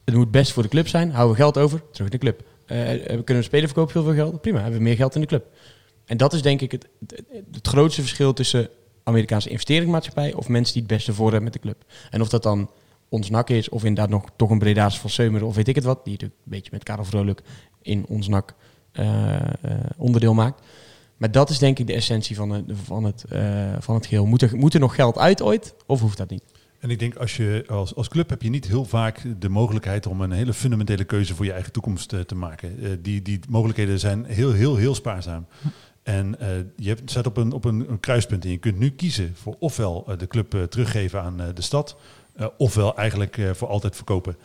Het 0.06 0.16
moet 0.16 0.32
best 0.32 0.52
voor 0.52 0.64
de 0.64 0.70
club 0.70 0.88
zijn. 0.88 1.12
Houden 1.12 1.36
we 1.36 1.42
geld 1.42 1.58
over, 1.58 1.84
terug 1.92 2.12
in 2.12 2.20
de 2.20 2.26
club. 2.26 2.44
We 2.66 3.22
kunnen 3.24 3.44
we 3.44 3.50
spelen 3.50 3.68
verkopen, 3.68 3.94
heel 3.94 4.04
veel 4.04 4.14
geld. 4.14 4.42
Prima, 4.42 4.60
hebben 4.62 4.78
we 4.78 4.84
meer 4.84 4.96
geld 4.96 5.16
in 5.16 5.22
de 5.22 5.28
club. 5.28 5.46
En 6.06 6.18
dat 6.18 6.34
is 6.34 6.42
denk 6.42 6.62
ik 6.62 6.72
het, 6.72 6.88
het, 7.08 7.24
het 7.52 7.68
grootste 7.68 8.02
verschil 8.02 8.34
tussen 8.34 8.70
Amerikaanse 9.04 9.50
investeringsmaatschappij 9.50 10.34
of 10.34 10.48
mensen 10.48 10.74
die 10.74 10.84
het 10.84 10.92
beste 10.92 11.14
voor 11.14 11.26
hebben 11.26 11.44
met 11.44 11.54
de 11.54 11.60
club. 11.60 11.84
En 12.10 12.22
of 12.22 12.30
dat 12.30 12.44
dan 12.44 12.70
ons 13.14 13.30
NAC 13.30 13.50
is, 13.50 13.70
of 13.70 13.84
inderdaad 13.84 14.10
nog 14.10 14.26
toch 14.36 14.50
een 14.50 14.60
Breda's 14.60 15.00
van 15.00 15.10
Seumer, 15.10 15.46
of 15.46 15.56
weet 15.56 15.68
ik 15.68 15.76
het 15.76 15.84
wat, 15.84 16.04
die 16.04 16.14
natuurlijk 16.14 16.40
een 16.44 16.52
beetje 16.52 16.70
met 16.72 16.84
Karel 16.84 17.06
Vrolijk 17.06 17.42
in 17.82 18.06
ons 18.08 18.28
NAC 18.28 18.56
eh, 18.92 19.36
eh, 19.36 19.50
onderdeel 19.98 20.34
maakt. 20.34 20.62
Maar 21.18 21.32
dat 21.32 21.50
is 21.50 21.58
denk 21.58 21.80
ik 21.80 21.88
de 21.88 21.94
essentie 21.94 22.36
van 22.36 22.50
het, 22.50 22.66
van 22.84 23.04
het, 23.04 23.24
eh, 23.30 23.74
van 23.80 23.96
het 23.96 24.06
geheel. 24.06 24.26
Moet 24.26 24.42
er, 24.42 24.58
moet 24.58 24.74
er 24.74 24.80
nog 24.80 24.96
geld 24.96 25.18
uit 25.18 25.42
ooit, 25.42 25.76
of 25.86 26.00
hoeft 26.00 26.18
dat 26.18 26.30
niet? 26.30 26.44
En 26.80 26.90
ik 26.90 27.00
denk, 27.00 27.16
als, 27.16 27.38
je, 27.38 27.64
als, 27.68 27.96
als 27.96 28.08
club 28.08 28.30
heb 28.30 28.42
je 28.42 28.50
niet 28.50 28.68
heel 28.68 28.86
vaak 28.86 29.22
de 29.40 29.50
mogelijkheid 29.50 30.08
om 30.08 30.22
een 30.22 30.32
hele 30.32 30.54
fundamentele 30.54 31.04
keuze 31.04 31.36
voor 31.36 31.46
je 31.46 31.52
eigen 31.52 31.72
toekomst 31.72 32.28
te 32.28 32.36
maken. 32.36 33.02
Die, 33.02 33.22
die 33.22 33.40
mogelijkheden 33.50 34.00
zijn 34.00 34.26
heel, 34.26 34.52
heel, 34.52 34.76
heel 34.76 34.96
spaarzaam. 34.96 35.46
En 36.04 36.36
je 36.76 36.88
hebt, 36.88 37.26
op, 37.26 37.38
een, 37.38 37.52
op 37.52 37.66
een, 37.66 37.90
een 37.90 38.00
kruispunt 38.00 38.44
en 38.46 38.52
je 38.52 38.58
kunt 38.58 38.80
nu 38.80 38.90
kiezen 38.90 39.32
voor 39.36 39.56
ofwel 39.60 40.06
de 40.18 40.28
club 40.28 40.68
teruggeven 40.70 41.22
aan 41.22 41.38
de 41.54 41.62
stad, 41.62 41.98
eh, 42.36 42.48
ofwel 42.58 42.98
eigenlijk 42.98 43.38
eh, 43.38 43.52
voor 43.54 43.68
altijd 43.68 43.96
verkopen. 43.96 44.38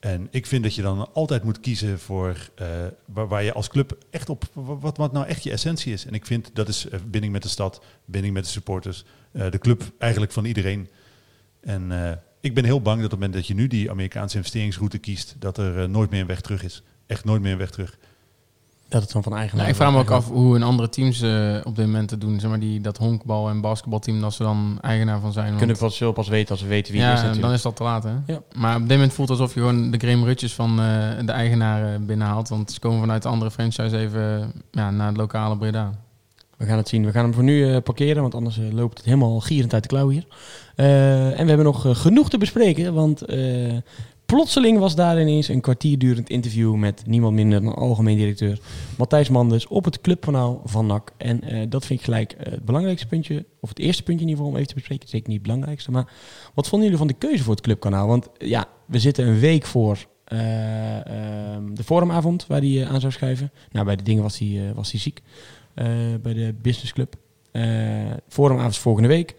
En 0.00 0.28
ik 0.30 0.46
vind 0.46 0.62
dat 0.62 0.74
je 0.74 0.82
dan 0.82 1.12
altijd 1.12 1.44
moet 1.44 1.60
kiezen 1.60 1.98
voor 1.98 2.36
eh, 2.54 2.66
waar, 3.04 3.42
je 3.42 3.52
als 3.52 3.68
club 3.68 3.98
echt 4.10 4.28
op, 4.28 4.44
wat, 4.52 4.96
wat 4.96 5.12
nou 5.12 5.26
echt 5.26 5.42
je 5.42 5.50
essentie 5.50 5.92
is. 5.92 6.06
En 6.06 6.14
ik 6.14 6.26
vind 6.26 6.50
dat 6.52 6.68
is 6.68 6.86
binding 7.06 7.32
met 7.32 7.42
de 7.42 7.48
stad, 7.48 7.82
binding 8.04 8.34
met 8.34 8.44
de 8.44 8.50
supporters, 8.50 9.04
de 9.32 9.58
club 9.58 9.82
eigenlijk 9.98 10.32
van 10.32 10.44
iedereen. 10.44 10.88
En 11.60 11.92
ik 12.40 12.54
ben 12.54 12.64
heel 12.64 12.82
bang 12.82 12.96
dat 12.96 13.04
op 13.04 13.10
het 13.10 13.20
moment 13.20 13.32
dat 13.32 13.46
je 13.46 13.54
nu 13.54 13.66
die 13.66 13.90
Amerikaanse 13.90 14.36
investeringsroute 14.36 14.98
kiest, 14.98 15.34
dat 15.38 15.58
er 15.58 15.88
nooit 15.88 16.10
meer 16.10 16.20
een 16.20 16.26
weg 16.26 16.40
terug 16.40 16.62
is. 16.62 16.82
Echt 17.06 17.24
nooit 17.24 17.42
meer 17.42 17.52
een 17.52 17.58
weg 17.58 17.70
terug. 17.70 17.98
Dat 18.94 19.02
het 19.02 19.12
dan 19.12 19.22
van 19.22 19.36
eigen 19.36 19.56
Nou, 19.56 19.68
ik 19.68 19.74
vraag 19.74 19.92
me 19.92 19.98
ook 19.98 20.10
af 20.10 20.28
hoe 20.28 20.56
een 20.56 20.62
andere 20.62 20.88
teams 20.88 21.20
eh, 21.20 21.56
op 21.64 21.76
dit 21.76 21.86
moment 21.86 22.10
het 22.10 22.20
doen. 22.20 22.40
Zeg 22.40 22.50
maar 22.50 22.58
die, 22.60 22.80
dat 22.80 22.96
honkbal- 22.96 23.48
en 23.48 23.60
basketbalteam, 23.60 24.20
dat 24.20 24.34
ze 24.34 24.42
dan 24.42 24.78
eigenaar 24.80 25.20
van 25.20 25.32
zijn. 25.32 25.46
want- 25.46 25.58
Kunnen 25.58 25.76
we 25.76 25.82
pas 25.82 25.96
zo 25.96 26.12
pas 26.12 26.28
weten 26.28 26.50
als 26.50 26.62
we 26.62 26.68
weten 26.68 26.92
wie 26.92 27.00
het 27.02 27.10
ja, 27.10 27.14
is 27.16 27.20
natuurlijk. 27.22 27.46
dan 27.46 27.56
is 27.56 27.62
dat 27.62 27.76
te 27.76 27.82
laat, 27.82 28.02
hè? 28.04 28.10
Ja. 28.26 28.40
Maar 28.56 28.74
op 28.74 28.80
dit 28.80 28.90
moment 28.90 29.12
voelt 29.12 29.28
het 29.28 29.38
alsof 29.38 29.54
je 29.54 29.60
gewoon 29.60 29.90
de 29.90 29.98
Graham 29.98 30.24
Rutjes 30.24 30.54
van 30.54 30.70
eh, 30.70 30.76
de 31.24 31.32
eigenaren 31.32 32.06
binnenhaalt. 32.06 32.48
Want 32.48 32.72
ze 32.72 32.80
komen 32.80 33.00
vanuit 33.00 33.22
de 33.22 33.28
andere 33.28 33.50
franchise 33.50 33.98
even 33.98 34.52
ja, 34.70 34.90
naar 34.90 35.08
het 35.08 35.16
lokale 35.16 35.56
Breda. 35.56 35.90
We 36.56 36.66
gaan 36.66 36.76
het 36.76 36.88
zien. 36.88 37.04
We 37.04 37.12
gaan 37.12 37.24
hem 37.24 37.34
voor 37.34 37.42
nu 37.42 37.74
eh, 37.74 37.82
parkeren, 37.82 38.22
want 38.22 38.34
anders 38.34 38.58
loopt 38.72 38.96
het 38.96 39.06
helemaal 39.06 39.40
gierend 39.40 39.72
uit 39.72 39.82
de 39.82 39.88
klauw 39.88 40.08
hier. 40.08 40.26
Eh, 40.74 41.24
en 41.26 41.42
we 41.42 41.48
hebben 41.48 41.64
nog 41.64 41.86
genoeg 42.00 42.30
te 42.30 42.38
bespreken, 42.38 42.94
want 42.94 43.22
eh, 43.22 43.72
plotseling 44.26 44.78
was 44.78 44.94
daar 44.94 45.20
ineens 45.20 45.48
een 45.48 45.60
kwartier 45.60 45.98
durend 45.98 46.28
interview 46.30 46.74
met 46.74 47.02
niemand 47.06 47.34
minder 47.34 47.62
dan 47.62 47.74
algemeen 47.74 48.16
directeur 48.16 48.58
Matthijs 48.98 49.28
Manders 49.28 49.66
op 49.66 49.84
het 49.84 50.00
clubkanaal 50.00 50.62
van 50.64 50.86
NAC. 50.86 51.12
En 51.16 51.42
eh, 51.42 51.66
dat 51.68 51.86
vind 51.86 51.98
ik 51.98 52.04
gelijk 52.04 52.32
eh, 52.32 52.52
het 52.52 52.64
belangrijkste 52.64 53.06
puntje, 53.06 53.44
of 53.60 53.68
het 53.68 53.78
eerste 53.78 54.02
puntje 54.02 54.24
in 54.24 54.30
ieder 54.30 54.44
geval 54.44 54.50
om 54.50 54.56
even 54.56 54.68
te 54.68 54.74
bespreken. 54.74 55.08
Zeker 55.08 55.28
niet 55.28 55.38
het 55.38 55.46
belangrijkste, 55.46 55.90
maar 55.90 56.12
wat 56.54 56.68
vonden 56.68 56.82
jullie 56.82 57.04
van 57.04 57.06
de 57.06 57.26
keuze 57.26 57.42
voor 57.42 57.54
het 57.54 57.62
clubkanaal? 57.62 58.06
Want 58.06 58.28
ja, 58.38 58.66
we 58.86 58.98
zitten 58.98 59.26
een 59.26 59.38
week 59.38 59.64
voor 59.64 60.06
eh, 60.24 61.06
ehm, 61.06 61.74
de 61.74 61.84
forumavond 61.84 62.46
waar 62.46 62.60
hij 62.60 62.86
aan 62.86 63.00
zou 63.00 63.12
schuiven. 63.12 63.52
Nou, 63.70 63.86
bij 63.86 63.96
de 63.96 64.02
dingen 64.02 64.22
was 64.22 64.38
hij, 64.38 64.72
was 64.74 64.90
hij 64.90 65.00
ziek 65.00 65.22
bij 66.22 66.34
de 66.34 66.54
Business 66.62 66.92
Club. 66.92 67.14
Eh 67.50 67.62
forumavond 68.28 68.76
volgende 68.76 69.08
week. 69.08 69.34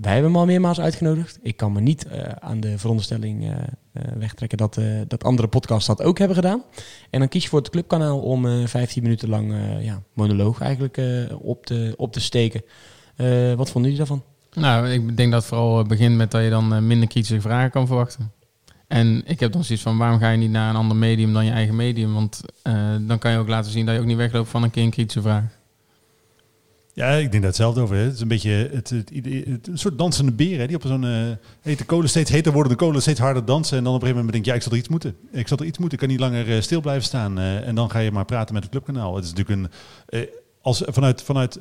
Wij 0.00 0.12
hebben 0.12 0.30
hem 0.30 0.40
al 0.40 0.46
meermaals 0.46 0.80
uitgenodigd. 0.80 1.38
Ik 1.42 1.56
kan 1.56 1.72
me 1.72 1.80
niet 1.80 2.06
eh, 2.06 2.22
aan 2.38 2.60
de 2.60 2.78
veronderstelling 2.78 3.42
eh, 3.42 3.50
eh, 3.92 4.02
wegtrekken 4.18 4.58
dat, 4.58 4.80
dat 5.08 5.24
andere 5.24 5.48
podcasts 5.48 5.86
dat 5.86 6.02
ook 6.02 6.18
hebben 6.18 6.36
gedaan. 6.36 6.62
En 7.10 7.18
dan 7.18 7.28
kies 7.28 7.42
je 7.42 7.48
voor 7.48 7.58
het 7.58 7.70
clubkanaal 7.70 8.20
om 8.20 8.46
eh 8.46 8.66
15 8.66 9.02
minuten 9.02 9.28
lang 9.28 9.54
ja, 9.80 10.02
monoloog 10.12 10.60
eigenlijk 10.60 11.00
op, 11.40 11.66
te, 11.66 11.94
op 11.96 12.12
te 12.12 12.20
steken. 12.20 12.62
Wat 13.56 13.70
vonden 13.70 13.90
jullie 13.90 13.96
daarvan? 13.96 14.22
Nou, 14.52 14.88
ik 14.88 15.16
denk 15.16 15.32
dat 15.32 15.46
vooral 15.46 15.84
begint 15.84 16.16
met 16.16 16.30
dat 16.30 16.42
je 16.42 16.50
dan 16.50 16.86
minder 16.86 17.08
kritische 17.08 17.40
vragen 17.40 17.70
kan 17.70 17.86
verwachten. 17.86 18.32
En 18.86 19.22
ik 19.26 19.40
heb 19.40 19.52
dan 19.52 19.64
zoiets 19.64 19.84
van, 19.84 19.98
waarom 19.98 20.18
ga 20.18 20.30
je 20.30 20.38
niet 20.38 20.50
naar 20.50 20.70
een 20.70 20.76
ander 20.76 20.96
medium 20.96 21.32
dan 21.32 21.44
je 21.44 21.50
eigen 21.50 21.76
medium? 21.76 22.14
Want 22.14 22.40
dan 23.00 23.18
kan 23.18 23.32
je 23.32 23.38
ook 23.38 23.48
laten 23.48 23.70
zien 23.70 23.86
dat 23.86 23.94
je 23.94 24.00
ook 24.00 24.06
niet 24.06 24.16
wegloopt 24.16 24.48
van 24.48 24.62
een 24.62 24.70
keer 24.70 24.82
een 24.82 24.90
kritische 24.90 25.22
vraag. 25.22 25.59
Ja, 26.92 27.08
ik 27.10 27.20
denk 27.30 27.32
daar 27.32 27.42
hetzelfde 27.42 27.80
over. 27.80 27.96
Hè. 27.96 28.02
Het 28.02 28.14
is 28.14 28.20
een 28.20 28.28
beetje 28.28 28.50
het, 28.72 28.90
het, 28.90 29.10
het- 29.24 29.66
een 29.68 29.78
soort 29.78 29.98
dansende 29.98 30.32
beer 30.32 30.58
hè, 30.58 30.66
die 30.66 30.76
op 30.76 30.82
zo'n 30.86 31.04
eh, 31.04 31.10
hete 31.60 31.84
kolen 31.84 32.08
steeds 32.08 32.30
heter 32.30 32.52
worden, 32.52 32.72
de 32.72 32.78
kolen 32.78 33.00
steeds 33.02 33.20
harder 33.20 33.44
dansen. 33.44 33.78
En 33.78 33.84
dan 33.84 33.94
op 33.94 34.00
een 34.00 34.06
gegeven 34.06 34.24
moment 34.26 34.32
denk 34.32 34.44
je, 34.44 34.50
ja, 34.50 34.56
ik 34.56 34.62
zal 34.62 34.72
er 34.72 34.78
iets 34.78 34.88
moeten. 34.88 35.16
Ik 35.32 35.48
zal 35.48 35.56
er 35.58 35.64
iets 35.64 35.78
moeten. 35.78 35.98
Ik 35.98 36.04
kan 36.06 36.16
niet 36.16 36.20
langer 36.24 36.54
eh, 36.56 36.60
stil 36.60 36.80
blijven 36.80 37.04
staan. 37.04 37.38
eh, 37.38 37.66
en 37.68 37.74
dan 37.74 37.90
ga 37.90 37.98
je 37.98 38.10
maar 38.12 38.24
praten 38.24 38.54
met 38.54 38.62
het 38.62 38.72
clubkanaal. 38.72 39.14
Het 39.16 39.24
is 39.24 39.32
natuurlijk 39.32 39.70
een. 40.10 40.28
als, 40.62 40.82
vanuit 40.86 41.22
vanuit 41.22 41.58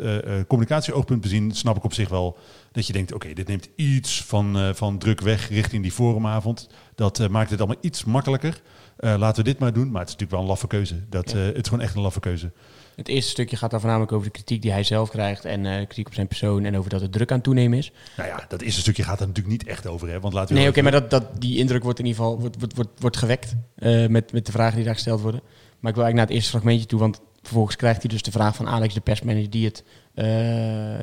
communicatieoogpunt 0.48 1.22
bezien 1.22 1.52
snap 1.52 1.78
ik 1.78 1.84
op 1.84 1.94
zich 1.94 2.10
wel 2.10 2.38
dat 2.72 2.88
je 2.88 2.94
denkt, 2.94 3.14
oké, 3.14 3.34
dit 3.34 3.48
neemt 3.48 3.70
iets 3.76 4.24
van, 4.24 4.72
van 4.76 4.98
druk 4.98 5.22
weg 5.22 5.50
richting 5.50 5.82
die 5.84 5.92
forumavond. 5.92 6.70
Dat 6.96 7.28
maakt 7.30 7.50
het 7.50 7.60
allemaal 7.60 7.78
iets 7.82 8.04
makkelijker. 8.06 8.62
Laten 8.98 9.44
we 9.44 9.50
dit 9.50 9.60
maar 9.60 9.74
doen. 9.74 9.92
Maar 9.92 10.02
het 10.02 10.10
is 10.10 10.16
natuurlijk 10.16 10.32
wel 10.32 10.42
een 10.42 10.48
laffe 10.48 10.68
keuze. 10.68 10.96
Dat, 11.10 11.32
Ja. 11.32 11.38
het 11.38 11.56
is 11.58 11.68
gewoon 11.70 11.84
echt 11.84 11.96
een 11.96 12.02
laffe 12.02 12.20
keuze. 12.20 12.52
Het 13.00 13.08
eerste 13.08 13.30
stukje 13.30 13.56
gaat 13.56 13.72
dan 13.72 13.80
voornamelijk 13.80 14.12
over 14.12 14.26
de 14.26 14.34
kritiek 14.34 14.62
die 14.62 14.72
hij 14.72 14.84
zelf 14.84 15.10
krijgt 15.10 15.45
en 15.45 15.66
eh, 15.66 15.76
kritiek 15.76 16.08
op 16.08 16.14
zijn 16.14 16.28
persoon 16.28 16.66
en 16.66 16.78
over 16.78 16.89
dat 16.89 17.02
het 17.02 17.12
druk 17.12 17.30
aan 17.30 17.36
het 17.36 17.43
toenemen 17.43 17.78
is. 17.78 17.91
Nou 18.18 18.30
ja, 18.30 18.45
dat 18.47 18.62
eerste 18.62 18.80
stukje 18.80 19.04
gaat 19.04 19.20
er 19.20 19.28
natuurlijk 19.28 19.58
niet 19.58 19.68
echt 19.68 19.88
over. 19.88 20.10
Hè? 20.10 20.20
Want 20.20 20.34
laten 20.34 20.54
we 20.54 20.60
Nee, 20.60 20.70
oké, 20.70 20.82
maar 20.82 20.91
dat, 20.91 21.10
dat, 21.10 21.41
die 21.41 21.58
indruk 21.58 21.84
wordt 21.84 22.00
in 22.00 22.06
ieder 22.06 22.22
geval 22.22 22.39
wordt, 22.39 22.56
wordt, 22.60 22.76
wordt, 22.76 22.89
wordt 23.00 23.18
gewekt 23.18 23.56
eh, 23.76 24.08
met, 24.08 24.32
met 24.32 24.45
de 24.45 24.52
vragen 24.52 24.76
die 24.76 24.86
daar 24.86 24.93
gesteld 24.93 25.22
worden. 25.22 25.41
Maar 25.80 25.91
ik 25.91 25.97
wil 25.97 26.04
eigenlijk 26.04 26.16
naar 26.16 26.26
het 26.26 26.36
eerste 26.36 26.50
fragmentje 26.50 26.86
toe, 26.86 27.00
want 27.00 27.22
vervolgens 27.41 27.76
krijgt 27.76 28.02
hij 28.02 28.12
dus 28.12 28.22
de 28.22 28.32
vraag 28.32 28.56
van 28.56 28.68
Alex, 28.68 28.93
de 28.93 29.00
persmanager, 29.00 29.50
die 29.50 29.66
het, 29.66 29.84
eh, 30.14 30.26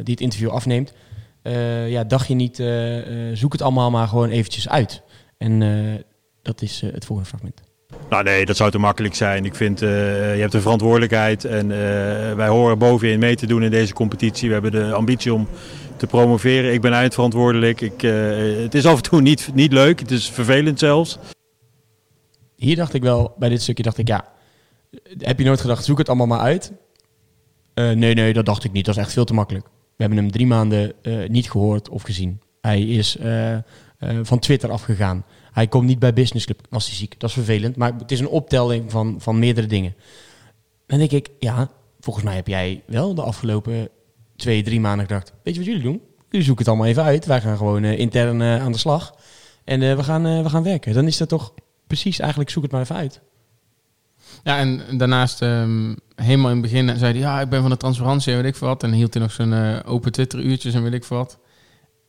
die 0.03 0.15
het 0.15 0.21
interview 0.21 0.51
afneemt. 0.51 0.93
Ja, 1.89 2.05
dacht 2.05 2.27
je 2.27 2.35
niet, 2.35 2.57
zoek 3.33 3.53
het 3.53 3.63
allemaal 3.63 3.91
maar 3.91 4.09
gewoon 4.09 4.29
eventjes 4.29 4.69
uit. 4.69 5.03
En 5.39 5.59
dat 6.43 6.63
is 6.63 6.81
het 6.81 7.05
volgende 7.05 7.31
fragment. 7.31 7.66
Nou 8.09 8.23
nee, 8.23 8.47
dat 8.47 8.57
zou 8.57 8.71
te 8.71 8.79
makkelijk 8.79 9.15
zijn. 9.15 9.45
Ik 9.45 9.55
vind, 9.55 9.83
eh, 9.83 9.89
je 10.35 10.41
hebt 10.41 10.55
een 10.55 10.61
verantwoordelijkheid 10.61 11.45
en 11.45 11.71
eh, 11.71 12.35
wij 12.35 12.49
horen 12.49 12.79
bovenin 12.79 13.19
mee 13.19 13.37
te 13.37 13.47
doen 13.47 13.63
in 13.63 13.71
deze 13.71 13.95
competitie. 13.95 14.47
We 14.49 14.53
hebben 14.53 14.73
de 14.73 14.93
ambitie 14.93 15.35
om 15.35 15.49
te 15.97 16.07
promoveren. 16.07 16.73
Ik 16.73 16.81
ben 16.81 16.93
eindverantwoordelijk. 16.93 17.81
Ik, 17.81 18.03
eh, 18.03 18.13
het 18.63 18.75
is 18.75 18.87
af 18.87 18.97
en 18.97 19.03
toe 19.03 19.21
niet, 19.21 19.51
niet 19.55 19.73
leuk, 19.73 20.01
het 20.01 20.11
is 20.11 20.31
vervelend 20.31 20.79
zelfs. 20.79 21.19
Hier 22.57 22.77
dacht 22.77 22.95
ik 22.95 23.03
wel, 23.03 23.35
bij 23.39 23.49
dit 23.49 23.63
stukje 23.63 23.83
dacht 23.83 23.99
ik, 23.99 24.09
ja, 24.09 24.25
heb 25.19 25.39
je 25.39 25.45
nooit 25.45 25.61
gedacht, 25.61 25.85
zoek 25.85 25.99
het 25.99 26.09
allemaal 26.09 26.27
maar 26.27 26.41
uit? 26.41 26.73
Nee, 27.75 28.15
nee, 28.15 28.33
dat 28.33 28.47
dacht 28.47 28.65
ik 28.65 28.73
niet. 28.73 28.85
Dat 28.85 28.97
is 28.97 29.03
echt 29.03 29.13
veel 29.13 29.25
te 29.25 29.35
makkelijk. 29.35 29.65
We 29.67 30.03
hebben 30.03 30.19
hem 30.19 30.31
drie 30.31 30.47
maanden 30.47 30.93
niet 31.27 31.51
gehoord 31.51 31.89
of 31.89 32.03
gezien. 32.03 32.41
Hij 32.61 32.81
is 32.83 33.17
van 34.23 34.39
Twitter 34.39 34.71
afgegaan. 34.71 35.25
Hij 35.57 35.67
komt 35.67 35.87
niet 35.87 35.99
bij 35.99 36.13
Business 36.13 36.45
Club. 36.45 36.61
Was 36.71 36.87
hij 36.87 36.97
ziek? 36.97 37.21
Dat 37.21 37.29
is 37.29 37.35
vervelend. 37.35 37.77
Maar 37.77 37.93
het 37.99 38.13
is 38.13 38.21
een 38.21 38.29
optelling 38.29 38.91
van, 38.91 39.17
van 39.19 39.39
meerdere 39.39 39.67
dingen. 39.67 39.95
Dan 40.87 40.99
denk 40.99 41.11
ik, 41.11 41.31
ja, 41.39 41.71
volgens 42.01 42.25
mij 42.25 42.35
heb 42.35 42.47
jij 42.47 42.83
wel 42.87 43.15
de 43.15 43.23
afgelopen 43.23 43.89
twee, 44.37 44.63
drie 44.63 44.81
maanden 44.81 45.07
gedacht... 45.07 45.33
Weet 45.43 45.55
je 45.55 45.61
wat 45.61 45.69
jullie 45.69 45.83
doen? 45.83 46.01
Jullie 46.31 46.47
zoeken 46.47 46.65
het 46.65 46.69
allemaal 46.69 46.87
even 46.87 47.03
uit. 47.03 47.27
Wij 47.27 47.41
gaan 47.41 47.57
gewoon 47.57 47.85
eh, 47.85 47.99
intern 47.99 48.41
eh, 48.41 48.63
aan 48.63 48.73
de 48.73 48.79
slag. 48.79 49.15
En 49.65 49.83
eh, 49.83 49.97
we, 49.97 50.03
gaan, 50.03 50.43
we 50.43 50.49
gaan 50.49 50.63
werken. 50.63 50.95
Dan 50.95 51.07
is 51.07 51.17
dat 51.17 51.29
toch 51.29 51.53
precies 51.87 52.19
eigenlijk 52.19 52.51
zoek 52.51 52.63
het 52.63 52.73
maar 52.73 52.81
even 52.81 52.97
uit. 52.97 53.21
Ja, 54.43 54.59
en 54.59 54.99
daarnaast 54.99 55.43
ehm, 55.43 55.95
helemaal 56.15 56.51
in 56.51 56.63
het 56.63 56.71
begin 56.71 56.99
zei 56.99 57.13
hij, 57.13 57.21
ja, 57.21 57.41
ik 57.41 57.49
ben 57.49 57.61
van 57.61 57.71
de 57.71 57.77
transparantie 57.77 58.33
en 58.33 58.43
weet 58.43 58.55
ik 58.55 58.61
wat. 58.61 58.83
En 58.83 58.93
hield 58.93 59.15
hij 59.15 59.23
nog 59.23 59.33
zijn 59.33 59.85
open 59.85 60.13
Twitter-uurtjes 60.13 60.75
en 60.75 60.83
weet 60.83 60.93
ik 60.93 61.05
wat. 61.05 61.39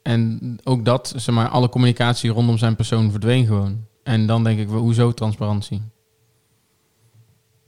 En 0.08 0.58
ook 0.64 0.86
dat, 0.86 1.14
zeg 1.16 1.36
maar, 1.36 1.47
alle 1.47 1.70
communicatie 1.70 2.30
rondom 2.30 2.58
zijn 2.58 2.76
persoon 2.76 3.12
verdween 3.12 3.45
gewoon. 3.45 3.86
En 4.03 4.28
dan 4.28 4.43
denk 4.43 4.60
ik, 4.60 4.70
wel, 4.70 4.80
hoezo 4.80 5.12
transparantie? 5.12 5.82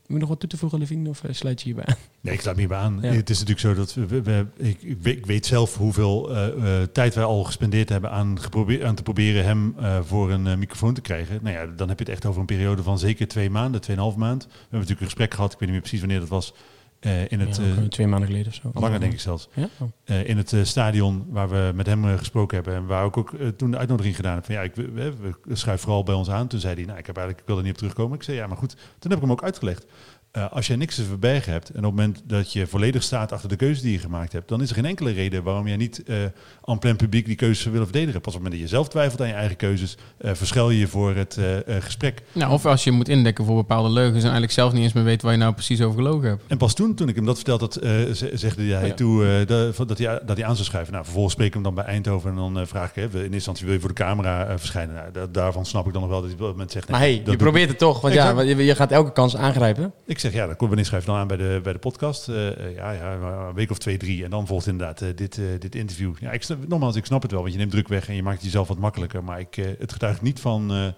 je 0.08 0.18
nog 0.18 0.30
wat 0.30 0.40
toe 0.40 0.50
te 0.50 0.58
voegen, 0.58 0.80
Levine? 0.80 1.10
Of 1.10 1.24
eh, 1.24 1.34
sluit 1.34 1.60
je 1.62 1.66
hierbij 1.66 1.86
aan? 1.86 1.96
Nee, 2.22 2.34
ik 2.34 2.42
sluit 2.42 2.56
me 2.56 2.62
hierbij 2.62 2.80
aan. 2.82 3.00
Ja. 3.02 3.12
Het 3.12 3.30
is 3.30 3.40
natuurlijk 3.40 3.66
zo 3.68 3.74
dat 3.74 3.94
we, 3.94 4.06
we- 4.06 4.22
we- 4.22 4.46
ik, 4.56 4.82
ik 5.04 5.26
weet- 5.26 5.46
zelf 5.46 5.78
hoeveel 5.78 6.36
eh, 6.36 6.82
eh, 6.82 6.88
tijd 6.90 7.16
wij 7.16 7.24
al 7.24 7.44
gespendeerd 7.44 7.90
hebben 7.90 8.12
aan, 8.12 8.40
geprobeer, 8.42 8.86
aan 8.86 8.96
te 8.96 9.04
proberen 9.04 9.44
hem 9.44 9.74
eh, 9.78 10.00
voor 10.02 10.32
een 10.32 10.60
microfoon 10.60 10.94
te 10.94 11.02
krijgen. 11.02 11.40
Nou 11.42 11.56
ja, 11.56 11.66
dan 11.76 11.88
heb 11.90 12.00
je 12.00 12.04
het 12.06 12.14
echt 12.14 12.26
over 12.26 12.40
een 12.40 12.46
periode 12.46 12.84
van 12.84 13.00
zeker 13.00 13.28
twee 13.28 13.50
maanden, 13.50 13.82
tweeënhalf 13.82 14.16
maand. 14.16 14.44
We 14.44 14.50
hebben 14.52 14.70
natuurlijk 14.80 15.00
een 15.02 15.06
gesprek 15.08 15.34
gehad, 15.34 15.54
ik 15.54 15.60
weet 15.60 15.70
niet 15.70 15.72
meer 15.72 15.88
precies 15.88 16.00
wanneer 16.00 16.20
dat 16.20 16.30
was, 16.30 16.54
eh, 17.00 17.32
in 17.32 17.40
het... 17.40 17.56
Ja, 17.56 17.64
eh, 17.64 17.78
eh, 17.78 17.84
twee 17.84 18.08
maanden 18.08 18.28
geleden 18.28 18.48
of 18.48 18.54
zo. 18.54 18.72
Langer 18.74 19.00
denk 19.00 19.14
ik 19.14 19.20
zelfs. 19.20 19.50
Ja? 19.54 19.70
Oh. 19.80 20.28
In 20.28 20.38
het 20.38 20.56
stadion 20.64 21.26
waar 21.30 21.50
we 21.50 21.72
met 21.76 21.86
hem 21.86 22.18
gesproken 22.18 22.56
hebben. 22.56 22.76
En 22.76 22.86
waar 22.86 23.06
ik 23.06 23.18
ook 23.18 23.36
toen 23.58 23.72
de 23.72 23.78
uitnodiging 23.78 24.16
gedaan 24.16 24.36
heb. 24.36 24.46
Van 24.46 24.56
ja, 24.56 24.62
ik, 24.62 24.76
we 24.76 25.36
schuif 25.52 25.82
vooral 25.82 26.04
bij 26.04 26.16
ons 26.16 26.30
aan. 26.30 26.48
Toen 26.48 26.60
zei 26.60 26.76
hij, 26.76 26.86
nou 26.86 26.98
ik, 26.98 27.06
heb 27.06 27.18
eigenlijk, 27.18 27.48
ik 27.48 27.48
wil 27.48 27.58
er 27.58 27.64
niet 27.64 27.72
op 27.72 27.78
terugkomen. 27.78 28.18
Ik 28.18 28.24
zei 28.24 28.38
ja, 28.38 28.48
maar 28.48 28.58
goed. 28.58 28.76
Toen 29.00 29.12
heb 29.12 29.14
ik 29.14 29.22
hem 29.22 29.32
ook 29.32 29.44
uitgelegd. 29.44 29.86
Eh, 30.32 30.52
als 30.52 30.68
jij 30.68 30.76
niks 30.76 30.96
te 30.96 31.04
verbergen 31.04 31.52
hebt 31.52 31.70
en 31.70 31.76
op 31.78 31.84
het 31.84 31.92
moment 31.96 32.22
dat 32.26 32.54
je 32.54 32.68
volledig 32.68 33.04
staat 33.04 33.32
achter 33.32 33.50
de 33.50 33.56
keuze 33.56 33.82
die 33.82 33.92
je 33.92 33.98
gemaakt 34.00 34.32
hebt, 34.32 34.48
dan 34.50 34.62
is 34.62 34.70
er 34.70 34.76
geen 34.76 34.86
enkele 34.86 35.12
reden 35.12 35.44
waarom 35.44 35.68
jij 35.68 35.78
niet 35.78 36.04
eh 36.04 36.24
en 36.64 36.80
plein 36.80 36.96
publiek 36.96 37.26
die 37.26 37.36
keuze 37.36 37.60
zou 37.62 37.72
willen 37.74 37.88
verdedigen. 37.88 38.22
Pas 38.22 38.34
op 38.36 38.40
het 38.40 38.44
moment 38.50 38.62
dat 38.62 38.70
je 38.72 38.76
zelf 38.76 38.90
twijfelt 38.90 39.22
aan 39.22 39.28
je 39.28 39.34
eigen 39.34 39.56
keuzes, 39.56 39.98
eh 40.18 40.32
verschuil 40.34 40.70
je 40.70 40.80
je 40.80 40.88
voor 40.88 41.16
het 41.16 41.38
gesprek. 41.80 42.22
Nou, 42.32 42.52
of 42.54 42.66
als 42.66 42.84
je 42.84 42.92
moet 42.92 43.10
indekken 43.10 43.46
voor 43.46 43.56
bepaalde 43.56 43.90
leugens 43.90 44.18
en 44.18 44.22
eigenlijk 44.24 44.52
zelf 44.52 44.74
niet 44.74 44.84
eens 44.84 44.94
meer 44.94 45.04
weet 45.04 45.22
waar 45.22 45.32
je 45.32 45.38
nou 45.38 45.54
precies 45.54 45.82
over 45.82 45.98
gelogen 45.98 46.30
hebt. 46.30 46.44
En 46.48 46.58
pas 46.58 46.74
toen, 46.74 46.94
toen 46.96 47.08
ik 47.10 47.16
hem 47.16 47.26
dat 47.26 47.36
vertelde, 47.36 47.66
dat, 47.68 47.74
ze- 48.18 48.32
zegde 48.34 48.64
hij 48.64 48.88
Ja. 48.88 48.94
toe 48.94 49.44
dat, 49.46 49.98
hij, 49.98 50.20
dat 50.26 50.38
hij 50.38 50.46
aan 50.46 50.56
zou 50.56 50.68
schrijven. 50.68 50.92
Nou, 50.92 51.04
vervolgens 51.04 51.34
spreek 51.34 51.48
ik 51.48 51.54
hem 51.54 51.64
dan 51.64 51.74
bij 51.76 51.84
Eindhoven 51.86 52.30
en 52.30 52.36
dan 52.36 52.68
vraag 52.68 52.90
ik, 52.90 52.96
hè, 52.96 53.02
in 53.04 53.12
eerste 53.16 53.34
instantie 53.34 53.66
wil 53.66 53.74
je 53.74 53.80
voor 53.80 53.90
de 53.90 53.96
camera 53.96 54.58
verschijnen. 54.58 54.96
Nou, 54.96 55.12
da- 55.12 55.28
daarvan 55.32 55.66
snap 55.66 55.88
ik 55.88 55.94
dan 55.94 56.02
nog 56.02 56.12
wel 56.12 56.20
dat 56.22 56.30
hij 56.30 56.40
op 56.40 56.46
dat 56.46 56.52
moment 56.52 56.72
zegt... 56.72 56.88
nee, 56.90 57.00
Maar 57.00 57.08
hey, 57.08 57.22
je 57.26 57.36
probeert 57.36 57.70
het 57.70 57.78
toch. 57.78 58.02
Want 58.02 58.14
ja, 58.14 58.30
Exact. 58.30 58.48
je, 58.48 58.56
je 58.66 58.76
gaat 58.76 58.92
elke 58.92 59.12
kans 59.12 59.36
aangrijpen. 59.36 59.94
Ik 60.06 60.19
zeg, 60.20 60.34
ja, 60.34 60.46
dan 60.46 60.56
kom 60.56 60.68
wanneer 60.68 60.86
schrijf 60.86 61.06
dan 61.06 61.16
aan 61.16 61.28
bij 61.28 61.38
de, 61.38 61.60
bij 61.64 61.74
de 61.74 61.80
podcast? 61.80 62.30
Eh, 62.30 62.66
eh, 62.66 62.76
ja, 62.76 62.92
ja, 62.92 63.14
een 63.48 63.54
week 63.54 63.72
of 63.72 63.78
twee, 63.78 63.98
drie. 63.98 64.24
En 64.24 64.30
dan 64.30 64.48
volgt 64.48 64.68
inderdaad 64.68 65.02
eh, 65.02 65.10
dit, 65.16 65.42
dit 65.60 65.76
interview. 65.76 66.14
Ja, 66.20 66.32
ik 66.32 66.48
nogmaals, 66.68 66.96
ik 66.96 67.06
snap 67.06 67.22
het 67.22 67.32
wel, 67.32 67.42
want 67.42 67.54
je 67.54 67.60
neemt 67.60 67.72
druk 67.72 67.88
weg 67.88 68.08
en 68.08 68.16
je 68.16 68.24
maakt 68.24 68.44
jezelf 68.44 68.68
wat 68.68 68.78
makkelijker. 68.78 69.24
Maar 69.24 69.40
ik, 69.40 69.56
het 69.56 69.92
getuigt 69.92 70.22
niet 70.22 70.40
van... 70.40 70.94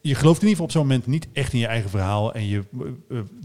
je 0.00 0.14
gelooft 0.14 0.42
in 0.42 0.48
ieder 0.48 0.48
geval 0.48 0.64
op 0.64 0.70
zo'n 0.70 0.86
moment 0.86 1.06
niet 1.06 1.28
echt 1.32 1.52
in 1.52 1.58
je 1.58 1.66
eigen 1.66 1.90
verhaal. 1.90 2.34
En 2.34 2.46
je 2.46 2.64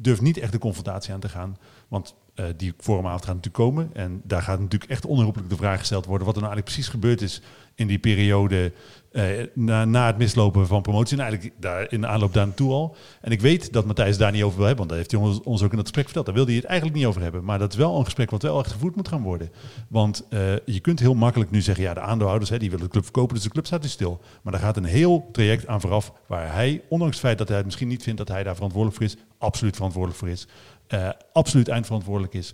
durft 0.02 0.22
niet 0.22 0.38
echt 0.38 0.52
de 0.52 0.58
confrontatie 0.58 1.14
aan 1.14 1.20
te 1.20 1.30
gaan. 1.30 1.58
Want 1.88 2.16
eh, 2.40 2.46
die 2.58 2.74
forumavond 2.78 3.26
gaat 3.26 3.36
natuurlijk 3.36 3.64
komen. 3.64 3.90
En 3.94 4.22
daar 4.24 4.42
gaat 4.42 4.60
natuurlijk 4.60 4.92
echt 4.92 5.06
onherroepelijk 5.06 5.50
de 5.50 5.56
vraag 5.56 5.80
gesteld 5.80 6.06
worden... 6.06 6.26
wat 6.26 6.36
er 6.36 6.42
nou 6.42 6.54
eigenlijk 6.54 6.76
precies 6.76 7.00
gebeurd 7.00 7.22
is 7.22 7.42
in 7.80 7.88
die 7.88 8.00
periode... 8.00 8.72
eh, 9.12 9.26
na, 9.54 9.86
na 9.86 10.06
het 10.06 10.18
mislopen 10.18 10.68
van 10.68 10.82
promotie. 10.82 11.18
En 11.18 11.24
eigenlijk 11.24 11.56
daar, 11.60 11.92
in 11.92 12.02
de 12.02 12.08
aanloop 12.08 12.34
daar 12.34 12.46
naartoe 12.46 12.72
al. 12.72 12.96
En 13.22 13.32
ik 13.32 13.42
weet 13.42 13.74
dat 13.74 13.86
Matthijs 13.86 14.18
daar 14.18 14.32
niet 14.32 14.44
over 14.44 14.58
wil 14.58 14.68
hebben. 14.68 14.88
Want 14.88 14.90
dat 14.90 15.10
heeft 15.10 15.24
hij 15.24 15.42
ons, 15.44 15.64
ook 15.64 15.70
in 15.72 15.78
dat 15.78 15.86
gesprek 15.86 16.04
verteld. 16.04 16.26
Daar 16.26 16.36
wilde 16.36 16.52
hij 16.52 16.60
het 16.60 16.70
eigenlijk 16.70 17.00
niet 17.00 17.08
over 17.08 17.22
hebben. 17.22 17.44
Maar 17.44 17.60
dat 17.60 17.72
is 17.72 17.78
wel 17.78 17.98
een 17.98 18.04
gesprek 18.04 18.30
wat 18.30 18.42
wel 18.42 18.60
echt 18.60 18.72
gevoerd 18.72 18.96
moet 18.96 19.08
gaan 19.08 19.22
worden. 19.22 19.52
Want 19.88 20.26
eh, 20.30 20.40
je 20.66 20.80
kunt 20.80 21.00
heel 21.00 21.14
makkelijk 21.14 21.52
nu 21.52 21.62
zeggen... 21.62 21.84
ja, 21.84 21.94
de 21.94 22.00
aandeelhouders 22.00 22.50
hè, 22.50 22.60
die 22.60 22.70
willen 22.70 22.86
de 22.86 22.92
club 22.92 23.04
verkopen... 23.04 23.36
dus 23.36 23.44
de 23.44 23.50
club 23.50 23.66
staat 23.66 23.82
nu 23.82 23.88
stil. 23.88 24.22
Maar 24.42 24.54
daar 24.54 24.62
gaat 24.62 24.78
een 24.78 24.84
heel 24.84 25.30
traject 25.32 25.68
aan 25.68 25.82
vooraf... 25.82 26.14
waar 26.28 26.54
hij, 26.54 26.82
ondanks 26.90 27.16
het 27.16 27.26
feit 27.26 27.38
dat 27.38 27.48
hij 27.48 27.58
het 27.58 27.66
misschien 27.66 27.88
niet 27.88 28.04
vindt... 28.04 28.18
dat 28.18 28.28
hij 28.28 28.44
daar 28.44 28.56
verantwoordelijk 28.56 28.98
voor 28.98 29.08
is... 29.08 29.18
absoluut 29.38 29.76
verantwoordelijk 29.76 30.20
voor 30.20 30.30
is. 30.30 30.48
eh, 30.88 31.10
absoluut 31.34 31.68
eindverantwoordelijk 31.68 32.34
is. 32.34 32.54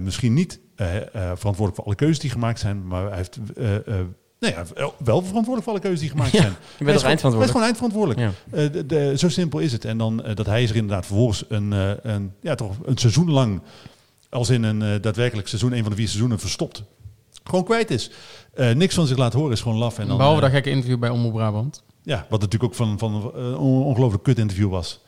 Misschien 0.00 0.32
niet 0.32 0.60
verantwoordelijk 0.76 1.74
voor 1.74 1.84
alle 1.84 1.94
keuzes 1.94 2.18
die 2.18 2.30
gemaakt 2.30 2.58
zijn... 2.58 2.86
maar 2.86 3.06
hij 3.06 3.16
heeft... 3.16 3.38
nou 4.40 4.54
ja, 4.54 4.64
wel- 4.98 5.22
verantwoordelijk 5.22 5.62
voor 5.62 5.72
alle 5.72 5.80
keuzes 5.80 6.00
die 6.00 6.10
gemaakt 6.10 6.30
Ja, 6.32 6.40
zijn. 6.40 6.52
je 6.78 6.84
bent 6.84 7.02
Hij 7.02 7.12
is 7.12 7.20
toch 7.20 7.20
gewoon- 7.20 7.32
eindverantwoordelijk? 7.46 7.58
Hij 7.58 7.70
is 7.70 7.76
gewoon 7.76 7.92
eindverantwoordelijk. 7.92 8.20
Ja. 8.20 8.30
Eh, 8.58 8.72
de, 8.72 8.86
de- 8.86 9.18
zo 9.18 9.28
simpel 9.28 9.58
is 9.58 9.72
het. 9.72 9.84
En 9.84 9.98
dan 9.98 10.22
eh, 10.24 10.34
dat 10.34 10.46
hij 10.46 10.62
is 10.62 10.70
er 10.70 10.76
inderdaad 10.76 11.06
vervolgens 11.06 11.44
een, 11.48 11.72
eh, 11.72 11.90
een, 12.02 12.32
ja, 12.40 12.54
toch 12.54 12.76
een 12.84 12.96
seizoen 12.98 13.30
lang, 13.30 13.60
als 14.30 14.48
in 14.50 14.62
een 14.62 14.82
eh, 14.82 15.00
daadwerkelijk 15.00 15.48
seizoen, 15.48 15.72
een 15.72 15.80
van 15.82 15.90
de 15.90 15.96
vier 15.96 16.06
seizoenen, 16.08 16.38
verstopt. 16.38 16.82
Gewoon 17.44 17.64
kwijt 17.64 17.90
is. 17.90 18.10
Eh, 18.54 18.70
niks 18.74 18.94
van 18.94 19.06
zich 19.06 19.16
laat 19.16 19.32
horen 19.32 19.52
is 19.52 19.60
gewoon 19.60 19.78
laf. 19.78 19.98
En 19.98 20.06
dan, 20.08 20.16
Behalve 20.16 20.36
eh, 20.38 20.42
dat 20.44 20.52
gekke 20.52 20.70
interview 20.70 20.98
bij 20.98 21.10
Omroep 21.10 21.32
Brabant. 21.32 21.82
ja, 22.02 22.26
wat 22.28 22.40
natuurlijk 22.40 22.70
ook 22.72 22.76
van, 22.76 22.98
van 22.98 23.32
een 23.34 23.56
ongelooflijk 23.56 24.22
kut 24.22 24.38
interview 24.38 24.70
was. 24.70 25.00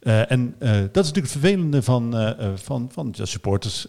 Eh, 0.00 0.30
en 0.30 0.54
eh, 0.58 0.70
dat 0.70 0.80
is 0.80 1.10
natuurlijk 1.12 1.16
het 1.16 1.30
vervelende 1.30 1.82
van, 1.82 2.16
eh, 2.16 2.28
eh, 2.46 2.52
van, 2.54 2.88
van 2.92 3.08
ja, 3.16 3.24
supporters 3.24 3.86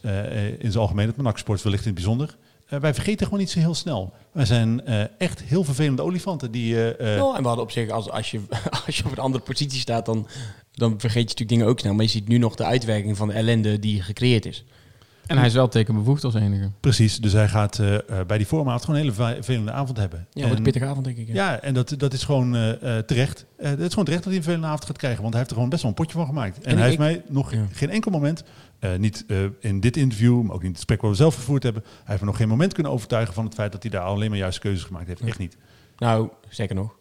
in 0.58 0.72
zijn 0.72 0.76
algemeen, 0.78 1.06
met 1.08 1.18
NAC 1.18 1.38
Sports 1.38 1.64
wellicht 1.64 1.86
in 1.86 1.92
het 1.92 2.00
bijzonder. 2.00 2.36
Eh, 2.70 2.80
wij 2.80 2.94
vergeten 2.94 3.26
gewoon 3.26 3.40
niet 3.40 3.50
zo 3.50 3.60
heel 3.60 3.76
snel. 3.76 4.14
Wij 4.32 4.46
zijn 4.46 4.86
eh, 4.86 5.02
echt 5.18 5.42
heel 5.42 5.64
vervelende 5.64 6.02
olifanten 6.02 6.52
die... 6.52 6.76
eh, 6.96 7.14
eh, 7.14 7.20
Nou, 7.20 7.36
en 7.36 7.42
we 7.42 7.48
hadden 7.48 7.66
op 7.66 7.72
zich, 7.72 7.90
als, 7.90 8.10
als, 8.10 8.32
je, 8.32 8.40
als 8.86 8.98
je 8.98 9.06
op 9.06 9.12
een 9.12 9.18
andere 9.18 9.44
positie 9.44 9.80
staat, 9.80 10.06
dan, 10.06 10.28
dan 10.72 10.92
vergeet 11.00 11.14
je 11.22 11.28
natuurlijk 11.28 11.50
dingen 11.50 11.66
ook 11.68 11.80
snel. 11.80 11.94
Maar 11.94 12.04
je 12.06 12.10
ziet 12.12 12.28
nu 12.28 12.38
nog 12.38 12.56
de 12.56 12.66
uitwerking 12.66 13.18
van 13.18 13.28
de 13.28 13.34
ellende 13.34 13.80
die 13.80 14.02
gecreëerd 14.02 14.46
is. 14.46 14.66
En 15.28 15.38
hij 15.38 15.48
is 15.48 15.54
wel 15.54 15.68
tekenbevoegd 15.68 16.24
als 16.24 16.34
enige. 16.34 16.72
Precies, 16.80 17.18
dus 17.18 17.34
hij 17.34 17.48
gaat 17.48 17.80
eh, 17.80 17.96
eh, 17.96 18.02
bij 18.28 18.38
die 18.38 18.48
voormaat 18.48 18.86
gewoon 18.86 18.96
een 18.96 19.02
hele 19.02 19.34
vervelende 19.34 19.72
avond 19.72 19.98
hebben. 19.98 20.28
Ja, 20.32 20.42
En- 20.44 20.48
wat 20.50 20.58
een 20.58 20.64
pittige 20.64 20.86
avond, 20.86 21.06
denk 21.06 21.18
ik. 21.18 21.28
Ja. 21.28 21.34
Ja, 21.34 21.60
en 21.62 21.74
dat, 21.74 21.94
dat 21.98 22.14
is 22.14 22.24
gewoon 22.24 22.56
eh, 22.56 22.98
eh, 22.98 23.04
terecht. 23.06 23.46
Eh, 23.58 23.70
het 23.70 23.80
is 23.80 23.90
gewoon 23.90 24.06
terecht 24.06 24.24
dat 24.24 24.32
hij 24.34 24.36
een 24.36 24.44
vervelende 24.44 24.68
avond 24.68 24.86
gaat 24.86 24.98
krijgen, 24.98 25.20
want 25.22 25.30
hij 25.34 25.38
heeft 25.40 25.50
er 25.50 25.56
gewoon 25.56 25.72
best 25.72 25.82
wel 25.82 25.92
een 25.92 25.98
potje 25.98 26.18
van 26.18 26.26
gemaakt. 26.26 26.58
En, 26.58 26.64
En 26.72 26.78
hij 26.78 26.92
ik- 26.92 27.00
heeft 27.00 27.12
mij 27.12 27.24
nog 27.34 27.54
Ja. 27.54 27.66
geen 27.72 27.90
enkel 27.90 28.12
moment, 28.12 28.44
eh, 28.80 28.96
niet 28.96 29.24
eh, 29.28 29.38
in 29.60 29.80
dit 29.80 29.98
interview, 29.98 30.42
maar 30.42 30.44
ook 30.44 30.52
niet 30.52 30.62
in 30.62 30.68
het 30.68 30.76
gesprek 30.76 31.02
wat 31.02 31.10
we 31.12 31.16
zelf 31.18 31.36
gevoerd 31.36 31.64
hebben, 31.64 31.84
hij 31.84 32.04
heeft 32.06 32.20
me 32.20 32.28
nog 32.28 32.38
geen 32.38 32.48
moment 32.48 32.74
kunnen 32.74 32.92
overtuigen 32.92 33.34
van 33.34 33.46
het 33.46 33.54
feit 33.54 33.72
dat 33.72 33.82
hij 33.82 33.92
daar 33.92 34.02
alleen 34.02 34.30
maar 34.30 34.40
juiste 34.40 34.62
keuzes 34.62 34.84
gemaakt 34.84 35.08
heeft. 35.08 35.22
Echt 35.22 35.40
niet. 35.40 35.58
Nou, 35.98 36.30
zeker 36.50 36.76
nog. 36.76 36.98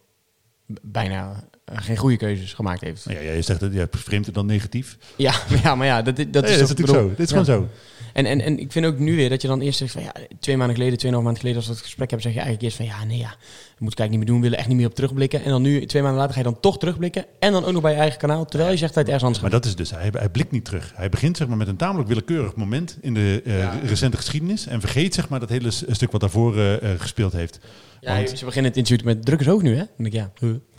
Bijna 0.83 1.49
eh, 1.65 1.77
geen 1.79 1.97
goede 1.97 2.17
keuzes 2.17 2.55
gemaakt 2.55 2.81
heeft. 2.81 3.05
Ja, 3.05 3.23
jij 3.23 3.43
zegt 3.43 3.61
dat 3.61 3.73
jij 3.73 3.87
vreemd 3.91 4.27
het 4.27 4.35
dan 4.35 4.47
negatief. 4.47 4.99
Ja, 5.17 5.35
maar 5.51 5.63
ja, 5.65 5.75
maar 5.75 5.87
ja 5.87 6.03
dat, 6.03 6.17
dat, 6.17 6.33
Dat 6.33 6.45
is, 6.45 6.51
is, 6.51 6.61
natuurlijk 6.61 6.87
bedoel- 6.87 7.03
zo. 7.03 7.09
Dit 7.09 7.19
is 7.19 7.31
ja. 7.31 7.45
gewoon 7.45 7.61
zo. 7.61 7.69
En, 8.13 8.27
en, 8.27 8.41
en 8.41 8.59
ik 8.59 8.73
vind 8.73 8.87
ook 8.87 8.99
nu 8.99 9.17
weer 9.17 9.29
dat 9.29 9.43
je 9.43 9.49
dan 9.49 9.61
eerst 9.61 9.79
zegt 9.79 9.93
van 9.93 10.03
ja, 10.03 10.13
twee 10.41 10.57
maanden 10.57 10.77
geleden, 10.77 10.99
tweeënhalf 10.99 11.25
maanden 11.25 11.43
geleden, 11.43 11.63
als 11.63 11.71
we 11.71 11.77
het 11.77 11.87
gesprek 11.87 12.11
hebben, 12.11 12.33
zeg 12.33 12.43
je 12.43 12.45
eigenlijk 12.47 12.79
eerst 12.79 12.89
van 12.89 12.99
ja, 12.99 13.05
nee 13.05 13.19
ja, 13.19 13.37
moet 13.79 13.93
ik 13.93 13.99
eigenlijk 13.99 14.11
niet 14.11 14.19
meer 14.19 14.27
doen, 14.27 14.41
willen 14.41 14.59
echt 14.59 14.69
niet 14.69 14.77
meer 14.77 14.87
op 14.87 14.95
terugblikken. 14.95 15.45
En 15.45 15.51
dan 15.51 15.63
nu, 15.63 15.87
twee 15.87 16.03
maanden 16.03 16.21
later, 16.21 16.35
ga 16.35 16.41
je 16.41 16.47
dan 16.53 16.61
toch 16.61 16.79
terugblikken. 16.79 17.25
En 17.39 17.53
dan 17.53 17.65
ook 17.65 17.73
nog 17.73 17.83
bij 17.83 17.93
je 17.93 17.99
eigen 17.99 18.19
kanaal, 18.19 18.45
terwijl 18.45 18.71
je 18.71 18.77
zegt 18.77 18.95
dat 18.95 19.07
het 19.07 19.13
ergens 19.13 19.25
anders 19.25 19.43
Maar 19.43 19.53
gaat. 19.53 19.63
dat 19.63 19.71
is 19.71 19.77
dus, 19.77 19.91
hij, 19.91 20.09
hij 20.19 20.29
blikt 20.29 20.51
niet 20.51 20.65
terug. 20.65 20.93
Hij 20.95 21.09
begint 21.09 21.37
zeg 21.37 21.49
maar, 21.49 21.57
met 21.57 21.69
een 21.69 21.77
tamelijk 21.77 22.09
willekeurig 22.09 22.55
moment 22.57 22.99
in 23.01 23.15
de 23.15 23.43
eh, 23.45 23.69
recente 23.85 24.17
geschiedenis 24.17 24.67
en 24.67 24.81
vergeet 24.81 25.15
zeg 25.15 25.29
maar, 25.29 25.41
dat 25.41 25.49
hele 25.49 25.71
stuk 25.71 26.13
wat 26.13 26.21
daarvoor 26.21 26.57
eh, 26.57 26.93
eh, 26.93 27.01
gespeeld 27.01 27.33
heeft. 27.33 27.59
Ja, 28.01 28.17
Want- 28.17 28.39
ze 28.39 28.45
beginnen 28.45 28.71
het 28.71 28.81
instituut 28.81 29.05
met 29.05 29.25
druk 29.25 29.41
is 29.41 29.49
ook 29.49 29.63
nu, 29.63 29.71
hè? 29.71 29.77
Dan 29.77 29.87
denk 29.97 30.07
ik, 30.09 30.13
ja. 30.13 30.31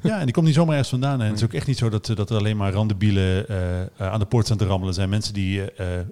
Ja, 0.01 0.19
en 0.19 0.23
die 0.25 0.33
komt 0.33 0.45
niet 0.45 0.55
zomaar 0.55 0.71
ergens 0.71 0.89
vandaan. 0.89 1.21
En 1.21 1.27
het 1.27 1.37
is 1.37 1.43
ook 1.43 1.53
echt 1.53 1.67
niet 1.67 1.77
zo 1.77 1.89
dat, 1.89 2.05
dat 2.15 2.29
er 2.29 2.37
alleen 2.37 2.57
maar 2.57 2.71
randebielen 2.71 3.47
eh, 3.47 4.07
aan 4.11 4.19
de 4.19 4.25
poort 4.25 4.45
staan 4.45 4.57
te 4.57 4.63
rammelen. 4.65 4.87
Er 4.87 4.93
zijn 4.93 5.09
mensen 5.09 5.33
die 5.33 5.61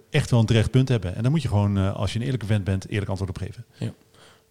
echt 0.09 0.31
wel 0.31 0.39
een 0.39 0.45
terecht 0.45 0.71
punt 0.71 0.89
hebben. 0.89 1.15
En 1.15 1.21
daar 1.21 1.31
moet 1.31 1.41
je 1.41 1.47
gewoon, 1.47 1.93
als 1.95 2.13
je 2.13 2.19
een 2.19 2.25
eerlijke 2.25 2.45
vent 2.45 2.63
bent, 2.63 2.87
eerlijk 2.89 3.09
antwoord 3.09 3.29
op 3.29 3.37
geven. 3.37 3.65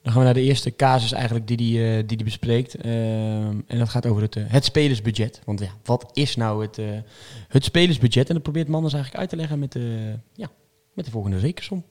Dan 0.07 0.15
gaan 0.15 0.25
we 0.25 0.31
naar 0.31 0.43
de 0.43 0.49
eerste 0.49 0.77
casus 0.77 1.13
eigenlijk 1.13 1.47
die 1.47 1.57
die, 1.57 1.85
eh, 1.85 1.95
die, 1.95 2.17
die 2.17 2.25
bespreekt. 2.25 2.75
Ehm, 2.75 3.55
en 3.67 3.79
dat 3.79 3.89
gaat 3.89 4.07
over 4.07 4.23
het, 4.23 4.37
eh, 4.37 4.43
het 4.47 4.65
spelersbudget. 4.65 5.41
Want 5.45 5.61
ja, 5.61 5.71
wat 5.85 6.11
is 6.13 6.37
nou 6.37 6.63
het, 6.63 6.79
eh, 6.79 6.85
het 7.49 7.65
spelersbudget? 7.65 8.29
En 8.29 8.35
dat 8.35 8.43
probeert 8.43 8.69
Manders 8.69 8.95
eigenlijk 8.95 9.23
uit 9.23 9.33
te 9.33 9.37
leggen 9.37 9.59
met 9.59 9.73
de, 9.73 10.15
ja, 10.35 10.49
met 10.95 11.05
de 11.05 11.11
volgende 11.11 11.39
rekensom. 11.39 11.85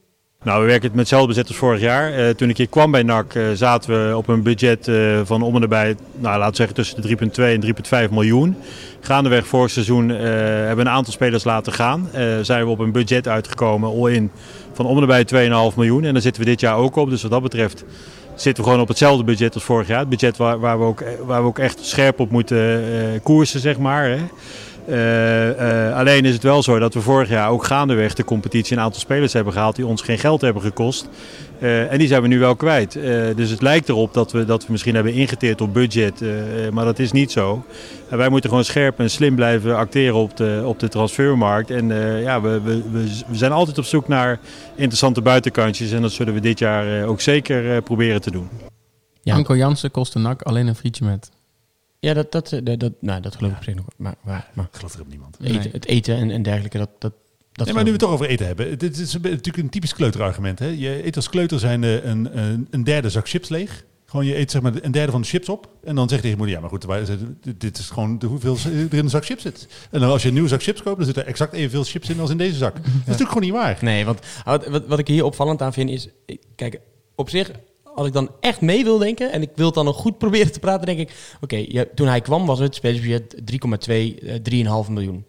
Nou, 0.43 0.61
we 0.61 0.65
werken 0.65 0.83
het 0.83 0.91
met 0.91 0.99
hetzelfde 0.99 1.27
budget 1.27 1.47
als 1.47 1.57
vorig 1.57 1.81
jaar. 1.81 2.35
Toen 2.35 2.49
ik 2.49 2.57
hier 2.57 2.67
kwam 2.67 2.91
bij 2.91 3.03
NAC 3.03 3.39
zaten 3.53 4.09
we 4.09 4.17
op 4.17 4.27
een 4.27 4.43
budget 4.43 4.91
van 5.23 5.41
om 5.41 5.55
en 5.55 5.61
nabij, 5.61 5.95
nou, 6.15 6.37
laten 6.37 6.49
we 6.49 6.55
zeggen 6.55 6.75
tussen 6.75 7.01
de 7.01 7.07
3,2 7.07 7.53
en 7.53 7.59
3,5 8.07 8.11
miljoen. 8.11 8.55
Gaandeweg 8.99 9.47
vorig 9.47 9.71
seizoen 9.71 10.09
hebben 10.09 10.75
we 10.75 10.81
een 10.81 10.89
aantal 10.89 11.13
spelers 11.13 11.43
laten 11.43 11.73
gaan. 11.73 12.09
Zijn 12.41 12.65
we 12.65 12.71
op 12.71 12.79
een 12.79 12.91
budget 12.91 13.27
uitgekomen, 13.27 13.89
all-in, 13.89 14.31
van 14.75 14.85
om 14.85 15.01
en 15.01 15.07
nabij 15.07 15.49
2,5 15.71 15.75
miljoen. 15.75 16.03
En 16.03 16.13
daar 16.13 16.21
zitten 16.21 16.43
we 16.43 16.49
dit 16.49 16.59
jaar 16.59 16.77
ook 16.77 16.95
op. 16.95 17.09
Dus 17.09 17.21
wat 17.21 17.31
dat 17.31 17.41
betreft 17.41 17.83
zitten 18.35 18.63
we 18.63 18.69
gewoon 18.69 18.83
op 18.83 18.87
hetzelfde 18.87 19.23
budget 19.23 19.53
als 19.53 19.63
vorig 19.63 19.87
jaar. 19.87 19.99
Het 19.99 20.09
budget 20.09 20.37
waar, 20.37 20.59
waar, 20.59 20.79
we, 20.79 20.85
ook, 20.85 21.03
waar 21.25 21.41
we 21.41 21.47
ook 21.47 21.59
echt 21.59 21.79
scherp 21.85 22.19
op 22.19 22.29
moeten 22.29 22.57
eh, 22.57 23.23
koersen, 23.23 23.59
zeg 23.59 23.77
maar. 23.77 24.09
Hè. 24.09 24.17
Eh, 24.87 25.87
eh, 25.87 25.97
alleen 25.97 26.25
is 26.25 26.33
het 26.33 26.43
wel 26.43 26.63
zo 26.63 26.79
dat 26.79 26.93
we 26.93 27.01
vorig 27.01 27.29
jaar 27.29 27.49
ook 27.49 27.63
gaandeweg 27.63 28.13
de 28.13 28.23
competitie 28.23 28.77
een 28.77 28.83
aantal 28.83 28.99
spelers 28.99 29.33
hebben 29.33 29.53
gehaald 29.53 29.75
die 29.75 29.85
ons 29.85 30.01
geen 30.01 30.17
geld 30.17 30.41
hebben 30.41 30.61
gekost. 30.61 31.09
Eh, 31.59 31.91
en 31.91 31.97
die 31.97 32.07
zijn 32.07 32.21
we 32.21 32.27
nu 32.27 32.39
wel 32.39 32.55
kwijt. 32.55 32.95
Eh, 32.95 33.35
dus 33.35 33.49
het 33.49 33.61
lijkt 33.61 33.89
erop 33.89 34.13
dat 34.13 34.31
we, 34.31 34.45
dat 34.45 34.65
we 34.65 34.71
misschien 34.71 34.95
hebben 34.95 35.13
ingeteerd 35.13 35.61
op 35.61 35.73
budget, 35.73 36.21
eh, 36.21 36.29
maar 36.71 36.85
dat 36.85 36.99
is 36.99 37.11
niet 37.11 37.31
zo. 37.31 37.65
En 38.09 38.17
wij 38.17 38.29
moeten 38.29 38.49
gewoon 38.49 38.65
scherp 38.65 38.99
en 38.99 39.09
slim 39.09 39.35
blijven 39.35 39.75
acteren 39.75 40.15
op 40.15 40.37
de, 40.37 40.61
op 40.65 40.79
de 40.79 40.87
transfermarkt. 40.87 41.71
En 41.71 41.91
eh, 41.91 42.21
ja, 42.21 42.41
we, 42.41 42.61
we, 42.61 42.81
we, 42.91 43.21
we 43.27 43.35
zijn 43.35 43.51
altijd 43.51 43.77
op 43.77 43.83
zoek 43.85 44.07
naar 44.07 44.39
interessante 44.75 45.21
buitenkantjes 45.21 45.91
en 45.91 46.01
dat 46.01 46.11
zullen 46.11 46.33
we 46.33 46.39
dit 46.39 46.59
jaar 46.59 47.01
eh, 47.01 47.09
ook 47.09 47.21
zeker 47.21 47.75
eh, 47.75 47.83
proberen 47.83 48.21
te 48.21 48.31
doen. 48.31 48.49
Ja. 49.21 49.35
Anko 49.35 49.55
Jansen 49.55 49.91
kostte 49.91 50.19
NAC 50.19 50.41
alleen 50.41 50.67
een 50.67 50.75
frietje 50.75 51.05
met. 51.05 51.31
Ja, 51.99 52.13
dat, 52.13 52.31
dat, 52.31 52.59
dat, 52.63 52.79
dat, 52.79 52.91
nou, 52.99 53.21
dat 53.21 53.35
geloof 53.35 53.51
ik 53.51 53.57
op 53.57 53.63
zich 53.63 53.75
nog. 53.75 53.85
Maar, 53.97 54.15
maar, 54.21 54.47
maar 54.53 54.65
Ik 54.65 54.75
geloof 54.75 54.93
er 54.93 55.01
op 55.01 55.07
niemand. 55.07 55.37
eten, 55.41 55.55
Nee. 55.55 55.69
het 55.71 55.85
eten 55.85 56.15
en, 56.15 56.31
en 56.31 56.41
dergelijke, 56.43 56.77
dat, 56.77 56.89
dat, 56.99 57.13
dat 57.55 57.65
nee, 57.65 57.75
maar 57.75 57.83
nu 57.83 57.91
we 57.91 57.97
het 57.97 58.05
toch 58.05 58.13
over 58.13 58.27
eten 58.27 58.45
hebben. 58.45 58.77
Dit 58.77 58.97
is 58.97 59.13
natuurlijk 59.13 59.57
een 59.57 59.69
typisch 59.69 59.93
kleuterargument. 59.93 60.59
Hè? 60.59 60.67
Je 60.67 61.05
eet 61.05 61.15
als 61.15 61.29
kleuter 61.29 61.59
zijn 61.59 61.83
een, 61.83 62.37
een, 62.39 62.67
een 62.69 62.83
derde 62.83 63.09
zak 63.09 63.29
chips 63.29 63.49
leeg. 63.49 63.85
Gewoon 64.05 64.25
je 64.25 64.37
eet 64.37 64.51
zeg 64.51 64.61
maar 64.61 64.73
een 64.81 64.91
derde 64.91 65.11
van 65.11 65.21
de 65.21 65.27
chips 65.27 65.49
op. 65.49 65.69
En 65.83 65.95
dan 65.95 66.09
zegt 66.09 66.21
tegen 66.21 66.37
je 66.37 66.43
moeder, 66.43 66.55
ja 66.55 66.61
maar 66.61 66.69
goed, 66.69 67.59
dit 67.59 67.77
is 67.77 67.89
gewoon 67.89 68.19
de 68.19 68.25
hoeveel 68.25 68.57
er 68.65 68.93
in 68.93 68.99
een 68.99 69.09
zak 69.09 69.25
chips 69.25 69.41
zit. 69.41 69.67
En 69.91 69.99
dan 69.99 70.09
als 70.09 70.21
je 70.21 70.27
een 70.27 70.33
nieuwe 70.33 70.49
zak 70.49 70.63
chips 70.63 70.83
koopt, 70.83 70.97
dan 70.97 71.05
zit 71.05 71.17
er 71.17 71.25
exact 71.25 71.53
evenveel 71.53 71.83
chips 71.83 72.09
in 72.09 72.19
als 72.19 72.29
in 72.29 72.37
deze 72.37 72.57
zak. 72.57 72.75
Dat 72.75 72.83
is 72.83 72.91
natuurlijk 72.93 73.29
gewoon 73.29 73.43
niet 73.43 73.53
waar. 73.53 73.77
Nee, 73.81 74.05
want 74.05 74.19
wat, 74.43 74.85
wat, 74.87 74.99
ik 74.99 75.07
hier 75.07 75.23
opvallend 75.23 75.61
aan 75.61 75.73
vind 75.73 75.89
is... 75.89 76.07
Kijk, 76.55 76.79
op 77.15 77.29
zich, 77.29 77.51
als 77.83 78.07
ik 78.07 78.13
dan 78.13 78.31
echt 78.39 78.61
mee 78.61 78.83
wil 78.83 78.97
denken... 78.97 79.31
en 79.31 79.41
ik 79.41 79.49
wil 79.55 79.65
het 79.65 79.75
dan 79.75 79.85
nog 79.85 79.97
goed 79.97 80.17
proberen 80.17 80.51
te 80.51 80.59
praten, 80.59 80.85
denk 80.85 80.99
ik... 80.99 81.35
Oké, 81.41 81.65
ja, 81.67 81.85
toen 81.95 82.07
hij 82.07 82.21
kwam 82.21 82.45
was 82.45 82.59
het 82.59 82.75
spelersbudget 82.75 83.35
3,2, 83.35 83.87
eh, 83.87 84.83
3,5 84.85 84.91
miljoen. 84.91 85.25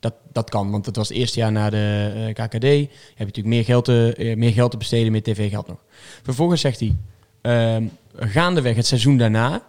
Dat, 0.00 0.14
dat 0.32 0.50
kan, 0.50 0.70
want 0.70 0.86
het 0.86 0.96
was 0.96 1.08
het 1.08 1.16
eerste 1.16 1.38
jaar 1.38 1.52
na 1.52 1.70
de 1.70 2.12
eh, 2.36 2.44
KKD. 2.44 2.62
Je 2.62 2.88
hebt 3.08 3.18
natuurlijk 3.18 3.46
meer 3.46 3.64
geld, 3.64 3.84
te, 3.84 4.14
eh, 4.16 4.36
meer 4.36 4.52
geld 4.52 4.70
te 4.70 4.76
besteden, 4.76 5.12
meer 5.12 5.22
tv-geld 5.22 5.66
nog. 5.66 5.78
Vervolgens 6.22 6.60
zegt 6.60 6.80
hij... 6.80 6.96
ehm, 7.42 7.84
gaandeweg 8.16 8.76
het 8.76 8.86
seizoen 8.86 9.16
daarna... 9.18 9.62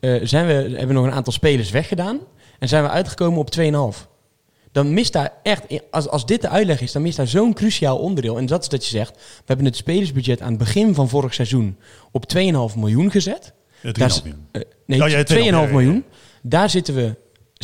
eh, 0.00 0.20
zijn 0.22 0.46
we, 0.46 0.52
hebben 0.52 0.86
we 0.86 0.92
nog 0.92 1.04
een 1.04 1.12
aantal 1.12 1.32
spelers 1.32 1.70
weggedaan... 1.70 2.18
en 2.58 2.68
zijn 2.68 2.82
we 2.82 2.88
uitgekomen 2.90 3.38
op 3.38 3.48
2,5 4.02 4.08
dan 4.72 4.94
mist 4.94 5.12
daar 5.12 5.32
echt, 5.42 5.62
als, 5.90 6.08
als 6.08 6.26
dit 6.26 6.40
de 6.40 6.48
uitleg 6.48 6.80
is, 6.80 6.92
dan 6.92 7.02
mist 7.02 7.16
daar 7.16 7.26
zo'n 7.26 7.54
cruciaal 7.54 7.98
onderdeel. 7.98 8.38
En 8.38 8.46
dat 8.46 8.62
is 8.62 8.68
dat 8.68 8.84
je 8.84 8.90
zegt, 8.90 9.14
we 9.16 9.42
hebben 9.44 9.66
het 9.66 9.76
spelersbudget 9.76 10.40
aan 10.40 10.48
het 10.48 10.58
begin 10.58 10.94
van 10.94 11.08
vorig 11.08 11.34
seizoen 11.34 11.76
op 12.10 12.24
2,5 12.36 12.40
miljoen 12.76 13.10
gezet. 13.10 13.52
Ja, 13.80 13.88
3,5 13.90 13.92
Daar 13.92 14.08
is- 14.08 14.22
miljoen. 14.22 14.46
nee, 14.86 15.02
Oh, 15.02 15.08
ja, 15.08 15.18
2,5 15.18 15.26
2,5 15.26 15.34
ja, 15.36 15.50
ja, 15.50 15.60
ja. 15.60 15.66
miljoen. 15.72 16.04
Daar 16.42 16.70
zitten 16.70 16.94
we 16.94 17.14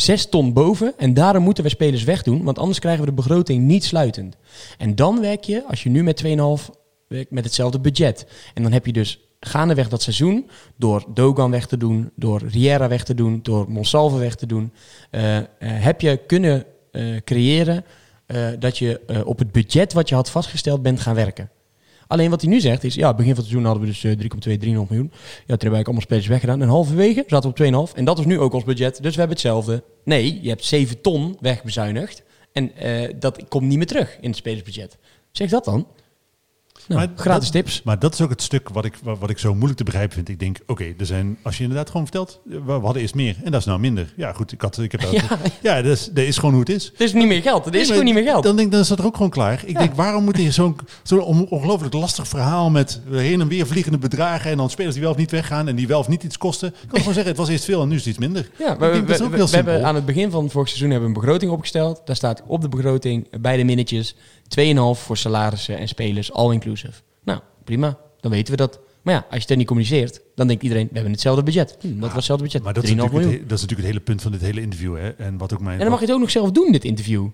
6 0.00 0.26
ton 0.26 0.52
boven 0.52 0.92
en 0.96 1.14
daarom 1.14 1.42
moeten 1.42 1.64
we 1.64 1.70
spelers 1.70 2.04
wegdoen, 2.04 2.42
want 2.42 2.58
anders 2.58 2.78
krijgen 2.78 3.04
we 3.04 3.10
de 3.10 3.16
begroting 3.16 3.64
niet 3.64 3.84
sluitend. 3.84 4.36
En 4.78 4.94
dan 4.94 5.20
werk 5.20 5.44
je, 5.44 5.64
als 5.68 5.82
je 5.82 5.90
nu 5.90 6.02
met 6.02 6.24
2,5 6.24 6.30
werkt, 7.08 7.30
met 7.30 7.44
hetzelfde 7.44 7.80
budget. 7.80 8.26
En 8.54 8.62
dan 8.62 8.72
heb 8.72 8.86
je 8.86 8.92
dus 8.92 9.20
gaandeweg 9.40 9.88
dat 9.88 10.02
seizoen, 10.02 10.50
door 10.76 11.04
Dogan 11.14 11.50
weg 11.50 11.66
te 11.66 11.76
doen, 11.76 12.10
door 12.14 12.42
Riera 12.46 12.88
weg 12.88 13.04
te 13.04 13.14
doen, 13.14 13.40
door 13.42 13.70
Monsalve 13.70 14.18
weg 14.18 14.34
te 14.34 14.46
doen, 14.46 14.72
eh, 15.10 15.36
eh, 15.36 15.44
heb 15.58 16.00
je 16.00 16.16
kunnen 16.16 16.64
eh, 16.90 17.02
creëren 17.24 17.84
dat 18.58 18.78
je 18.78 19.22
op 19.24 19.38
het 19.38 19.52
budget 19.52 19.92
wat 19.92 20.08
je 20.08 20.14
had 20.14 20.30
vastgesteld 20.30 20.82
bent 20.82 21.00
gaan 21.00 21.14
werken. 21.14 21.50
Alleen 22.06 22.30
wat 22.30 22.40
hij 22.40 22.50
nu 22.50 22.60
zegt 22.60 22.84
is, 22.84 22.94
ja, 22.94 23.14
begin 23.14 23.34
van 23.34 23.44
het 23.44 23.52
seizoen 23.52 23.64
hadden 23.64 23.82
we 23.82 23.88
dus 23.88 24.04
eh, 24.04 24.56
3,2, 24.58 24.58
3,5 24.58 24.88
miljoen. 24.88 25.10
Ja, 25.10 25.56
toen 25.56 25.58
hebben 25.58 25.78
ook 25.78 25.84
allemaal 25.84 26.02
spelers 26.02 26.26
weggedaan. 26.26 26.62
En 26.62 26.68
halverwege 26.68 27.24
zaten 27.26 27.52
we 27.54 27.78
op 27.78 27.88
2,5. 27.90 27.94
En 27.96 28.04
dat 28.04 28.18
is 28.18 28.24
nu 28.24 28.38
ook 28.40 28.52
ons 28.52 28.64
budget. 28.64 29.02
Dus 29.02 29.12
we 29.12 29.18
hebben 29.18 29.36
hetzelfde. 29.36 29.82
Nee, 30.04 30.38
je 30.42 30.48
hebt 30.48 30.64
7 30.64 31.00
ton 31.00 31.36
wegbezuinigd. 31.40 32.22
En 32.52 32.76
eh, 32.76 33.14
dat 33.18 33.48
komt 33.48 33.66
niet 33.66 33.76
meer 33.76 33.86
terug 33.86 34.18
in 34.20 34.28
het 34.28 34.36
spelersbudget. 34.36 34.98
Zeg 35.32 35.50
dat 35.50 35.64
dan? 35.64 35.86
Nou, 36.88 37.00
Maar 37.00 37.16
gratis 37.16 37.50
dat- 37.50 37.64
tips. 37.64 37.82
Maar 37.84 37.98
dat 37.98 38.12
is 38.14 38.20
ook 38.20 38.30
het 38.30 38.42
stuk 38.42 38.68
wat 38.68 38.84
ik, 38.84 38.94
wat, 39.02 39.18
wat 39.18 39.30
ik 39.30 39.38
zo 39.38 39.52
moeilijk 39.54 39.76
te 39.78 39.84
begrijpen 39.84 40.14
vind. 40.14 40.28
Ik 40.28 40.38
denk, 40.38 40.58
oké, 40.66 40.84
er 40.98 41.06
zijn, 41.06 41.38
als 41.42 41.56
je 41.56 41.62
inderdaad 41.62 41.86
gewoon 41.90 42.02
vertelt, 42.02 42.40
eh, 42.50 42.56
we, 42.56 42.60
we 42.64 42.84
hadden 42.84 43.02
eerst 43.02 43.14
meer 43.14 43.36
en 43.44 43.50
dat 43.50 43.60
is 43.60 43.66
nou 43.66 43.78
minder. 43.80 44.12
Ja, 44.16 44.32
goed, 44.32 44.52
ik, 44.52 44.60
had, 44.60 44.78
ik 44.78 44.92
heb 44.92 45.00
dat. 45.06 45.10
Ja. 45.10 45.22
Ja, 45.62 45.82
dat, 45.82 45.92
is, 45.92 46.08
dat 46.12 46.24
is 46.24 46.36
gewoon 46.36 46.50
hoe 46.50 46.60
het 46.60 46.68
is. 46.70 46.84
Het 46.84 47.00
is 47.00 47.12
niet 47.12 47.26
meer 47.26 47.42
geld. 47.42 47.64
Het 47.64 47.74
is 47.74 47.80
Nee, 47.80 47.88
gewoon 47.90 48.04
niet 48.04 48.14
meer 48.14 48.22
geld. 48.32 48.42
Dan 48.42 48.56
denk 48.56 48.72
dan 48.72 48.80
is 48.80 48.88
dat 48.88 48.98
er 48.98 49.04
ook 49.04 49.14
gewoon 49.16 49.30
klaar. 49.30 49.62
Ik 49.66 49.78
denk, 49.78 49.94
waarom 49.94 50.24
moet 50.24 50.36
je 50.36 50.50
zo'n 50.50 50.76
zo'n 51.02 51.20
on- 51.20 51.48
ongelooflijk 51.48 51.94
lastig 51.94 52.28
verhaal 52.28 52.70
met 52.70 53.00
heen 53.10 53.40
en 53.40 53.48
weer 53.48 53.66
vliegende 53.66 53.98
bedragen 53.98 54.50
en 54.50 54.56
dan 54.56 54.70
spelers 54.70 54.94
die 54.94 55.02
wel 55.02 55.12
of 55.12 55.16
niet 55.18 55.30
weggaan 55.30 55.68
en 55.68 55.76
die 55.76 55.86
wel 55.86 55.98
of 55.98 56.08
niet 56.08 56.22
iets 56.22 56.38
kosten. 56.38 56.68
Ik 56.68 56.74
kan 56.88 56.98
gewoon 56.98 57.14
zeggen, 57.14 57.30
het 57.32 57.40
was 57.40 57.48
eerst 57.48 57.64
veel 57.64 57.82
en 57.82 57.88
nu 57.88 57.94
is 57.94 58.00
het 58.00 58.08
iets 58.08 58.18
minder. 58.18 58.50
Ja, 58.58 58.76
we, 58.78 59.04
denk, 59.06 59.48
hebben 59.50 59.84
aan 59.84 59.94
het 59.94 60.04
begin 60.06 60.30
van 60.30 60.50
vorig 60.50 60.68
seizoen 60.68 60.90
hebben 60.90 61.08
we 61.08 61.14
een 61.14 61.20
begroting 61.22 61.50
opgesteld. 61.52 62.00
Daar 62.04 62.16
staat 62.16 62.42
op 62.46 62.60
de 62.60 62.68
begroting 62.68 63.40
bij 63.40 63.56
de 63.56 63.64
minnetjes 63.64 64.14
2,5 64.48 65.00
voor 65.02 65.16
salarissen 65.16 65.78
en 65.78 65.88
spelers, 65.88 66.32
all 66.32 66.52
inclusive. 66.52 66.92
Nou, 67.24 67.40
prima. 67.64 67.98
Dan 68.20 68.30
weten 68.30 68.50
we 68.50 68.56
dat. 68.56 68.80
Maar 69.02 69.14
ja, 69.14 69.26
als 69.30 69.40
je 69.42 69.48
het 69.48 69.56
niet 69.58 69.66
communiceert, 69.66 70.20
dan 70.34 70.46
denkt 70.46 70.62
iedereen, 70.62 70.86
we 70.86 70.94
hebben 70.94 71.12
hetzelfde 71.12 71.42
budget. 71.42 71.76
Hm, 71.80 71.88
dat 71.92 72.00
was 72.00 72.12
hetzelfde 72.12 72.44
budget, 72.44 72.62
Maar 72.62 72.74
dat 72.74 72.84
3,5 72.84 72.90
is, 72.90 73.02
natuurlijk 73.04 73.24
het, 73.32 73.40
he- 73.40 73.46
dat 73.46 73.58
is 73.58 73.62
natuurlijk 73.62 73.88
het 73.88 73.96
hele 73.96 74.00
punt 74.00 74.22
van 74.22 74.32
dit 74.32 74.40
hele 74.40 74.60
interview. 74.60 74.96
Hè? 74.96 75.08
En 75.08 75.38
wat 75.38 75.52
ook 75.52 75.60
mijn, 75.60 75.72
En 75.74 75.80
dan 75.80 75.90
mag 75.90 75.98
je 75.98 76.04
het 76.06 76.14
ook 76.14 76.20
nog 76.20 76.30
zelf 76.30 76.50
doen, 76.50 76.72
dit 76.72 76.84
interview. 76.84 77.28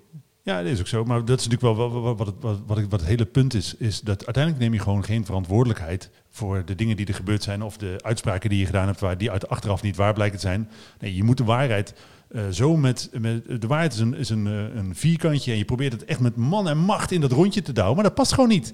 Ja, 0.44 0.62
dat 0.62 0.72
is 0.72 0.80
ook 0.80 0.86
zo. 0.86 1.04
Maar 1.04 1.24
dat 1.24 1.40
is 1.40 1.46
natuurlijk 1.48 1.76
wel 1.76 1.90
wat, 1.90 2.16
wat, 2.16 2.34
wat, 2.40 2.80
wat 2.88 3.00
het 3.00 3.04
hele 3.08 3.24
punt 3.24 3.54
is. 3.54 3.74
Is 3.78 4.00
dat 4.00 4.24
uiteindelijk 4.24 4.64
neem 4.64 4.72
je 4.72 4.80
gewoon 4.80 5.04
geen 5.04 5.24
verantwoordelijkheid 5.24 6.10
voor 6.30 6.62
de 6.64 6.74
dingen 6.74 6.96
die 6.96 7.06
er 7.06 7.14
gebeurd 7.14 7.42
zijn. 7.42 7.62
Of 7.62 7.76
de 7.76 7.96
uitspraken 8.02 8.50
die 8.50 8.58
je 8.58 8.66
gedaan 8.66 8.86
hebt, 8.86 9.00
waar 9.00 9.18
die 9.18 9.30
uit 9.30 9.48
achteraf 9.48 9.82
niet 9.82 9.96
waar 9.96 10.12
blijken 10.12 10.38
te 10.38 10.46
zijn. 10.46 10.70
Nee, 11.00 11.14
je 11.14 11.24
moet 11.24 11.36
de 11.36 11.44
waarheid 11.44 11.94
eh, 12.32 12.42
zo 12.50 12.76
met, 12.76 13.08
met. 13.20 13.60
De 13.60 13.66
waarheid 13.66 13.92
is 13.92 13.98
een, 13.98 14.14
is 14.14 14.28
een, 14.28 14.46
eh, 14.46 14.52
een 14.76 14.94
vierkantje. 14.94 15.52
En 15.52 15.58
je 15.58 15.64
probeert 15.64 15.92
het 15.92 16.04
echt 16.04 16.20
met 16.20 16.36
man 16.36 16.68
en 16.68 16.78
macht 16.78 17.10
in 17.12 17.20
dat 17.20 17.32
rondje 17.32 17.62
te 17.62 17.72
douwen. 17.72 17.94
Maar 17.94 18.04
dat 18.04 18.14
past 18.14 18.32
gewoon 18.32 18.48
niet. 18.48 18.70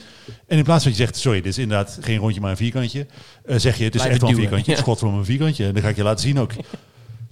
En 0.47 0.59
in 0.59 0.65
plaats 0.65 0.83
van 0.83 0.91
dat 0.93 1.01
je 1.01 1.07
zegt, 1.07 1.17
sorry, 1.19 1.41
dit 1.41 1.51
is 1.53 1.59
inderdaad 1.59 1.99
geen 2.01 2.19
rondje, 2.19 2.41
maar 2.41 2.51
een 2.51 2.57
vierkantje. 2.57 3.07
eh, 3.45 3.57
zeg 3.59 3.79
je, 3.79 3.85
het 3.85 3.95
is 3.95 4.01
Blijf 4.01 4.13
echt 4.13 4.21
wel 4.21 4.31
een 4.31 4.37
vierkantje. 4.37 4.65
Het 4.71 4.75
Ja. 4.75 4.79
is 4.79 4.89
godverdomme 4.89 5.19
een 5.21 5.27
vierkantje. 5.27 5.67
En 5.67 5.75
dat 5.75 5.83
ga 5.83 5.89
ik 5.89 5.97
je 5.97 6.03
laten 6.03 6.21
zien 6.27 6.39
ook. 6.39 6.53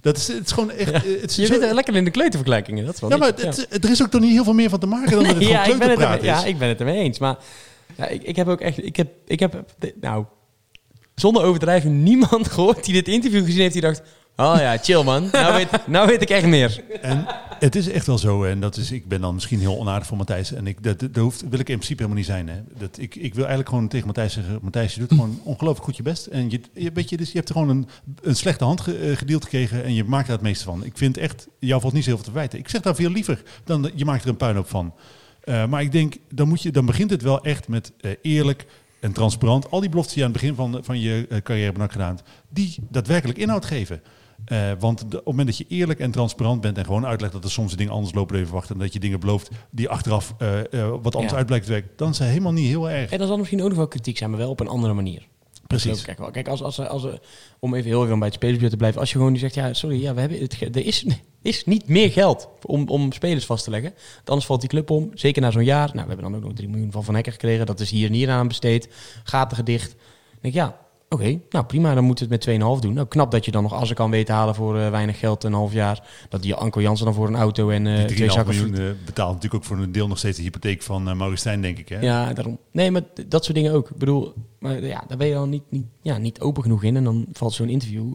Dat 0.01 0.17
is, 0.17 0.27
het 0.27 0.45
is 0.45 0.51
gewoon 0.51 0.71
echt. 0.71 0.91
Het 0.93 1.29
is 1.29 1.35
Je 1.35 1.45
zo- 1.45 1.59
zit 1.59 1.71
lekker 1.73 1.95
in 1.95 2.03
de 2.03 2.11
kleutervergelijkingen. 2.11 2.85
Dat 2.85 2.93
is 2.93 2.99
wel 2.99 3.09
ja, 3.09 3.17
maar 3.17 3.27
het, 3.27 3.83
er 3.83 3.89
is 3.91 4.01
ook 4.03 4.09
toch 4.09 4.21
niet 4.21 4.31
heel 4.31 4.43
veel 4.43 4.53
meer 4.53 4.69
van 4.69 4.79
te 4.79 4.85
maken 4.87 5.11
dan 5.11 5.23
dat 5.23 5.33
het 5.35 5.43
ja, 5.47 5.63
gewoon 5.63 5.73
ik 5.73 5.79
ben 5.79 5.89
het 5.89 5.97
kleuterpraat 5.97 6.19
is. 6.37 6.41
ja, 6.43 6.45
ik 6.49 6.57
ben 6.57 6.67
het 6.67 6.79
ermee 6.79 6.97
eens. 6.97 7.19
Maar 7.19 7.37
ja, 7.97 8.07
ik, 8.07 8.23
ik 8.23 8.35
heb 8.35 8.47
ook 8.47 8.61
echt... 8.61 8.83
Ik 8.85 8.95
heb, 8.95 9.11
ik 9.27 9.39
heb, 9.39 9.63
nou, 10.01 10.25
zonder 11.15 11.43
overdrijven 11.43 12.03
niemand 12.03 12.47
gehoord 12.53 12.85
die 12.85 12.93
dit 12.93 13.07
interview 13.07 13.45
gezien 13.45 13.61
heeft 13.61 13.73
die 13.73 13.81
dacht... 13.81 14.01
Oh 14.39 14.55
ja, 14.59 14.77
chill 14.77 15.03
man. 15.03 15.29
Nou 15.31 15.53
weet, 15.55 15.69
nou 15.87 16.07
weet 16.07 16.21
ik 16.21 16.29
echt 16.29 16.45
meer. 16.45 16.83
En 17.01 17.25
het 17.59 17.75
is 17.75 17.89
echt 17.89 18.05
wel 18.07 18.17
zo, 18.17 18.43
en 18.43 18.59
dat 18.59 18.77
is, 18.77 18.91
ik 18.91 19.07
ben 19.07 19.21
dan 19.21 19.33
misschien 19.33 19.59
heel 19.59 19.77
onaardig 19.77 20.07
voor 20.07 20.17
Matthijs. 20.17 20.53
En 20.53 20.67
ik, 20.67 20.83
dat, 20.83 20.99
dat 20.99 21.15
hoeft, 21.15 21.41
wil 21.41 21.59
ik 21.59 21.69
in 21.69 21.75
principe 21.75 21.95
helemaal 22.03 22.17
niet 22.17 22.25
zijn. 22.25 22.47
Hè. 22.49 22.55
Dat, 22.79 22.97
ik, 22.97 23.15
ik 23.15 23.33
wil 23.33 23.39
eigenlijk 23.45 23.69
gewoon 23.69 23.87
tegen 23.87 24.05
Matthijs 24.05 24.33
zeggen: 24.33 24.59
Matthijs, 24.61 24.93
je 24.93 24.99
doet 24.99 25.09
gewoon 25.09 25.39
ongelooflijk 25.43 25.85
goed 25.85 25.97
je 25.97 26.03
best. 26.03 26.25
En 26.25 26.49
je, 26.49 26.61
je, 26.73 26.91
weet 26.91 27.09
je, 27.09 27.17
dus 27.17 27.27
je 27.31 27.37
hebt 27.37 27.49
er 27.49 27.55
gewoon 27.55 27.69
een, 27.69 27.87
een 28.21 28.35
slechte 28.35 28.63
hand 28.63 28.81
ge- 28.81 28.97
eh, 28.97 29.17
gedeeld 29.17 29.43
gekregen 29.43 29.83
en 29.83 29.93
je 29.93 30.03
maakt 30.03 30.27
er 30.27 30.33
het 30.33 30.41
meeste 30.41 30.63
van. 30.63 30.83
Ik 30.85 30.97
vind 30.97 31.17
echt, 31.17 31.47
jou 31.59 31.81
valt 31.81 31.93
niet 31.93 32.03
zo 32.03 32.09
heel 32.09 32.17
veel 32.19 32.27
te 32.27 32.33
wijten. 32.37 32.59
Ik 32.59 32.69
zeg 32.69 32.81
daar 32.81 32.95
veel 32.95 33.09
liever 33.11 33.41
dan 33.63 33.91
je 33.95 34.05
maakt 34.05 34.23
er 34.23 34.29
een 34.29 34.37
puinhoop 34.37 34.69
van. 34.69 34.93
Eh, 35.43 35.65
maar 35.65 35.81
ik 35.81 35.91
denk, 35.91 36.15
dan, 36.33 36.47
moet 36.47 36.61
je, 36.61 36.71
dan 36.71 36.85
begint 36.85 37.09
het 37.11 37.21
wel 37.21 37.43
echt 37.43 37.67
met 37.67 37.91
eh, 38.01 38.11
eerlijk 38.21 38.65
en 38.99 39.11
transparant. 39.11 39.71
Al 39.71 39.79
die 39.79 39.89
beloftes 39.89 40.13
die 40.13 40.23
je 40.23 40.27
aan 40.29 40.33
het 40.33 40.41
begin 40.41 40.55
van, 40.55 40.79
van 40.83 40.99
je 40.99 41.41
carrière 41.43 41.73
hebt 41.79 41.91
gedaan, 41.91 42.19
die 42.49 42.75
daadwerkelijk 42.89 43.37
inhoud 43.39 43.65
geven. 43.65 44.01
Eh, 44.45 44.71
want 44.79 44.99
de- 44.99 45.05
op 45.05 45.11
het 45.13 45.25
moment 45.25 45.47
dat 45.47 45.57
je 45.57 45.65
eerlijk 45.67 45.99
en 45.99 46.11
transparant 46.11 46.61
bent 46.61 46.77
en 46.77 46.85
gewoon 46.85 47.05
uitlegt 47.05 47.33
dat 47.33 47.43
er 47.43 47.51
soms 47.51 47.75
dingen 47.75 47.93
anders 47.93 48.13
lopen 48.13 48.31
dan 48.31 48.39
je 48.39 48.45
verwacht 48.47 48.69
en 48.69 48.77
dat 48.77 48.93
je 48.93 48.99
dingen 48.99 49.19
belooft 49.19 49.49
die 49.71 49.89
achteraf 49.89 50.33
eh, 50.37 50.59
eh, 50.73 50.89
wat 51.01 51.13
anders 51.15 51.31
Ja. 51.31 51.37
uit 51.37 51.45
blijkt 51.47 51.65
te 51.65 51.71
werken, 51.71 51.91
dan 51.95 52.09
is 52.09 52.17
het 52.19 52.27
helemaal 52.27 52.51
niet 52.53 52.67
heel 52.67 52.89
erg. 52.89 53.11
En 53.11 53.17
dan 53.17 53.27
zal 53.27 53.37
misschien 53.37 53.61
ook 53.61 53.67
nog 53.67 53.77
wel 53.77 53.87
kritiek 53.87 54.17
zijn, 54.17 54.29
maar 54.29 54.39
wel 54.39 54.49
op 54.49 54.59
een 54.59 54.67
andere 54.67 54.93
manier. 54.93 55.27
Precies. 55.67 56.01
Kijk, 56.01 56.17
wel. 56.17 56.31
Kijk 56.31 56.47
als, 56.47 56.63
als, 56.63 56.79
als, 56.79 57.03
als, 57.03 57.17
om 57.59 57.73
even 57.75 57.89
heel 57.89 58.03
even 58.05 58.17
bij 58.17 58.27
het 58.27 58.35
spelersbudget 58.35 58.71
te 58.71 58.77
blijven. 58.77 58.99
Als 58.99 59.11
je 59.11 59.17
gewoon 59.17 59.31
nu 59.31 59.37
zegt, 59.37 59.53
ja, 59.53 59.73
sorry, 59.73 60.01
ja, 60.01 60.13
we 60.13 60.19
hebben 60.19 60.39
het, 60.39 60.61
er 60.75 60.85
is, 60.85 61.05
is 61.41 61.65
niet 61.65 61.87
meer 61.87 62.11
geld 62.11 62.49
om, 62.65 62.87
om 62.89 63.11
spelers 63.11 63.45
vast 63.45 63.63
te 63.63 63.69
leggen. 63.69 63.93
Anders 64.25 64.45
valt 64.45 64.59
die 64.59 64.69
club 64.69 64.89
om. 64.89 65.11
Zeker 65.13 65.41
na 65.41 65.51
zo'n 65.51 65.63
jaar. 65.63 65.87
Nou, 65.93 66.07
we 66.07 66.13
hebben 66.13 66.31
dan 66.31 66.35
ook 66.35 66.41
nog 66.43 66.53
3 66.53 66.69
miljoen 66.69 66.91
van 66.91 67.03
Van 67.03 67.13
Hekker 67.15 67.31
gekregen. 67.31 67.65
Dat 67.65 67.79
is 67.79 67.89
hier 67.91 68.07
en 68.07 68.13
hier 68.13 68.29
aan 68.29 68.47
besteed. 68.47 68.89
Gaten 69.23 69.57
gedicht. 69.57 69.89
Dan 69.91 69.99
denk 70.41 70.53
ik, 70.53 70.59
ja, 70.59 70.77
oké, 71.09 71.39
nou 71.49 71.65
prima, 71.65 71.93
dan 71.93 72.03
moeten 72.03 72.27
we 72.27 72.33
het 72.33 72.45
met 72.45 72.55
2,5 72.77 72.81
doen. 72.81 72.93
Nou, 72.93 73.07
knap 73.07 73.31
dat 73.31 73.45
je 73.45 73.51
dan 73.51 73.63
nog 73.63 73.73
Assen 73.73 73.95
kan 73.95 74.11
weten 74.11 74.35
halen 74.35 74.55
voor 74.55 74.77
eh, 74.77 74.89
weinig 74.89 75.19
geld, 75.19 75.43
een 75.43 75.53
half 75.53 75.73
jaar. 75.73 76.07
Dat 76.29 76.41
die 76.41 76.55
Anko 76.55 76.81
Jansen 76.81 77.05
dan 77.05 77.13
voor 77.13 77.27
een 77.27 77.35
auto 77.35 77.69
en 77.69 77.87
eh 77.87 78.07
Die 78.07 78.15
twee 78.15 78.27
3,5 78.27 78.33
zakken 78.33 78.55
miljoen 78.55 78.75
eh, 78.75 79.05
betaalt 79.05 79.33
natuurlijk 79.33 79.63
ook 79.63 79.69
voor 79.69 79.77
een 79.77 79.91
deel 79.91 80.07
nog 80.07 80.17
steeds 80.17 80.37
de 80.37 80.43
hypotheek 80.43 80.81
van 80.81 81.09
uh, 81.09 81.15
Maurice 81.15 81.39
Stijn, 81.39 81.61
denk 81.61 81.77
ik. 81.77 81.89
Hè? 81.89 81.99
Ja, 81.99 82.33
daarom. 82.33 82.57
Nee, 82.71 82.91
maar 82.91 83.03
dat 83.27 83.43
soort 83.43 83.55
dingen 83.57 83.73
ook. 83.73 83.89
Ik 83.89 83.97
bedoel, 83.97 84.33
maar 84.59 84.83
ja, 84.83 85.03
daar 85.07 85.17
ben 85.17 85.27
je 85.27 85.33
dan 85.33 85.49
niet, 85.49 85.63
niet, 85.69 85.85
ja, 86.01 86.17
niet 86.17 86.39
open 86.39 86.63
genoeg 86.63 86.83
in. 86.83 86.95
En 86.95 87.03
dan 87.03 87.25
valt 87.31 87.53
zo'n 87.53 87.69
interview 87.69 88.13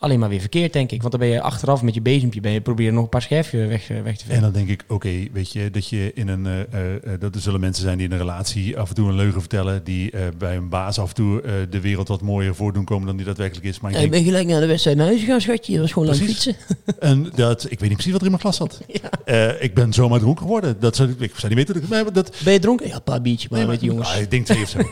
alleen 0.00 0.18
maar 0.18 0.28
weer 0.28 0.40
verkeerd, 0.40 0.72
denk 0.72 0.90
ik. 0.90 1.00
Want 1.00 1.10
dan 1.12 1.20
ben 1.20 1.30
je 1.30 1.40
achteraf 1.40 1.82
met 1.82 1.94
je 1.94 2.00
bezempje, 2.00 2.40
ben 2.40 2.52
je 2.52 2.60
proberen 2.60 2.94
nog 2.94 3.02
een 3.02 3.08
paar 3.08 3.22
scherfjes 3.22 3.68
weg, 3.68 3.90
eh, 3.90 4.02
weg 4.02 4.16
te 4.16 4.22
En 4.24 4.30
vinden. 4.30 4.42
dan 4.42 4.52
denk 4.52 4.68
ik, 4.68 4.84
oké, 4.88 5.10
weet 5.32 5.52
je, 5.52 5.70
dat 5.70 5.88
je 5.88 6.10
in 6.14 6.28
een, 6.28 6.46
eh, 6.46 6.60
eh, 6.94 7.20
dat 7.20 7.34
er 7.34 7.40
zullen 7.40 7.60
mensen 7.60 7.82
zijn 7.84 7.96
die 7.98 8.06
in 8.06 8.12
een 8.12 8.18
relatie 8.18 8.78
af 8.78 8.88
en 8.88 8.94
toe 8.94 9.08
een 9.08 9.14
leugen 9.16 9.40
vertellen, 9.40 9.84
die 9.84 10.10
eh, 10.10 10.20
bij 10.38 10.56
een 10.56 10.68
baas 10.68 10.98
af 10.98 11.08
en 11.08 11.14
toe 11.14 11.40
eh, 11.42 11.52
de 11.70 11.80
wereld 11.80 12.08
wat 12.08 12.22
mooier 12.22 12.54
voordoen 12.54 12.84
komen 12.84 13.06
dan 13.06 13.16
die 13.16 13.26
daadwerkelijk 13.26 13.66
is. 13.66 13.80
Maar 13.80 13.90
ik 13.90 13.96
denk, 13.96 14.10
ben 14.10 14.24
gelijk 14.24 14.46
naar 14.46 14.60
de 14.60 14.66
wedstrijd 14.66 14.96
naar 14.96 15.06
huis 15.06 15.20
gegaan, 15.20 15.40
schatje. 15.40 15.72
Dat 15.72 15.80
was 15.80 15.92
gewoon 15.92 16.08
lang 16.08 16.18
Precies. 16.20 16.42
fietsen. 16.44 16.74
en 17.10 17.30
dat, 17.34 17.64
ik 17.64 17.80
weet 17.80 17.88
niet 17.88 17.92
precies 17.92 18.12
wat 18.12 18.20
er 18.20 18.26
in 18.26 18.32
mijn 18.32 18.42
glas 18.42 18.56
zat. 18.56 18.80
Eh, 19.24 19.62
ik 19.62 19.74
ben 19.74 19.92
zomaar 19.92 20.18
dronken 20.18 20.42
geworden. 20.42 20.76
Dat 20.80 20.96
zou, 20.96 21.14
ik 21.18 21.32
zou 21.36 21.54
niet 21.54 21.66
weten. 21.66 21.88
dat 22.04 22.14
dat, 22.14 22.36
Ben 22.44 22.52
je 22.52 22.58
dronken? 22.58 22.86
Ja, 22.88 22.94
een 22.94 23.02
paar 23.02 23.22
biertjes, 23.22 23.50
maar 23.50 23.58
Nee, 23.60 23.68
met 23.68 23.80
jongens. 23.80 24.08
ah, 24.14 24.20
ik 24.20 24.30
denk 24.30 24.46
twee 24.46 24.62
of 24.62 24.68
zo. 24.68 24.78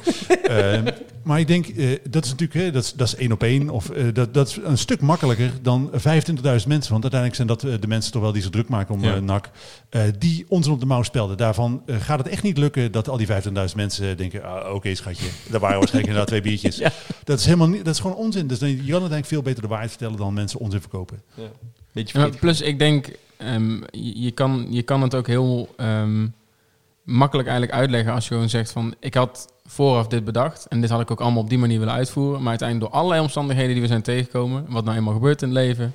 Maar 1.23 1.41
ik 1.41 1.47
denk, 1.47 1.67
eh, 1.67 1.87
dat 2.11 2.25
is 2.25 2.31
natuurlijk 2.31 2.61
hè, 2.65 2.71
dat, 2.71 2.83
is- 2.85 2.93
dat 2.93 3.07
is 3.07 3.15
één 3.15 3.33
op 3.33 3.43
één. 3.43 3.71
Of 3.71 3.91
dat, 4.13 4.35
dat 4.35 4.49
is 4.49 4.59
een 4.65 4.79
stuk 4.79 4.98
makkelijker 5.01 5.53
dan 5.63 5.91
25.000 5.93 5.99
mensen. 6.43 6.69
Want 6.69 7.03
uiteindelijk 7.13 7.35
zijn 7.35 7.47
dat 7.47 7.65
eh, 7.65 7.75
de 7.81 7.87
mensen 7.87 8.13
toch 8.13 8.23
wel 8.23 8.33
die 8.33 8.43
zich 8.43 8.51
druk 8.51 8.69
maken 8.69 8.95
om 8.95 9.03
Ja. 9.03 9.15
eh, 9.15 9.21
NAC. 9.21 9.51
eh, 9.91 10.03
die 10.19 10.47
ons 10.49 10.67
op 10.67 10.81
de 10.81 10.87
mouw 10.87 11.03
spelden. 11.03 11.37
Daarvan 11.37 11.83
gaat 11.87 12.19
het 12.19 12.29
echt 12.29 12.43
niet 12.43 12.59
lukken 12.59 12.93
dat 12.93 13.09
al 13.09 13.17
die 13.17 13.27
25.000 13.27 13.77
mensen 13.77 14.17
denken... 14.17 14.45
Ah, 14.45 14.75
Oké 14.75 14.95
schatje, 14.95 15.27
daar 15.51 15.61
waren 15.61 15.79
waarschijnlijk 15.79 16.13
inderdaad 16.15 16.27
twee 16.27 16.41
biertjes. 16.41 16.77
Ja. 16.89 16.93
Dat 17.25 17.39
is 17.39 17.45
helemaal 17.45 17.69
niet, 17.69 17.85
dat 17.85 17.95
is 17.95 18.01
gewoon 18.01 18.17
onzin. 18.17 18.47
Dus 18.47 18.59
dan, 18.59 18.69
je 18.69 18.77
kan 18.77 18.85
uiteindelijk 18.87 19.27
veel 19.27 19.43
beter 19.43 19.63
de 19.63 19.69
waarheid 19.69 19.91
vertellen 19.91 20.17
dan 20.17 20.35
mensen 20.35 20.61
onzin 20.61 20.81
verkopen. 20.81 21.23
Beetje 21.93 22.19
Ja, 22.21 22.29
plus, 22.41 22.61
ik 22.61 22.79
denk, 22.79 23.17
ehm, 23.37 23.73
je, 23.91 24.21
je 24.21 24.31
kan, 24.31 24.67
je 24.71 24.83
kan 24.83 25.03
het 25.03 25.15
ook 25.15 25.27
heel 25.27 25.75
ehm, 25.77 26.27
makkelijk 27.05 27.49
eigenlijk 27.49 27.79
uitleggen 27.79 28.13
als 28.13 28.29
je 28.29 28.35
gewoon 28.35 28.49
zegt 28.49 28.71
van... 28.71 28.95
Ik 29.01 29.15
had 29.15 29.53
vooraf 29.69 30.07
dit 30.07 30.25
bedacht. 30.25 30.67
En 30.69 30.81
dit 30.81 30.91
had 30.91 31.01
ik 31.01 31.11
ook 31.11 31.21
allemaal 31.21 31.43
op 31.43 31.49
die 31.49 31.59
manier 31.59 31.79
willen 31.79 31.95
uitvoeren. 31.95 32.41
Maar 32.41 32.49
uiteindelijk 32.49 32.91
door 32.91 33.01
allerlei 33.01 33.23
omstandigheden 33.23 33.73
die 33.73 33.83
we 33.83 33.89
zijn 33.89 34.03
tegengekomen, 34.03 34.65
wat 34.69 34.85
nou 34.85 34.97
eenmaal 34.97 35.15
gebeurt 35.15 35.43
in 35.43 35.49
het 35.49 35.57
leven, 35.57 35.95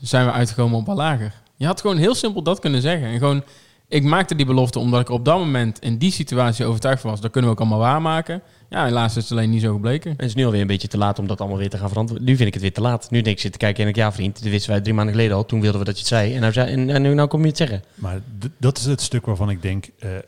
zijn 0.00 0.26
we 0.26 0.32
uitgekomen 0.32 0.78
op 0.78 0.88
een 0.88 0.94
lager. 0.94 1.34
Je 1.56 1.66
had 1.66 1.80
gewoon 1.80 1.96
heel 1.96 2.14
simpel 2.14 2.42
dat 2.42 2.58
kunnen 2.58 2.80
zeggen. 2.80 3.08
En 3.08 3.18
gewoon, 3.18 3.42
ik 3.88 4.02
maakte 4.02 4.34
die 4.34 4.46
belofte 4.46 4.78
omdat 4.78 5.00
ik 5.00 5.08
op 5.08 5.24
dat 5.24 5.38
moment 5.38 5.78
in 5.78 5.98
die 5.98 6.12
situatie 6.12 6.64
overtuigd 6.64 7.00
van 7.00 7.10
was. 7.10 7.20
Dat 7.20 7.30
kunnen 7.30 7.50
we 7.50 7.56
ook 7.56 7.62
allemaal 7.62 7.86
waarmaken. 7.88 8.42
Ja, 8.70 8.84
helaas 8.84 9.16
is 9.16 9.22
het 9.22 9.32
alleen 9.32 9.50
niet 9.50 9.62
zo 9.62 9.72
gebleken. 9.72 10.10
Het 10.10 10.22
is 10.22 10.34
nu 10.34 10.44
alweer 10.44 10.60
een 10.60 10.66
beetje 10.66 10.88
te 10.88 10.98
laat 10.98 11.18
om 11.18 11.26
dat 11.26 11.40
allemaal 11.40 11.58
weer 11.58 11.70
te 11.70 11.78
gaan 11.78 11.88
verantwoorden. 11.88 12.26
Nu 12.26 12.36
vind 12.36 12.46
ik 12.48 12.54
het 12.54 12.62
weer 12.62 12.72
te 12.72 12.80
laat. 12.80 13.10
Nu 13.10 13.20
denk 13.20 13.36
ik 13.36 13.42
zitten 13.42 13.60
kijken 13.60 13.82
en 13.82 13.88
ik, 13.88 13.96
ja 13.96 14.12
vriend, 14.12 14.42
dit 14.42 14.52
wisten 14.52 14.70
wij 14.70 14.80
drie 14.80 14.94
maanden 14.94 15.14
geleden 15.14 15.36
al. 15.36 15.46
Toen 15.46 15.60
wilden 15.60 15.80
we 15.80 15.86
dat 15.86 15.94
je 15.94 16.00
het 16.00 16.10
zei. 16.10 16.34
En 16.34 16.40
nou, 16.40 16.52
zei- 16.52 16.72
en, 16.72 16.90
en 16.90 17.02
nu 17.02 17.14
nou 17.14 17.28
kom 17.28 17.40
je 17.40 17.46
het 17.46 17.56
zeggen. 17.56 17.82
Maar 17.94 18.20
dat 18.58 18.78
is 18.78 18.84
het 18.84 19.00
stuk 19.00 19.26
waarvan 19.26 19.50
ik 19.50 19.62
denk, 19.62 19.88
eh, 19.98 20.16
eh, 20.16 20.22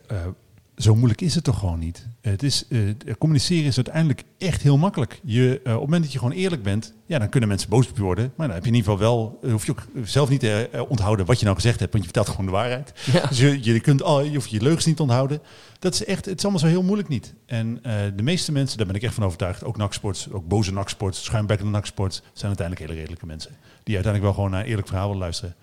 zo 0.76 0.94
moeilijk 0.94 1.20
is 1.20 1.34
het 1.34 1.44
toch 1.44 1.58
gewoon 1.58 1.78
niet. 1.78 2.06
Het 2.20 2.42
is, 2.42 2.64
eh, 2.68 2.80
communiceren 3.18 3.64
is 3.64 3.76
uiteindelijk 3.76 4.22
echt 4.38 4.62
heel 4.62 4.78
makkelijk. 4.78 5.20
Je, 5.22 5.60
eh, 5.64 5.72
op 5.72 5.80
het 5.80 5.80
moment 5.80 6.02
dat 6.02 6.12
je 6.12 6.18
gewoon 6.18 6.34
eerlijk 6.34 6.62
bent, 6.62 6.94
ja, 7.06 7.18
dan 7.18 7.28
kunnen 7.28 7.48
mensen 7.48 7.68
boos 7.68 7.88
op 7.88 7.96
je 7.96 8.02
worden. 8.02 8.32
Maar 8.36 8.46
dan 8.46 8.56
heb 8.56 8.64
je 8.64 8.70
in 8.70 8.76
ieder 8.76 8.90
geval 8.90 9.08
wel, 9.08 9.38
eh, 9.42 9.50
hoef 9.50 9.66
je 9.66 9.72
ook 9.72 9.86
zelf 10.04 10.28
niet 10.28 10.40
te 10.40 10.84
onthouden 10.88 11.26
wat 11.26 11.38
je 11.38 11.44
nou 11.44 11.56
gezegd 11.56 11.80
hebt, 11.80 11.92
want 11.92 12.04
je 12.04 12.10
vertelt 12.10 12.36
gewoon 12.36 12.50
de 12.50 12.56
waarheid. 12.56 12.92
Ja. 13.12 13.26
Dus 13.26 13.38
je, 13.38 13.58
je, 13.62 13.80
kunt 13.80 14.02
al, 14.02 14.22
je 14.22 14.34
hoeft 14.34 14.50
je 14.50 14.62
leugens 14.62 14.86
niet 14.86 14.96
te 14.96 15.02
onthouden. 15.02 15.40
Dat 15.78 15.94
is 15.94 16.04
echt, 16.04 16.24
het 16.24 16.38
is 16.38 16.42
allemaal 16.42 16.60
zo 16.60 16.66
heel 16.66 16.82
moeilijk 16.82 17.08
niet. 17.08 17.34
En 17.46 17.80
de 18.16 18.22
meeste 18.22 18.52
mensen, 18.52 18.78
daar 18.78 18.86
ben 18.86 18.96
ik 18.96 19.02
echt 19.02 19.14
van 19.14 19.24
overtuigd, 19.24 19.64
ook 19.64 19.76
naksports, 19.76 20.30
ook 20.32 20.48
boze 20.48 20.72
naksports, 20.72 21.24
schuimbekkende 21.24 21.72
naksports, 21.72 22.22
zijn 22.32 22.46
uiteindelijk 22.46 22.86
hele 22.86 22.98
redelijke 22.98 23.26
mensen. 23.26 23.50
Die 23.82 23.94
uiteindelijk 23.94 24.22
wel 24.22 24.44
gewoon 24.44 24.50
naar 24.50 24.64
eerlijk 24.68 24.86
verhaal 24.86 25.06
willen 25.06 25.22
luisteren. 25.22 25.54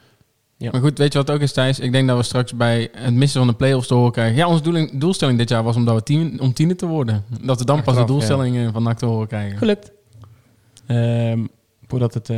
Ja. 0.61 0.71
Maar 0.71 0.81
goed, 0.81 0.97
weet 0.97 1.13
je 1.13 1.19
wat 1.19 1.31
ook 1.31 1.39
is, 1.39 1.51
Thijs? 1.51 1.79
Ik 1.79 1.91
denk 1.91 2.07
dat 2.07 2.17
we 2.17 2.23
straks 2.23 2.53
bij 2.53 2.89
het 2.91 3.13
missen 3.13 3.39
van 3.39 3.49
de 3.49 3.55
play-offs 3.55 3.87
te 3.87 3.93
horen 3.93 4.11
krijgen. 4.11 4.35
Ja, 4.35 4.47
onze 4.47 4.63
doeling, 4.63 4.99
doelstelling 4.99 5.37
dit 5.37 5.49
jaar 5.49 5.63
was 5.63 5.75
om, 5.75 5.85
dat 5.85 5.95
we 5.95 6.03
tien, 6.03 6.41
om 6.41 6.53
tiende 6.53 6.75
te 6.75 6.85
worden. 6.85 7.23
Dat 7.41 7.59
we 7.59 7.65
dan 7.65 7.75
pas 7.75 7.93
de 7.93 7.99
Achteraf, 7.99 8.07
doelstelling 8.07 8.57
eh, 8.57 8.73
van 8.73 8.83
NAC 8.83 8.97
te 8.97 9.05
horen 9.05 9.27
krijgen. 9.27 9.57
Gelukt. 9.57 9.91
Ehm, 10.85 11.45
voordat 11.87 12.13
het 12.13 12.29
eh, 12.29 12.37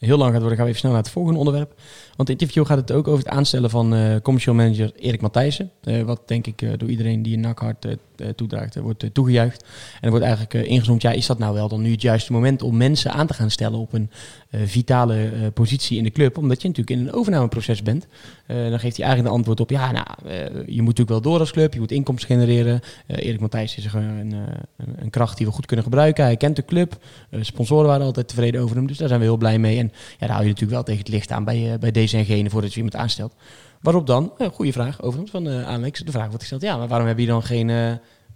heel 0.00 0.18
lang 0.18 0.30
gaat 0.30 0.40
worden, 0.40 0.56
gaan 0.56 0.66
we 0.66 0.70
even 0.70 0.78
snel 0.78 0.92
naar 0.92 1.02
het 1.02 1.10
volgende 1.10 1.38
onderwerp. 1.38 1.68
Want 2.16 2.28
in 2.28 2.34
het 2.34 2.42
interview 2.42 2.66
gaat 2.66 2.76
het 2.76 2.92
ook 2.92 3.08
over 3.08 3.24
het 3.24 3.32
aanstellen 3.32 3.70
van 3.70 3.94
eh 3.94 4.16
commercial 4.22 4.54
manager 4.54 4.92
Erik 4.96 5.20
Matthijssen. 5.20 5.70
Eh, 5.82 6.02
wat 6.02 6.28
denk 6.28 6.46
ik 6.46 6.62
eh, 6.62 6.70
door 6.76 6.88
iedereen 6.88 7.22
die 7.22 7.34
een 7.34 7.40
nakhart 7.40 7.84
eh, 7.84 7.92
eh, 8.16 8.28
toedraagt, 8.28 8.74
wordt 8.74 9.14
toegejuicht. 9.14 9.62
En 9.62 10.00
er 10.00 10.10
wordt 10.10 10.24
eigenlijk 10.24 10.66
ingezoomd, 10.68 11.02
ja, 11.02 11.10
is 11.10 11.26
dat 11.26 11.38
nou 11.38 11.54
wel 11.54 11.68
dan 11.68 11.82
nu 11.82 11.90
het 11.90 12.02
juiste 12.02 12.32
moment 12.32 12.62
om 12.62 12.76
mensen 12.76 13.12
aan 13.12 13.26
te 13.26 13.34
gaan 13.34 13.50
stellen 13.50 13.78
op 13.78 13.92
een 13.92 14.10
vitale 14.50 15.14
eh, 15.14 15.30
positie 15.54 15.98
in 15.98 16.04
de 16.04 16.10
club? 16.10 16.38
Omdat 16.38 16.62
je 16.62 16.68
natuurlijk 16.68 17.00
in 17.00 17.06
een 17.06 17.12
overnameproces 17.12 17.82
bent. 17.82 18.06
Eh, 18.46 18.56
dan 18.56 18.80
geeft 18.80 18.96
hij 18.96 19.06
eigenlijk 19.06 19.26
een 19.34 19.38
antwoord 19.38 19.60
op, 19.60 19.70
ja, 19.70 19.92
nou, 19.92 20.06
eh, 20.24 20.44
je 20.54 20.82
moet 20.82 20.96
natuurlijk 20.96 21.08
wel 21.08 21.20
door 21.20 21.38
als 21.38 21.52
club, 21.52 21.74
je 21.74 21.80
moet 21.80 21.92
inkomsten 21.92 22.28
genereren. 22.28 22.80
Eh, 23.06 23.26
Erik 23.26 23.40
Matthijssen 23.40 23.84
is 23.84 23.92
een, 23.92 24.02
een, 24.02 24.32
eh, 24.76 25.10
kracht 25.10 25.36
die 25.36 25.46
we 25.46 25.52
goed 25.52 25.66
kunnen 25.66 25.84
gebruiken. 25.84 26.24
Hij 26.24 26.36
kent 26.36 26.56
de 26.56 26.64
club. 26.64 26.98
Eh, 27.30 27.42
sponsoren 27.42 27.86
waren 27.86 28.06
altijd 28.06 28.28
tevreden 28.28 28.62
over 28.62 28.76
hem, 28.76 28.86
dus 28.86 28.98
daar 28.98 29.08
zijn 29.08 29.20
we 29.20 29.26
heel 29.26 29.36
blij 29.36 29.58
mee. 29.58 29.78
En 29.78 29.92
ja, 29.92 30.26
daar 30.26 30.30
hou 30.30 30.42
je 30.42 30.48
natuurlijk 30.48 30.74
wel 30.74 30.82
tegen 30.82 31.00
het 31.00 31.08
licht 31.08 31.30
aan 31.30 31.44
bij, 31.44 31.72
eh, 31.72 31.78
bij 31.78 31.90
deze 31.90 32.44
voordat 32.48 32.70
je 32.70 32.76
iemand 32.76 32.96
aanstelt. 32.96 33.34
Waarop 33.80 34.06
dan, 34.06 34.32
een 34.38 34.50
goede 34.50 34.72
vraag 34.72 35.02
overigens 35.02 35.30
van 35.30 35.48
eh 35.48 35.68
Alex, 35.68 36.00
de 36.00 36.10
vraag 36.10 36.26
wordt 36.26 36.40
gesteld, 36.40 36.62
ja, 36.62 36.76
maar 36.76 36.88
waarom 36.88 37.06
heb 37.06 37.18
je 37.18 37.26
dan 37.26 37.42
geen 37.42 37.70
eh, 37.70 37.90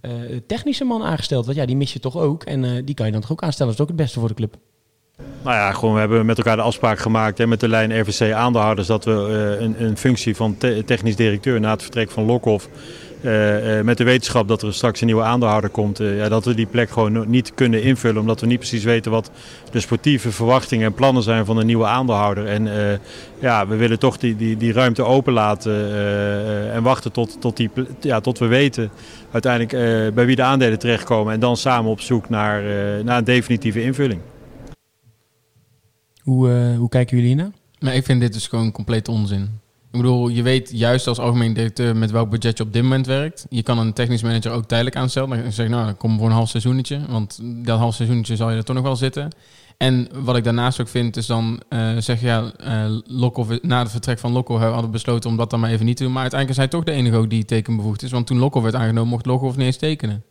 eh, 0.05 0.41
technische 0.47 0.83
man 0.83 1.03
aangesteld? 1.03 1.45
Want 1.45 1.57
ja, 1.57 1.65
die 1.65 1.75
mis 1.75 1.93
je 1.93 1.99
toch 1.99 2.17
ook 2.17 2.43
en 2.43 2.63
eh, 2.63 2.85
die 2.85 2.95
kan 2.95 3.05
je 3.05 3.11
dan 3.11 3.21
toch 3.21 3.31
ook 3.31 3.43
aanstellen, 3.43 3.71
dat 3.71 3.81
is 3.81 3.87
ook 3.87 3.97
het 3.97 4.03
beste 4.05 4.19
voor 4.19 4.27
de 4.27 4.33
club. 4.33 4.57
Nou 5.43 5.55
ja, 5.57 5.71
gewoon, 5.71 5.93
we 5.93 5.99
hebben 5.99 6.25
met 6.25 6.37
elkaar 6.37 6.55
de 6.55 6.61
afspraak 6.61 6.99
gemaakt 6.99 7.37
hè, 7.37 7.47
met 7.47 7.59
de 7.59 7.67
lijn 7.67 7.99
RVC 8.01 8.33
aandeelhouders 8.33 8.87
dat 8.87 9.05
we 9.05 9.11
eh, 9.11 9.61
een, 9.65 9.75
een 9.83 9.97
functie 9.97 10.35
van 10.35 10.57
te- 10.57 10.83
technisch 10.85 11.15
directeur 11.15 11.59
na 11.59 11.71
het 11.71 11.81
vertrek 11.81 12.11
van 12.11 12.25
Lokhoff. 12.25 12.69
eh, 13.21 13.79
eh, 13.79 13.85
met 13.85 13.97
de 13.97 14.03
wetenschap 14.03 14.47
dat 14.47 14.61
er 14.61 14.73
straks 14.73 14.99
een 15.01 15.05
nieuwe 15.05 15.23
aandeelhouder 15.23 15.69
komt, 15.69 15.97
ja, 15.97 16.29
dat 16.29 16.45
we 16.45 16.53
die 16.53 16.65
plek 16.65 16.89
gewoon 16.89 17.29
niet 17.29 17.53
kunnen 17.53 17.83
invullen. 17.83 18.21
Omdat 18.21 18.41
we 18.41 18.47
niet 18.47 18.59
precies 18.59 18.83
weten 18.83 19.11
wat 19.11 19.31
de 19.71 19.79
sportieve 19.79 20.31
verwachtingen 20.31 20.85
en 20.85 20.93
plannen 20.93 21.23
zijn 21.23 21.45
van 21.45 21.57
een 21.57 21.65
nieuwe 21.65 21.85
aandeelhouder. 21.85 22.47
En 22.47 22.69
ja, 23.39 23.67
we 23.67 23.75
willen 23.75 23.99
toch 23.99 24.17
die, 24.17 24.35
die, 24.35 24.57
die 24.57 24.73
ruimte 24.73 25.03
openlaten 25.03 25.93
en 26.73 26.83
wachten 26.83 27.11
tot, 27.11 27.41
tot, 27.41 27.57
die, 27.57 27.69
ja, 27.99 28.19
tot 28.19 28.39
we 28.39 28.47
weten 28.47 28.89
uiteindelijk 29.31 30.13
bij 30.13 30.25
wie 30.25 30.35
de 30.35 30.43
aandelen 30.43 30.79
terechtkomen. 30.79 31.33
En 31.33 31.39
dan 31.39 31.57
samen 31.57 31.91
op 31.91 32.01
zoek 32.01 32.29
naar, 32.29 32.63
naar 33.03 33.17
een 33.17 33.23
definitieve 33.23 33.81
invulling. 33.83 34.19
Hoe, 36.25 36.51
eh, 36.51 36.77
hoe 36.77 36.89
kijken 36.89 37.17
jullie? 37.17 37.51
Maar 37.79 37.95
ik 37.95 38.05
vind 38.05 38.21
dit 38.21 38.33
dus 38.33 38.47
gewoon 38.47 38.71
compleet 38.71 39.07
onzin. 39.07 39.41
Ik 39.91 40.01
bedoel, 40.01 40.27
je 40.27 40.41
weet 40.41 40.69
juist 40.73 41.07
als 41.07 41.19
algemeen 41.19 41.53
directeur 41.53 41.95
met 41.95 42.11
welk 42.11 42.29
budget 42.29 42.57
je 42.57 42.63
op 42.63 42.73
dit 42.73 42.83
moment 42.83 43.05
werkt. 43.05 43.45
Je 43.49 43.63
kan 43.63 43.79
een 43.79 43.93
technisch 43.93 44.23
manager 44.23 44.51
ook 44.51 44.65
tijdelijk 44.65 44.95
aanstellen. 44.95 45.29
Dan 45.29 45.51
zeg 45.51 45.65
je, 45.65 45.71
nou, 45.71 45.85
dan 45.85 45.97
kom 45.97 46.17
voor 46.17 46.27
een 46.27 46.33
half 46.33 46.49
seizoenetje. 46.49 47.01
Want 47.09 47.39
dat 47.65 47.79
half 47.79 47.95
seizoenetje 47.95 48.35
zal 48.35 48.51
je 48.51 48.57
er 48.57 48.63
toch 48.63 48.75
nog 48.75 48.83
wel 48.83 48.95
zitten. 48.95 49.29
En 49.77 50.07
wat 50.13 50.37
ik 50.37 50.43
daarnaast 50.43 50.81
ook 50.81 50.87
vind, 50.87 51.17
is 51.17 51.25
dan 51.25 51.61
eh 51.69 51.97
zeg 51.97 52.19
je, 52.19 52.25
ja, 52.25 52.51
Lokhoff, 53.05 53.61
na 53.61 53.79
het 53.79 53.91
vertrek 53.91 54.19
van 54.19 54.31
Lokhoff 54.31 54.63
hadden 54.63 54.91
besloten 54.91 55.29
om 55.29 55.37
dat 55.37 55.49
dan 55.49 55.59
maar 55.59 55.69
even 55.69 55.85
niet 55.85 55.97
te 55.97 56.03
doen. 56.03 56.11
Maar 56.11 56.21
uiteindelijk 56.21 56.59
is 56.59 56.65
hij 56.65 56.79
toch 56.79 56.85
de 56.85 56.99
enige 57.01 57.17
ook 57.17 57.29
die 57.29 57.45
tekenbevoegd 57.45 58.03
is. 58.03 58.11
Want 58.11 58.27
toen 58.27 58.37
Lokhoff 58.37 58.63
werd 58.63 58.75
aangenomen, 58.75 59.09
mocht 59.09 59.25
Lokhoff 59.25 59.57
niet 59.57 59.65
eens 59.65 59.77
tekenen. 59.77 60.23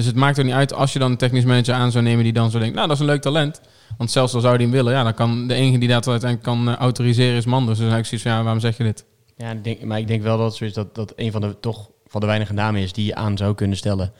Dus 0.00 0.08
het 0.08 0.18
maakt 0.18 0.38
er 0.38 0.44
niet 0.44 0.54
uit 0.54 0.72
als 0.72 0.92
je 0.92 0.98
dan 0.98 1.10
een 1.10 1.16
technisch 1.16 1.44
manager 1.44 1.74
aan 1.74 1.90
zou 1.90 2.04
nemen 2.04 2.24
die 2.24 2.32
dan 2.32 2.50
zo 2.50 2.58
denkt, 2.58 2.74
nou, 2.74 2.86
dat 2.86 2.96
is 2.96 3.02
een 3.02 3.08
leuk 3.08 3.22
talent. 3.22 3.60
Want 3.98 4.10
zelfs 4.10 4.34
al 4.34 4.40
zou 4.40 4.54
hij 4.54 4.62
hem 4.62 4.72
willen, 4.72 4.92
ja, 4.92 5.02
dan 5.02 5.14
kan 5.14 5.46
de 5.46 5.54
enige 5.54 5.78
die 5.78 5.88
dat 5.88 6.08
uiteindelijk 6.08 6.42
kan 6.42 6.68
eh, 6.68 6.74
autoriseren 6.74 7.36
is 7.36 7.44
Manders. 7.44 7.78
Dus 7.78 7.86
dan 7.86 7.96
heb 7.96 8.04
ik 8.04 8.06
zoiets 8.06 8.26
van, 8.26 8.36
ja, 8.36 8.42
waarom 8.42 8.60
zeg 8.60 8.76
je 8.76 8.84
dit? 8.84 9.04
Ja, 9.36 9.50
ik 9.50 9.64
denk, 9.64 9.82
maar 9.82 9.98
ik 9.98 10.06
denk 10.06 10.22
wel 10.22 10.38
dat 10.38 10.56
zo 10.56 10.64
is 10.64 10.72
dat, 10.72 10.94
dat 10.94 11.12
een 11.16 11.32
van 11.32 11.40
de, 11.40 11.60
toch 11.60 11.90
van 12.06 12.20
de 12.20 12.26
weinige 12.26 12.52
namen 12.52 12.80
is 12.80 12.92
die 12.92 13.06
je 13.06 13.14
aan 13.14 13.36
zou 13.36 13.54
kunnen 13.54 13.76
stellen. 13.76 14.12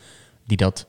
Die 0.46 0.56
dat 0.56 0.86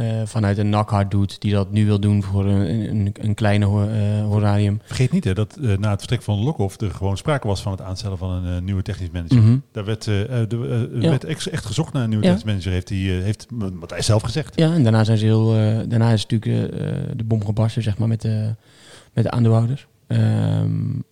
eh, 0.00 0.26
vanuit 0.26 0.58
een 0.58 0.68
nakhart 0.68 1.10
doet. 1.10 1.40
Die 1.40 1.52
dat 1.52 1.70
nu 1.70 1.86
wil 1.86 2.00
doen 2.00 2.22
voor 2.22 2.44
een, 2.46 2.90
een, 2.90 3.14
een 3.20 3.34
kleine 3.34 3.64
eh, 3.66 4.24
horarium. 4.26 4.80
Vergeet 4.84 5.12
niet 5.12 5.24
hè, 5.24 5.34
dat 5.34 5.56
eh, 5.56 5.76
na 5.78 5.90
het 5.90 5.98
vertrek 5.98 6.22
van 6.22 6.38
Lokhoff 6.38 6.80
er 6.80 6.90
gewoon 6.90 7.16
sprake 7.16 7.46
was 7.46 7.62
van 7.62 7.72
het 7.72 7.80
aanstellen 7.80 8.18
van 8.18 8.30
een 8.44 8.64
nieuwe 8.64 8.82
technisch 8.82 9.10
manager. 9.10 9.36
Mhm. 9.42 9.56
Daar 9.72 9.84
werd, 9.84 10.04
de, 10.04 10.88
Ja. 11.00 11.08
werd 11.08 11.24
echt 11.24 11.66
gezocht 11.66 11.92
naar 11.92 12.02
een 12.02 12.08
nieuwe 12.08 12.24
Ja. 12.24 12.30
technisch 12.30 12.52
manager, 12.52 12.72
heeft, 12.72 12.88
hij, 12.88 13.18
eh, 13.18 13.24
heeft 13.24 13.46
Matthijs 13.50 14.06
zelf 14.06 14.22
gezegd. 14.22 14.58
Ja, 14.58 14.72
en 14.72 14.82
daarna 14.82 15.04
zijn 15.04 15.18
ze 15.18 15.24
heel. 15.24 15.46
daarna 15.88 16.10
is 16.12 16.26
natuurlijk 16.26 16.72
de 17.16 17.24
bom 17.24 17.44
gebarsten, 17.44 17.82
zeg 17.82 17.98
maar, 17.98 18.08
met 18.08 18.20
de, 18.20 18.54
met 19.12 19.24
de 19.24 19.30
aandeelhouders. 19.30 19.86
Ehm, 20.10 20.20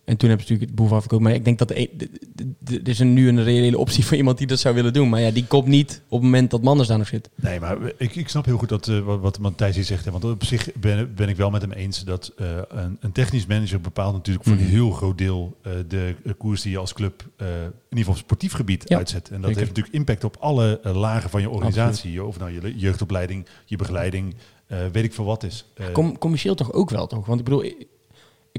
en 0.05 0.17
toen 0.17 0.29
hebben 0.29 0.47
ze 0.47 0.53
natuurlijk 0.53 0.61
het 0.61 0.75
boef 0.75 0.91
afgekomen. 0.91 1.23
Maar 1.25 1.33
ik 1.33 1.45
denk 1.45 1.57
dat 1.59 1.69
e- 1.71 1.87
de- 1.95 2.79
er 2.83 2.87
is 2.87 2.99
een, 2.99 3.13
nu 3.13 3.27
een 3.27 3.43
reële 3.43 3.77
optie 3.77 4.05
voor 4.05 4.17
iemand 4.17 4.37
die 4.37 4.47
dat 4.47 4.59
zou 4.59 4.75
willen 4.75 4.93
doen. 4.93 5.09
Maar 5.09 5.21
ja, 5.21 5.31
die 5.31 5.45
komt 5.47 5.65
niet 5.67 6.01
op 6.07 6.17
het 6.17 6.21
moment 6.21 6.51
dat 6.51 6.61
Manders 6.61 6.87
daar 6.87 6.97
nog 6.97 7.07
zit. 7.07 7.29
Nee, 7.35 7.59
maar 7.59 7.77
ik, 7.97 8.15
ik 8.15 8.29
snap 8.29 8.45
heel 8.45 8.57
goed 8.57 8.69
dat, 8.69 8.87
eh, 8.87 8.99
wat, 9.21 9.39
Matthijs 9.39 9.75
hier 9.75 9.83
zegt. 9.83 10.05
Hè, 10.05 10.11
want 10.11 10.23
op 10.23 10.43
zich 10.43 10.69
ben, 10.73 11.13
ben 11.15 11.29
ik 11.29 11.35
wel 11.35 11.49
met 11.49 11.61
hem 11.61 11.71
eens 11.71 12.03
dat 12.03 12.31
eh, 12.37 12.47
een, 12.69 12.97
een 12.99 13.11
technisch 13.11 13.45
manager 13.45 13.81
bepaalt 13.81 14.13
natuurlijk 14.13 14.45
voor 14.45 14.55
Mhm. 14.55 14.63
een 14.63 14.69
heel 14.69 14.91
groot 14.91 15.17
deel 15.17 15.57
eh, 15.61 15.71
de 15.87 16.15
koers 16.37 16.61
die 16.61 16.71
je 16.71 16.77
als 16.77 16.93
club 16.93 17.23
in 17.37 17.45
ieder 17.45 17.73
geval 17.89 18.13
op 18.13 18.17
sportief 18.19 18.53
gebied 18.53 18.83
Ja, 18.87 18.97
uitzet. 18.97 19.29
En 19.29 19.35
dat 19.35 19.43
zeker. 19.45 19.55
heeft 19.57 19.67
natuurlijk 19.69 19.95
impact 19.95 20.23
op 20.23 20.37
alle 20.39 20.79
lagen 20.83 21.29
van 21.29 21.41
je 21.41 21.49
organisatie. 21.49 22.23
Of 22.23 22.39
nou 22.39 22.51
je 22.51 22.61
le- 22.61 22.73
jeugdopleiding, 22.75 23.45
je 23.65 23.75
begeleiding, 23.75 24.35
weet 24.91 25.03
ik 25.03 25.13
veel 25.13 25.25
wat 25.25 25.43
is. 25.43 25.65
Com- 25.93 26.17
commercieel 26.17 26.55
toch 26.55 26.73
ook 26.73 26.89
wel, 26.89 27.07
toch? 27.07 27.25
Want 27.25 27.39
ik 27.39 27.45
bedoel, 27.45 27.71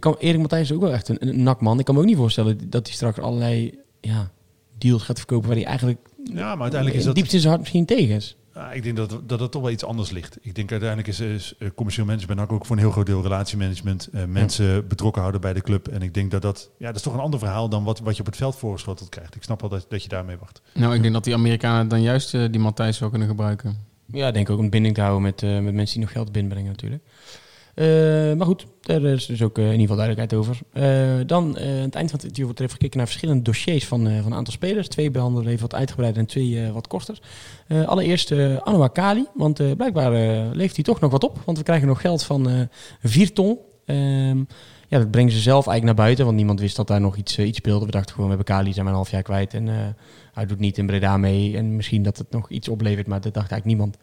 ik, 0.01 0.11
kan, 0.11 0.16
Erik 0.18 0.40
Matthijs 0.40 0.70
is 0.70 0.76
ook 0.76 0.82
wel 0.82 0.92
echt 0.92 1.09
een, 1.09 1.28
een 1.28 1.42
nakman. 1.42 1.78
Ik 1.78 1.84
kan 1.84 1.94
me 1.94 2.01
ook 2.01 2.07
niet 2.07 2.16
voorstellen 2.16 2.70
dat 2.70 2.86
hij 2.86 2.94
straks 2.94 3.18
allerlei 3.18 3.78
ja, 4.01 4.30
deals 4.78 5.03
gaat 5.03 5.18
verkopen 5.18 5.48
waar 5.48 5.57
hij 5.57 5.66
eigenlijk 5.66 5.98
ja, 6.24 6.53
maar 6.55 6.62
uiteindelijk 6.62 7.01
is 7.01 7.05
dat... 7.05 7.14
diepst 7.14 7.32
in 7.32 7.38
zijn 7.38 7.48
hart 7.48 7.61
misschien 7.61 7.84
tegen 7.84 8.14
is. 8.14 8.36
Ja, 8.55 8.72
ik 8.72 8.82
denk 8.82 8.96
dat, 8.96 9.20
dat 9.26 9.53
toch 9.53 9.62
wel 9.62 9.70
iets 9.70 9.84
anders 9.84 10.11
ligt. 10.11 10.38
Ik 10.40 10.55
denk 10.55 10.70
uiteindelijk 10.70 11.09
is, 11.09 11.20
is 11.20 11.55
eh, 11.59 11.68
commercieel 11.74 12.07
management 12.07 12.51
ook 12.51 12.66
voor 12.66 12.76
een 12.76 12.82
heel 12.82 12.90
groot 12.90 13.07
deel 13.07 13.22
relatiemanagement. 13.22 14.09
eh, 14.12 14.24
mensen 14.24 14.88
betrokken 14.88 15.20
houden 15.20 15.40
bij 15.40 15.53
de 15.53 15.61
club. 15.61 15.88
En 15.88 16.03
ik 16.03 16.14
denk 16.14 16.30
dat 16.30 16.42
dat, 16.42 16.70
ja, 16.78 16.86
dat 16.86 16.96
is 16.96 17.03
toch 17.03 17.14
een 17.14 17.20
ander 17.20 17.38
verhaal 17.38 17.68
dan 17.68 17.84
wat, 17.84 18.01
wat 18.01 18.14
je 18.14 18.20
op 18.20 18.26
het 18.26 18.36
veld 18.36 18.57
voorgeschoteld 18.57 19.09
krijgt. 19.09 19.34
Ik 19.34 19.42
snap 19.42 19.61
wel 19.61 19.70
dat, 19.70 19.86
dat 19.88 20.03
je 20.03 20.09
daarmee 20.09 20.36
wacht. 20.36 20.62
Nou, 20.74 20.94
ik 20.94 21.03
denk 21.03 21.14
dat 21.14 21.24
die 21.24 21.34
Amerikanen 21.34 21.88
dan 21.88 22.03
juist 22.03 22.34
eh, 22.34 22.44
die 22.51 22.61
Matthijs 22.61 22.96
zou 22.96 23.11
kunnen 23.11 23.28
gebruiken. 23.28 23.88
Ja, 24.12 24.28
ik 24.28 24.34
denk 24.34 24.51
ook 24.51 24.59
om 24.59 24.70
binding 24.70 24.94
te 24.94 25.01
houden 25.01 25.22
met, 25.22 25.42
eh, 25.42 25.59
met 25.59 25.74
mensen 25.74 25.94
die 25.94 26.05
nog 26.05 26.12
geld 26.12 26.32
binnenbrengen 26.32 26.70
natuurlijk. 26.70 27.03
Eh, 27.81 27.87
maar 28.37 28.47
goed, 28.47 28.66
daar 28.81 29.03
is 29.03 29.26
dus 29.26 29.43
ook 29.43 29.59
eh, 29.59 29.64
in 29.64 29.70
ieder 29.70 29.81
geval 29.89 29.97
duidelijkheid 29.97 30.41
over. 30.41 30.59
Eh, 30.72 31.26
dan 31.26 31.59
aan 31.59 31.64
het 31.64 31.95
eind 31.95 32.11
van 32.11 32.18
het 32.18 32.22
interview 32.22 32.45
wordt 32.45 32.61
er 32.61 32.70
gekeken 32.70 32.97
naar 32.97 33.07
verschillende 33.07 33.43
dossiers 33.43 33.87
van, 33.87 34.01
van 34.01 34.33
een 34.33 34.35
aantal 34.35 34.53
spelers. 34.53 34.89
Twee 34.89 35.11
behandelen 35.11 35.45
we 35.45 35.51
even 35.51 35.62
wat 35.62 35.74
uitgebreider 35.74 36.20
en 36.20 36.26
twee 36.26 36.72
wat 36.72 36.87
korter. 36.87 37.18
Allereerst 37.87 38.33
Anouar 38.62 38.93
Kali, 38.93 39.26
want 39.35 39.76
blijkbaar 39.76 40.12
leeft 40.53 40.74
hij 40.74 40.85
toch 40.85 41.01
nog 41.01 41.11
wat 41.11 41.24
op. 41.24 41.39
Want 41.45 41.59
we 41.59 41.64
krijgen 41.64 41.89
nog 41.89 42.01
geld 42.01 42.22
van 42.22 42.68
4 43.03 43.33
ton. 43.33 43.59
Ehm, 43.85 44.39
ja, 44.89 44.99
dat 44.99 45.11
brengen 45.11 45.33
ze 45.33 45.39
zelf 45.39 45.66
eigenlijk 45.66 45.85
naar 45.85 46.05
buiten, 46.07 46.24
want 46.24 46.37
niemand 46.37 46.61
wist 46.61 46.76
dat 46.76 46.87
daar 46.87 47.01
nog 47.01 47.16
iets, 47.16 47.39
iets 47.39 47.59
speelde. 47.59 47.87
We 47.87 47.91
dachten 47.91 48.14
gewoon, 48.14 48.31
we 48.31 48.37
hebben 48.37 48.55
Kali, 48.55 48.72
zijn 48.72 48.85
maar 48.85 48.95
een 48.95 49.01
half 49.01 49.11
jaar 49.11 49.22
kwijt 49.22 49.55
en 49.55 49.97
hij 50.33 50.47
doet 50.47 50.59
niet 50.59 50.78
in 50.78 50.87
Breda 50.87 51.16
mee. 51.16 51.57
En 51.57 51.76
misschien 51.76 52.03
dat 52.03 52.18
het 52.18 52.31
nog 52.31 52.51
iets 52.51 52.68
oplevert, 52.68 53.07
maar 53.07 53.20
dat 53.20 53.35
dacht 53.35 53.51
eigenlijk 53.51 53.78
niemand. 53.78 53.97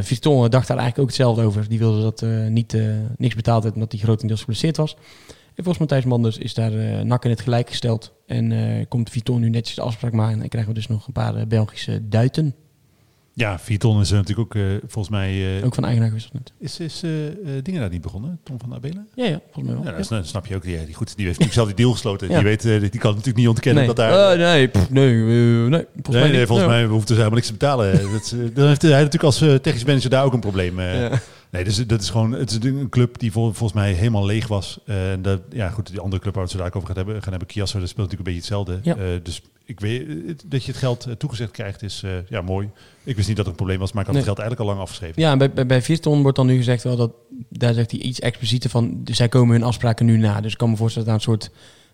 Viston 0.00 0.50
dacht 0.50 0.68
daar 0.68 0.78
eigenlijk 0.78 0.98
ook 0.98 1.06
hetzelfde 1.06 1.42
over. 1.42 1.68
Die 1.68 1.78
wilde 1.78 2.02
dat 2.02 2.22
eh, 2.22 2.46
niet, 2.46 2.76
niks 3.16 3.34
betaald 3.34 3.62
werd 3.62 3.74
omdat 3.74 3.92
hij 3.92 4.00
grotendeels 4.00 4.40
geblesseerd 4.40 4.76
was. 4.76 4.96
En 5.28 5.64
volgens 5.66 5.78
Matthijs 5.78 6.04
Manders 6.04 6.38
is 6.38 6.54
daar 6.54 6.72
eh 6.72 7.00
nak 7.00 7.24
in 7.24 7.30
het 7.30 7.40
gelijk 7.40 7.68
gesteld. 7.68 8.12
En 8.26 8.86
komt 8.88 9.10
Viton 9.10 9.40
nu 9.40 9.48
netjes 9.48 9.76
de 9.76 9.82
afspraak 9.82 10.12
maken. 10.12 10.42
En 10.42 10.48
krijgen 10.48 10.72
we 10.72 10.78
dus 10.78 10.88
nog 10.88 11.06
een 11.06 11.12
paar 11.12 11.46
Belgische 11.46 12.08
duiten. 12.08 12.54
Ja, 13.34 13.58
vier 13.58 13.78
ton 13.78 14.00
is 14.00 14.10
er 14.10 14.16
natuurlijk 14.16 14.56
ook 14.56 14.62
eh, 14.62 14.62
volgens 14.86 15.08
mij... 15.08 15.58
eh, 15.58 15.64
Ook 15.64 15.74
van 15.74 15.84
eigenaar 15.84 16.08
gewisseld 16.08 16.32
net. 16.34 16.52
Is, 16.58 16.80
is 16.80 17.02
eh, 17.02 17.26
eh, 17.26 17.32
dingen 17.62 17.80
daar 17.80 17.90
niet 17.90 18.00
begonnen? 18.00 18.38
Tom 18.42 18.58
van 18.60 18.74
Abelen? 18.74 19.08
Ja, 19.14 19.24
ja, 19.24 19.40
volgens 19.44 19.64
mij 19.64 19.74
wel. 19.74 19.84
Ja, 19.84 19.98
Ja. 19.98 20.16
dat 20.16 20.26
snap- 20.26 20.46
je 20.46 20.54
ook. 20.56 20.62
Die, 20.62 20.84
die, 20.84 20.94
goed, 20.94 21.16
die 21.16 21.26
heeft 21.26 21.38
natuurlijk 21.38 21.52
zelf 21.52 21.66
die 21.66 21.76
deal 21.76 21.92
gesloten. 21.92 22.28
Ja. 22.28 22.34
Die, 22.34 22.44
weet, 22.44 22.64
eh, 22.64 22.80
die 22.80 23.00
kan 23.00 23.10
natuurlijk 23.10 23.36
niet 23.36 23.48
ontkennen 23.48 23.84
nee. 23.86 23.94
dat 23.94 23.96
daar... 24.10 24.32
Eh, 24.32 24.38
nee, 24.38 24.68
pff, 24.68 24.90
nee, 24.90 25.08
eh, 25.12 25.20
nee, 25.20 25.84
volgens 25.92 26.08
nee, 26.08 26.20
mij 26.20 26.28
nee, 26.30 26.38
niet. 26.38 26.46
volgens 26.46 26.68
mij 26.68 26.84
hoeft 26.84 27.06
ze 27.08 27.12
helemaal 27.14 27.34
niks 27.34 27.46
te 27.46 27.52
betalen. 27.52 27.92
dat, 28.12 28.20
is, 28.24 28.32
eh, 28.32 28.38
dan 28.54 28.66
heeft 28.66 28.82
hij 28.82 28.90
natuurlijk 28.90 29.22
als 29.24 29.40
eh, 29.40 29.54
technisch 29.54 29.84
manager 29.84 30.10
daar 30.10 30.24
ook 30.24 30.32
een 30.32 30.40
probleem. 30.40 30.78
Nee, 31.50 31.64
dus 31.64 31.86
dat 31.86 32.00
is 32.00 32.10
gewoon 32.10 32.32
het 32.32 32.50
is 32.50 32.58
een 32.70 32.88
club 32.88 33.18
die 33.18 33.32
vol- 33.32 33.52
volgens 33.52 33.72
mij 33.80 33.92
helemaal 33.92 34.26
leeg 34.26 34.46
was. 34.48 34.78
Eh, 34.86 35.12
En 35.12 35.22
dat, 35.22 35.40
ja, 35.50 35.68
goed, 35.68 35.86
die 35.90 36.00
andere 36.00 36.22
club 36.22 36.34
waar 36.34 36.44
we 36.44 36.48
het 36.50 36.58
zo 36.58 36.64
daar 36.64 36.74
over 36.76 36.88
gaan 36.88 36.96
hebben, 36.96 37.22
gaan 37.22 37.30
hebben, 37.30 37.48
Kiasso, 37.48 37.78
dat 37.78 37.88
speelt 37.88 38.10
natuurlijk 38.10 38.28
een 38.28 38.34
beetje 38.34 38.54
hetzelfde. 38.56 38.90
Ja. 38.90 38.96
Eh, 39.14 39.20
dus 39.22 39.42
ik 39.64 39.80
weet 39.80 40.06
het- 40.26 40.44
dat 40.46 40.64
je 40.64 40.70
het 40.70 40.80
geld 40.80 41.04
eh, 41.06 41.12
toegezegd 41.12 41.50
krijgt, 41.50 41.82
is 41.82 42.04
ja 42.28 42.40
mooi. 42.40 42.68
Ik 43.04 43.16
wist 43.16 43.28
niet 43.28 43.36
dat 43.36 43.44
er 43.44 43.50
een 43.50 43.56
probleem 43.56 43.78
was, 43.78 43.92
maar 43.92 44.00
ik 44.00 44.06
had 44.06 44.16
Nee. 44.16 44.24
het 44.26 44.34
geld 44.34 44.46
eigenlijk 44.48 44.68
al 44.70 44.76
lang 44.76 44.88
afgeschreven. 44.88 45.22
Ja, 45.22 45.36
bij, 45.36 45.52
bij, 45.52 45.66
bij 45.66 45.82
Vierton 45.82 46.22
wordt 46.22 46.36
dan 46.36 46.46
nu 46.46 46.56
gezegd 46.56 46.82
wel 46.82 46.96
dat, 46.96 47.12
daar 47.48 47.74
zegt 47.74 47.90
hij 47.90 48.00
iets 48.00 48.20
explicieter 48.20 48.70
van, 48.70 49.00
zij 49.04 49.28
komen 49.28 49.54
hun 49.56 49.64
afspraken 49.66 50.06
nu 50.06 50.16
na. 50.16 50.40
Dus 50.40 50.52
ik 50.52 50.58
kan 50.58 50.70
me 50.70 50.76
voorstellen 50.76 51.08
dat 51.08 51.18
daar 51.24 51.34
een 51.34 51.40
soort 51.40 51.50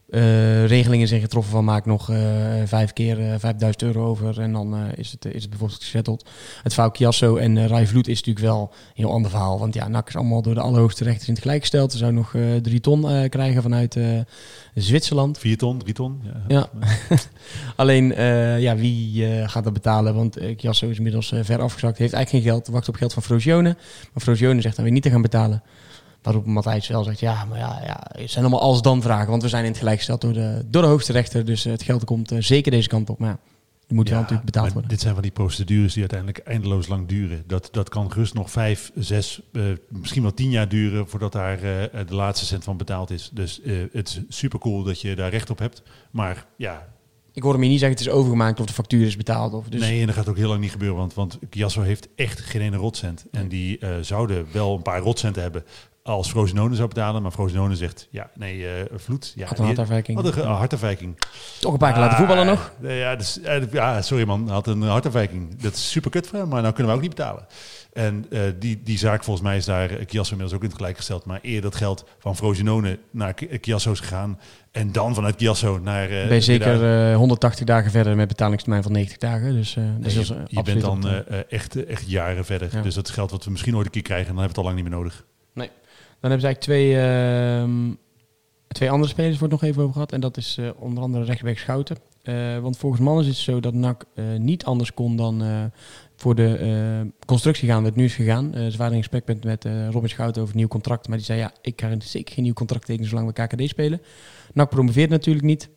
eh, 0.07 0.67
regelingen 0.67 1.09
zijn 1.09 1.21
getroffen 1.21 1.53
van 1.53 1.65
maak 1.65 1.87
nog 1.87 2.11
eh, 2.11 2.17
vijf 2.65 2.93
keer 2.93 3.21
eh 3.21 3.39
5000 3.39 3.83
euro 3.83 4.07
over 4.07 4.41
en 4.41 4.53
dan 4.53 4.77
is, 4.95 5.11
het, 5.11 5.25
is 5.25 5.41
het 5.41 5.51
bijvoorbeeld 5.51 5.83
gesetteld. 5.83 6.29
Het 6.63 6.75
fout 6.75 6.97
Chiasso 6.97 7.37
en 7.37 7.57
uh, 7.57 7.81
is 7.81 7.93
natuurlijk 7.93 8.39
wel 8.39 8.71
een 8.73 8.93
heel 8.95 9.13
ander 9.13 9.31
verhaal, 9.31 9.59
want 9.59 9.75
ja, 9.75 9.89
NAC 9.89 10.09
is 10.09 10.17
allemaal 10.17 10.43
door 10.43 10.55
de 10.55 10.61
allerhoogste 10.61 11.05
rechters 11.05 11.29
in 11.29 11.35
het 11.35 11.43
gelijk 11.43 11.61
gesteld. 11.61 11.93
Ze 11.93 11.99
zou 11.99 12.13
nog 12.13 12.35
drie 12.63 12.81
ton 12.81 13.29
krijgen 13.29 13.63
vanuit 13.63 13.99
Zwitserland. 14.75 15.39
Vier 15.39 15.57
ton, 15.57 15.79
drie 15.79 15.95
ton. 15.95 16.23
Ja. 16.25 16.43
Ja, 16.49 16.71
alleen 17.77 18.15
ja, 18.61 18.77
wie 18.77 19.27
gaat 19.49 19.65
dat 19.65 19.73
betalen? 19.73 20.15
Want 20.15 20.43
uh, 20.43 20.55
Chiasso 20.57 20.89
is 20.89 20.97
inmiddels 20.97 21.33
ver 21.43 21.61
afgezakt, 21.61 21.99
heeft 21.99 22.13
eigenlijk 22.13 22.45
geen 22.45 22.53
geld, 22.53 22.69
wacht 22.69 22.89
op 22.89 22.95
geld 22.95 23.13
van 23.13 23.23
Frozione. 23.23 23.77
Maar 24.13 24.23
Frozione 24.23 24.61
zegt 24.61 24.77
dan 24.77 24.85
weer 24.85 24.95
niet 24.95 25.03
te 25.03 25.11
gaan 25.11 25.23
betalen. 25.23 25.63
Waarop 26.27 26.47
Matthijs 26.47 26.89
wel 26.89 27.05
zegt, 27.05 27.21
ja, 27.21 27.45
maar 27.45 27.59
ja, 27.59 27.81
ja, 27.85 28.01
het 28.21 28.31
zijn 28.31 28.45
allemaal 28.45 28.63
als-dan 28.63 29.03
vragen. 29.03 29.31
Want 29.31 29.43
we 29.43 29.49
zijn 29.49 29.65
in 29.65 29.71
het 29.71 29.79
gelijk 29.79 29.97
gesteld 29.97 30.21
door 30.21 30.33
de, 30.33 30.65
door 30.67 30.83
de 30.83 30.89
hoogste 30.89 31.13
rechter. 31.13 31.45
Dus 31.45 31.65
eh, 31.65 31.73
het 31.73 31.83
geld 31.83 32.05
komt 32.05 32.33
eh, 32.33 32.41
zeker 32.41 32.71
deze 32.71 32.89
kant 32.89 33.11
op. 33.11 33.19
Maar 33.19 33.29
ja, 33.29 33.39
die 33.87 33.97
moet 33.97 34.09
wel 34.09 34.19
natuurlijk 34.19 34.47
betaald 34.47 34.73
worden. 34.73 34.91
Dit 34.91 35.01
zijn 35.01 35.15
van 35.15 35.23
die 35.23 35.33
procedures 35.33 35.93
die 35.93 36.01
uiteindelijk 36.01 36.39
eindeloos 36.39 36.87
lang 36.87 37.09
duren. 37.09 37.43
Dat, 37.47 37.69
dat 37.73 37.89
kan 37.89 38.13
gerust 38.13 38.35
nog 38.35 38.51
vijf, 38.51 38.91
zes, 38.95 39.41
eh, 39.53 39.63
misschien 39.89 40.23
wel 40.23 40.35
tien 40.35 40.51
jaar 40.51 40.69
duren 40.69 41.09
voordat 41.09 41.33
daar 41.33 41.61
de 42.07 42.15
laatste 42.15 42.47
cent 42.47 42.65
van 42.65 42.77
betaald 42.77 43.11
is. 43.11 43.31
Dus 43.33 43.61
het 43.93 44.09
is 44.09 44.21
super 44.29 44.59
cool 44.59 44.83
dat 44.83 45.01
je 45.01 45.17
daar 45.17 45.31
recht 45.31 45.51
op 45.51 45.59
hebt. 45.59 45.83
Maar 46.11 46.47
ja, 46.57 46.89
Ik 47.33 47.43
hoorde 47.43 47.59
me 47.59 47.67
niet 47.67 47.81
zeggen 47.81 47.99
het 47.99 48.07
is 48.07 48.13
overgemaakt 48.13 48.61
of 48.61 48.67
de 48.67 48.73
factuur 48.73 49.07
is 49.07 49.17
betaald. 49.17 49.53
Of, 49.53 49.69
dus 49.69 49.81
Nee, 49.81 50.01
en 50.01 50.07
dat 50.07 50.15
gaat 50.15 50.29
ook 50.29 50.37
heel 50.37 50.49
lang 50.49 50.61
niet 50.61 50.71
gebeuren, 50.71 50.97
want, 50.97 51.15
want 51.15 51.39
Kiasso 51.49 51.83
heeft 51.83 52.09
echt 52.15 52.41
geen 52.41 52.63
ene 52.63 52.77
rotcent. 52.77 53.25
En 53.31 53.49
die 53.49 53.79
zouden 54.01 54.47
wel 54.53 54.75
een 54.75 54.83
paar 54.83 55.01
rotcenten 55.01 55.43
hebben 55.43 55.65
als 56.07 56.29
Frosinone 56.31 56.75
zou 56.75 56.89
betalen. 56.89 57.23
Maar 57.23 57.31
Frosinone 57.31 57.77
zegt, 57.77 58.09
ja, 58.11 58.31
nee, 58.35 58.67
eh, 58.69 58.73
Vloed. 58.97 59.33
Ja, 59.37 59.47
Had 59.47 59.59
een 59.59 59.65
hartafwijking. 59.65 60.23
Had 60.23 60.37
een 60.37 60.45
hartafwijking. 60.45 61.19
Toch 61.61 61.73
een 61.73 61.79
paar 61.79 61.93
keer 61.93 62.01
laten 62.01 62.17
voetballen 62.17 62.43
Ah, 62.43 62.49
nog. 62.51 62.73
nee, 62.81 62.99
Ja, 62.99 63.17
dus, 63.17 63.41
eh, 63.41 63.73
ja, 63.73 64.03
sorry 64.03 64.25
man, 64.25 64.49
had 64.49 64.67
een 64.67 64.83
hartafwijking. 64.83 65.57
Dat 65.63 65.73
is 65.73 65.91
super 65.91 66.11
kut 66.11 66.27
voor 66.27 66.39
hem, 66.39 66.49
maar 66.49 66.61
nou 66.63 66.73
kunnen 66.75 66.93
we 66.93 66.99
ook 66.99 67.05
niet 67.07 67.15
betalen. 67.15 67.47
En 67.93 68.27
eh, 68.31 68.41
die, 68.59 68.81
die 68.85 68.99
zaak 68.99 69.25
volgens 69.25 69.47
mij 69.47 69.57
is 69.57 69.65
daar 69.65 69.89
Chiasso 69.89 70.31
inmiddels 70.31 70.53
ook 70.53 70.61
in 70.63 70.69
het 70.69 70.77
gelijk 70.77 70.97
gesteld. 70.97 71.25
Maar 71.25 71.39
eerder 71.43 71.63
dat 71.63 71.75
geld 71.75 72.05
van 72.19 72.37
Frosinone 72.37 72.99
naar 73.11 73.35
Ki- 73.35 73.49
Chiasso 73.61 73.93
is 73.93 74.01
gegaan. 74.01 74.41
En 74.73 74.93
dan 74.93 75.15
vanuit 75.15 75.35
Chiasso 75.39 75.79
naar... 75.79 76.03
eh, 76.11 76.27
ben 76.27 76.35
je 76.35 76.41
zeker 76.41 76.79
Breda. 76.79 77.11
eh, 77.11 77.17
180 77.17 77.67
dagen 77.67 77.91
verder 77.91 78.17
met 78.17 78.29
betalingstermijn 78.29 78.83
van 78.83 78.93
90 78.93 79.19
dagen. 79.19 79.53
Dus, 79.53 79.77
eh 79.77 79.85
dus 79.99 80.13
je, 80.13 80.19
dat 80.19 80.29
is, 80.39 80.45
je 80.49 80.63
bent 80.63 80.81
dan 80.81 81.25
echt, 81.49 81.85
echt 81.87 82.11
jaren 82.11 82.45
verder. 82.45 82.69
Ja. 82.73 82.81
Dus 82.83 82.95
dat 82.95 83.09
is 83.09 83.15
geld 83.15 83.31
wat 83.31 83.45
we 83.45 83.51
misschien 83.51 83.77
ooit 83.77 83.87
een 83.87 83.93
keer 83.93 84.03
krijgen. 84.03 84.29
En 84.29 84.35
dan 84.35 84.43
hebben 84.43 84.55
we 84.57 84.61
het 84.61 84.71
al 84.71 84.75
lang 84.75 84.85
niet 84.93 85.03
meer 85.03 85.13
nodig. 85.13 85.25
Dan 86.21 86.31
hebben 86.31 86.41
ze 86.41 86.47
eigenlijk 86.47 86.61
twee, 86.61 86.97
ehm, 87.01 87.95
twee 88.69 88.91
andere 88.91 89.11
spelers, 89.11 89.39
wordt 89.39 89.53
nog 89.55 89.63
even 89.63 89.83
over 89.83 89.93
gehad. 89.93 90.13
En 90.13 90.21
dat 90.21 90.37
is 90.37 90.57
eh, 90.59 90.71
onder 90.79 91.03
andere 91.03 91.25
rechtsback 91.25 91.59
Schouten. 91.59 91.97
Eh, 92.23 92.59
want 92.59 92.77
volgens 92.77 93.03
mannen 93.03 93.23
is 93.23 93.29
het 93.29 93.39
zo 93.39 93.61
dat 93.61 93.75
NAC 93.75 94.05
eh, 94.15 94.25
niet 94.39 94.65
anders 94.65 94.95
kon 94.95 95.17
dan 95.17 95.71
voor 96.17 96.35
de 96.35 97.11
constructie 97.27 97.69
gaan. 97.69 97.85
Het 97.85 97.97
nu 97.97 98.05
is 98.05 98.15
gegaan. 98.15 98.53
Ze 98.71 98.77
waren 98.77 98.93
in 98.93 98.99
gesprek 98.99 99.27
met, 99.27 99.45
met 99.45 99.65
Robin 99.91 100.09
Schouten 100.09 100.43
over 100.43 100.55
een 100.55 100.61
nieuw 100.61 100.69
contract. 100.69 101.09
Maar 101.09 101.17
die 101.17 101.27
zei, 101.27 101.39
ja, 101.39 101.53
ik 101.61 101.81
ga 101.81 101.95
zeker 101.99 102.35
geen 102.35 102.45
nieuw 102.45 102.53
contract 102.53 102.87
tekenen 102.87 103.09
zolang 103.09 103.27
we 103.27 103.47
KKD 103.47 103.69
spelen. 103.69 104.01
NAC 104.53 104.69
promoveert 104.71 105.11
natuurlijk 105.11 105.45
niet. 105.45 105.69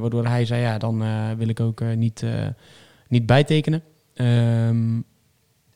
waardoor 0.00 0.26
hij 0.26 0.44
zei, 0.44 0.60
ja, 0.60 0.78
dan 0.78 1.04
wil 1.36 1.48
ik 1.48 1.60
ook 1.60 1.80
niet, 1.96 2.24
niet 3.08 3.26
bijtekenen. 3.26 3.82
Ehm, 4.14 5.00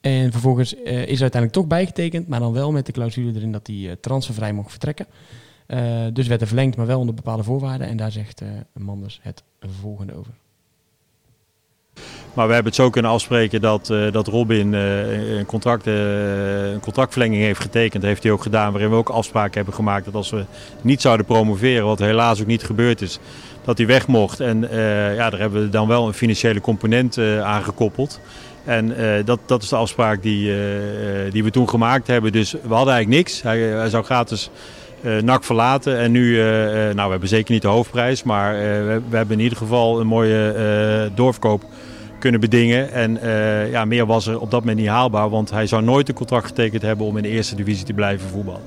en 0.01 0.32
vervolgens 0.32 0.74
eh, 0.74 0.92
is 0.92 1.20
uiteindelijk 1.20 1.53
toch 1.53 1.66
bijgetekend, 1.66 2.28
maar 2.28 2.40
dan 2.40 2.53
wel 2.53 2.72
met 2.72 2.86
de 2.86 2.92
clausule 2.92 3.32
erin 3.34 3.53
dat 3.53 3.66
hij 3.66 3.76
eh, 3.76 3.96
transfervrij 4.01 4.53
mocht 4.53 4.70
vertrekken. 4.70 5.07
Eh, 5.66 5.80
dus 6.12 6.26
werd 6.26 6.40
er 6.40 6.46
verlengd, 6.46 6.76
maar 6.76 6.86
wel 6.86 6.98
onder 6.98 7.14
bepaalde 7.14 7.42
voorwaarden. 7.42 7.86
En 7.86 7.96
daar 7.96 8.12
zegt 8.12 8.42
Manders 8.72 9.20
het 9.22 9.42
volgende 9.80 10.14
over. 10.14 10.32
Maar 12.34 12.46
we 12.46 12.53
hebben 12.53 12.72
het 12.72 12.80
zo 12.82 12.90
kunnen 12.90 13.11
afspreken 13.11 13.61
dat, 13.61 13.86
dat 13.86 14.26
Robin 14.26 14.72
een, 14.72 15.46
contract, 15.46 15.86
een 15.86 16.80
contractverlenging 16.80 17.42
heeft 17.42 17.61
getekend. 17.61 18.03
heeft 18.03 18.22
hij 18.22 18.32
ook 18.32 18.42
gedaan. 18.42 18.72
Waarin 18.72 18.90
we 18.90 18.96
ook 18.96 19.09
afspraken 19.09 19.55
hebben 19.55 19.74
gemaakt 19.74 20.05
dat 20.05 20.14
als 20.14 20.30
we 20.30 20.44
niet 20.82 21.01
zouden 21.01 21.26
promoveren, 21.26 21.84
wat 21.84 21.98
helaas 21.98 22.40
ook 22.40 22.46
niet 22.46 22.62
gebeurd 22.62 23.01
is, 23.01 23.18
dat 23.64 23.78
hij 23.78 23.86
weg 23.86 24.07
mocht. 24.07 24.40
En 24.40 24.61
ja, 25.14 25.30
daar 25.30 25.38
hebben 25.38 25.62
we 25.62 25.68
dan 25.68 25.88
wel 25.88 26.07
een 26.07 26.14
financiële 26.14 26.61
component 26.61 27.18
aan 27.42 27.62
gekoppeld. 27.62 28.20
En 28.65 28.97
eh, 28.97 29.25
dat, 29.25 29.41
dat 29.47 29.63
is 29.63 29.69
de 29.69 29.77
afspraak 29.77 30.23
die, 30.23 30.51
eh, 30.53 31.33
die 31.33 31.45
we 31.45 31.51
toen 31.51 31.69
gemaakt 31.69 32.07
hebben. 32.07 32.33
Dus 32.33 32.53
we 32.53 32.75
hadden 32.75 32.95
eigenlijk 32.95 33.23
niks. 33.23 33.43
Hij, 33.43 33.59
hij 33.59 33.89
zou 33.89 34.05
gratis 34.05 34.51
eh 35.03 35.19
NAC 35.23 35.45
verlaten. 35.45 35.99
En 35.99 36.13
nu, 36.13 36.41
eh, 36.41 36.89
eh, 36.89 36.95
nou 36.95 37.05
we 37.05 37.11
hebben 37.11 37.29
zeker 37.29 37.53
niet 37.53 37.63
de 37.63 37.69
hoofdprijs, 37.69 38.23
maar 38.23 38.55
eh, 38.55 38.61
we, 38.61 39.03
we 39.09 39.17
hebben 39.17 39.37
in 39.37 39.43
ieder 39.43 39.59
geval 39.59 40.01
een 40.01 40.07
mooie 40.07 40.53
eh, 40.53 41.17
doorverkoop 41.17 41.65
kunnen 42.19 42.41
bedingen. 42.41 42.93
En 42.93 43.21
eh, 43.23 43.71
ja, 43.71 43.85
meer 43.85 44.07
was 44.07 44.27
er 44.27 44.41
op 44.41 44.51
dat 44.51 44.61
moment 44.61 44.79
niet 44.79 44.89
haalbaar, 44.89 45.31
want 45.31 45.51
hij 45.51 45.67
zou 45.67 45.83
nooit 45.83 46.09
een 46.09 46.15
contract 46.15 46.47
getekend 46.47 46.83
hebben 46.83 47.07
om 47.07 47.17
in 47.17 47.23
de 47.23 47.29
eerste 47.29 47.55
divisie 47.55 47.85
te 47.85 47.93
blijven 47.93 48.29
voetballen. 48.29 48.61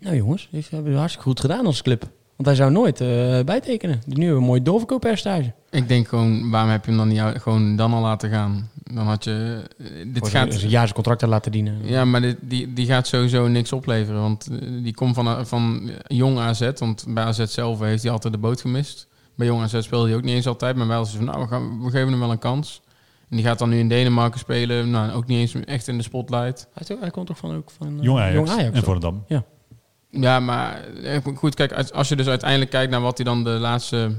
Nou 0.00 0.16
jongens, 0.16 0.48
die 0.50 0.66
hebben 0.70 0.92
we 0.92 0.98
hartstikke 0.98 1.28
goed 1.28 1.40
gedaan 1.40 1.66
als 1.66 1.82
club. 1.82 2.02
Want 2.36 2.48
hij 2.48 2.54
zou 2.54 2.70
nooit 2.70 3.00
eh, 3.00 3.40
bijtekenen. 3.44 4.00
Dus 4.06 4.14
nu 4.14 4.24
hebben 4.24 4.34
we 4.34 4.40
een 4.40 4.48
mooi 4.48 4.62
doorverkooppercentage. 4.62 5.52
Ik 5.76 5.88
denk 5.88 6.08
gewoon, 6.08 6.50
waarom 6.50 6.70
heb 6.70 6.84
je 6.84 6.90
hem 6.90 6.98
dan 6.98 7.08
niet 7.08 7.40
gewoon 7.42 7.76
dan 7.76 7.92
al 7.92 8.02
laten 8.02 8.30
gaan? 8.30 8.70
Dan 8.92 9.06
had 9.06 9.24
je... 9.24 9.62
eh, 9.78 9.86
Dit 10.06 10.22
gaat... 10.22 10.30
zijn- 10.30 10.52
zijn 10.52 10.70
jaar 10.70 10.82
zijn 10.82 10.94
contract 10.94 11.18
te 11.18 11.26
laten 11.26 11.52
dienen. 11.52 11.78
Ja, 11.82 12.04
maar 12.04 12.20
dit, 12.20 12.36
die, 12.40 12.72
die 12.72 12.86
gaat 12.86 13.06
sowieso 13.06 13.48
niks 13.48 13.72
opleveren. 13.72 14.20
Want 14.20 14.48
eh, 14.50 14.68
die 14.82 14.94
komt 14.94 15.14
van, 15.14 15.46
van 15.46 15.90
jong 16.06 16.38
AZ. 16.38 16.70
Want 16.78 17.04
bij 17.08 17.24
AZ 17.24 17.44
zelf 17.44 17.80
heeft 17.80 18.02
hij 18.02 18.12
altijd 18.12 18.32
de 18.32 18.38
boot 18.38 18.60
gemist. 18.60 19.06
Bij 19.34 19.46
jong 19.46 19.62
AZ 19.62 19.80
speelde 19.80 20.06
hij 20.08 20.16
ook 20.16 20.22
niet 20.22 20.34
eens 20.34 20.46
altijd. 20.46 20.76
Maar 20.76 20.86
wel 20.86 20.98
eens 20.98 21.16
van, 21.16 21.24
nou, 21.24 21.40
we, 21.40 21.46
gaan, 21.48 21.82
we 21.84 21.90
geven 21.90 22.10
hem 22.10 22.18
wel 22.20 22.30
een 22.30 22.38
kans. 22.38 22.82
En 23.30 23.36
die 23.36 23.46
gaat 23.46 23.58
dan 23.58 23.68
nu 23.68 23.78
in 23.78 23.88
Denemarken 23.88 24.38
spelen. 24.40 24.90
Nou, 24.90 25.12
ook 25.12 25.26
niet 25.26 25.38
eens 25.38 25.64
echt 25.64 25.88
in 25.88 25.96
de 25.96 26.02
spotlight. 26.02 26.68
Hij, 26.72 26.82
is 26.88 26.92
ook- 26.92 27.00
hij 27.00 27.10
komt 27.10 27.26
toch 27.26 27.38
van 27.38 27.54
ook 27.56 27.70
van 27.78 27.86
eh, 27.98 28.02
Jong 28.04 28.18
Ajax, 28.18 28.34
Jong 28.34 28.48
Ajax 28.48 28.76
en? 28.76 28.82
Volendam. 28.82 29.24
Ja. 29.28 29.44
Ja, 30.10 30.40
maar 30.40 30.84
eh, 31.02 31.18
goed, 31.34 31.54
kijk, 31.54 31.72
als 31.90 32.08
je 32.08 32.16
dus 32.16 32.26
uiteindelijk 32.26 32.70
kijkt 32.70 32.90
naar 32.90 33.00
wat 33.00 33.16
hij 33.16 33.24
dan 33.24 33.44
de 33.44 33.50
laatste 33.50 34.10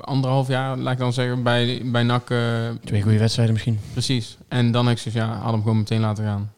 anderhalf 0.00 0.48
jaar, 0.48 0.76
laat 0.76 0.92
ik 0.92 0.98
dan 0.98 1.12
zeggen, 1.12 1.42
bij, 1.42 1.82
bij 1.84 2.02
NAC... 2.02 2.30
eh, 2.30 2.38
Twee 2.84 3.02
goede 3.02 3.18
wedstrijden 3.18 3.54
misschien. 3.54 3.78
Precies. 3.92 4.36
En 4.48 4.70
dan 4.72 4.86
heb 4.86 4.96
ik 4.96 5.02
zoiets, 5.02 5.20
ja, 5.20 5.36
had 5.38 5.52
hem 5.52 5.62
gewoon 5.62 5.76
meteen 5.78 6.00
laten 6.00 6.24
gaan. 6.24 6.52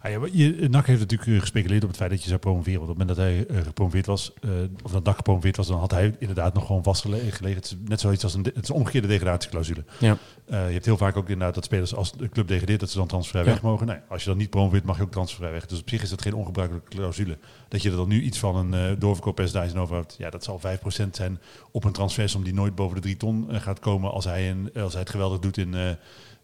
Ah, 0.00 0.10
ja, 0.10 0.18
je, 0.32 0.68
NAC 0.70 0.86
heeft 0.86 1.00
natuurlijk 1.00 1.30
eh, 1.30 1.40
gespeculeerd 1.40 1.82
op 1.82 1.88
het 1.88 1.98
feit 1.98 2.10
dat 2.10 2.22
je 2.22 2.28
zou 2.28 2.40
promoveren. 2.40 2.78
Want 2.78 2.90
op 2.90 2.98
het 2.98 3.06
moment 3.08 3.18
dat 3.18 3.46
hij 3.48 3.56
eh, 3.58 3.66
gepromoveerd 3.66 4.06
was, 4.06 4.32
eh, 4.40 4.50
of 4.82 4.90
dat 4.90 5.04
NAC 5.04 5.16
gepromoveerd 5.16 5.56
was, 5.56 5.66
dan 5.66 5.78
had 5.78 5.90
hij 5.90 6.14
inderdaad 6.18 6.54
nog 6.54 6.66
gewoon 6.66 6.82
vastgelegen. 6.82 7.46
Het 7.54 7.64
is 7.64 7.76
net 7.88 8.00
zoiets 8.00 8.24
als 8.24 8.34
een, 8.34 8.44
het 8.44 8.62
is 8.62 8.68
een 8.68 8.74
omgekeerde 8.74 9.08
degradatieclausule. 9.08 9.84
Ja. 9.98 10.16
Je 10.46 10.54
hebt 10.54 10.84
heel 10.84 10.96
vaak 10.96 11.16
ook 11.16 11.28
inderdaad 11.28 11.54
dat 11.54 11.64
spelers 11.64 11.94
als 11.94 12.12
de 12.12 12.28
club 12.28 12.48
degradeert, 12.48 12.80
dat 12.80 12.90
ze 12.90 12.96
dan 12.98 13.06
transfervrij 13.06 13.44
Ja. 13.44 13.50
weg 13.50 13.62
mogen. 13.62 13.86
Nee, 13.86 13.96
als 14.08 14.22
je 14.22 14.28
dan 14.28 14.38
niet 14.38 14.50
promoveert, 14.50 14.84
mag 14.84 14.96
je 14.96 15.02
ook 15.02 15.10
transfervrij 15.10 15.52
weg. 15.52 15.66
Dus 15.66 15.80
op 15.80 15.88
zich 15.88 16.02
is 16.02 16.10
dat 16.10 16.22
geen 16.22 16.34
ongebruikelijke 16.34 16.88
clausule. 16.88 17.38
Dat 17.68 17.82
je 17.82 17.90
er 17.90 17.96
dan 17.96 18.08
nu 18.08 18.22
iets 18.22 18.38
van 18.38 18.56
een 18.56 18.90
uh, 18.90 18.96
doorverkooppercentage 19.00 19.70
in 19.74 19.78
overhoudt. 19.80 20.14
Ja, 20.18 20.30
dat 20.30 20.44
zal 20.44 20.60
5% 21.06 21.10
zijn 21.10 21.38
op 21.70 21.84
een 21.84 21.92
transfersom 21.92 22.44
die 22.44 22.54
nooit 22.54 22.74
boven 22.74 22.94
de 22.94 23.02
3 23.02 23.16
ton 23.16 23.46
gaat 23.50 23.78
komen 23.78 24.10
als 24.10 24.24
hij, 24.24 24.50
een, 24.50 24.70
als 24.74 24.92
hij 24.92 25.02
het 25.02 25.10
geweldig 25.10 25.38
doet 25.38 25.56
in 25.56 25.74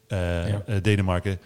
Ja. 0.08 0.62
Denemarken. 0.82 1.38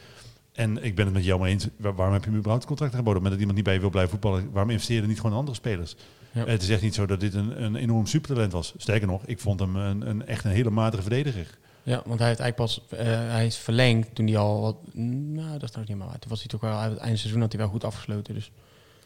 En 0.59 0.85
ik 0.85 0.95
ben 0.95 1.05
het 1.05 1.15
met 1.15 1.25
jou 1.25 1.41
maar 1.41 1.49
eens. 1.49 1.67
Waar- 1.77 1.95
waarom 1.95 2.15
heb 2.15 2.23
je 2.25 2.29
hem 2.31 2.39
überhaupt 2.39 2.67
contract 2.67 2.93
aangeboden? 2.93 3.23
Met 3.23 3.31
dat 3.31 3.41
iemand 3.41 3.57
niet 3.57 3.67
bij 3.67 3.75
je 3.75 3.81
wil 3.81 3.91
blijven 3.91 4.11
voetballen. 4.13 4.51
Waarom 4.53 4.71
investeer 4.71 5.01
je 5.01 5.07
niet 5.07 5.17
gewoon 5.17 5.33
in 5.33 5.39
andere 5.39 5.57
spelers? 5.57 5.97
Ja. 6.33 6.45
Het 6.47 6.63
is 6.63 6.69
echt 6.69 6.83
niet 6.83 6.95
zo 6.95 7.07
dat 7.07 7.21
dit 7.21 7.35
een, 7.35 7.63
een 7.63 7.77
enorm 7.77 8.07
supertalent 8.07 8.53
was. 8.53 8.73
Sterker 8.77 9.07
nog, 9.07 9.23
ik 9.27 9.39
vond 9.41 9.61
hem 9.61 9.77
een, 9.77 10.09
een, 10.09 10.27
echt 10.27 10.45
een 10.45 10.51
hele 10.51 10.71
matige 10.71 11.03
verdediger. 11.03 11.59
Ja, 11.83 12.03
want 12.07 12.19
hij 12.19 12.29
heeft 12.29 12.41
eigenlijk 12.41 12.57
pas 12.57 12.85
eh, 12.91 13.07
hij 13.07 13.47
is 13.47 13.57
verlengd 13.57 14.15
toen 14.15 14.27
hij 14.27 14.37
al 14.37 14.61
wat. 14.61 14.77
Nou, 14.93 15.59
dat 15.59 15.71
is 15.71 15.77
niet 15.77 15.89
meer 15.89 16.07
waar. 16.07 16.19
Toen 16.19 16.31
was 16.31 16.39
hij 16.39 16.49
toch 16.49 16.61
wel 16.61 16.73
uit 16.79 16.91
het 16.91 17.01
einde 17.01 17.17
seizoen 17.17 17.41
had 17.41 17.53
hij 17.53 17.61
wel 17.61 17.71
goed 17.71 17.85
afgesloten. 17.85 18.35
Dus 18.35 18.51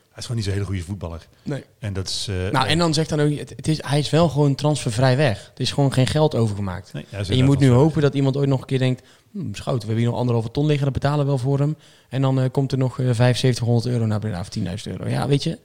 Hij 0.09 0.17
is 0.21 0.23
gewoon 0.23 0.37
niet 0.37 0.45
zo'n 0.45 0.55
hele 0.55 0.67
goede 0.67 0.83
voetballer. 0.83 1.27
Nee. 1.43 1.65
En 1.79 1.93
dat 1.93 2.09
is... 2.09 2.27
eh, 2.29 2.51
Nou, 2.53 2.67
en 2.67 2.79
dan 2.79 2.95
zegt 2.95 3.09
dan 3.09 3.21
ook, 3.21 3.31
het, 3.39 3.51
het 3.57 3.69
is, 3.69 3.83
hij 3.85 3.99
is 3.99 4.11
wel 4.11 4.29
gewoon 4.29 4.55
transfervrij 4.55 5.17
weg. 5.17 5.47
Het 5.51 5.61
is 5.61 5.73
gewoon 5.73 5.93
geen 5.93 6.07
geld 6.07 6.35
overgemaakt. 6.35 6.93
Nee, 6.93 7.07
en 7.11 7.37
je 7.37 7.45
moet 7.45 7.59
nu 7.59 7.69
hopen 7.71 8.03
dat 8.03 8.15
iemand 8.15 8.37
ooit 8.37 8.49
nog 8.49 8.61
een 8.61 8.67
keer 8.67 8.79
denkt, 8.79 9.03
hm, 9.33 9.53
schout, 9.53 9.75
we 9.81 9.87
hebben 9.87 9.97
hier 10.03 10.09
nog 10.11 10.19
anderhalve 10.19 10.51
ton 10.51 10.67
liggen, 10.67 10.85
dat 10.85 10.93
betalen 10.95 11.19
we 11.19 11.25
wel 11.25 11.39
voor 11.39 11.59
hem. 11.59 11.77
En 12.09 12.23
dan 12.23 12.41
eh, 12.41 12.51
komt 12.51 12.73
er 12.73 12.79
nog 12.79 12.99
eh 12.99 13.05
7500 13.11 13.87
euro 13.87 14.07
naar 14.07 14.19
Breda 14.21 14.41
of 14.41 14.49
10.000 14.59 14.65
euro. 14.93 15.09
Ja, 15.09 15.29
weet 15.29 15.43
je, 15.43 15.59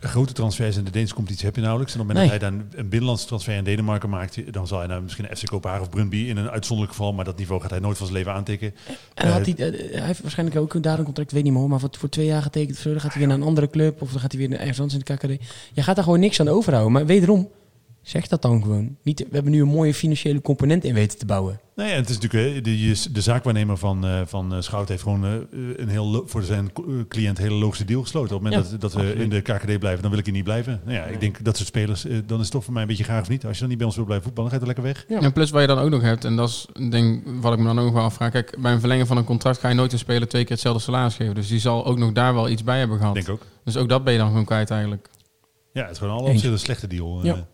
Grote 0.00 0.32
transfers 0.32 0.76
in 0.76 0.84
de 0.84 0.90
Deense 0.90 1.14
competitie 1.14 1.44
heb 1.46 1.54
je 1.54 1.60
nauwelijks. 1.60 1.94
En 1.94 2.00
op 2.00 2.08
het 2.08 2.16
Nee. 2.16 2.26
moment 2.26 2.42
dat 2.42 2.50
hij 2.50 2.68
dan 2.70 2.78
een 2.80 2.88
binnenlandse 2.88 3.26
transfer 3.26 3.54
in 3.56 3.64
Denemarken 3.64 4.08
maakt, 4.08 4.52
dan 4.52 4.66
zal 4.66 4.78
hij 4.78 4.86
nou 4.86 5.02
misschien 5.02 5.26
FC 5.36 5.46
Kopenhagen 5.46 5.84
of 5.84 5.90
Brøndby 5.90 6.16
in 6.16 6.36
een 6.36 6.50
uitzonderlijk 6.50 6.96
geval, 6.96 7.12
maar 7.12 7.24
dat 7.24 7.36
niveau 7.38 7.60
gaat 7.60 7.70
hij 7.70 7.78
nooit 7.80 7.96
van 7.96 8.06
zijn 8.06 8.18
leven 8.18 8.32
aantikken. 8.32 8.74
En 9.14 9.32
had 9.32 9.46
hij, 9.46 9.54
eh, 9.54 9.92
hij 9.94 10.06
heeft 10.06 10.20
waarschijnlijk 10.20 10.58
ook 10.58 10.82
daar 10.82 10.98
een 10.98 11.04
contract, 11.04 11.32
weet 11.32 11.42
niet 11.44 11.52
meer 11.52 11.68
maar 11.68 11.80
voor, 11.80 11.88
voor 11.98 12.08
twee 12.08 12.26
jaar 12.26 12.42
getekend. 12.42 12.82
Dan 12.82 13.00
gaat 13.00 13.10
hij 13.10 13.18
weer 13.18 13.28
naar 13.28 13.36
een 13.36 13.42
andere 13.42 13.70
club 13.70 14.02
of 14.02 14.10
dan 14.10 14.20
gaat 14.20 14.32
hij 14.32 14.40
weer 14.40 14.48
naar 14.50 14.58
ergens 14.58 14.80
anders 14.80 14.98
in 14.98 15.04
de 15.06 15.14
KKD. 15.36 15.44
Je 15.72 15.82
gaat 15.82 15.94
daar 15.94 16.04
gewoon 16.04 16.20
niks 16.20 16.40
aan 16.40 16.48
overhouden. 16.48 16.92
Maar 16.92 17.06
wederom, 17.06 17.48
zeg 18.04 18.26
dat 18.26 18.42
dan 18.42 18.62
gewoon. 18.62 18.96
Niet, 19.02 19.18
we 19.18 19.34
hebben 19.34 19.52
nu 19.52 19.60
een 19.60 19.68
mooie 19.68 19.94
financiële 19.94 20.40
component 20.40 20.84
in 20.84 20.94
weten 20.94 21.18
te 21.18 21.26
bouwen. 21.26 21.60
Nee, 21.76 21.92
het 21.92 22.08
is 22.08 22.18
natuurlijk, 22.18 22.64
de, 22.64 23.10
de 23.12 23.20
zaakwaarnemer 23.20 23.76
van, 23.76 24.06
eh, 24.06 24.20
van 24.24 24.54
eh, 24.54 24.60
Schout 24.60 24.88
heeft 24.88 25.02
gewoon 25.02 25.24
eh, 25.24 25.32
een 25.76 25.88
heel, 25.88 26.22
voor 26.26 26.42
zijn 26.42 26.72
cliënt 27.08 27.38
een 27.38 27.44
hele 27.44 27.54
logische 27.54 27.84
deal 27.84 28.02
gesloten. 28.02 28.36
Op 28.36 28.42
het 28.42 28.50
moment 28.52 28.70
Ja, 28.70 28.78
dat, 28.78 28.92
dat 28.92 29.02
we 29.02 29.14
in 29.14 29.28
de 29.28 29.40
KKD 29.40 29.78
blijven, 29.78 30.02
dan 30.02 30.10
wil 30.10 30.18
ik 30.18 30.24
hier 30.24 30.34
niet 30.34 30.44
blijven. 30.44 30.80
Nou 30.84 30.96
ja, 30.96 31.04
ik 31.04 31.20
denk 31.20 31.44
dat 31.44 31.56
soort 31.56 31.68
spelers, 31.68 32.02
dan 32.02 32.38
is 32.38 32.44
het 32.44 32.50
toch 32.50 32.64
voor 32.64 32.72
mij 32.72 32.82
een 32.82 32.88
beetje 32.88 33.04
graag 33.04 33.20
of 33.20 33.28
niet. 33.28 33.44
Als 33.44 33.54
je 33.54 33.60
dan 33.60 33.68
niet 33.68 33.78
bij 33.78 33.86
ons 33.86 33.96
wil 33.96 34.04
blijven 34.04 34.26
voetballen, 34.26 34.50
dan 34.50 34.60
ga 34.60 34.66
je 34.66 34.72
er 34.72 34.82
lekker 34.82 35.04
weg. 35.04 35.18
Ja. 35.18 35.26
En 35.26 35.32
plus 35.32 35.50
wat 35.50 35.60
je 35.60 35.66
dan 35.66 35.78
ook 35.78 35.90
nog 35.90 36.02
hebt, 36.02 36.24
en 36.24 36.36
dat 36.36 36.48
is 36.48 36.66
denk, 36.90 37.22
wat 37.40 37.52
ik 37.52 37.58
me 37.58 37.64
dan 37.64 37.78
ook 37.78 37.84
nog 37.84 37.94
wel 37.94 38.02
afvraag. 38.02 38.30
Kijk, 38.30 38.56
bij 38.60 38.72
een 38.72 38.80
verlengen 38.80 39.06
van 39.06 39.16
een 39.16 39.24
contract 39.24 39.58
ga 39.58 39.68
je 39.68 39.74
nooit 39.74 39.92
een 39.92 39.98
speler 39.98 40.28
twee 40.28 40.42
keer 40.42 40.52
hetzelfde 40.52 40.82
salaris 40.82 41.14
geven. 41.14 41.34
Dus 41.34 41.48
die 41.48 41.60
zal 41.60 41.86
ook 41.86 41.98
nog 41.98 42.12
daar 42.12 42.34
wel 42.34 42.48
iets 42.48 42.64
bij 42.64 42.78
hebben 42.78 42.98
gehad. 42.98 43.14
Denk 43.14 43.28
ook. 43.28 43.42
Dus 43.64 43.76
ook 43.76 43.88
dat 43.88 44.04
ben 44.04 44.12
je 44.12 44.18
dan 44.18 44.28
gewoon 44.28 44.44
kwijt 44.44 44.70
eigenlijk. 44.70 45.08
Ja, 45.72 45.82
het 45.82 45.90
is 45.90 45.98
gewoon 45.98 46.12
alle 46.12 46.22
Eens. 46.22 46.30
opzichten 46.30 46.52
een 46.52 46.64
slechte 46.64 46.86
deal. 46.86 47.20
Ja. 47.22 47.46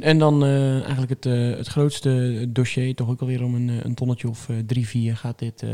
En 0.00 0.18
dan 0.18 0.44
eh, 0.44 0.72
eigenlijk 0.72 1.10
het, 1.10 1.26
eh, 1.26 1.56
het 1.56 1.66
grootste 1.66 2.44
dossier, 2.48 2.94
toch 2.94 3.08
ook 3.08 3.20
alweer 3.20 3.44
om 3.44 3.54
een, 3.54 3.68
eh, 3.68 3.76
een 3.82 3.94
tonnetje 3.94 4.28
of 4.28 4.48
drie, 4.66 4.86
vier 4.86 5.16
gaat 5.16 5.38
dit, 5.38 5.64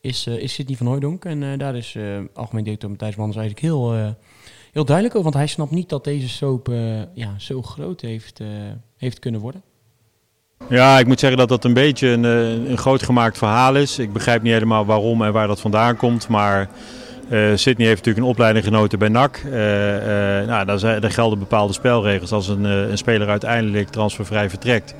is, 0.00 0.26
is 0.26 0.54
Sidney 0.54 0.76
van 0.76 0.86
Hooijdonk. 0.86 1.24
En 1.24 1.58
daar 1.58 1.76
is 1.76 1.96
algemeen 2.34 2.64
directeur 2.64 2.90
Matthijs 2.90 3.16
Manders 3.16 3.38
eigenlijk 3.38 3.66
heel, 3.66 3.92
heel 4.72 4.84
duidelijk 4.84 5.16
over. 5.16 5.30
Want 5.30 5.34
hij 5.34 5.46
snapt 5.46 5.70
niet 5.70 5.88
dat 5.88 6.04
deze 6.04 6.28
soap 6.28 6.72
ja, 7.14 7.34
zo 7.38 7.62
groot 7.62 8.00
heeft, 8.00 8.40
heeft 8.96 9.18
kunnen 9.18 9.40
worden. 9.40 9.62
Ja, 10.68 10.98
ik 10.98 11.06
moet 11.06 11.20
zeggen 11.20 11.38
dat 11.38 11.48
dat 11.48 11.64
een 11.64 11.74
beetje 11.74 12.08
een, 12.08 12.24
een 12.70 12.78
groot 12.78 13.02
gemaakt 13.02 13.38
verhaal 13.38 13.76
is. 13.76 13.98
Ik 13.98 14.12
begrijp 14.12 14.42
niet 14.42 14.52
helemaal 14.52 14.86
waarom 14.86 15.22
en 15.22 15.32
waar 15.32 15.46
dat 15.46 15.60
vandaan 15.60 15.96
komt. 15.96 16.28
Maar 16.28 16.70
eh 17.28 17.38
Sydney 17.54 17.86
heeft 17.86 17.98
natuurlijk 17.98 18.26
een 18.26 18.32
opleiding 18.32 18.64
genoten 18.64 18.98
bij 18.98 19.08
NAC. 19.08 19.40
Eh, 19.44 20.40
eh, 20.40 20.46
nou, 20.46 20.66
daar, 20.66 20.78
zijn, 20.78 21.10
gelden 21.10 21.38
bepaalde 21.38 21.72
spelregels 21.72 22.32
als 22.32 22.48
een, 22.48 22.64
een 22.64 22.98
speler 22.98 23.28
uiteindelijk 23.28 23.88
transfervrij 23.88 24.50
vertrekt. 24.50 24.94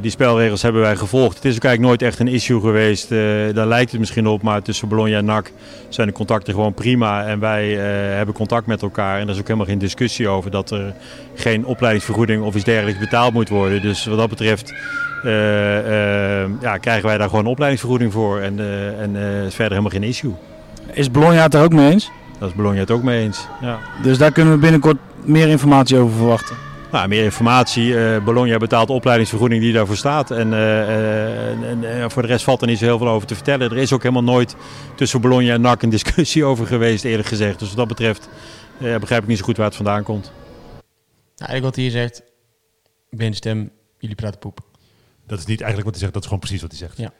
Die 0.00 0.10
spelregels 0.10 0.62
hebben 0.62 0.80
wij 0.80 0.96
gevolgd. 0.96 1.34
Het 1.34 1.44
is 1.44 1.56
ook 1.56 1.64
eigenlijk 1.64 2.00
nooit 2.00 2.10
echt 2.10 2.20
een 2.20 2.34
issue 2.34 2.60
geweest. 2.60 3.08
Daar 3.54 3.66
lijkt 3.66 3.90
het 3.90 4.00
misschien 4.00 4.26
op, 4.26 4.42
maar 4.42 4.62
tussen 4.62 4.88
Bologna 4.88 5.16
en 5.16 5.24
NAC 5.24 5.52
zijn 5.88 6.06
de 6.06 6.12
contacten 6.12 6.54
gewoon 6.54 6.74
prima. 6.74 7.26
En 7.26 7.40
wij 7.40 7.68
hebben 8.16 8.34
contact 8.34 8.66
met 8.66 8.82
elkaar. 8.82 9.20
En 9.20 9.22
er 9.22 9.32
is 9.32 9.38
ook 9.38 9.46
helemaal 9.46 9.66
geen 9.66 9.78
discussie 9.78 10.28
over 10.28 10.50
dat 10.50 10.70
er 10.70 10.94
geen 11.34 11.64
opleidingsvergoeding 11.64 12.42
of 12.42 12.54
iets 12.54 12.64
dergelijks 12.64 13.00
betaald 13.00 13.32
moet 13.32 13.48
worden. 13.48 13.82
Dus 13.82 14.06
wat 14.06 14.18
dat 14.18 14.28
betreft 14.28 14.74
ja, 16.60 16.76
krijgen 16.80 17.06
wij 17.06 17.18
daar 17.18 17.28
gewoon 17.28 17.44
een 17.44 17.50
opleidingsvergoeding 17.50 18.12
voor. 18.12 18.40
En, 18.40 18.58
en 18.98 19.16
is 19.46 19.54
verder 19.54 19.78
helemaal 19.78 20.00
geen 20.00 20.08
issue. 20.08 20.34
Is 20.92 21.10
Bologna 21.10 21.42
het 21.42 21.54
er 21.54 21.62
ook 21.62 21.72
mee 21.72 21.90
eens? 21.90 22.10
Daar 22.38 22.48
is 22.48 22.54
Bologna 22.54 22.78
het 22.78 22.90
ook 22.90 23.02
mee 23.02 23.22
eens. 23.22 23.46
Ja. 23.60 23.78
Dus 24.02 24.18
daar 24.18 24.32
kunnen 24.32 24.54
we 24.54 24.60
binnenkort 24.60 24.96
meer 25.24 25.48
informatie 25.48 25.98
over 25.98 26.16
verwachten. 26.16 26.56
Nou, 26.92 27.08
meer 27.08 27.24
informatie. 27.24 27.98
Eh, 27.98 28.24
Bologna 28.24 28.56
betaalt 28.56 28.86
de 28.86 28.92
opleidingsvergoeding 28.92 29.62
die 29.62 29.72
daarvoor 29.72 29.96
staat. 29.96 30.30
En, 30.30 30.52
eh, 30.52 30.82
eh, 30.82 31.70
en, 31.70 31.84
en, 31.84 32.10
voor 32.10 32.22
de 32.22 32.28
rest 32.28 32.44
valt 32.44 32.60
er 32.60 32.66
niet 32.66 32.78
zo 32.78 32.84
heel 32.84 32.98
veel 32.98 33.08
over 33.08 33.28
te 33.28 33.34
vertellen. 33.34 33.70
Er 33.70 33.76
is 33.76 33.92
ook 33.92 34.02
helemaal 34.02 34.32
nooit 34.34 34.56
tussen 34.94 35.20
Bologna 35.20 35.52
en 35.52 35.60
NAC 35.60 35.82
een 35.82 35.90
discussie 35.90 36.44
over 36.50 36.66
geweest, 36.66 37.04
eerlijk 37.04 37.28
gezegd. 37.28 37.58
Dus 37.58 37.68
wat 37.68 37.76
dat 37.76 37.88
betreft 37.88 38.28
eh, 38.80 38.96
begrijp 38.96 39.22
ik 39.22 39.28
niet 39.28 39.38
zo 39.38 39.44
goed 39.44 39.56
waar 39.56 39.66
het 39.66 39.76
vandaan 39.76 40.02
komt. 40.02 40.24
Nou, 40.24 41.50
eigenlijk 41.50 41.64
wat 41.64 41.74
hij 41.74 41.84
hier 41.84 41.92
zegt, 41.92 42.22
ik 43.10 43.18
ben 43.18 43.34
stem, 43.34 43.70
jullie 43.98 44.16
praten 44.16 44.38
poep. 44.38 44.60
Dat 45.26 45.38
is 45.38 45.46
niet 45.46 45.60
eigenlijk 45.60 45.84
wat 45.84 45.90
hij 45.90 46.00
zegt, 46.00 46.12
dat 46.12 46.22
is 46.22 46.28
gewoon 46.28 46.42
precies 46.42 46.62
wat 46.62 46.70
hij 46.70 46.80
zegt. 46.80 46.96
Ja. 46.98 47.12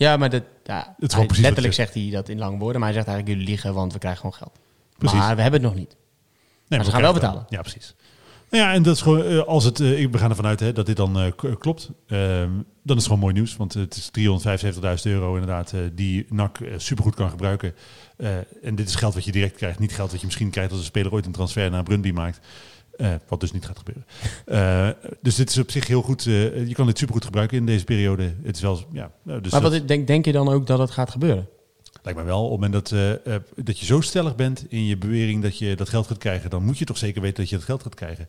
Ja, 0.00 0.16
maar 0.16 0.30
dat, 0.30 0.42
ja, 0.64 0.94
hij- 0.98 1.26
letterlijk 1.40 1.74
zegt 1.74 1.94
hij 1.94 2.08
dat 2.10 2.28
in 2.28 2.38
lange 2.38 2.58
woorden, 2.58 2.80
maar 2.80 2.88
hij 2.90 2.98
zegt 2.98 3.08
eigenlijk 3.08 3.38
jullie 3.38 3.52
liegen, 3.54 3.74
want 3.74 3.92
we 3.92 3.98
krijgen 3.98 4.20
gewoon 4.20 4.36
geld. 4.36 4.58
Precies. 4.98 5.18
Maar 5.18 5.36
we 5.36 5.42
hebben 5.42 5.60
het 5.60 5.70
nog 5.70 5.78
niet. 5.78 5.96
Nee, 6.68 6.78
Maar 6.78 6.84
ze 6.84 6.90
gaan 6.90 7.00
we 7.00 7.06
wel 7.06 7.14
betalen. 7.14 7.46
Ja, 7.48 7.60
precies. 7.60 7.94
Nou 8.50 8.64
ja, 8.64 8.72
en 8.72 8.82
dat 8.82 8.94
is 8.94 9.02
gewoon, 9.02 9.22
eh, 9.24 9.38
als 9.38 9.64
het, 9.64 9.80
eh, 9.80 10.00
ik- 10.00 10.12
we 10.12 10.18
gaan 10.18 10.30
ervan 10.30 10.46
uit 10.46 10.60
hè, 10.60 10.72
dat 10.72 10.86
dit 10.86 10.96
dan 10.96 11.18
eh, 11.18 11.54
klopt. 11.58 11.90
Ehm, 12.06 12.48
dan 12.82 12.96
is 12.96 13.02
het 13.02 13.02
gewoon 13.04 13.18
mooi 13.18 13.34
nieuws, 13.34 13.56
want 13.56 13.74
het 13.74 13.96
is 13.96 14.08
375.000 14.10 15.14
euro 15.14 15.32
inderdaad, 15.34 15.72
eh, 15.72 15.80
die 15.92 16.26
NAC 16.28 16.58
supergoed 16.76 17.14
kan 17.14 17.30
gebruiken. 17.30 17.74
En 18.62 18.74
dit 18.74 18.88
is 18.88 18.94
geld 18.94 19.14
wat 19.14 19.24
je 19.24 19.32
direct 19.32 19.56
krijgt, 19.56 19.78
niet 19.78 19.94
geld 19.94 20.10
wat 20.10 20.20
je 20.20 20.26
misschien 20.26 20.50
krijgt 20.50 20.70
als 20.70 20.80
een 20.80 20.86
speler 20.86 21.12
ooit 21.12 21.26
een 21.26 21.32
transfer 21.32 21.70
naar 21.70 21.82
Brunby 21.82 22.10
maakt. 22.10 22.40
Eh, 23.00 23.14
wat 23.28 23.40
dus 23.40 23.52
niet 23.52 23.66
gaat 23.66 23.78
gebeuren. 23.78 24.04
Eh, 24.46 25.12
dus 25.20 25.34
dit 25.34 25.50
is 25.50 25.58
op 25.58 25.70
zich 25.70 25.86
heel 25.86 26.02
goed. 26.02 26.26
eh, 26.26 26.68
je 26.68 26.74
kan 26.74 26.86
dit 26.86 26.98
supergoed 26.98 27.24
gebruiken 27.24 27.56
in 27.56 27.66
deze 27.66 27.84
periode. 27.84 28.34
Het 28.42 28.56
is 28.56 28.62
wel, 28.62 28.82
ja. 28.92 29.10
nou, 29.22 29.40
dus 29.40 29.52
maar 29.52 29.60
wat, 29.60 29.88
denk, 29.88 30.06
denk 30.06 30.24
je 30.24 30.32
dan 30.32 30.48
ook 30.48 30.66
dat 30.66 30.78
het 30.78 30.90
gaat 30.90 31.10
gebeuren? 31.10 31.48
Lijkt 32.02 32.18
me 32.18 32.24
wel. 32.24 32.44
Op 32.44 32.50
het 32.50 32.60
moment 32.60 32.90
dat, 32.90 33.18
dat 33.66 33.78
je 33.78 33.84
zo 33.84 34.00
stellig 34.00 34.34
bent 34.34 34.64
in 34.68 34.86
je 34.86 34.96
bewering 34.96 35.42
dat 35.42 35.58
je 35.58 35.76
dat 35.76 35.88
geld 35.88 36.06
gaat 36.06 36.18
krijgen, 36.18 36.50
dan 36.50 36.64
moet 36.64 36.78
je 36.78 36.84
toch 36.84 36.98
zeker 36.98 37.22
weten 37.22 37.36
dat 37.36 37.48
je 37.48 37.56
dat 37.56 37.64
geld 37.64 37.82
gaat 37.82 37.94
krijgen. 37.94 38.28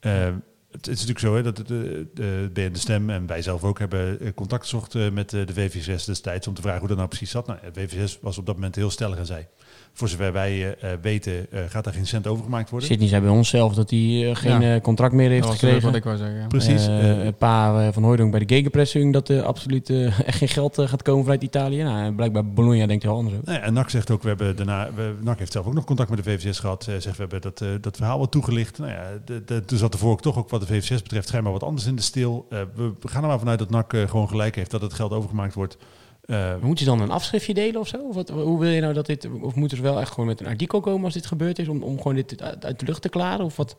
Het, 0.00 0.34
het 0.70 0.86
is 0.86 1.06
natuurlijk 1.06 1.18
zo 1.18 1.34
hè, 1.34 1.42
dat 1.42 1.56
de, 1.56 1.64
de, 1.66 2.50
de, 2.52 2.70
de 2.70 2.78
Stem 2.78 3.10
en 3.10 3.26
wij 3.26 3.42
zelf 3.42 3.64
ook 3.64 3.78
hebben 3.78 4.34
contact 4.34 4.62
gezocht 4.62 4.94
met 5.12 5.30
de 5.30 5.52
VVSS 5.52 6.04
destijds 6.04 6.46
om 6.46 6.54
te 6.54 6.62
vragen 6.62 6.78
hoe 6.78 6.88
dat 6.88 6.96
nou 6.96 7.08
precies 7.08 7.30
zat. 7.30 7.46
Nou, 7.46 7.58
het 7.62 7.76
VVSS 7.78 8.18
was 8.20 8.38
op 8.38 8.46
dat 8.46 8.54
moment 8.54 8.74
heel 8.74 8.90
stellig 8.90 9.18
en 9.18 9.26
zei, 9.26 9.46
voor 9.92 10.08
zover 10.08 10.32
wij 10.32 10.50
eh, 10.78 10.92
eh, 10.92 10.98
weten, 11.02 11.46
eh, 11.52 11.60
gaat 11.68 11.84
daar 11.84 11.92
geen 11.92 12.06
cent 12.06 12.26
overgemaakt 12.26 12.70
worden. 12.70 12.88
Sydney 12.88 13.08
zei 13.08 13.20
bij 13.22 13.30
ons 13.30 13.48
zelf 13.48 13.74
dat 13.74 13.90
hij 13.90 14.30
geen 14.34 14.60
Ja. 14.60 14.74
eh, 14.74 14.80
contract 14.80 15.12
meer 15.14 15.28
heeft 15.28 15.40
Dat 15.42 15.50
was 15.50 15.58
gekregen. 15.60 15.86
wat 15.86 15.94
ik 15.96 16.04
wou 16.04 16.16
zeggen. 16.16 16.36
ja. 16.40 16.46
Precies. 16.46 16.86
Een 16.86 17.34
paar 17.36 17.86
eh, 17.86 17.92
van 17.92 18.02
Hooydonk 18.02 18.30
bij 18.30 18.40
de 18.46 18.54
gegenpressing 18.54 19.12
dat 19.12 19.28
er 19.28 19.42
absoluut 19.42 19.90
eh, 19.90 20.18
echt 20.28 20.38
geen 20.38 20.48
geld 20.48 20.74
gaat 20.80 21.02
komen 21.02 21.22
vanuit 21.22 21.42
Italië. 21.42 21.82
Nou, 21.82 22.12
blijkbaar 22.12 22.46
Bologna 22.46 22.86
denkt 22.86 23.02
heel 23.02 23.14
anders 23.14 23.34
over. 23.36 23.46
Nou 23.48 23.58
ja, 23.58 23.64
en 23.64 23.72
NAC 23.72 23.90
zegt 23.90 24.10
ook, 24.10 24.22
we 24.22 24.28
hebben 24.28 24.56
daarna, 24.56 24.88
we, 24.94 25.14
NAC 25.22 25.38
heeft 25.38 25.52
zelf 25.52 25.66
ook 25.66 25.74
nog 25.74 25.84
contact 25.84 26.10
met 26.10 26.24
de 26.24 26.30
VVS 26.30 26.58
gehad. 26.58 26.86
Uh, 26.88 26.94
zegt, 26.98 27.16
we 27.16 27.22
hebben 27.22 27.40
dat, 27.40 27.60
eh, 27.60 27.68
dat 27.80 27.96
verhaal 27.96 28.18
wat 28.18 28.30
toegelicht. 28.30 28.78
Nou 28.78 28.90
ja, 28.90 29.04
de, 29.24 29.44
de, 29.44 29.64
toen 29.64 29.78
zat 29.78 29.92
ervoor 29.92 30.10
ook 30.12 30.22
toch 30.22 30.38
ook 30.38 30.50
wat 30.50 30.60
de 30.60 30.66
VVS 30.66 31.02
betreft 31.02 31.28
schijnbaar 31.28 31.52
wat 31.52 31.62
anders 31.62 31.86
in 31.86 31.96
de 31.96 32.02
stil. 32.02 32.46
Eh, 32.50 32.58
we, 32.74 32.92
we 33.00 33.08
gaan 33.08 33.22
er 33.22 33.28
maar 33.28 33.38
vanuit 33.38 33.58
dat 33.58 33.70
NAC 33.70 33.94
gewoon 34.06 34.28
gelijk 34.28 34.54
heeft, 34.56 34.70
dat 34.70 34.82
het 34.82 34.92
geld 34.94 35.12
overgemaakt 35.12 35.54
wordt. 35.54 35.76
Eh, 36.24 36.54
Moet 36.60 36.78
je 36.78 36.84
dan 36.84 37.00
een 37.00 37.10
afschriftje 37.10 37.54
delen 37.54 37.80
of 37.80 37.88
zo? 37.88 37.96
Of 37.96 38.14
wat, 38.14 38.28
hoe 38.28 38.60
wil 38.60 38.70
je 38.70 38.80
nou 38.80 38.94
dat 38.94 39.06
dit... 39.06 39.28
Of 39.40 39.54
moet 39.54 39.72
er 39.72 39.82
wel 39.82 40.00
echt 40.00 40.10
gewoon 40.10 40.26
met 40.26 40.40
een 40.40 40.46
artikel 40.46 40.80
komen 40.80 41.04
als 41.04 41.14
dit 41.14 41.26
gebeurd 41.26 41.58
is... 41.58 41.68
om, 41.68 41.82
om 41.82 41.96
gewoon 41.96 42.14
dit 42.14 42.42
uit, 42.42 42.64
uit 42.64 42.80
de 42.80 42.86
lucht 42.86 43.02
te 43.02 43.08
klaren? 43.08 43.44
Of, 43.44 43.56
wat? 43.56 43.76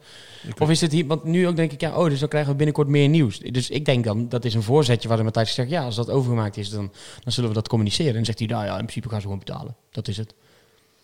of 0.59 0.69
is 0.69 0.81
het 0.81 0.91
hier... 0.91 1.07
Want 1.07 1.23
nu 1.23 1.47
ook 1.47 1.55
denk 1.55 1.71
ik, 1.71 1.81
ja, 1.81 1.97
oh, 1.97 2.09
dus 2.09 2.19
dan 2.19 2.29
krijgen 2.29 2.51
we 2.51 2.57
binnenkort 2.57 2.87
meer 2.87 3.09
nieuws. 3.09 3.39
Dus 3.39 3.69
ik 3.69 3.85
denk 3.85 4.03
dan, 4.03 4.29
dat 4.29 4.45
is 4.45 4.53
een 4.53 4.63
voorzetje 4.63 5.07
waar 5.07 5.17
de 5.17 5.23
Matthijs 5.23 5.53
zegt... 5.53 5.69
ja, 5.69 5.83
als 5.83 5.95
dat 5.95 6.09
overgemaakt 6.09 6.57
is, 6.57 6.69
dan, 6.69 6.91
dan 7.23 7.33
zullen 7.33 7.49
we 7.49 7.55
dat 7.55 7.67
communiceren. 7.67 8.09
En 8.09 8.15
dan 8.15 8.25
zegt 8.25 8.39
hij, 8.39 8.47
nou 8.47 8.65
ja, 8.65 8.71
in 8.71 8.77
principe 8.77 9.09
gaan 9.09 9.21
ze 9.21 9.27
gewoon 9.27 9.43
betalen. 9.45 9.75
Dat 9.91 10.07
is 10.07 10.17
het. 10.17 10.33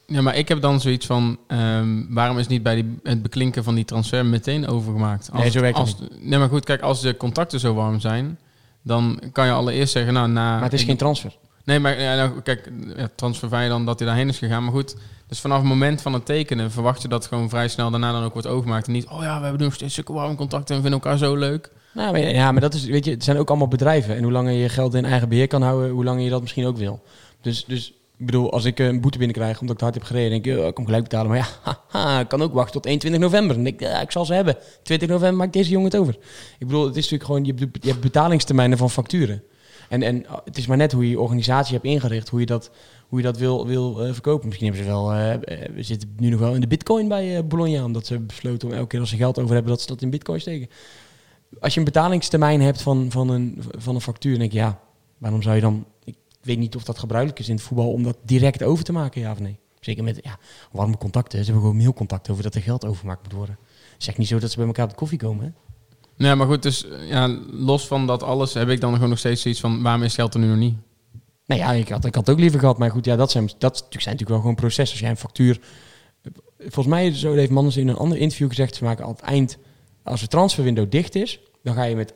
Ja, 0.08 0.22
maar 0.22 0.36
ik 0.36 0.48
heb 0.48 0.62
dan 0.62 0.82
zoiets 0.82 1.06
van, 1.06 1.38
ehm, 1.48 2.04
waarom 2.10 2.38
is 2.38 2.48
niet 2.48 2.64
bij 2.64 2.76
die, 2.76 3.00
het 3.04 3.22
beklinken 3.22 3.64
van 3.64 3.76
die 3.76 3.86
transfer 3.86 4.26
meteen 4.26 4.68
overgemaakt? 4.68 5.34
Nee, 5.34 5.50
zo 5.50 5.62
werkt 5.62 5.78
het 5.78 5.88
als, 5.88 6.10
Nee, 6.20 6.40
maar 6.40 6.50
goed, 6.50 6.66
kijk, 6.66 6.82
als 6.82 7.02
de 7.02 7.18
contacten 7.18 7.60
zo 7.60 7.74
warm 7.74 8.00
zijn, 8.00 8.40
dan 8.88 9.20
kan 9.32 9.46
je 9.46 9.52
allereerst 9.52 9.92
zeggen, 9.92 10.14
nou, 10.14 10.28
na... 10.28 10.54
Maar 10.54 10.64
het 10.64 10.74
is 10.74 10.82
ik- 10.82 10.88
geen 10.88 10.98
transfer. 10.98 11.36
Nee, 11.64 11.80
maar 11.80 12.00
ja, 12.02 12.16
nou, 12.16 12.42
kijk, 12.42 12.72
ja, 12.98 13.10
transfer 13.16 13.70
dan 13.70 13.86
dat 13.86 14.00
hij 14.00 14.08
daarheen 14.08 14.28
is 14.30 14.38
gegaan. 14.38 14.64
Maar 14.64 14.74
goed, 14.74 14.96
dus 15.28 15.40
vanaf 15.40 15.58
het 15.58 15.68
moment 15.68 16.02
van 16.02 16.14
het 16.14 16.26
tekenen 16.26 16.72
verwacht 16.72 17.02
je 17.02 17.08
dat 17.08 17.26
gewoon 17.26 17.50
vrij 17.50 17.68
snel 17.68 17.92
daarna 17.92 18.12
dan 18.12 18.24
ook 18.24 18.34
wordt 18.34 18.48
overgemaakt. 18.48 18.88
En 18.88 18.94
niet, 18.94 19.08
oh 19.08 19.22
ja, 19.22 19.38
we 19.38 19.44
hebben 19.46 19.64
nog 19.64 19.74
steeds 19.74 19.94
zulke 19.94 20.14
warme 20.14 20.36
contacten 20.36 20.76
en 20.76 20.82
vinden 20.82 21.00
elkaar 21.02 21.18
zo 21.18 21.36
leuk. 21.36 21.72
Nou, 21.94 22.12
maar, 22.12 22.22
ja, 22.22 22.52
maar 22.52 22.62
dat 22.62 22.74
is, 22.74 22.86
weet 22.86 23.06
je, 23.06 23.12
het 23.12 23.24
zijn 23.24 23.38
ook 23.38 23.50
allemaal 23.50 23.68
bedrijven. 23.68 24.16
En 24.16 24.24
hoe 24.24 24.32
langer 24.32 24.52
je 24.54 24.70
geld 24.70 24.94
in 24.94 25.06
eigen 25.06 25.30
beheer 25.30 25.48
kan 25.48 25.62
houden, 25.62 25.90
hoe 25.90 26.04
langer 26.04 26.24
je 26.24 26.30
dat 26.30 26.42
misschien 26.42 26.66
ook 26.66 26.78
wil. 26.78 27.04
Dus, 27.42 27.66
dus 27.66 27.94
ik 28.18 28.26
bedoel, 28.26 28.52
als 28.52 28.66
ik 28.66 28.80
eh, 28.80 28.86
een 28.86 29.02
boete 29.02 29.18
binnenkrijg 29.18 29.60
omdat 29.60 29.72
ik 29.72 29.78
te 29.78 29.84
hard 29.84 29.96
heb 29.96 30.06
gereden, 30.06 30.30
denk 30.30 30.46
ik, 30.46 30.62
eh, 30.62 30.68
ik 30.68 30.74
kom 30.74 30.86
gelijk 30.86 31.04
betalen. 31.04 31.30
Maar 31.30 31.60
ja, 31.92 32.24
kan 32.32 32.42
ook 32.42 32.54
wachten 32.54 32.74
tot 32.74 32.86
21 32.86 33.22
november. 33.22 33.56
Denk 33.56 33.68
ik, 33.68 33.80
ja, 33.80 34.02
ik 34.02 34.12
zal 34.12 34.26
ze 34.26 34.34
hebben. 34.34 34.58
20 34.84 35.10
november 35.10 35.38
maakt 35.38 35.54
deze 35.54 35.70
jongen 35.70 35.92
het 35.92 36.00
over. 36.00 36.18
Ik 36.60 36.68
bedoel, 36.68 36.86
het 36.86 36.96
is 36.96 37.10
natuurlijk 37.10 37.24
gewoon, 37.24 37.46
je, 37.46 37.54
hebt- 37.88 38.02
betalingstermijnen 38.02 38.78
van 38.78 38.90
facturen. 38.90 39.44
En, 39.90 40.04
en 40.04 40.24
uh, 40.24 40.34
het 40.46 40.58
is 40.58 40.68
maar 40.68 40.78
net 40.78 40.92
hoe 40.92 41.04
je 41.04 41.10
je 41.10 41.20
organisatie 41.20 41.74
hebt 41.74 41.86
ingericht, 41.86 42.30
hoe 42.30 42.40
je 42.40 42.46
dat, 42.46 42.72
hoe 43.08 43.20
je 43.20 43.26
dat 43.26 43.38
wil, 43.38 43.68
wil 43.68 44.06
uh, 44.06 44.14
verkopen. 44.14 44.48
Misschien 44.48 44.68
hebben 44.68 44.86
ze 44.86 44.92
wel, 44.92 45.14
uh, 45.14 45.34
we 45.76 45.84
zitten 45.84 46.14
nu 46.18 46.30
nog 46.30 46.40
wel 46.40 46.54
in 46.54 46.62
de 46.62 46.68
bitcoin 46.68 47.08
bij 47.08 47.38
uh, 47.38 47.44
Bologna, 47.44 47.84
omdat 47.84 48.06
ze 48.06 48.20
besloten 48.20 48.68
om 48.68 48.74
elke 48.74 48.88
keer 48.88 49.00
als 49.00 49.10
ze 49.10 49.16
geld 49.16 49.40
over 49.40 49.54
hebben, 49.54 49.72
dat 49.72 49.82
ze 49.82 49.88
dat 49.88 50.02
in 50.02 50.10
bitcoin 50.10 50.40
steken. 50.40 50.70
Als 51.60 51.74
je 51.74 51.80
een 51.80 51.86
betalingstermijn 51.86 52.62
hebt 52.62 52.82
van, 52.82 53.12
van, 53.12 53.30
een, 53.30 53.64
van 53.78 53.96
een 53.96 54.02
factuur, 54.02 54.38
denk 54.38 54.52
ik, 54.52 54.58
ja, 54.58 54.80
waarom 55.18 55.42
zou 55.42 55.56
je 55.56 55.62
dan... 55.62 55.86
Ik 56.04 56.16
weet 56.48 56.58
niet 56.58 56.76
of 56.76 56.84
dat 56.84 57.00
gebruikelijk 57.00 57.40
is 57.40 57.50
in 57.50 57.56
het 57.56 57.64
voetbal 57.64 57.92
om 57.92 58.04
dat 58.04 58.18
direct 58.24 58.64
over 58.64 58.84
te 58.84 58.92
maken, 58.92 59.22
ja 59.22 59.32
of 59.32 59.40
nee. 59.40 59.60
Zeker 59.80 60.04
met 60.04 60.20
ja, 60.24 60.38
warme 60.72 60.98
contacten. 60.98 61.40
Ze 61.40 61.44
hebben 61.44 61.62
gewoon 61.62 61.78
mailcontact 61.78 62.30
over 62.30 62.44
dat 62.44 62.56
er 62.56 62.62
geld 62.62 62.86
overgemaakt 62.86 63.24
moet 63.24 63.34
worden. 63.34 63.58
Echt 63.98 64.18
niet 64.18 64.28
zo 64.28 64.40
dat 64.40 64.52
ze 64.52 64.58
bij 64.58 64.66
elkaar 64.66 64.84
op 64.84 64.90
de 64.90 64.96
koffie 64.96 65.18
komen. 65.18 65.46
Hè? 65.46 65.52
Nee, 66.18 66.36
maar 66.36 66.48
goed, 66.48 66.64
dus 66.64 66.86
ja, 67.10 67.28
los 67.52 67.88
van 67.88 68.08
dat 68.08 68.24
alles 68.24 68.54
heb 68.54 68.70
ik 68.70 68.82
dan 68.82 68.94
gewoon 68.94 69.10
nog 69.10 69.18
steeds 69.20 69.42
zoiets 69.42 69.60
van... 69.60 69.82
waarom 69.82 70.04
is 70.04 70.16
geld 70.16 70.34
er 70.34 70.40
nu 70.40 70.48
nog 70.48 70.58
niet? 70.58 70.76
Nou 71.46 71.62
ja, 71.62 71.72
ik 71.72 71.90
had, 71.90 72.06
ik 72.06 72.16
had 72.16 72.26
het 72.26 72.36
ook 72.36 72.42
liever 72.42 72.60
gehad. 72.60 72.78
Maar 72.78 72.92
goed, 72.92 73.06
ja, 73.06 73.16
dat 73.16 73.32
zijn, 73.32 73.50
dat 73.58 73.78
zijn 73.78 73.92
natuurlijk 73.92 74.30
wel 74.30 74.40
gewoon 74.40 74.56
processen. 74.56 74.92
Als 74.92 75.00
jij 75.00 75.10
een 75.10 75.18
factuur... 75.18 75.60
Volgens 76.60 76.88
mij, 76.88 77.14
zo 77.14 77.34
heeft 77.34 77.52
Manders 77.52 77.78
in 77.78 77.88
een 77.88 77.96
ander 77.96 78.18
interview 78.18 78.48
gezegd... 78.48 78.76
ze 78.76 78.84
maken 78.84 79.04
aan 79.06 79.12
het 79.12 79.22
eind, 79.22 79.58
als 80.04 80.22
de 80.22 80.28
transferwindow 80.28 80.92
dicht 80.92 81.16
is... 81.16 81.40
dan 81.64 81.74
ga 81.74 81.84
je 81.84 81.96
met 81.96 82.14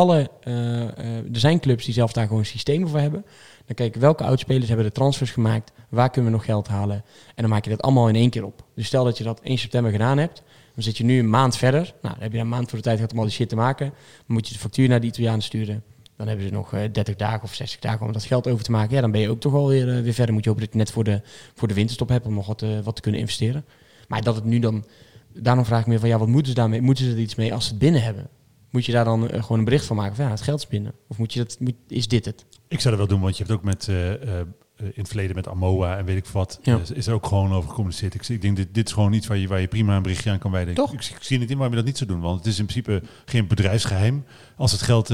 alle... 0.00 0.30
eh, 0.40 0.82
eh, 0.82 1.16
er 1.16 1.38
zijn 1.38 1.60
clubs 1.60 1.84
die 1.84 1.94
zelf 1.94 2.12
daar 2.12 2.26
gewoon 2.26 2.44
systemen 2.44 2.88
voor 2.88 2.98
hebben. 2.98 3.24
Dan 3.66 3.74
kijk 3.74 3.94
je 3.94 4.00
welke 4.00 4.24
oudspelers 4.24 4.68
hebben 4.68 4.86
de 4.86 4.92
transfers 4.92 5.30
gemaakt... 5.30 5.72
waar 5.88 6.10
kunnen 6.10 6.30
we 6.30 6.36
nog 6.36 6.46
geld 6.46 6.68
halen? 6.68 7.04
En 7.34 7.42
dan 7.42 7.48
maak 7.48 7.64
je 7.64 7.70
dat 7.70 7.82
allemaal 7.82 8.08
in 8.08 8.14
één 8.14 8.30
keer 8.30 8.44
op. 8.44 8.64
Dus 8.74 8.86
stel 8.86 9.04
dat 9.04 9.18
je 9.18 9.24
dat 9.24 9.40
1 9.40 9.58
september 9.58 9.92
gedaan 9.92 10.18
hebt... 10.18 10.42
dan 10.74 10.82
zit 10.82 10.96
je 10.96 11.04
nu 11.04 11.18
een 11.18 11.30
maand 11.30 11.56
verder. 11.56 11.94
Nou, 12.02 12.14
dan 12.14 12.22
heb 12.22 12.32
je 12.32 12.38
een 12.38 12.48
maand 12.48 12.68
voor 12.68 12.78
de 12.78 12.84
tijd 12.84 12.96
gehad 12.96 13.12
om 13.12 13.18
al 13.18 13.24
die 13.24 13.34
shit 13.34 13.48
te 13.48 13.56
maken. 13.56 13.86
Dan 13.86 13.96
moet 14.26 14.46
je 14.48 14.52
de 14.52 14.60
factuur 14.60 14.88
naar 14.88 15.00
de 15.00 15.06
Italianen 15.06 15.42
sturen... 15.42 15.82
Dan 16.16 16.28
hebben 16.28 16.46
ze 16.46 16.52
nog 16.52 16.72
eh, 16.72 16.92
30 16.92 17.16
dagen 17.16 17.42
of 17.42 17.54
60 17.54 17.80
dagen 17.80 18.06
om 18.06 18.12
dat 18.12 18.24
geld 18.24 18.48
over 18.48 18.64
te 18.64 18.70
maken. 18.70 18.94
Ja, 18.94 19.00
dan 19.00 19.10
ben 19.10 19.20
je 19.20 19.28
ook 19.28 19.40
toch 19.40 19.52
wel 19.52 19.68
weer, 19.68 20.02
weer 20.02 20.12
verder. 20.12 20.34
Moet 20.34 20.44
je 20.44 20.50
hopen 20.50 20.66
dat 20.66 20.74
net 20.74 20.90
voor 20.90 21.04
de, 21.04 21.20
voor 21.54 21.68
de 21.68 21.74
winterstop 21.74 22.08
hebt 22.08 22.26
om 22.26 22.34
nog 22.34 22.46
wat, 22.46 22.64
wat 22.84 22.94
te 22.96 23.02
kunnen 23.02 23.20
investeren. 23.20 23.64
Maar 24.08 24.22
dat 24.22 24.34
het 24.34 24.44
nu 24.44 24.58
dan... 24.58 24.84
Daarom 25.32 25.64
vraag 25.64 25.80
ik 25.80 25.86
me 25.86 25.98
van, 25.98 26.08
ja, 26.08 26.18
wat 26.18 26.28
moeten 26.28 26.52
ze 26.52 26.54
daarmee? 26.58 26.80
Moeten 26.80 27.04
ze 27.04 27.10
er 27.10 27.18
iets 27.18 27.34
mee 27.34 27.54
als 27.54 27.64
ze 27.64 27.70
het 27.70 27.78
binnen 27.78 28.02
hebben? 28.02 28.28
Moet 28.70 28.84
je 28.86 28.92
daar 28.92 29.04
dan 29.04 29.28
eh, 29.28 29.42
gewoon 29.42 29.58
een 29.58 29.64
bericht 29.64 29.84
van 29.84 29.96
maken 29.96 30.16
van, 30.16 30.24
ja, 30.24 30.30
het 30.30 30.40
geld 30.40 30.58
is 30.58 30.66
binnen? 30.66 30.92
Of 31.08 31.18
moet 31.18 31.32
je 31.32 31.38
dat, 31.38 31.56
moet, 31.60 31.74
is 31.88 32.08
dit 32.08 32.24
het? 32.24 32.44
Ik 32.68 32.80
zou 32.80 32.96
dat 32.96 33.06
wel 33.06 33.16
doen, 33.16 33.24
want 33.24 33.36
je 33.36 33.44
hebt 33.44 33.56
ook 33.56 33.64
met, 33.64 33.88
eh, 33.88 34.12
eh, 34.12 34.46
in 34.76 34.92
het 34.94 35.08
verleden 35.08 35.36
met 35.36 35.48
Amoa 35.48 35.96
en 35.98 36.04
weet 36.04 36.16
ik 36.16 36.26
wat, 36.26 36.58
Ja. 36.62 36.80
is 36.94 37.06
er 37.06 37.14
ook 37.14 37.26
gewoon 37.26 37.52
over 37.52 37.68
gecommuniceerd. 37.68 38.14
Ik, 38.14 38.28
ik 38.28 38.42
denk, 38.42 38.56
dit, 38.56 38.74
dit 38.74 38.86
is 38.86 38.92
gewoon 38.92 39.12
iets 39.12 39.26
waar 39.26 39.36
je, 39.36 39.48
waar 39.48 39.60
je 39.60 39.68
prima 39.68 39.96
een 39.96 40.02
berichtje 40.02 40.30
aan 40.30 40.38
kan 40.38 40.50
wijden. 40.50 40.74
Toch? 40.74 40.92
Ik, 40.92 41.04
ik, 41.04 41.16
zie 41.20 41.38
niet 41.38 41.50
in 41.50 41.56
waarom 41.56 41.74
je 41.74 41.80
dat 41.82 41.88
niet 41.88 41.98
zou 41.98 42.10
doen, 42.10 42.20
want 42.20 42.38
het 42.38 42.46
is 42.46 42.58
in 42.58 42.66
principe 42.66 43.02
geen 43.24 43.46
bedrijfsgeheim 43.46 44.24
als 44.56 44.72
het 44.72 44.82
geld 44.82 45.12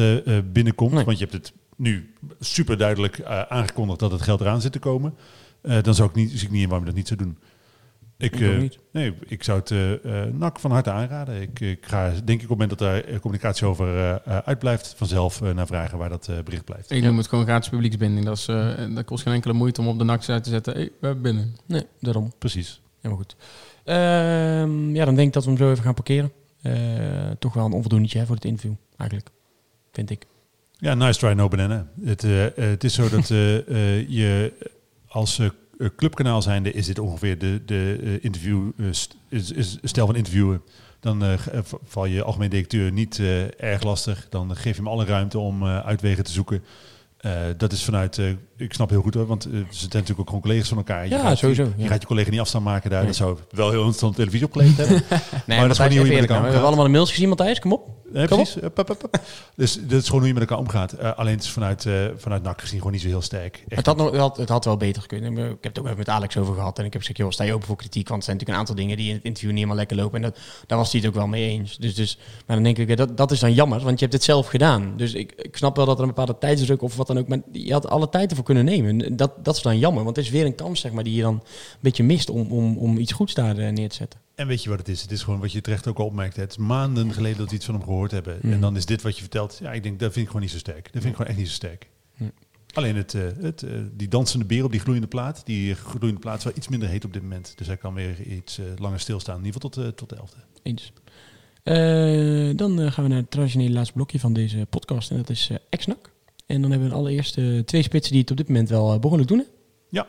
binnenkomt. 0.52 0.92
Nee. 0.92 1.04
Want 1.04 1.18
je 1.18 1.24
hebt 1.24 1.36
het 1.36 1.52
nu 1.76 2.12
super 2.40 2.78
duidelijk 2.78 3.22
aangekondigd 3.48 3.98
dat 3.98 4.10
het 4.12 4.22
geld 4.22 4.40
eraan 4.40 4.60
zit 4.60 4.72
te 4.72 4.78
komen. 4.78 5.14
Dan 5.82 5.94
zou 5.94 6.08
ik 6.08 6.14
niet, 6.14 6.30
zie 6.30 6.46
ik 6.46 6.50
niet 6.50 6.62
in 6.62 6.68
waarom 6.68 6.86
je 6.86 6.92
dat 6.92 6.98
niet 6.98 7.08
zou 7.08 7.20
doen. 7.20 7.38
Ik, 8.18 8.40
eh, 8.40 8.58
niet. 8.58 8.78
Nee, 8.92 9.14
ik 9.26 9.42
zou 9.42 9.58
het 9.58 9.70
eh 9.70 10.22
eh, 10.24 10.34
NAC 10.34 10.58
van 10.60 10.70
harte 10.70 10.90
aanraden. 10.90 11.40
Ik, 11.40 11.60
ik 11.60 11.86
ga 11.86 12.10
denk 12.10 12.28
ik 12.28 12.34
op 12.34 12.40
het 12.40 12.48
moment 12.48 12.70
dat 12.70 12.78
daar 12.78 13.20
communicatie 13.20 13.66
over 13.66 13.88
eh, 13.96 14.14
eh, 14.14 14.38
uitblijft, 14.44 14.94
vanzelf 14.96 15.42
eh, 15.42 15.50
naar 15.54 15.66
vragen 15.66 15.98
waar 15.98 16.08
dat 16.08 16.28
eh, 16.28 16.36
bericht 16.44 16.64
blijft. 16.64 16.90
Ik 16.90 17.02
noem 17.02 17.16
het 17.16 17.26
gewoon 17.28 17.44
gratis 17.44 17.68
publieksbinding. 17.68 18.26
Dat, 18.26 18.36
is, 18.36 18.46
eh, 18.48 18.94
dat 18.94 19.04
kost 19.04 19.22
geen 19.22 19.32
enkele 19.34 19.52
moeite 19.52 19.80
om 19.80 19.88
op 19.88 19.98
de 19.98 20.04
NAC-site 20.04 20.40
te 20.40 20.50
zetten. 20.50 20.72
Hey, 20.72 20.84
we 21.00 21.06
hebben 21.06 21.22
binnen. 21.22 21.56
Nee, 21.66 21.86
daarom. 22.00 22.32
Precies. 22.38 22.80
Helemaal 23.00 23.24
goed. 23.24 23.36
Ehm, 23.84 24.94
ja, 24.94 25.04
dan 25.04 25.14
denk 25.14 25.26
ik 25.26 25.32
dat 25.32 25.44
we 25.44 25.50
hem 25.50 25.58
zo 25.58 25.70
even 25.70 25.84
gaan 25.84 25.94
parkeren. 25.94 26.32
Eh, 26.62 26.72
toch 27.38 27.54
wel 27.54 27.64
een 27.64 27.72
onvoldoende 27.72 28.18
hè, 28.18 28.26
voor 28.26 28.34
het 28.34 28.44
interview, 28.44 28.72
eigenlijk. 28.96 29.30
Vind 29.92 30.10
ik. 30.10 30.26
Ja, 30.78 30.94
nice 30.94 31.18
try, 31.18 31.32
no 31.32 31.48
banana. 31.48 31.86
Het, 32.04 32.22
het 32.56 32.84
is 32.84 32.94
zo 32.94 33.08
dat 33.08 33.28
je 34.18 34.52
als 35.08 35.40
clubkanaal 35.96 36.42
zijnde 36.42 36.72
is 36.72 36.86
dit 36.86 36.98
ongeveer 36.98 37.38
de, 37.38 37.62
de 37.66 37.98
eh, 38.02 38.24
interview, 38.24 38.70
eh, 38.78 38.86
is, 39.28 39.52
is 39.52 39.78
stijl 39.82 40.06
van 40.06 40.16
interviewen. 40.16 40.62
Dan 41.00 41.22
eh, 41.22 41.32
eh, 41.32 41.38
val 41.84 42.04
je 42.06 42.22
algemeen 42.22 42.50
directeur 42.50 42.92
niet 42.92 43.18
eh, 43.18 43.60
erg 43.62 43.82
lastig. 43.82 44.26
Dan 44.30 44.56
geef 44.56 44.76
je 44.76 44.82
hem 44.82 44.90
alle 44.90 45.04
ruimte 45.04 45.38
om 45.38 45.62
eh, 45.62 45.78
uitwegen 45.78 46.24
te 46.24 46.32
zoeken. 46.32 46.62
Eh, 47.16 47.32
dat 47.56 47.72
is 47.72 47.84
vanuit, 47.84 48.18
eh, 48.18 48.28
ik 48.56 48.72
snap 48.72 48.90
heel 48.90 49.02
goed 49.02 49.14
hoor, 49.14 49.26
want 49.26 49.44
eh, 49.44 49.50
ze 49.52 49.58
zijn 49.70 49.90
natuurlijk 49.92 50.20
ook 50.20 50.26
gewoon 50.26 50.40
collega's 50.40 50.68
van 50.68 50.76
elkaar. 50.76 51.04
Je 51.04 51.10
Ja, 51.10 51.18
gaat, 51.18 51.38
sowieso, 51.38 51.62
Je, 51.62 51.82
ja. 51.82 51.86
gaat 51.88 52.00
je 52.00 52.06
collega 52.06 52.30
niet 52.30 52.40
afstand 52.40 52.64
maken 52.64 52.90
daar. 52.90 52.98
Nee. 52.98 53.08
Dat 53.08 53.16
zou 53.16 53.38
wel 53.50 53.68
heel 53.68 53.78
interessant 53.78 54.14
televisie 54.16 54.46
opgeleverd 54.46 54.76
hebben. 54.76 55.02
Nee, 55.46 55.58
maar 55.58 55.68
dat 55.68 55.70
is 55.70 55.76
gewoon 55.76 55.90
niet 55.92 55.98
hoe 56.00 56.08
je 56.12 56.18
elkaar 56.20 56.38
We 56.42 56.46
hebben 56.48 56.66
allemaal 56.66 56.84
de 56.84 56.90
mails 56.90 57.10
gezien, 57.10 57.28
Matthijs. 57.28 57.58
Kom 57.58 57.72
op. 57.72 57.88
Nee, 58.12 58.26
precies. 58.26 58.54
Hup, 58.54 58.76
hup, 58.76 58.88
hup, 58.88 59.02
hup. 59.02 59.20
Dus 59.54 59.78
dat 59.80 60.00
is 60.00 60.04
gewoon 60.04 60.20
hoe 60.20 60.28
je 60.28 60.34
met 60.34 60.42
elkaar 60.42 60.58
omgaat. 60.58 60.92
Eh, 60.92 61.16
alleen 61.16 61.34
het 61.34 61.42
is 61.42 61.50
vanuit, 61.50 61.86
eh 61.86 62.04
vanuit 62.16 62.42
NAC 62.42 62.60
gezien 62.60 62.78
gewoon 62.78 62.92
niet 62.92 63.02
zo 63.02 63.08
heel 63.08 63.22
sterk. 63.22 63.64
Echt 63.68 63.76
Het 63.76 63.86
had, 63.86 63.96
nog, 63.96 64.10
het, 64.10 64.20
had, 64.20 64.36
het 64.36 64.48
had 64.48 64.64
wel 64.64 64.76
beter 64.76 65.02
gekund. 65.02 65.38
Ik 65.38 65.38
heb 65.38 65.62
het 65.62 65.78
ook 65.78 65.84
even 65.84 65.98
met 65.98 66.08
Alex 66.08 66.36
over 66.36 66.54
gehad. 66.54 66.78
En 66.78 66.84
ik 66.84 66.92
heb 66.92 67.00
gezegd, 67.00 67.18
joh, 67.18 67.30
sta 67.30 67.44
je 67.44 67.52
open 67.52 67.66
voor 67.66 67.76
kritiek? 67.76 68.08
Want 68.08 68.18
er 68.18 68.24
zijn 68.24 68.36
natuurlijk 68.36 68.64
een 68.64 68.68
aantal 68.68 68.84
dingen 68.84 68.96
die 68.96 69.08
in 69.08 69.14
het 69.14 69.24
interview 69.24 69.48
niet 69.50 69.58
helemaal 69.58 69.78
lekker 69.78 69.96
lopen. 69.96 70.16
En 70.16 70.22
dat, 70.22 70.38
daar 70.66 70.78
was 70.78 70.92
hij 70.92 71.00
het 71.00 71.08
ook 71.08 71.14
wel 71.14 71.26
mee 71.26 71.48
eens. 71.48 71.76
Dus, 71.76 71.94
dus, 71.94 72.18
maar 72.46 72.56
dan 72.56 72.64
denk 72.64 72.78
ik, 72.78 72.96
dat, 72.96 73.16
dat 73.16 73.30
is 73.30 73.40
dan 73.40 73.54
jammer. 73.54 73.80
Want 73.80 73.98
je 73.98 74.04
hebt 74.04 74.16
het 74.16 74.24
zelf 74.24 74.46
gedaan. 74.46 74.92
Dus 74.96 75.14
ik, 75.14 75.32
ik 75.36 75.56
snap 75.56 75.76
wel 75.76 75.86
dat 75.86 75.96
er 75.96 76.02
een 76.02 76.08
bepaalde 76.08 76.38
tijdsdruk 76.38 76.82
of 76.82 76.96
wat 76.96 77.06
dan 77.06 77.18
ook... 77.18 77.28
Maar 77.28 77.40
je 77.52 77.72
had 77.72 77.88
alle 77.88 78.08
tijd 78.08 78.30
ervoor 78.30 78.44
kunnen 78.44 78.64
nemen. 78.64 79.02
En 79.02 79.16
Dat, 79.16 79.44
dat 79.44 79.56
is 79.56 79.62
dan 79.62 79.78
jammer. 79.78 80.04
Want 80.04 80.16
het 80.16 80.24
is 80.24 80.30
weer 80.30 80.44
een 80.44 80.54
kans, 80.54 80.80
zeg 80.80 80.92
maar, 80.92 81.04
die 81.04 81.14
je 81.14 81.22
dan 81.22 81.34
een 81.34 81.78
beetje 81.80 82.04
mist... 82.04 82.30
om, 82.30 82.50
om, 82.50 82.78
om 82.78 82.98
iets 82.98 83.12
goeds 83.12 83.34
daar 83.34 83.58
eh, 83.58 83.72
neer 83.72 83.88
te 83.88 83.94
zetten. 83.94 84.20
En 84.36 84.46
weet 84.46 84.62
je 84.62 84.68
wat 84.68 84.78
het 84.78 84.88
is? 84.88 85.02
Het 85.02 85.10
is 85.10 85.22
gewoon 85.22 85.40
wat 85.40 85.52
je 85.52 85.60
terecht 85.60 85.86
ook 85.86 85.98
al 85.98 86.06
opmerkt. 86.06 86.36
Het 86.36 86.50
is 86.50 86.56
maanden 86.56 87.12
geleden 87.12 87.38
dat 87.38 87.48
we 87.48 87.54
iets 87.54 87.64
van 87.64 87.74
hem 87.74 87.84
gehoord 87.84 88.05
hebben. 88.10 88.38
Mhm. 88.42 88.52
En 88.52 88.60
dan 88.60 88.76
is 88.76 88.86
dit 88.86 89.02
wat 89.02 89.14
je 89.14 89.20
vertelt. 89.20 89.58
Ja, 89.62 89.72
ik 89.72 89.82
denk, 89.82 90.00
dat 90.00 90.12
vind 90.12 90.24
ik 90.24 90.26
gewoon 90.26 90.42
niet 90.42 90.50
zo 90.50 90.58
sterk. 90.58 90.82
Dat 90.84 91.02
vind 91.02 91.04
ik 91.04 91.12
gewoon 91.12 91.26
echt 91.26 91.38
niet 91.38 91.48
zo 91.48 91.54
sterk. 91.54 91.88
Alleen 92.74 92.96
het, 92.96 93.14
eh, 93.14 93.22
het, 93.40 93.62
eh, 93.62 93.70
die 93.92 94.08
dansende 94.08 94.44
beer 94.44 94.64
op 94.64 94.70
die 94.70 94.80
gloeiende 94.80 95.08
plaat. 95.08 95.42
Die 95.44 95.74
gloeiende 95.74 96.20
plaat 96.20 96.38
is 96.38 96.44
wel 96.44 96.52
iets 96.56 96.68
minder 96.68 96.88
heet 96.88 97.04
op 97.04 97.12
dit 97.12 97.22
moment. 97.22 97.52
Dus 97.56 97.66
hij 97.66 97.76
kan 97.76 97.94
weer 97.94 98.22
iets 98.22 98.58
eh, 98.58 98.64
langer 98.76 99.00
stilstaan. 99.00 99.38
In 99.38 99.44
ieder 99.44 99.60
geval 99.60 99.84
tot, 99.84 99.96
tot 99.96 100.08
de 100.08 100.16
elfde. 100.16 100.36
Eens. 100.62 100.92
Dan 102.56 102.92
gaan 102.92 103.04
we 103.04 103.10
naar 103.10 103.20
het 103.20 103.30
traditionele 103.30 103.74
laatste 103.74 103.92
blokje 103.94 104.20
van 104.20 104.32
deze 104.32 104.66
podcast. 104.70 105.10
En 105.10 105.16
dat 105.16 105.30
is 105.30 105.50
eh 105.50 105.56
Exnak. 105.68 106.14
En 106.46 106.62
dan 106.62 106.70
hebben 106.70 106.88
we 106.88 106.94
allereerst 106.94 107.38
eh, 107.38 107.58
twee 107.58 107.82
spitsen 107.82 108.12
die 108.12 108.20
het 108.20 108.30
op 108.30 108.36
dit 108.36 108.48
moment 108.48 108.68
wel 108.68 108.98
behoorlijk 108.98 109.28
doen. 109.28 109.38
Hè? 109.38 109.44
Ja, 109.90 110.06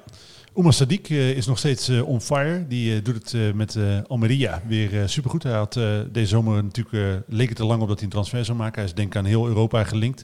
Oumar 0.57 0.73
Sadiq 0.73 1.09
eh, 1.09 1.31
is 1.31 1.45
nog 1.45 1.57
steeds 1.57 1.89
eh, 1.89 2.07
on 2.07 2.21
fire. 2.21 2.67
Die 2.67 2.95
eh, 2.95 3.03
doet 3.03 3.31
het 3.31 3.55
met 3.55 3.77
Almeria 4.07 4.61
weer 4.67 5.09
supergoed. 5.09 5.43
Hij 5.43 5.53
had 5.53 5.73
deze 6.11 6.27
zomer 6.27 6.63
natuurlijk, 6.63 6.95
eh, 6.95 7.35
leek 7.37 7.47
het 7.47 7.57
te 7.57 7.65
lang 7.65 7.81
op 7.81 7.87
dat 7.87 7.95
hij 7.95 8.05
een 8.05 8.11
transfer 8.11 8.45
zou 8.45 8.57
maken. 8.57 8.75
Hij 8.75 8.83
is 8.83 8.93
denk 8.93 9.07
ik 9.07 9.15
aan 9.15 9.25
heel 9.25 9.47
Europa 9.47 9.83
gelinkt. 9.83 10.23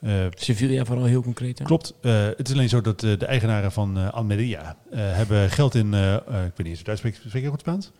Eh, 0.00 0.26
Sevilla 0.30 0.84
vooral 0.84 1.04
heel 1.04 1.22
concreet. 1.22 1.58
Hè? 1.58 1.64
Klopt. 1.64 1.94
Eh, 2.00 2.26
het 2.36 2.48
is 2.48 2.54
alleen 2.54 2.68
zo 2.68 2.80
dat 2.80 3.00
de 3.00 3.26
eigenaren 3.26 3.72
van 3.72 4.12
Almeria 4.12 4.76
eh, 4.90 4.98
hebben 4.98 5.50
geld 5.50 5.74
in, 5.74 5.94
ik 5.94 6.20
weet 6.26 6.56
niet 6.56 6.66
eens 6.66 6.76
hoe 6.76 6.84
Duits 6.84 7.00
spreek, 7.00 7.20
spreek 7.26 7.42
je 7.42 7.48
goed 7.48 7.60
Spaans? 7.60 7.90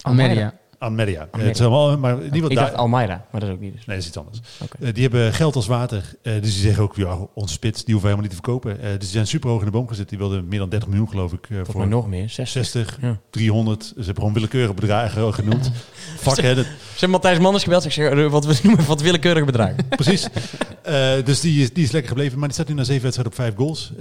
Almeria. 0.00 0.54
Almeria. 0.82 1.20
Eh, 1.20 1.26
Almeria. 1.32 1.46
het 1.48 1.58
is 1.60 1.66
allemaal, 1.66 1.98
maar 1.98 2.22
in 2.24 2.34
ieder 2.34 2.50
ik 2.50 2.56
dacht 2.56 2.74
Almeida, 2.74 3.26
maar 3.30 3.40
dat 3.40 3.48
is 3.48 3.54
ook 3.54 3.60
niet 3.60 3.72
dus. 3.72 3.86
Nee, 3.86 3.96
dat 3.96 4.04
is 4.04 4.10
iets 4.10 4.18
anders. 4.18 4.38
Eh, 4.80 4.92
die 4.94 5.02
hebben 5.02 5.32
geld 5.32 5.56
als 5.56 5.66
water. 5.66 6.14
Eh, 6.22 6.32
dus 6.32 6.40
die 6.52 6.62
zeggen 6.62 6.82
ook, 6.82 6.96
ja, 6.96 7.18
onze 7.34 7.54
spits, 7.54 7.84
die 7.84 7.94
hoeven 7.94 8.10
we 8.10 8.16
helemaal 8.16 8.20
niet 8.20 8.30
te 8.30 8.42
verkopen. 8.50 8.78
Eh, 8.82 8.90
dus 8.90 8.98
die 8.98 9.08
zijn 9.08 9.26
super 9.26 9.50
hoog 9.50 9.58
in 9.58 9.64
de 9.66 9.70
boom 9.72 9.88
gezet. 9.88 10.08
Die 10.08 10.18
wilden 10.18 10.48
meer 10.48 10.58
dan 10.58 10.68
30 10.68 10.88
miljoen, 10.88 11.08
geloof 11.08 11.32
ik. 11.32 11.48
voor 11.62 11.88
nog 11.88 12.08
meer, 12.08 12.28
60. 12.28 12.48
60, 12.48 12.98
Ja. 13.00 13.18
300. 13.30 13.84
Ze 13.84 13.92
hebben 13.96 14.14
gewoon 14.14 14.32
willekeurige 14.32 14.74
bedragen 14.74 15.34
genoemd. 15.34 15.70
Fuck, 16.20 16.40
hè. 16.40 16.54
dat- 16.54 16.64
Ze 16.64 16.70
hebben 16.90 17.10
Matthijs 17.10 17.38
Manders 17.38 17.64
gebeld. 17.64 17.84
Ik 17.84 17.92
zeg, 17.92 18.28
wat 18.30 18.44
we 18.44 18.58
noemen 18.62 18.86
wat 18.86 19.00
willekeurige 19.00 19.44
bedragen. 19.46 19.76
Precies. 20.02 20.28
Dus 21.24 21.40
die 21.40 21.62
is, 21.62 21.72
die 21.72 21.84
is 21.84 21.90
lekker 21.90 22.10
gebleven. 22.10 22.38
Maar 22.38 22.48
die 22.48 22.56
staat 22.56 22.68
nu 22.68 22.74
na 22.74 22.84
zeven 22.84 23.02
wedstrijden 23.02 23.32
op 23.32 23.38
vijf 23.40 23.54
goals. 23.56 23.92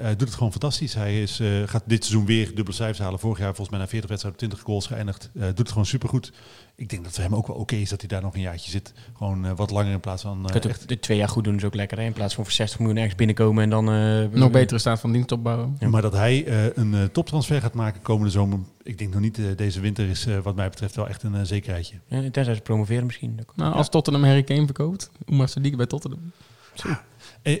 Hij 0.00 0.16
doet 0.16 0.20
het 0.28 0.34
gewoon 0.36 0.50
fantastisch. 0.50 0.94
Hij 0.94 1.22
is, 1.22 1.40
gaat 1.66 1.82
dit 1.86 2.04
seizoen 2.04 2.26
weer 2.26 2.46
dubbele 2.54 2.72
cijfers 2.76 2.98
halen. 2.98 3.18
Vorig 3.18 3.38
jaar 3.38 3.46
volgens 3.54 3.70
mij 3.70 3.78
na 3.78 3.86
40 3.88 4.08
wedstrijden 4.08 4.40
op 4.40 4.48
20 4.48 4.66
goals 4.66 4.86
geëindigd. 4.86 5.30
Doet 5.32 5.58
het 5.58 5.68
gewoon 5.68 5.86
supergoed. 5.86 6.27
Ik 6.74 6.88
denk 6.88 7.02
dat 7.02 7.10
het 7.10 7.20
voor 7.20 7.30
hem 7.30 7.34
ook 7.38 7.46
wel 7.46 7.56
oké 7.56 7.74
is 7.74 7.88
dat 7.88 8.00
hij 8.00 8.08
daar 8.08 8.22
nog 8.22 8.34
een 8.34 8.40
jaartje 8.40 8.70
zit. 8.70 8.92
Gewoon 9.16 9.44
eh, 9.46 9.52
wat 9.56 9.70
langer 9.70 9.92
in 9.92 10.00
plaats 10.00 10.22
van... 10.22 10.48
Eh, 10.50 10.64
echt, 10.64 10.88
de 10.88 10.98
twee 11.00 11.18
jaar 11.18 11.28
goed 11.28 11.44
doen 11.44 11.56
is 11.56 11.64
ook 11.64 11.74
lekker. 11.74 11.98
Hè? 11.98 12.04
In 12.04 12.12
plaats 12.12 12.34
van 12.34 12.44
voor 12.44 12.52
60 12.52 12.78
miljoen 12.78 12.96
ergens 12.96 13.14
binnenkomen 13.14 13.62
en 13.62 13.70
dan... 13.70 13.90
eh, 13.92 14.38
Nog 14.38 14.50
betere 14.50 14.78
staat 14.78 15.00
van 15.00 15.12
dienst 15.12 15.32
opbouwen. 15.32 15.76
Ja. 15.78 15.88
Maar 15.88 16.02
dat 16.02 16.12
hij 16.12 16.44
eh, 16.46 16.64
een 16.76 17.08
toptransfer 17.12 17.60
gaat 17.60 17.74
maken 17.74 18.02
komende 18.02 18.30
zomer. 18.30 18.58
Ik 18.82 18.98
denk 18.98 19.12
nog 19.12 19.20
niet, 19.20 19.40
deze 19.56 19.80
winter 19.80 20.08
is 20.08 20.26
eh, 20.26 20.38
wat 20.38 20.56
mij 20.56 20.68
betreft 20.68 20.96
wel 20.96 21.08
echt 21.08 21.22
een 21.22 21.46
zekerheidje. 21.46 21.96
Ja, 22.06 22.30
tenzij 22.30 22.54
ze 22.54 22.60
promoveren 22.60 23.06
misschien. 23.06 23.40
Nou, 23.56 23.74
als 23.74 23.88
Tottenham 23.88 24.24
Harry 24.24 24.42
Kane 24.42 24.64
verkoopt, 24.64 25.10
Oumar 25.28 25.48
Sadiq 25.48 25.76
bij 25.76 25.86
Tottenham. 25.86 26.32
En, 26.84 26.98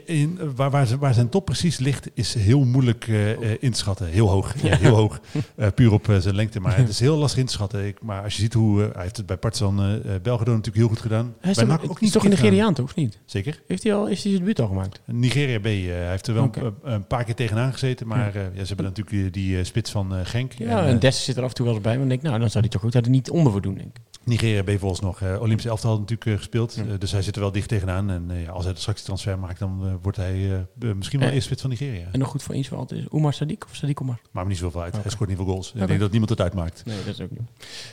en, 0.06 0.36
eh, 0.40 0.46
waar, 0.56 0.70
waar, 0.70 0.86
zijn- 0.86 0.98
waar 0.98 1.14
zijn 1.14 1.28
top 1.28 1.44
precies 1.44 1.78
ligt, 1.78 2.10
is 2.14 2.34
heel 2.34 2.64
moeilijk 2.64 3.08
eh, 3.08 3.30
eh, 3.30 3.56
in 3.60 3.70
te 3.72 3.78
schatten. 3.78 4.06
Heel 4.06 4.28
hoog. 4.28 4.62
Ja, 4.62 4.76
heel 4.76 4.94
hoog. 4.96 5.20
Eh, 5.56 5.66
puur 5.74 5.92
op 5.92 6.08
eh, 6.08 6.16
zijn 6.16 6.34
lengte. 6.34 6.60
Maar 6.60 6.76
het 6.76 6.88
is 6.88 7.00
heel 7.00 7.16
lastig 7.16 7.38
in 7.40 7.46
te 7.46 7.52
schatten. 7.52 7.86
Ik, 7.86 8.02
maar 8.02 8.22
als 8.22 8.34
je 8.34 8.40
ziet 8.42 8.52
hoe... 8.54 8.82
eh, 8.84 8.92
hij 8.92 9.02
heeft 9.02 9.16
het 9.16 9.26
bij 9.26 9.36
Partizan 9.36 9.80
eh 9.80 9.94
eh, 9.94 10.22
Belgrado 10.22 10.50
natuurlijk 10.50 10.76
heel 10.76 10.88
goed 10.88 11.00
gedaan. 11.00 11.34
Hij 11.40 11.50
is 11.50 11.56
bij 11.56 11.66
NAC 11.66 11.82
ook 11.90 12.00
niet 12.00 12.12
toch 12.12 12.24
een 12.24 12.30
Nigeriaan, 12.30 12.74
toch? 12.74 12.84
Of 12.84 12.94
niet? 12.94 13.18
Zeker. 13.24 13.62
Heeft 13.66 13.82
hij 13.82 13.94
al 13.94 14.06
is 14.06 14.22
hij 14.22 14.30
zijn 14.32 14.38
debuut 14.42 14.60
al 14.60 14.66
gemaakt? 14.66 15.00
Nigeria 15.04 15.58
B. 15.60 15.64
eh, 15.66 15.70
hij 15.72 16.10
heeft 16.10 16.26
er 16.26 16.34
wel 16.34 16.50
een, 16.54 16.74
een 16.82 17.06
paar 17.06 17.24
keer 17.24 17.34
tegenaan 17.34 17.72
gezeten. 17.72 18.06
Maar 18.06 18.34
eh, 18.34 18.42
ja, 18.42 18.60
ze 18.60 18.66
hebben 18.66 18.84
natuurlijk 18.84 19.16
die, 19.16 19.30
die 19.30 19.58
eh, 19.58 19.64
spits 19.64 19.90
van 19.90 20.14
eh, 20.14 20.20
Genk. 20.24 20.52
Ja, 20.52 20.80
En, 20.80 20.86
en 20.86 20.94
eh, 20.94 21.00
Dest 21.00 21.22
zit 21.22 21.36
er 21.36 21.42
af 21.42 21.48
en 21.48 21.54
toe 21.54 21.64
wel 21.66 21.74
eens 21.74 21.82
bij. 21.82 21.94
Maar 21.94 22.02
ik 22.02 22.08
denk, 22.10 22.22
nou, 22.22 22.38
dan 22.38 22.50
zou 22.50 22.60
hij 22.64 22.72
toch 22.72 22.80
goed 22.82 22.94
er 22.94 23.08
niet 23.08 23.30
onder 23.30 23.52
voor 23.52 23.62
doen, 23.62 23.74
denk 23.74 23.86
ik. 23.96 24.02
Nigeria 24.28 24.62
B 24.62 24.78
volgens 24.78 25.00
nog 25.00 25.20
uh, 25.20 25.40
Olympische 25.40 25.68
elftal 25.68 25.90
had 25.90 26.00
natuurlijk 26.00 26.28
uh, 26.28 26.36
gespeeld. 26.36 26.74
Ja. 26.74 26.84
Uh, 26.84 26.92
dus 26.98 27.12
hij 27.12 27.22
zit 27.22 27.34
er 27.34 27.40
wel 27.40 27.52
dicht 27.52 27.68
tegenaan. 27.68 28.10
En 28.10 28.48
als 28.50 28.64
hij 28.64 28.72
de 28.72 28.80
straks 28.80 29.02
transfer 29.02 29.38
maakt, 29.38 29.58
dan 29.58 29.98
wordt 30.02 30.16
hij 30.16 30.66
misschien 30.96 31.18
wel 31.20 31.28
Eh, 31.28 31.34
eerst 31.34 31.46
spits 31.46 31.60
van 31.60 31.70
Nigeria. 31.70 32.08
En 32.12 32.18
nog 32.18 32.28
goed 32.28 32.42
voor 32.42 32.54
eens 32.54 32.72
altijd 32.72 33.00
is 33.00 33.08
Omar 33.08 33.34
Sadiq 33.34 33.58
of 33.66 33.80
Sadiq 33.84 33.94
Omar? 34.02 34.20
Maakt 34.30 34.46
me 34.46 34.52
niet 34.52 34.62
zoveel 34.62 34.82
uit. 34.82 34.92
Hij 34.92 35.10
scoort 35.10 35.28
niet 35.28 35.38
veel 35.38 35.46
goals. 35.46 35.72
Ik 35.74 35.86
denk 35.86 36.00
dat 36.00 36.10
niemand 36.10 36.30
het 36.30 36.40
uitmaakt. 36.40 36.82
Nee, 36.84 36.96
dat 37.04 37.14
is 37.14 37.20
ook 37.20 37.30
niet. 37.30 37.40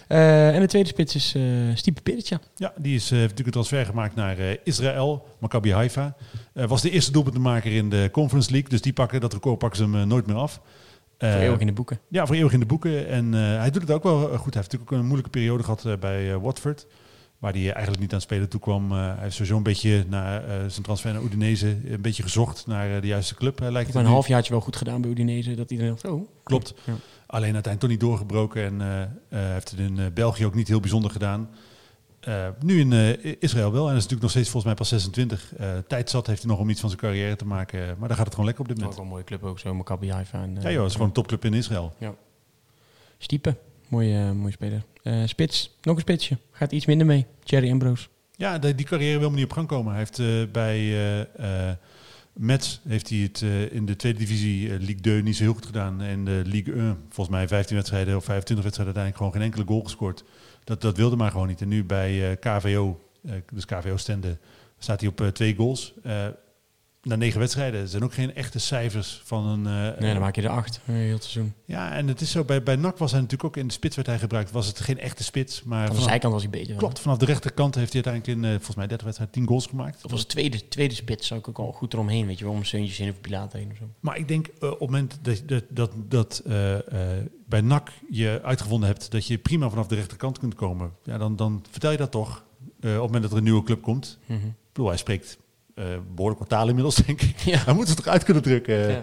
En 0.07 0.59
de 0.59 0.67
tweede 0.67 0.89
spits 0.89 1.15
is 1.15 1.35
Stipe 1.73 2.01
Perica. 2.01 2.39
Ja, 2.55 2.73
die 2.77 2.95
is, 2.95 3.09
heeft 3.09 3.21
natuurlijk 3.21 3.47
een 3.47 3.51
transfer 3.51 3.85
gemaakt 3.85 4.15
naar 4.15 4.37
Israël, 4.63 5.25
Maccabi 5.39 5.73
Haifa. 5.73 6.15
Was 6.53 6.81
de 6.81 6.89
eerste 6.89 7.11
doelpuntenmaker 7.11 7.71
in 7.71 7.89
de 7.89 8.09
Conference 8.11 8.51
League. 8.51 8.69
Dus 8.69 8.81
die 8.81 8.93
pakken 8.93 9.21
dat 9.21 9.33
record 9.33 9.57
pakken 9.57 9.77
ze 9.77 9.89
hem 9.89 10.07
nooit 10.07 10.27
meer 10.27 10.35
af. 10.35 10.61
Eh, 11.17 11.31
Voor 11.31 11.41
eeuwig 11.41 11.59
in 11.59 11.67
de 11.67 11.73
boeken. 11.73 11.99
Ja, 12.07 12.25
voor 12.25 12.35
eeuwig 12.35 12.53
in 12.53 12.59
de 12.59 12.65
boeken. 12.65 13.07
En 13.07 13.33
eh, 13.33 13.39
hij 13.39 13.71
doet 13.71 13.81
het 13.81 13.91
ook 13.91 14.03
wel 14.03 14.15
eh, 14.15 14.23
goed. 14.23 14.31
Hij 14.31 14.39
heeft 14.41 14.55
natuurlijk 14.55 14.91
ook 14.91 14.97
een 14.97 15.05
moeilijke 15.05 15.29
periode 15.29 15.63
gehad 15.63 15.85
eh, 15.85 15.97
bij 15.97 16.37
Watford. 16.37 16.87
Waar 17.39 17.53
hij 17.53 17.71
eigenlijk 17.71 17.99
niet 17.99 18.09
aan 18.09 18.17
het 18.17 18.27
spelen 18.27 18.49
toe 18.49 18.59
kwam. 18.59 18.91
Hij 18.91 19.15
heeft 19.19 19.33
sowieso 19.33 19.57
een 19.57 19.63
beetje 19.63 20.05
naar 20.09 20.43
zijn 20.71 20.83
transfer 20.83 21.13
naar 21.13 21.21
Udinese 21.21 21.77
een 21.85 22.01
beetje 22.01 22.23
gezocht 22.23 22.67
naar 22.67 23.01
de 23.01 23.07
juiste 23.07 23.35
club. 23.35 23.59
Lijkt 23.59 23.93
heb 23.93 24.03
een 24.03 24.09
halfjaartje 24.09 24.51
wel 24.51 24.61
goed 24.61 24.75
gedaan 24.75 25.01
bij 25.01 25.09
Udinese. 25.09 25.55
Dat 25.55 25.71
iedereen 25.71 25.91
dacht, 25.91 26.05
oh. 26.05 26.27
Klopt. 26.43 26.73
Ja. 26.83 26.93
Alleen 27.25 27.53
uiteindelijk 27.53 27.79
toch 27.79 27.89
niet 27.89 27.99
doorgebroken. 27.99 28.63
En 28.63 28.81
heeft 29.29 29.71
het 29.71 29.79
in 29.79 29.99
België 30.13 30.45
ook 30.45 30.55
niet 30.55 30.67
heel 30.67 30.79
bijzonder 30.79 31.11
gedaan. 31.11 31.49
Eh, 32.25 32.47
nu 32.59 32.79
in 32.79 32.93
eh, 32.93 33.35
Israël 33.39 33.71
wel. 33.71 33.87
En 33.87 33.93
dat 33.93 34.03
is 34.03 34.09
natuurlijk 34.09 34.21
nog 34.21 34.31
steeds 34.31 34.49
volgens 34.49 34.65
mij 34.65 34.73
pas 34.73 34.89
26. 34.89 35.53
Eh 35.57 35.77
tijd 35.87 36.09
zat 36.09 36.27
heeft 36.27 36.41
hij 36.41 36.51
nog 36.51 36.59
om 36.59 36.69
iets 36.69 36.79
van 36.79 36.89
zijn 36.89 37.01
carrière 37.01 37.35
te 37.35 37.45
maken. 37.45 37.95
Maar 37.99 38.07
daar 38.07 38.17
gaat 38.17 38.25
het 38.25 38.33
gewoon 38.33 38.45
lekker 38.45 38.63
op 38.63 38.69
dit 38.69 38.77
Ook 38.77 38.83
moment. 38.83 38.95
wel 38.95 39.05
een 39.05 39.11
mooie 39.11 39.23
club 39.23 39.43
ook 39.43 39.59
zo, 39.59 39.73
Maccabi 39.73 40.11
Haifa. 40.11 40.41
En, 40.43 40.57
Ja 40.61 40.71
joh, 40.71 40.77
het 40.79 40.85
is 40.87 40.91
gewoon 40.91 41.07
een 41.07 41.13
topclub 41.13 41.45
in 41.45 41.53
Israël. 41.53 41.93
Stiepe, 43.17 43.57
mooie, 43.87 44.33
mooie 44.33 44.51
speler. 44.51 44.83
Spits, 45.27 45.77
nog 45.81 45.95
een 45.95 46.01
spitsje. 46.01 46.37
Gaat 46.51 46.71
iets 46.71 46.85
minder 46.85 47.07
mee. 47.07 47.25
Thierry 47.43 47.71
Ambrose. 47.71 48.07
Ja, 48.35 48.57
die, 48.59 48.75
die 48.75 48.85
carrière 48.85 49.19
wil 49.19 49.27
maar 49.27 49.37
niet 49.37 49.47
op 49.47 49.53
gang 49.53 49.67
komen. 49.67 49.93
Hij 49.93 49.99
heeft 49.99 50.51
bij 50.51 51.27
Metz 52.35 52.79
heeft 52.87 53.09
hij 53.09 53.17
het 53.17 53.41
in 53.71 53.85
de 53.85 53.95
tweede 53.95 54.19
divisie 54.19 54.73
eh, 54.73 54.79
Ligue 54.79 55.01
2 55.01 55.23
niet 55.23 55.35
zo 55.35 55.43
heel 55.43 55.53
goed 55.53 55.65
gedaan. 55.65 56.01
En 56.01 56.25
de 56.25 56.41
Ligue 56.45 56.73
1, 56.73 56.97
volgens 57.09 57.35
mij 57.35 57.47
15 57.47 57.75
wedstrijden 57.75 58.15
of 58.15 58.23
25 58.23 58.65
wedstrijden 58.65 58.95
uiteindelijk 58.95 59.17
gewoon 59.17 59.31
geen 59.31 59.41
enkele 59.41 59.65
goal 59.65 59.83
gescoord. 59.83 60.23
Dat, 60.65 60.81
dat 60.81 60.97
wilde 60.97 61.15
maar 61.15 61.31
gewoon 61.31 61.47
niet. 61.47 61.61
En 61.61 61.67
nu 61.67 61.83
bij 61.83 62.29
eh, 62.29 62.37
KVO, 62.39 62.99
eh, 63.25 63.31
dus 63.53 63.65
KVO 63.65 63.97
Stende, 63.97 64.37
staat 64.77 64.99
hij 64.99 65.09
op 65.09 65.21
eh, 65.21 65.27
twee 65.27 65.55
goals. 65.55 65.93
Na 67.05 67.15
negen 67.15 67.39
wedstrijden. 67.39 67.81
Er 67.81 67.87
zijn 67.87 68.03
ook 68.03 68.13
geen 68.13 68.35
echte 68.35 68.59
cijfers 68.59 69.21
van 69.23 69.45
een... 69.47 69.65
eh, 69.93 69.99
Nee, 70.01 70.11
dan 70.11 70.21
maak 70.21 70.35
je 70.35 70.41
er 70.41 70.49
acht. 70.49 70.79
eh, 70.85 70.95
heel 70.95 71.17
seizoen. 71.19 71.53
Ja, 71.65 71.91
en 71.91 72.07
het 72.07 72.21
is 72.21 72.31
zo, 72.31 72.43
bij, 72.43 72.63
bij 72.63 72.75
NAC 72.75 72.97
was 72.97 73.11
hij 73.11 73.19
natuurlijk 73.21 73.49
ook 73.49 73.57
in 73.57 73.67
de 73.67 73.73
spits 73.73 73.95
werd 73.95 74.07
hij 74.07 74.19
gebruikt. 74.19 74.51
Was 74.51 74.67
het 74.67 74.79
geen 74.79 74.99
echte 74.99 75.23
spits, 75.23 75.63
maar... 75.63 75.87
Van 75.87 75.95
de 75.95 76.01
zijkant 76.01 76.33
was 76.33 76.41
hij 76.41 76.51
beter. 76.51 76.75
Klopt, 76.75 76.99
vanaf 76.99 77.17
de 77.17 77.25
rechterkant 77.25 77.75
heeft 77.75 77.93
hij 77.93 78.03
uiteindelijk 78.03 78.43
in, 78.43 78.49
eh, 78.49 78.55
volgens 78.55 78.75
mij, 78.75 78.87
30 78.87 79.05
wedstrijden 79.05 79.35
10 79.37 79.47
goals 79.47 79.65
gemaakt. 79.67 80.05
Of 80.05 80.11
als 80.11 80.25
tweede, 80.25 80.67
tweede 80.67 80.93
spits 80.95 81.27
zou 81.27 81.39
ik 81.39 81.47
ook 81.47 81.57
al 81.59 81.71
goed 81.71 81.93
eromheen. 81.93 82.25
Weet 82.25 82.37
je 82.37 82.45
wel, 82.45 82.53
om 82.53 82.63
Seuntjes 82.63 82.99
in 82.99 83.09
of 83.09 83.21
Pilaten 83.21 83.59
heen 83.59 83.71
of 83.71 83.77
zo. 83.77 83.89
Maar 83.99 84.17
ik 84.17 84.27
denk 84.27 84.47
op 84.59 84.69
het 84.69 84.79
moment 84.79 85.19
dat, 85.21 85.41
dat, 85.45 85.63
dat, 85.69 85.91
dat 86.07 86.43
bij 87.47 87.61
NAC 87.61 87.89
je 88.09 88.39
uitgevonden 88.43 88.87
hebt 88.89 89.11
dat 89.11 89.27
je 89.27 89.37
prima 89.37 89.69
vanaf 89.69 89.87
de 89.87 89.95
rechterkant 89.95 90.39
kunt 90.39 90.55
komen, 90.55 90.91
ja, 91.03 91.17
dan, 91.17 91.35
dan 91.35 91.63
vertel 91.71 91.91
je 91.91 91.97
dat 91.97 92.11
toch 92.11 92.43
op 92.77 92.81
het 92.81 92.97
moment 93.01 93.21
dat 93.21 93.31
er 93.31 93.37
een 93.37 93.43
nieuwe 93.43 93.63
club 93.63 93.81
komt. 93.81 94.19
Ik 94.27 94.37
bedoel, 94.73 94.87
hij 94.87 94.97
spreekt 94.97 95.37
eh, 95.75 95.85
behoorlijk 96.15 96.39
wat 96.39 96.49
taal 96.49 96.67
inmiddels, 96.67 96.95
denk 96.95 97.21
ik. 97.21 97.39
Ja. 97.39 97.57
Hij 97.57 97.73
moet 97.73 97.87
het 97.87 97.97
toch 97.97 98.07
uit 98.07 98.23
kunnen 98.23 98.43
drukken. 98.43 98.89
Ja. 98.89 99.01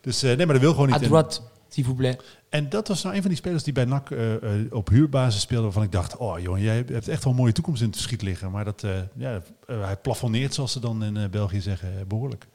Dus 0.00 0.22
eh, 0.22 0.36
nee, 0.36 0.46
maar 0.46 0.54
dat 0.54 0.64
wil 0.64 0.72
gewoon 0.72 0.90
niet. 0.90 1.02
Droite, 1.02 1.40
s'il 1.68 1.84
vous 1.84 1.96
plaît. 1.96 2.22
En 2.48 2.68
dat 2.68 2.88
was 2.88 3.02
nou 3.02 3.14
een 3.14 3.20
van 3.20 3.30
die 3.30 3.38
spelers 3.38 3.62
die 3.62 3.72
bij 3.72 3.84
NAC 3.84 4.10
eh, 4.10 4.28
op 4.70 4.88
huurbasis 4.88 5.40
speelde, 5.40 5.62
waarvan 5.62 5.82
ik 5.82 5.92
dacht, 5.92 6.16
oh 6.16 6.38
jongen, 6.38 6.60
jij 6.60 6.74
hebt 6.74 7.08
echt 7.08 7.24
wel 7.24 7.32
een 7.32 7.38
mooie 7.38 7.52
toekomst 7.52 7.80
in 7.80 7.86
het 7.86 7.96
verschiet 7.96 8.22
liggen. 8.22 8.50
Maar 8.50 8.64
dat, 8.64 8.84
ja, 9.16 9.42
hij 9.66 9.96
plafonneert, 9.96 10.54
zoals 10.54 10.72
ze 10.72 10.80
dan 10.80 11.04
in 11.04 11.30
België 11.30 11.60
zeggen, 11.60 11.88
eh, 11.98 12.04
behoorlijk. 12.06 12.46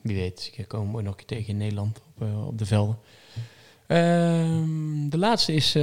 Wie 0.00 0.16
weet, 0.16 0.52
ik 0.56 0.68
kom 0.68 0.90
nog 0.90 1.04
een 1.04 1.14
keer 1.14 1.26
tegen 1.26 1.48
in 1.48 1.56
Nederland 1.56 2.00
op, 2.18 2.28
op 2.46 2.58
de 2.58 2.66
velden. 2.66 2.98
Ehm, 3.86 5.08
de 5.08 5.18
laatste 5.18 5.52
is 5.52 5.76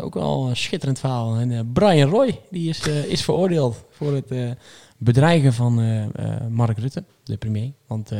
ook 0.00 0.14
wel 0.14 0.48
een 0.48 0.56
schitterend 0.56 0.98
verhaal. 0.98 1.36
En, 1.36 1.72
Brian 1.72 2.10
Roy 2.10 2.40
die 2.50 2.68
is, 2.68 2.86
is 2.86 3.24
veroordeeld 3.24 3.84
voor 3.90 4.14
het 4.14 4.56
bedreigen 4.98 5.52
van 5.52 5.80
eh, 5.80 6.02
eh, 6.02 6.46
Mark 6.50 6.78
Rutte, 6.78 7.04
de 7.24 7.36
premier. 7.36 7.72
Want 7.86 8.10
eh, 8.10 8.18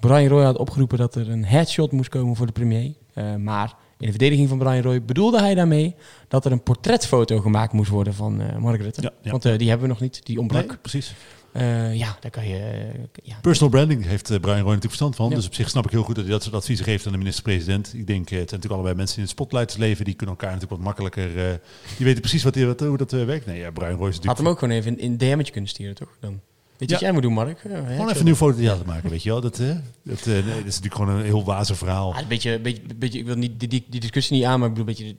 Brian 0.00 0.26
Roy 0.26 0.44
had 0.44 0.58
opgeroepen 0.58 0.98
dat 0.98 1.14
er 1.14 1.30
een 1.30 1.44
headshot 1.44 1.92
moest 1.92 2.08
komen 2.08 2.36
voor 2.36 2.46
de 2.46 2.52
premier. 2.52 2.92
Maar 3.38 3.74
in 3.98 4.06
de 4.06 4.10
verdediging 4.10 4.48
van 4.48 4.58
Brian 4.58 4.82
Roy 4.82 5.02
bedoelde 5.02 5.40
hij 5.40 5.54
daarmee 5.54 5.94
dat 6.28 6.44
er 6.44 6.52
een 6.52 6.62
portretfoto 6.62 7.40
gemaakt 7.40 7.72
moest 7.72 7.90
worden 7.90 8.14
van 8.14 8.42
Mark 8.58 8.80
Rutte. 8.80 9.02
Ja, 9.02 9.12
ja. 9.22 9.30
Want 9.30 9.42
die 9.42 9.68
hebben 9.68 9.80
we 9.80 9.92
nog 9.92 10.00
niet, 10.00 10.26
die 10.26 10.38
ontbrak. 10.38 10.66
Nee, 10.66 10.76
precies. 10.76 11.14
Eh, 11.54 11.94
ja, 11.94 12.16
daar 12.20 12.30
kan 12.30 12.48
je... 12.48 12.56
eh, 12.58 13.00
ja, 13.22 13.36
Personal 13.40 13.70
branding 13.70 14.04
heeft 14.06 14.30
eh, 14.30 14.38
Brian 14.40 14.54
Roy 14.56 14.64
natuurlijk 14.64 14.84
verstand 14.84 15.16
van. 15.16 15.28
Ja. 15.28 15.34
Dus 15.34 15.46
op 15.46 15.54
zich 15.54 15.68
snap 15.68 15.84
ik 15.84 15.90
heel 15.90 16.02
goed 16.02 16.14
dat 16.14 16.24
hij 16.24 16.32
dat 16.32 16.42
soort 16.42 16.54
adviezen 16.54 16.84
geeft 16.84 17.06
aan 17.06 17.12
de 17.12 17.18
minister-president. 17.18 17.92
Ik 17.94 18.06
denk, 18.06 18.18
het 18.18 18.28
zijn 18.28 18.40
natuurlijk 18.40 18.72
allebei 18.72 18.94
mensen 18.94 19.16
die 19.16 19.24
in 19.24 19.30
het 19.30 19.38
spotlight 19.40 19.78
leven. 19.78 20.04
Die 20.04 20.14
kunnen 20.14 20.34
elkaar 20.36 20.52
natuurlijk 20.52 20.76
wat 20.82 20.86
makkelijker... 20.86 21.38
eh, 21.48 21.54
die 21.96 22.06
weten 22.06 22.20
precies 22.20 22.42
wat, 22.42 22.56
wat, 22.56 22.80
hoe 22.80 22.96
dat 22.96 23.10
werkt. 23.10 23.46
Nee, 23.46 23.58
ja, 23.58 23.70
Brian 23.70 23.90
Roy 23.96 24.08
is 24.08 24.14
Had 24.14 24.24
natuurlijk... 24.24 24.38
hem 24.38 24.46
ook 24.46 24.58
gewoon 24.58 24.74
even 24.74 24.98
in 24.98 25.10
een 25.10 25.18
DM'tje 25.18 25.52
kunnen 25.52 25.70
sturen, 25.70 25.94
toch? 25.94 26.16
Dan. 26.20 26.30
Weet 26.30 26.40
je 26.78 26.84
Ja. 26.86 26.92
wat 26.92 27.00
jij 27.00 27.12
moet 27.12 27.22
doen, 27.22 27.32
Mark? 27.32 27.60
Ja, 27.68 27.70
Gewoon 27.76 28.08
even 28.08 28.18
een 28.18 28.24
nieuw 28.24 28.34
fototheater 28.34 28.86
maken, 28.86 29.10
weet 29.10 29.22
je 29.22 29.30
wel. 29.30 29.40
Dat, 29.40 29.56
dat, 29.56 30.26
nee, 30.26 30.42
dat 30.42 30.54
is 30.56 30.64
natuurlijk 30.64 30.94
gewoon 30.94 31.08
een 31.08 31.24
heel 31.24 31.44
wazig 31.44 31.76
verhaal. 31.78 32.12
Ah, 32.14 32.20
een 32.20 32.28
beetje, 32.28 32.58
beetje, 32.60 32.82
beetje, 32.96 33.18
ik 33.18 33.26
wil 33.26 33.36
niet 33.36 33.60
die, 33.60 33.68
die, 33.68 33.84
die 33.88 34.00
discussie 34.00 34.36
niet 34.36 34.44
aan, 34.44 34.58
maar 34.58 34.68
ik 34.68 34.74
bedoel 34.74 34.88
een 34.88 34.96
beetje 34.98 35.16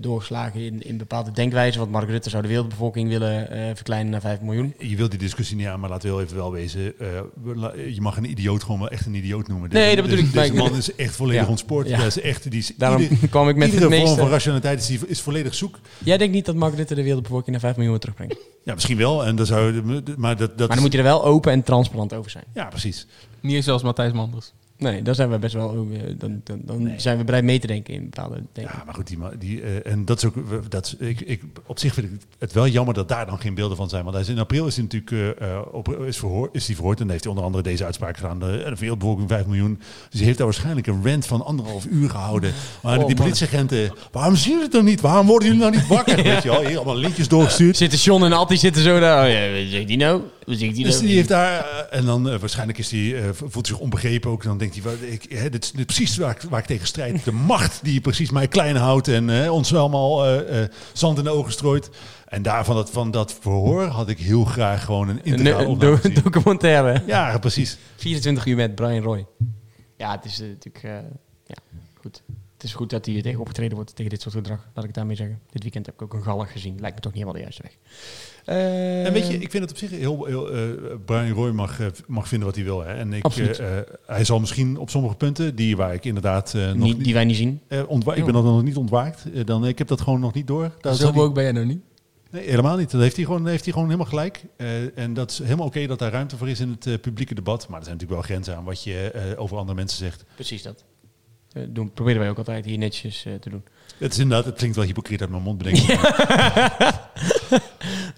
doorgeslagen 0.00 0.60
in, 0.60 0.82
in 0.82 0.96
bepaalde 0.96 1.30
denkwijzen. 1.30 1.80
Want 1.80 1.92
Mark 1.92 2.08
Rutte 2.08 2.30
zou 2.30 2.42
de 2.42 2.48
wereldbevolking 2.48 3.08
willen 3.08 3.50
eh, 3.50 3.74
verkleinen 3.74 4.10
naar 4.10 4.20
5 4.20 4.40
miljoen. 4.40 4.74
Je 4.78 4.96
wilt 4.96 5.10
die 5.10 5.18
discussie 5.18 5.56
niet 5.56 5.66
aan, 5.66 5.80
maar 5.80 5.90
laten 5.90 6.08
we 6.08 6.14
wel 6.14 6.24
even 6.24 6.36
wel 6.36 6.52
wezen. 6.52 6.98
eh, 6.98 7.94
je 7.94 8.00
mag 8.00 8.16
een 8.16 8.30
idioot 8.30 8.62
gewoon 8.62 8.78
wel 8.80 8.88
echt 8.88 9.06
een 9.06 9.14
idioot 9.14 9.48
noemen. 9.48 9.70
Nee, 9.70 9.82
Deze- 9.84 9.96
dat 9.96 10.04
bedoel 10.04 10.24
deze, 10.24 10.36
ik, 10.46 10.52
Deze 10.52 10.54
man 10.68 10.76
is 10.76 10.94
echt 10.94 11.16
volledig 11.16 11.42
Ja. 11.42 11.48
ontspoord. 11.48 11.88
Ja. 11.88 12.04
Is 12.04 12.20
echt, 12.20 12.50
die 12.50 12.60
is, 12.60 12.72
Daarom 12.76 13.00
ieder- 13.02 13.28
kwam 13.28 13.48
ik 13.48 13.56
met 13.56 13.64
iedere 13.68 13.84
het 13.84 13.92
vorm 13.94 14.04
meeste. 14.06 14.20
van 14.22 14.30
rationaliteit 14.30 14.80
is, 14.80 14.86
die- 14.86 15.00
is 15.06 15.20
volledig 15.20 15.54
zoek. 15.54 15.78
Jij 15.98 16.16
denkt 16.18 16.34
niet 16.34 16.44
dat 16.46 16.54
Mark 16.54 16.74
Rutte 16.74 16.94
de 16.94 17.02
wereldbevolking 17.02 17.50
naar 17.50 17.60
5 17.60 17.74
miljoen 17.76 17.92
wil 17.92 18.00
terugbrengen. 18.00 18.36
Ja, 18.64 18.74
misschien 18.74 18.96
wel. 18.96 19.24
En 19.24 19.36
dan 19.36 19.46
zou, 19.46 19.82
maar 20.16 20.36
dat, 20.36 20.48
dat 20.48 20.58
Maar 20.58 20.68
dan 20.68 20.80
moet 20.80 20.92
je 20.92 20.98
er 20.98 21.04
wel 21.04 21.24
open 21.24 21.52
en 21.52 21.62
transparant 21.62 22.12
over 22.14 22.30
zijn. 22.30 22.44
Ja, 22.54 22.64
precies. 22.64 23.06
Niet 23.40 23.64
zoals 23.64 23.82
Matthijs 23.82 24.12
Manders. 24.12 24.52
Nee, 24.78 25.02
daar 25.02 25.14
zijn 25.14 25.30
we 25.30 25.38
best 25.38 25.54
wel 25.54 25.70
over. 25.70 26.18
Dan, 26.18 26.40
dan, 26.44 26.60
dan 26.64 26.92
zijn 26.96 27.18
we 27.18 27.24
bereid 27.24 27.44
mee 27.44 27.58
te 27.58 27.66
denken 27.66 27.94
in 27.94 28.02
bepaalde 28.10 28.42
dingen. 28.52 28.70
Ja, 28.74 28.82
maar 28.84 28.94
goed, 28.94 29.06
die, 29.06 29.18
die, 29.38 29.62
eh, 29.62 29.92
en 29.92 30.04
dat 30.04 30.16
is 30.16 30.24
ook, 30.24 30.34
dat, 30.70 30.84
is- 30.86 31.06
ik, 31.08 31.20
ik, 31.20 31.42
op 31.66 31.78
zich 31.78 31.94
vind 31.94 32.06
ik 32.06 32.20
het 32.38 32.52
wel 32.52 32.68
jammer 32.68 32.94
dat 32.94 33.08
daar 33.08 33.26
dan 33.26 33.38
geen 33.38 33.54
beelden 33.54 33.76
van 33.76 33.88
zijn. 33.88 34.02
Want 34.02 34.14
hij 34.14 34.24
is 34.24 34.30
in 34.30 34.38
april 34.38 34.66
is 34.66 34.74
hij 34.76 34.84
natuurlijk 34.90 35.38
eh, 35.40 35.50
eh, 35.52 35.60
op, 35.72 35.88
is, 35.98 36.16
verhoor, 36.16 36.48
is 36.52 36.66
hij 36.66 36.74
verhoord 36.74 37.00
en 37.00 37.10
heeft 37.10 37.22
hij 37.22 37.30
onder 37.32 37.44
andere 37.46 37.62
deze 37.64 37.84
uitspraak 37.84 38.16
gedaan. 38.16 38.38
De, 38.38 38.46
de 38.68 38.76
wereldbevolking 38.78 39.28
5 39.28 39.46
miljoen. 39.46 39.78
Dus 40.08 40.16
hij 40.18 40.24
heeft 40.24 40.38
daar 40.38 40.46
waarschijnlijk 40.46 40.86
een 40.86 41.00
rant 41.04 41.26
van 41.26 41.44
anderhalf 41.44 41.86
uur 41.86 42.10
gehouden. 42.10 42.52
Maar 42.82 42.98
Oh, 42.98 43.06
die 43.06 43.16
politieagenten, 43.16 43.92
waarom 44.12 44.36
zien 44.36 44.56
we 44.56 44.62
het 44.62 44.72
dan 44.72 44.84
niet? 44.84 45.00
Waarom 45.00 45.26
worden 45.26 45.48
jullie 45.48 45.62
nou 45.62 45.76
niet 45.76 45.86
wakker? 45.86 46.22
Weet 46.22 46.42
je 46.42 46.48
wel, 46.48 46.66
hier 46.66 46.76
allemaal 46.76 46.96
linkjes 46.96 47.28
doorgestuurd. 47.28 47.76
Zitten 47.76 47.98
John 47.98 48.24
en 48.24 48.32
Attie 48.32 48.56
zitten 48.58 48.82
zo 48.82 49.00
daar. 49.00 49.26
Oh, 49.26 49.32
ja, 49.32 49.70
zegt 49.70 49.86
die 49.86 49.96
nou? 49.96 50.22
Zegt 50.46 50.74
die 50.74 50.84
Dus 50.84 50.94
nou? 50.94 51.06
die 51.06 51.16
heeft 51.16 51.28
daar, 51.28 51.58
eh, 51.90 51.98
en 51.98 52.04
dan 52.04 52.28
eh, 52.30 52.38
waarschijnlijk 52.38 52.78
is 52.78 52.88
die, 52.88 53.16
eh, 53.16 53.28
voelt 53.32 53.66
zich 53.66 53.78
onbegrepen 53.78 54.30
ook. 54.30 54.42
Dan 54.42 54.58
denkt 54.70 55.00
hij, 55.00 55.08
ik, 55.08 55.22
hè, 55.28 55.50
dit 55.50 55.64
is 55.64 55.84
precies 55.84 56.16
waar 56.16 56.30
ik, 56.30 56.42
waar 56.50 56.60
ik 56.60 56.66
tegen 56.66 56.86
strijd. 56.86 57.24
De 57.24 57.32
macht 57.32 57.84
die 57.84 58.00
precies 58.00 58.30
mij 58.30 58.48
klein 58.48 58.76
houdt 58.76 59.08
en 59.08 59.42
eh, 59.42 59.52
ons 59.52 59.74
allemaal 59.74 60.24
eh, 60.24 60.62
eh, 60.62 60.70
zand 60.92 61.18
in 61.18 61.24
de 61.24 61.30
ogen 61.30 61.52
strooit. 61.52 61.90
En 62.28 62.42
daarvan 62.42 62.74
dat, 62.76 62.90
van 62.90 63.10
dat 63.10 63.36
verhoor 63.40 63.84
had 63.84 64.08
ik 64.08 64.18
heel 64.18 64.44
graag 64.44 64.84
gewoon 64.84 65.08
een 65.08 65.24
integrale 65.24 65.66
een 65.66 65.78
do- 65.78 65.98
documentaire. 66.22 67.02
Ja, 67.06 67.38
precies. 67.38 67.78
24 67.96 68.46
uur 68.46 68.56
met 68.56 68.74
Brian 68.74 69.02
Roy. 69.02 69.26
Ja, 69.96 70.10
het 70.10 70.24
is 70.24 70.40
eh, 70.40 70.48
natuurlijk... 70.48 70.84
eh, 70.84 70.90
ja, 71.46 71.54
goed. 72.00 72.22
Het 72.54 72.62
is 72.62 72.74
goed 72.74 72.90
dat 72.90 73.06
hij 73.06 73.22
tegen 73.22 73.40
opgetreden 73.40 73.74
wordt 73.76 73.94
tegen 73.96 74.10
dit 74.10 74.22
soort 74.22 74.34
gedrag. 74.34 74.58
Laat 74.58 74.76
ik 74.76 74.82
het 74.84 74.94
daarmee 74.94 75.16
zeggen. 75.16 75.40
Dit 75.50 75.62
weekend 75.62 75.86
heb 75.86 75.94
ik 75.94 76.02
ook 76.02 76.14
een 76.14 76.22
gallig 76.22 76.52
gezien. 76.52 76.80
Lijkt 76.80 76.94
me 76.96 77.02
toch 77.02 77.12
niet 77.12 77.22
helemaal 77.22 77.32
de 77.34 77.40
juiste 77.40 77.62
weg. 77.62 77.76
En 78.44 79.12
weet 79.12 79.26
je, 79.26 79.34
ik 79.38 79.50
vind 79.50 79.62
het 79.62 79.70
op 79.72 79.76
zich 79.78 79.90
heel... 79.90 80.24
heel 80.24 80.50
eh, 80.50 80.60
Brian 81.04 81.30
Roy 81.30 81.50
mag, 81.50 81.80
eh, 81.80 81.86
mag 82.06 82.28
vinden 82.28 82.46
wat 82.46 82.56
hij 82.56 82.64
wil. 82.64 82.80
Hè. 82.84 82.92
En 82.94 83.12
ik, 83.12 83.24
Absoluut. 83.24 83.58
eh, 83.58 83.78
eh, 83.78 83.84
hij 84.06 84.24
zal 84.24 84.40
misschien 84.40 84.76
op 84.78 84.90
sommige 84.90 85.14
punten, 85.14 85.54
die 85.56 85.76
waar 85.76 85.94
ik 85.94 86.04
inderdaad 86.04 86.54
eh, 86.54 86.66
nog 86.72 86.76
Niet- 86.76 87.04
die 87.04 87.14
wij 87.14 87.24
niet 87.24 87.36
zien. 87.36 87.60
eh, 87.68 87.82
ontwa- 87.86 88.14
ik 88.14 88.24
ben 88.24 88.32
dan 88.34 88.44
nog 88.44 88.62
niet 88.62 88.76
ontwaakt. 88.76 89.24
Eh, 89.34 89.44
dan, 89.44 89.66
ik 89.66 89.78
heb 89.78 89.88
dat 89.88 90.00
gewoon 90.00 90.20
nog 90.20 90.34
niet 90.34 90.46
door. 90.46 90.70
Daar 90.80 90.94
Zo 90.94 91.30
ben 91.32 91.42
jij 91.42 91.52
nou 91.52 91.66
niet. 91.66 91.80
Nee, 92.30 92.48
helemaal 92.48 92.76
niet. 92.76 92.90
Dat 92.90 93.00
heeft 93.00 93.16
hij 93.16 93.24
gewoon, 93.24 93.46
heeft 93.46 93.64
hij 93.64 93.72
gewoon 93.72 93.88
helemaal 93.88 94.08
gelijk. 94.10 94.44
Eh, 94.56 94.98
en 94.98 95.14
dat 95.14 95.30
is 95.30 95.38
helemaal 95.38 95.66
oké 95.66 95.86
dat 95.86 95.98
daar 95.98 96.12
ruimte 96.12 96.36
voor 96.36 96.48
is 96.48 96.60
in 96.60 96.70
het 96.70 96.86
eh, 96.86 96.94
publieke 97.00 97.34
debat. 97.34 97.68
Maar 97.68 97.78
er 97.78 97.84
zijn 97.84 97.96
natuurlijk 97.96 98.26
wel 98.28 98.36
grenzen 98.36 98.56
aan 98.56 98.64
wat 98.64 98.82
je 98.82 99.10
eh, 99.10 99.40
over 99.40 99.56
andere 99.56 99.76
mensen 99.76 99.98
zegt. 99.98 100.24
Precies 100.34 100.62
dat. 100.62 100.84
Eh, 101.52 101.62
doen, 101.68 101.92
proberen 101.92 102.20
wij 102.20 102.30
ook 102.30 102.38
altijd 102.38 102.64
hier 102.64 102.78
netjes 102.78 103.24
eh, 103.24 103.34
te 103.34 103.50
doen. 103.50 103.62
Het 103.98 104.12
is 104.12 104.18
inderdaad, 104.18 104.44
het 104.46 104.56
klinkt 104.56 104.76
wel 104.76 104.84
hypocriet 104.84 105.20
uit 105.20 105.30
mijn 105.30 105.42
mond 105.42 105.58
bedenken. 105.58 105.86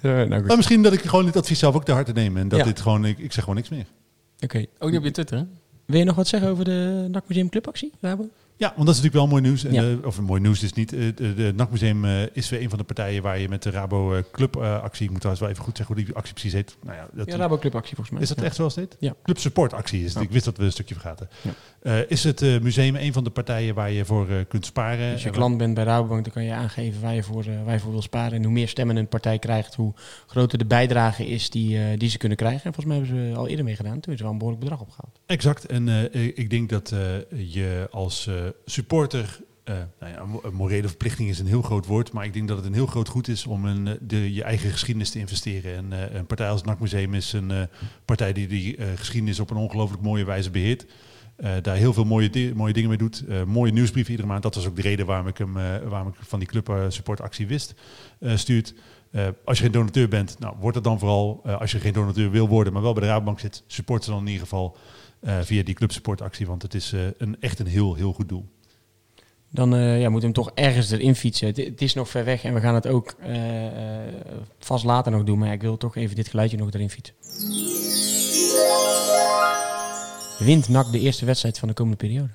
nou 0.03 0.35
goed. 0.35 0.47
Maar 0.47 0.57
misschien 0.57 0.83
dat 0.83 0.93
ik 0.93 1.01
gewoon 1.01 1.25
dit 1.25 1.37
advies 1.37 1.59
zelf 1.59 1.75
ook 1.75 1.85
te 1.85 1.93
harte 1.93 2.13
neem. 2.13 2.37
En 2.37 2.49
dat 2.49 2.59
Ja. 2.59 2.65
dit 2.65 2.81
gewoon, 2.81 3.05
ik, 3.05 3.19
ik 3.19 3.33
zeg 3.33 3.41
gewoon 3.41 3.57
niks 3.57 3.69
meer. 3.69 3.85
Oké. 4.41 4.65
Ook 4.79 4.91
niet 4.91 4.99
op 4.99 5.05
je 5.05 5.11
Twitter, 5.11 5.37
hè? 5.39 5.45
Wil 5.87 5.99
je 5.99 6.05
nog 6.05 6.17
wat 6.17 6.29
zeggen 6.29 6.51
over 6.51 6.65
de 6.65 7.07
NAC 7.11 7.29
Museum 7.29 7.49
Clubactie, 7.49 7.93
Rabo? 8.01 8.29
Ja, 8.59 8.73
want 8.77 8.87
dat 8.87 8.97
is 8.97 9.03
natuurlijk 9.03 9.15
wel 9.15 9.27
mooi 9.27 9.43
nieuws. 9.43 9.65
En, 9.65 9.73
Ja. 9.73 9.83
eh, 9.83 10.07
of 10.07 10.21
mooi 10.21 10.41
nieuws 10.41 10.63
is 10.63 10.73
niet. 10.73 10.93
eh, 10.93 11.01
de 11.15 11.35
de 11.35 11.53
NAC-museum 11.57 12.05
eh, 12.05 12.23
is 12.33 12.49
weer 12.51 12.63
een 12.63 12.69
van 12.69 12.79
de 12.79 12.85
partijen 12.85 13.23
waar 13.23 13.39
je 13.39 13.49
met 13.49 13.63
de 13.63 13.71
Rabo 13.71 14.15
eh, 14.15 14.23
Club 14.33 14.57
eh, 14.57 14.83
actie... 14.83 15.05
Ik 15.05 15.11
moet 15.11 15.19
trouwens 15.21 15.41
wel 15.47 15.53
even 15.55 15.65
goed 15.65 15.77
zeggen 15.77 15.95
hoe 15.95 16.05
die 16.05 16.15
actie 16.15 16.33
precies 16.33 16.53
heet. 16.53 16.77
Nou 16.83 16.97
ja, 16.97 17.09
dat, 17.13 17.27
Ja, 17.27 17.37
Rabo 17.37 17.59
Clubactie 17.59 17.95
volgens 17.95 18.11
mij. 18.15 18.23
Is 18.23 18.29
dat 18.29 18.39
Ja. 18.39 18.45
echt 18.45 18.55
zoals 18.57 18.75
dit? 18.75 18.97
Ja. 19.01 19.15
Club 19.23 19.39
Support 19.39 19.73
actie 19.73 20.05
is 20.05 20.15
het. 20.15 20.23
Ik 20.23 20.31
wist 20.31 20.45
dat 20.45 20.57
we 20.57 20.65
een 20.65 20.73
stukje 20.73 20.95
vergaten. 20.95 21.29
Eh, 21.83 22.11
is 22.11 22.25
het 22.25 22.43
eh, 22.43 22.61
museum 22.61 22.97
een 22.97 23.13
van 23.13 23.25
de 23.25 23.31
partijen 23.31 23.75
waar 23.75 23.91
je 23.91 24.05
voor 24.05 24.29
eh, 24.29 24.37
kunt 24.49 24.67
sparen? 24.67 25.13
Als 25.13 25.23
je 25.23 25.29
Eh, 25.29 25.35
klant 25.35 25.59
bent 25.59 25.75
bij 25.75 25.85
Rabobank, 25.85 26.25
dan 26.25 26.33
kan 26.33 26.45
je 26.45 26.53
aangeven 26.53 27.01
waar 27.01 27.15
je 27.15 27.23
voor, 27.23 27.45
eh, 27.45 27.65
waar 27.65 27.75
je 27.75 27.81
voor 27.81 27.93
wil 27.93 28.03
sparen. 28.03 28.33
En 28.33 28.45
hoe 28.45 28.53
meer 28.53 28.69
stemmen 28.69 28.97
een 28.97 29.09
partij 29.09 29.39
krijgt, 29.39 29.75
hoe 29.75 29.95
groter 30.27 30.59
de 30.59 30.67
bijdrage 30.67 31.27
is 31.27 31.51
die, 31.51 31.79
eh, 31.79 31.99
die 31.99 32.09
ze 32.09 32.19
kunnen 32.19 32.39
krijgen. 32.39 32.65
En 32.65 32.75
volgens 32.75 32.87
mij 32.87 32.97
hebben 33.07 33.31
ze 33.33 33.39
al 33.39 33.49
eerder 33.49 33.65
mee 33.65 33.77
gedaan. 33.77 34.01
Toen 34.01 34.13
is 34.13 34.19
er 34.19 34.25
wel 34.25 34.33
een 34.33 34.39
behoorlijk 34.39 34.65
bedrag 34.65 34.83
opgehaald. 34.83 35.21
Exact. 35.27 35.67
En 35.67 35.89
eh, 36.13 36.25
ik 36.25 36.51
denk 36.51 36.69
dat 36.69 36.91
eh, 36.93 36.99
je 37.53 37.89
als 37.91 38.27
eh, 38.27 38.35
supporter 38.65 39.41
eh, 39.67 39.75
nou 40.01 40.13
ja, 40.13 40.51
morele 40.51 40.89
verplichting 40.89 41.29
is 41.29 41.39
een 41.39 41.47
heel 41.47 41.63
groot 41.63 41.87
woord, 41.87 42.13
maar 42.13 42.25
ik 42.25 42.33
denk 42.33 42.49
dat 42.49 42.57
het 42.57 42.67
een 42.67 42.73
heel 42.73 42.87
groot 42.87 43.09
goed 43.09 43.29
is 43.29 43.47
om 43.47 43.65
een, 43.65 43.87
eh, 43.87 43.95
de, 44.01 44.33
je 44.33 44.43
eigen 44.43 44.71
geschiedenis 44.71 45.11
te 45.11 45.19
investeren. 45.19 45.77
En 45.77 45.93
eh, 45.93 46.15
een 46.15 46.27
partij 46.27 46.49
als 46.49 46.61
het 46.61 46.69
NAC-museum 46.69 47.15
is 47.15 47.33
een 47.33 47.69
partij 48.05 48.33
die 48.33 48.47
die 48.47 48.77
geschiedenis 48.95 49.41
op 49.41 49.51
een 49.51 49.57
ongelooflijk 49.57 50.03
mooie 50.03 50.25
wijze 50.25 50.51
beheert. 50.51 50.87
Eh, 51.37 51.53
daar 51.63 51.77
heel 51.77 51.93
veel 51.93 52.05
mooie, 52.05 52.53
mooie 52.55 52.73
dingen 52.73 52.89
mee 52.89 52.99
doet. 52.99 53.25
Mooie 53.47 53.73
nieuwsbrief 53.73 54.09
iedere 54.09 54.29
maand. 54.29 54.43
Dat 54.43 54.55
was 54.55 54.67
ook 54.67 54.77
de 54.77 54.83
reden 54.83 55.07
waarom 55.07 55.27
ik 55.27 55.39
hem, 55.39 55.53
waarom 55.89 56.09
ik 56.09 56.15
van 56.21 56.39
die 56.39 56.49
club 56.49 56.87
supportactie 56.89 57.47
wist, 57.47 57.75
stuurt. 58.35 58.75
Als 59.45 59.59
je 59.59 59.63
geen 59.63 59.73
donateur 59.73 60.09
bent, 60.09 60.39
nou, 60.39 60.57
word 60.61 60.75
het 60.75 60.85
dan 60.85 60.99
vooral. 60.99 61.43
Als 61.45 61.73
je 61.73 61.81
geen 61.81 61.93
donateur 61.93 62.31
wil 62.31 62.49
worden, 62.49 62.73
maar 62.73 62.83
wel 62.83 62.93
bij 62.93 63.03
de 63.03 63.09
Raadbank 63.09 63.41
zit, 63.41 63.63
support 63.67 64.05
ze 64.05 64.11
dan 64.11 64.21
in 64.21 64.27
ieder 64.27 64.43
geval 64.43 64.77
via 65.23 65.63
die 65.63 65.75
clubsupportactie. 65.75 66.47
Want 66.47 66.63
het 66.63 66.75
is 66.75 66.93
eh, 66.93 67.01
een, 67.19 67.37
echt 67.41 67.59
een 67.59 67.67
heel, 67.67 67.95
heel 67.95 68.13
goed 68.13 68.29
doel. 68.29 68.47
Dan 69.51 69.75
eh, 69.75 70.01
ja, 70.01 70.11
moeten 70.11 70.31
we 70.31 70.35
hem 70.35 70.45
toch 70.45 70.51
ergens 70.55 70.91
erin 70.91 71.15
fietsen. 71.15 71.47
Het, 71.47 71.83
is 71.83 71.95
nog 71.95 72.09
ver 72.09 72.25
weg 72.25 72.45
en 72.45 72.55
we 72.55 72.61
gaan 72.61 72.75
het 72.75 72.87
ook 72.87 73.15
eh, 73.21 73.67
eh, 73.67 74.13
vast 74.59 74.85
later 74.85 75.13
nog 75.13 75.25
doen. 75.25 75.39
Maar 75.39 75.53
ik 75.53 75.61
wil 75.61 75.77
toch 75.77 75.97
even 75.97 76.17
dit 76.17 76.29
geluidje 76.29 76.57
nog 76.57 76.71
erin 76.71 76.91
fietsen. 76.91 77.15
Wint 80.39 80.69
NAC 80.69 80.93
de 80.93 81.01
eerste 81.01 81.25
wedstrijd 81.25 81.59
van 81.59 81.69
de 81.69 81.75
komende 81.75 81.99
periode? 81.99 82.31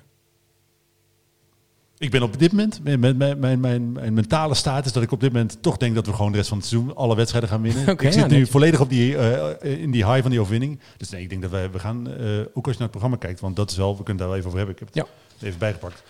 Ik 2.02 2.10
ben 2.10 2.22
op 2.22 2.38
dit 2.38 2.50
moment, 2.52 2.80
mijn, 2.84 3.16
mijn, 3.16 3.38
mijn, 3.38 3.60
mijn, 3.60 4.14
mentale 4.14 4.54
staat 4.54 4.86
is 4.86 4.92
dat 4.92 5.02
ik 5.02 5.12
op 5.12 5.20
dit 5.20 5.32
moment 5.32 5.62
toch 5.62 5.76
denk 5.76 5.94
dat 5.94 6.06
we 6.06 6.12
gewoon 6.12 6.30
de 6.30 6.36
rest 6.36 6.48
van 6.48 6.58
het 6.58 6.66
seizoen 6.66 6.96
alle 6.96 7.16
wedstrijden 7.16 7.50
gaan 7.50 7.62
winnen. 7.62 7.86
Ik 7.92 8.00
zit 8.00 8.14
ja, 8.14 8.26
nu 8.26 8.46
volledig 8.46 8.80
op 8.80 8.88
die, 8.88 9.16
eh, 9.16 9.80
in 9.82 9.90
die 9.90 10.06
high 10.06 10.20
van 10.20 10.30
die 10.30 10.40
overwinning. 10.40 10.80
Dus 10.96 11.10
nee, 11.10 11.22
ik 11.22 11.28
denk 11.28 11.42
dat 11.42 11.50
wij, 11.50 11.70
we 11.70 11.78
gaan, 11.78 12.08
eh, 12.08 12.38
ook 12.52 12.66
als 12.66 12.74
je 12.74 12.80
naar 12.80 12.80
het 12.80 12.90
programma 12.90 13.16
kijkt, 13.16 13.40
want 13.40 13.56
dat 13.56 13.70
is 13.70 13.76
wel, 13.76 13.96
we 13.96 14.02
kunnen 14.02 14.16
daar 14.16 14.28
wel 14.28 14.36
even 14.36 14.46
over 14.48 14.58
hebben. 14.58 14.76
Ik 14.76 14.80
heb 14.80 14.94
het 14.94 15.06
Ja. 15.40 15.46
even 15.46 15.58
bijgepakt. 15.58 16.02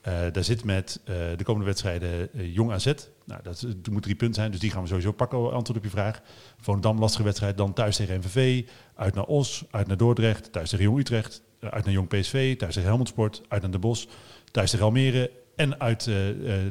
Eh, 0.00 0.12
daar 0.32 0.44
zit 0.44 0.64
met 0.64 1.00
de 1.36 1.44
komende 1.44 1.66
wedstrijden 1.66 2.28
Jong 2.32 2.72
AZ. 2.72 2.92
Nou, 3.24 3.40
dat, 3.42 3.66
moet 3.90 4.02
drie 4.02 4.14
punten 4.14 4.40
zijn, 4.40 4.50
dus 4.50 4.60
die 4.60 4.70
gaan 4.70 4.82
we 4.82 4.88
sowieso 4.88 5.12
pakken, 5.12 5.52
antwoord 5.52 5.78
op 5.78 5.84
je 5.84 5.90
vraag. 5.90 6.20
Volendam, 6.60 6.98
lastige 6.98 7.24
wedstrijd. 7.24 7.56
Dan 7.56 7.72
thuis 7.72 7.96
tegen 7.96 8.18
MVV, 8.18 8.64
uit 8.94 9.14
naar 9.14 9.24
Os, 9.24 9.64
uit 9.70 9.86
naar 9.86 9.96
Dordrecht, 9.96 10.52
thuis 10.52 10.70
tegen 10.70 10.84
Jong 10.84 10.98
Utrecht, 10.98 11.42
uit 11.60 11.84
naar 11.84 11.94
Jong 11.94 12.08
PSV, 12.08 12.56
thuis 12.56 12.74
tegen 12.74 12.88
Helmond 12.88 13.08
Sport, 13.08 13.42
uit 13.48 13.62
naar 13.62 13.70
De 13.70 13.78
Bosch, 13.78 14.06
thuis 14.50 14.70
tegen 14.70 14.86
Almere 14.86 15.30
en 15.56 15.80
uit 15.80 16.06
eh, 16.06 16.14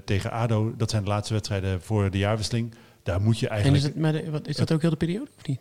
tegen 0.06 0.32
ADO. 0.32 0.74
Dat 0.78 0.90
zijn 0.90 1.04
de 1.04 1.10
laatste 1.10 1.34
wedstrijden 1.34 1.82
voor 1.82 2.12
de 2.12 2.18
jaarwisseling. 2.18 2.74
Daar 3.04 3.22
moet 3.22 3.40
je 3.40 3.46
En 3.48 3.52
eigenlijk... 3.52 3.84
is, 3.84 3.90
het, 3.90 4.00
maar 4.00 4.12
de- 4.12 4.30
wat, 4.32 4.48
is 4.48 4.56
dat 4.56 4.72
ook 4.72 4.82
heel 4.82 4.90
de 4.90 4.96
periode 4.96 5.28
of 5.38 5.48
niet? 5.48 5.60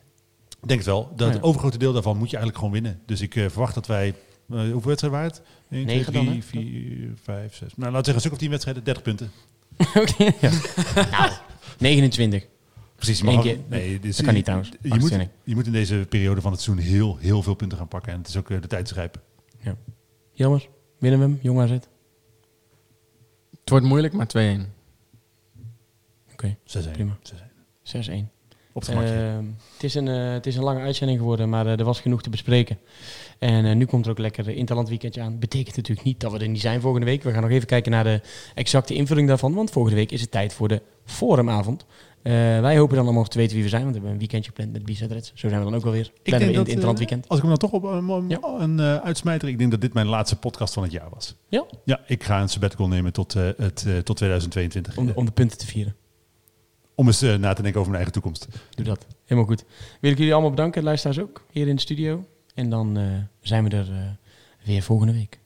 Ik 0.63 0.69
denk 0.69 0.81
het 0.81 0.89
wel. 0.89 1.03
Dat 1.17 1.21
Ah, 1.21 1.27
ja. 1.27 1.33
het 1.39 1.43
overgrote 1.43 1.79
deel 1.79 1.93
daarvan 1.93 2.17
moet 2.19 2.31
je 2.31 2.37
eigenlijk 2.37 2.65
gewoon 2.65 2.83
winnen. 2.83 3.01
Dus 3.07 3.21
ik 3.21 3.37
eh, 3.37 3.49
verwacht 3.49 3.75
dat 3.75 3.87
wij... 3.87 4.09
eh, 4.09 4.15
hoeveel 4.59 4.81
wedstrijden 4.83 5.11
waren 5.21 5.29
het? 5.37 5.43
1, 5.71 5.85
2, 5.87 5.97
Negen 5.97 6.13
dan, 6.13 6.25
3, 6.25 6.37
hè? 6.37 6.43
4, 6.43 7.11
5, 7.23 7.55
6. 7.55 7.75
Nou, 7.77 7.93
laten 7.93 7.93
we 7.93 7.95
zeggen 7.97 8.15
een 8.15 8.21
stuk 8.21 8.33
of 8.33 8.39
10 8.39 8.51
wedstrijden, 8.51 8.85
30 8.85 9.03
punten. 9.03 9.31
Oké, 10.03 10.25
ja. 10.41 10.51
nou, 11.11 11.33
29. 11.79 12.47
Precies. 12.97 13.23
Maar 13.23 13.41
keer. 13.43 13.59
nee, 13.69 14.01
dus 14.01 14.17
dat 14.17 14.25
kan 14.25 14.35
niet 14.35 14.45
trouwens. 14.45 14.71
Je 14.71 14.89
moet, 14.89 14.93
28. 14.93 15.37
je 15.45 15.55
moet 15.55 15.67
in 15.67 15.73
deze 15.73 16.07
periode 16.09 16.41
van 16.41 16.53
het 16.53 16.61
seizoen 16.61 16.85
heel, 16.87 17.17
heel 17.17 17.43
veel 17.43 17.55
punten 17.55 17.79
gaan 17.79 17.89
pakken. 17.89 18.13
En 18.13 18.19
het 18.19 18.29
is 18.29 18.37
ook 18.37 18.49
de 18.49 18.67
tijd 18.67 18.87
te 18.87 18.93
grijpen. 18.93 19.21
Jelmers, 20.33 20.69
winnen 20.99 21.21
we 21.21 21.25
hem? 21.27 21.39
Jong 21.43 21.61
AZ? 21.61 21.77
Het 23.69 23.77
wordt 23.77 23.93
moeilijk, 23.93 24.15
maar 24.15 24.27
2-1. 24.27 24.61
Oké, 26.33 26.57
6-1. 26.65 26.91
prima. 26.93 27.19
6-1. 27.23 27.33
6-1. 27.83 28.29
Op 28.73 28.81
het 28.81 28.91
gemakje. 28.91 29.15
Ehm, 29.15 29.45
het, 29.73 29.85
is 29.85 29.95
een, 29.95 30.09
eh, 30.09 30.33
het 30.33 30.47
is 30.47 30.57
een 30.57 30.63
lange 30.63 30.81
uitzending 30.81 31.19
geworden, 31.19 31.49
maar 31.49 31.67
eh, 31.67 31.79
er 31.79 31.85
was 31.85 32.01
genoeg 32.01 32.23
te 32.23 32.31
bespreken. 32.31 32.79
En 33.39 33.65
eh, 33.65 33.75
nu 33.75 33.85
komt 33.85 34.05
er 34.05 34.11
ook 34.11 34.19
lekker 34.19 34.49
Interland 34.49 34.89
weekendje 34.89 35.21
aan. 35.21 35.39
Betekent 35.39 35.77
natuurlijk 35.77 36.07
niet 36.07 36.21
dat 36.21 36.33
we 36.33 36.39
er 36.39 36.49
niet 36.49 36.61
zijn 36.61 36.81
volgende 36.81 37.07
week. 37.07 37.23
We 37.23 37.33
gaan 37.33 37.43
nog 37.43 37.51
even 37.51 37.67
kijken 37.67 37.93
naar 37.93 38.05
de 38.05 38.21
exacte 38.55 38.95
invulling 38.95 39.29
daarvan. 39.29 39.55
Want 39.55 39.71
volgende 39.71 39.97
week 39.97 40.13
is 40.13 40.21
het 40.21 40.31
tijd 40.31 40.53
voor 40.53 40.69
de 40.69 40.83
forumavond. 41.05 41.85
Eh, 42.23 42.33
wij 42.61 42.79
hopen 42.79 42.97
dan 42.97 43.05
allemaal 43.05 43.25
te 43.25 43.39
weten 43.39 43.55
wie 43.55 43.63
we 43.63 43.69
zijn, 43.69 43.83
want 43.83 43.95
we 43.95 43.99
hebben 44.01 44.13
een 44.21 44.27
weekendje 44.27 44.51
gepland 44.51 44.73
met 44.73 44.85
Bizet 44.85 45.13
Reds. 45.13 45.33
Zo 45.35 45.49
zijn 45.49 45.59
we 45.61 45.65
dan 45.67 45.75
ook 45.75 45.83
wel 45.83 45.93
weer. 45.93 46.13
Plannen 46.23 46.49
we 46.49 46.53
in 46.55 46.59
het 46.61 46.69
Interland 46.69 46.99
eh, 47.01 47.07
weekend. 47.07 47.29
als 47.29 47.39
ik 47.39 47.45
hem 47.45 47.57
dan 47.59 47.71
toch 47.71 47.81
op 47.81 47.85
een, 47.85 48.09
een, 48.09 48.61
een 48.61 48.81
eh, 48.81 48.97
uitsmijter, 49.05 49.49
ik 49.49 49.59
denk 49.59 49.71
dat 49.71 49.81
dit 49.81 49.93
mijn 49.93 50.07
laatste 50.07 50.37
podcast 50.37 50.75
van 50.75 50.83
het 50.83 50.93
jaar 50.93 51.09
was. 51.15 51.35
Ja? 51.49 51.65
Ja, 51.85 52.01
ik 52.07 52.25
ga 52.25 52.41
een 52.41 52.49
sabbatical 52.49 52.89
nemen 52.89 53.13
tot, 53.13 53.35
eh, 53.35 53.43
het, 53.57 53.85
eh, 53.87 53.97
tot 53.99 54.17
2022. 54.17 54.97
Om, 54.97 55.07
de- 55.07 55.15
om 55.15 55.25
de 55.25 55.33
punten 55.33 55.59
te 55.59 55.67
vieren. 55.67 55.95
Om 56.95 57.07
eens 57.07 57.23
eh, 57.23 57.35
na 57.35 57.53
te 57.53 57.63
denken 57.63 57.81
over 57.81 57.93
mijn 57.93 58.03
eigen 58.05 58.13
toekomst. 58.13 58.49
Doe 58.75 58.85
dat. 58.85 59.07
Helemaal 59.25 59.49
goed. 59.51 59.65
Wil 60.01 60.11
ik 60.11 60.19
jullie 60.19 60.33
allemaal 60.33 60.51
bedanken, 60.51 60.83
luisteraars 60.83 61.19
ook, 61.21 61.45
hier 61.51 61.69
in 61.69 61.75
de 61.75 61.81
studio. 61.81 62.25
En 62.55 62.71
dan 62.71 62.97
eh, 62.99 63.05
zijn 63.41 63.65
we 63.65 63.71
er 63.77 63.89
eh, 63.93 64.67
weer 64.67 64.83
volgende 64.83 65.13
week. 65.13 65.39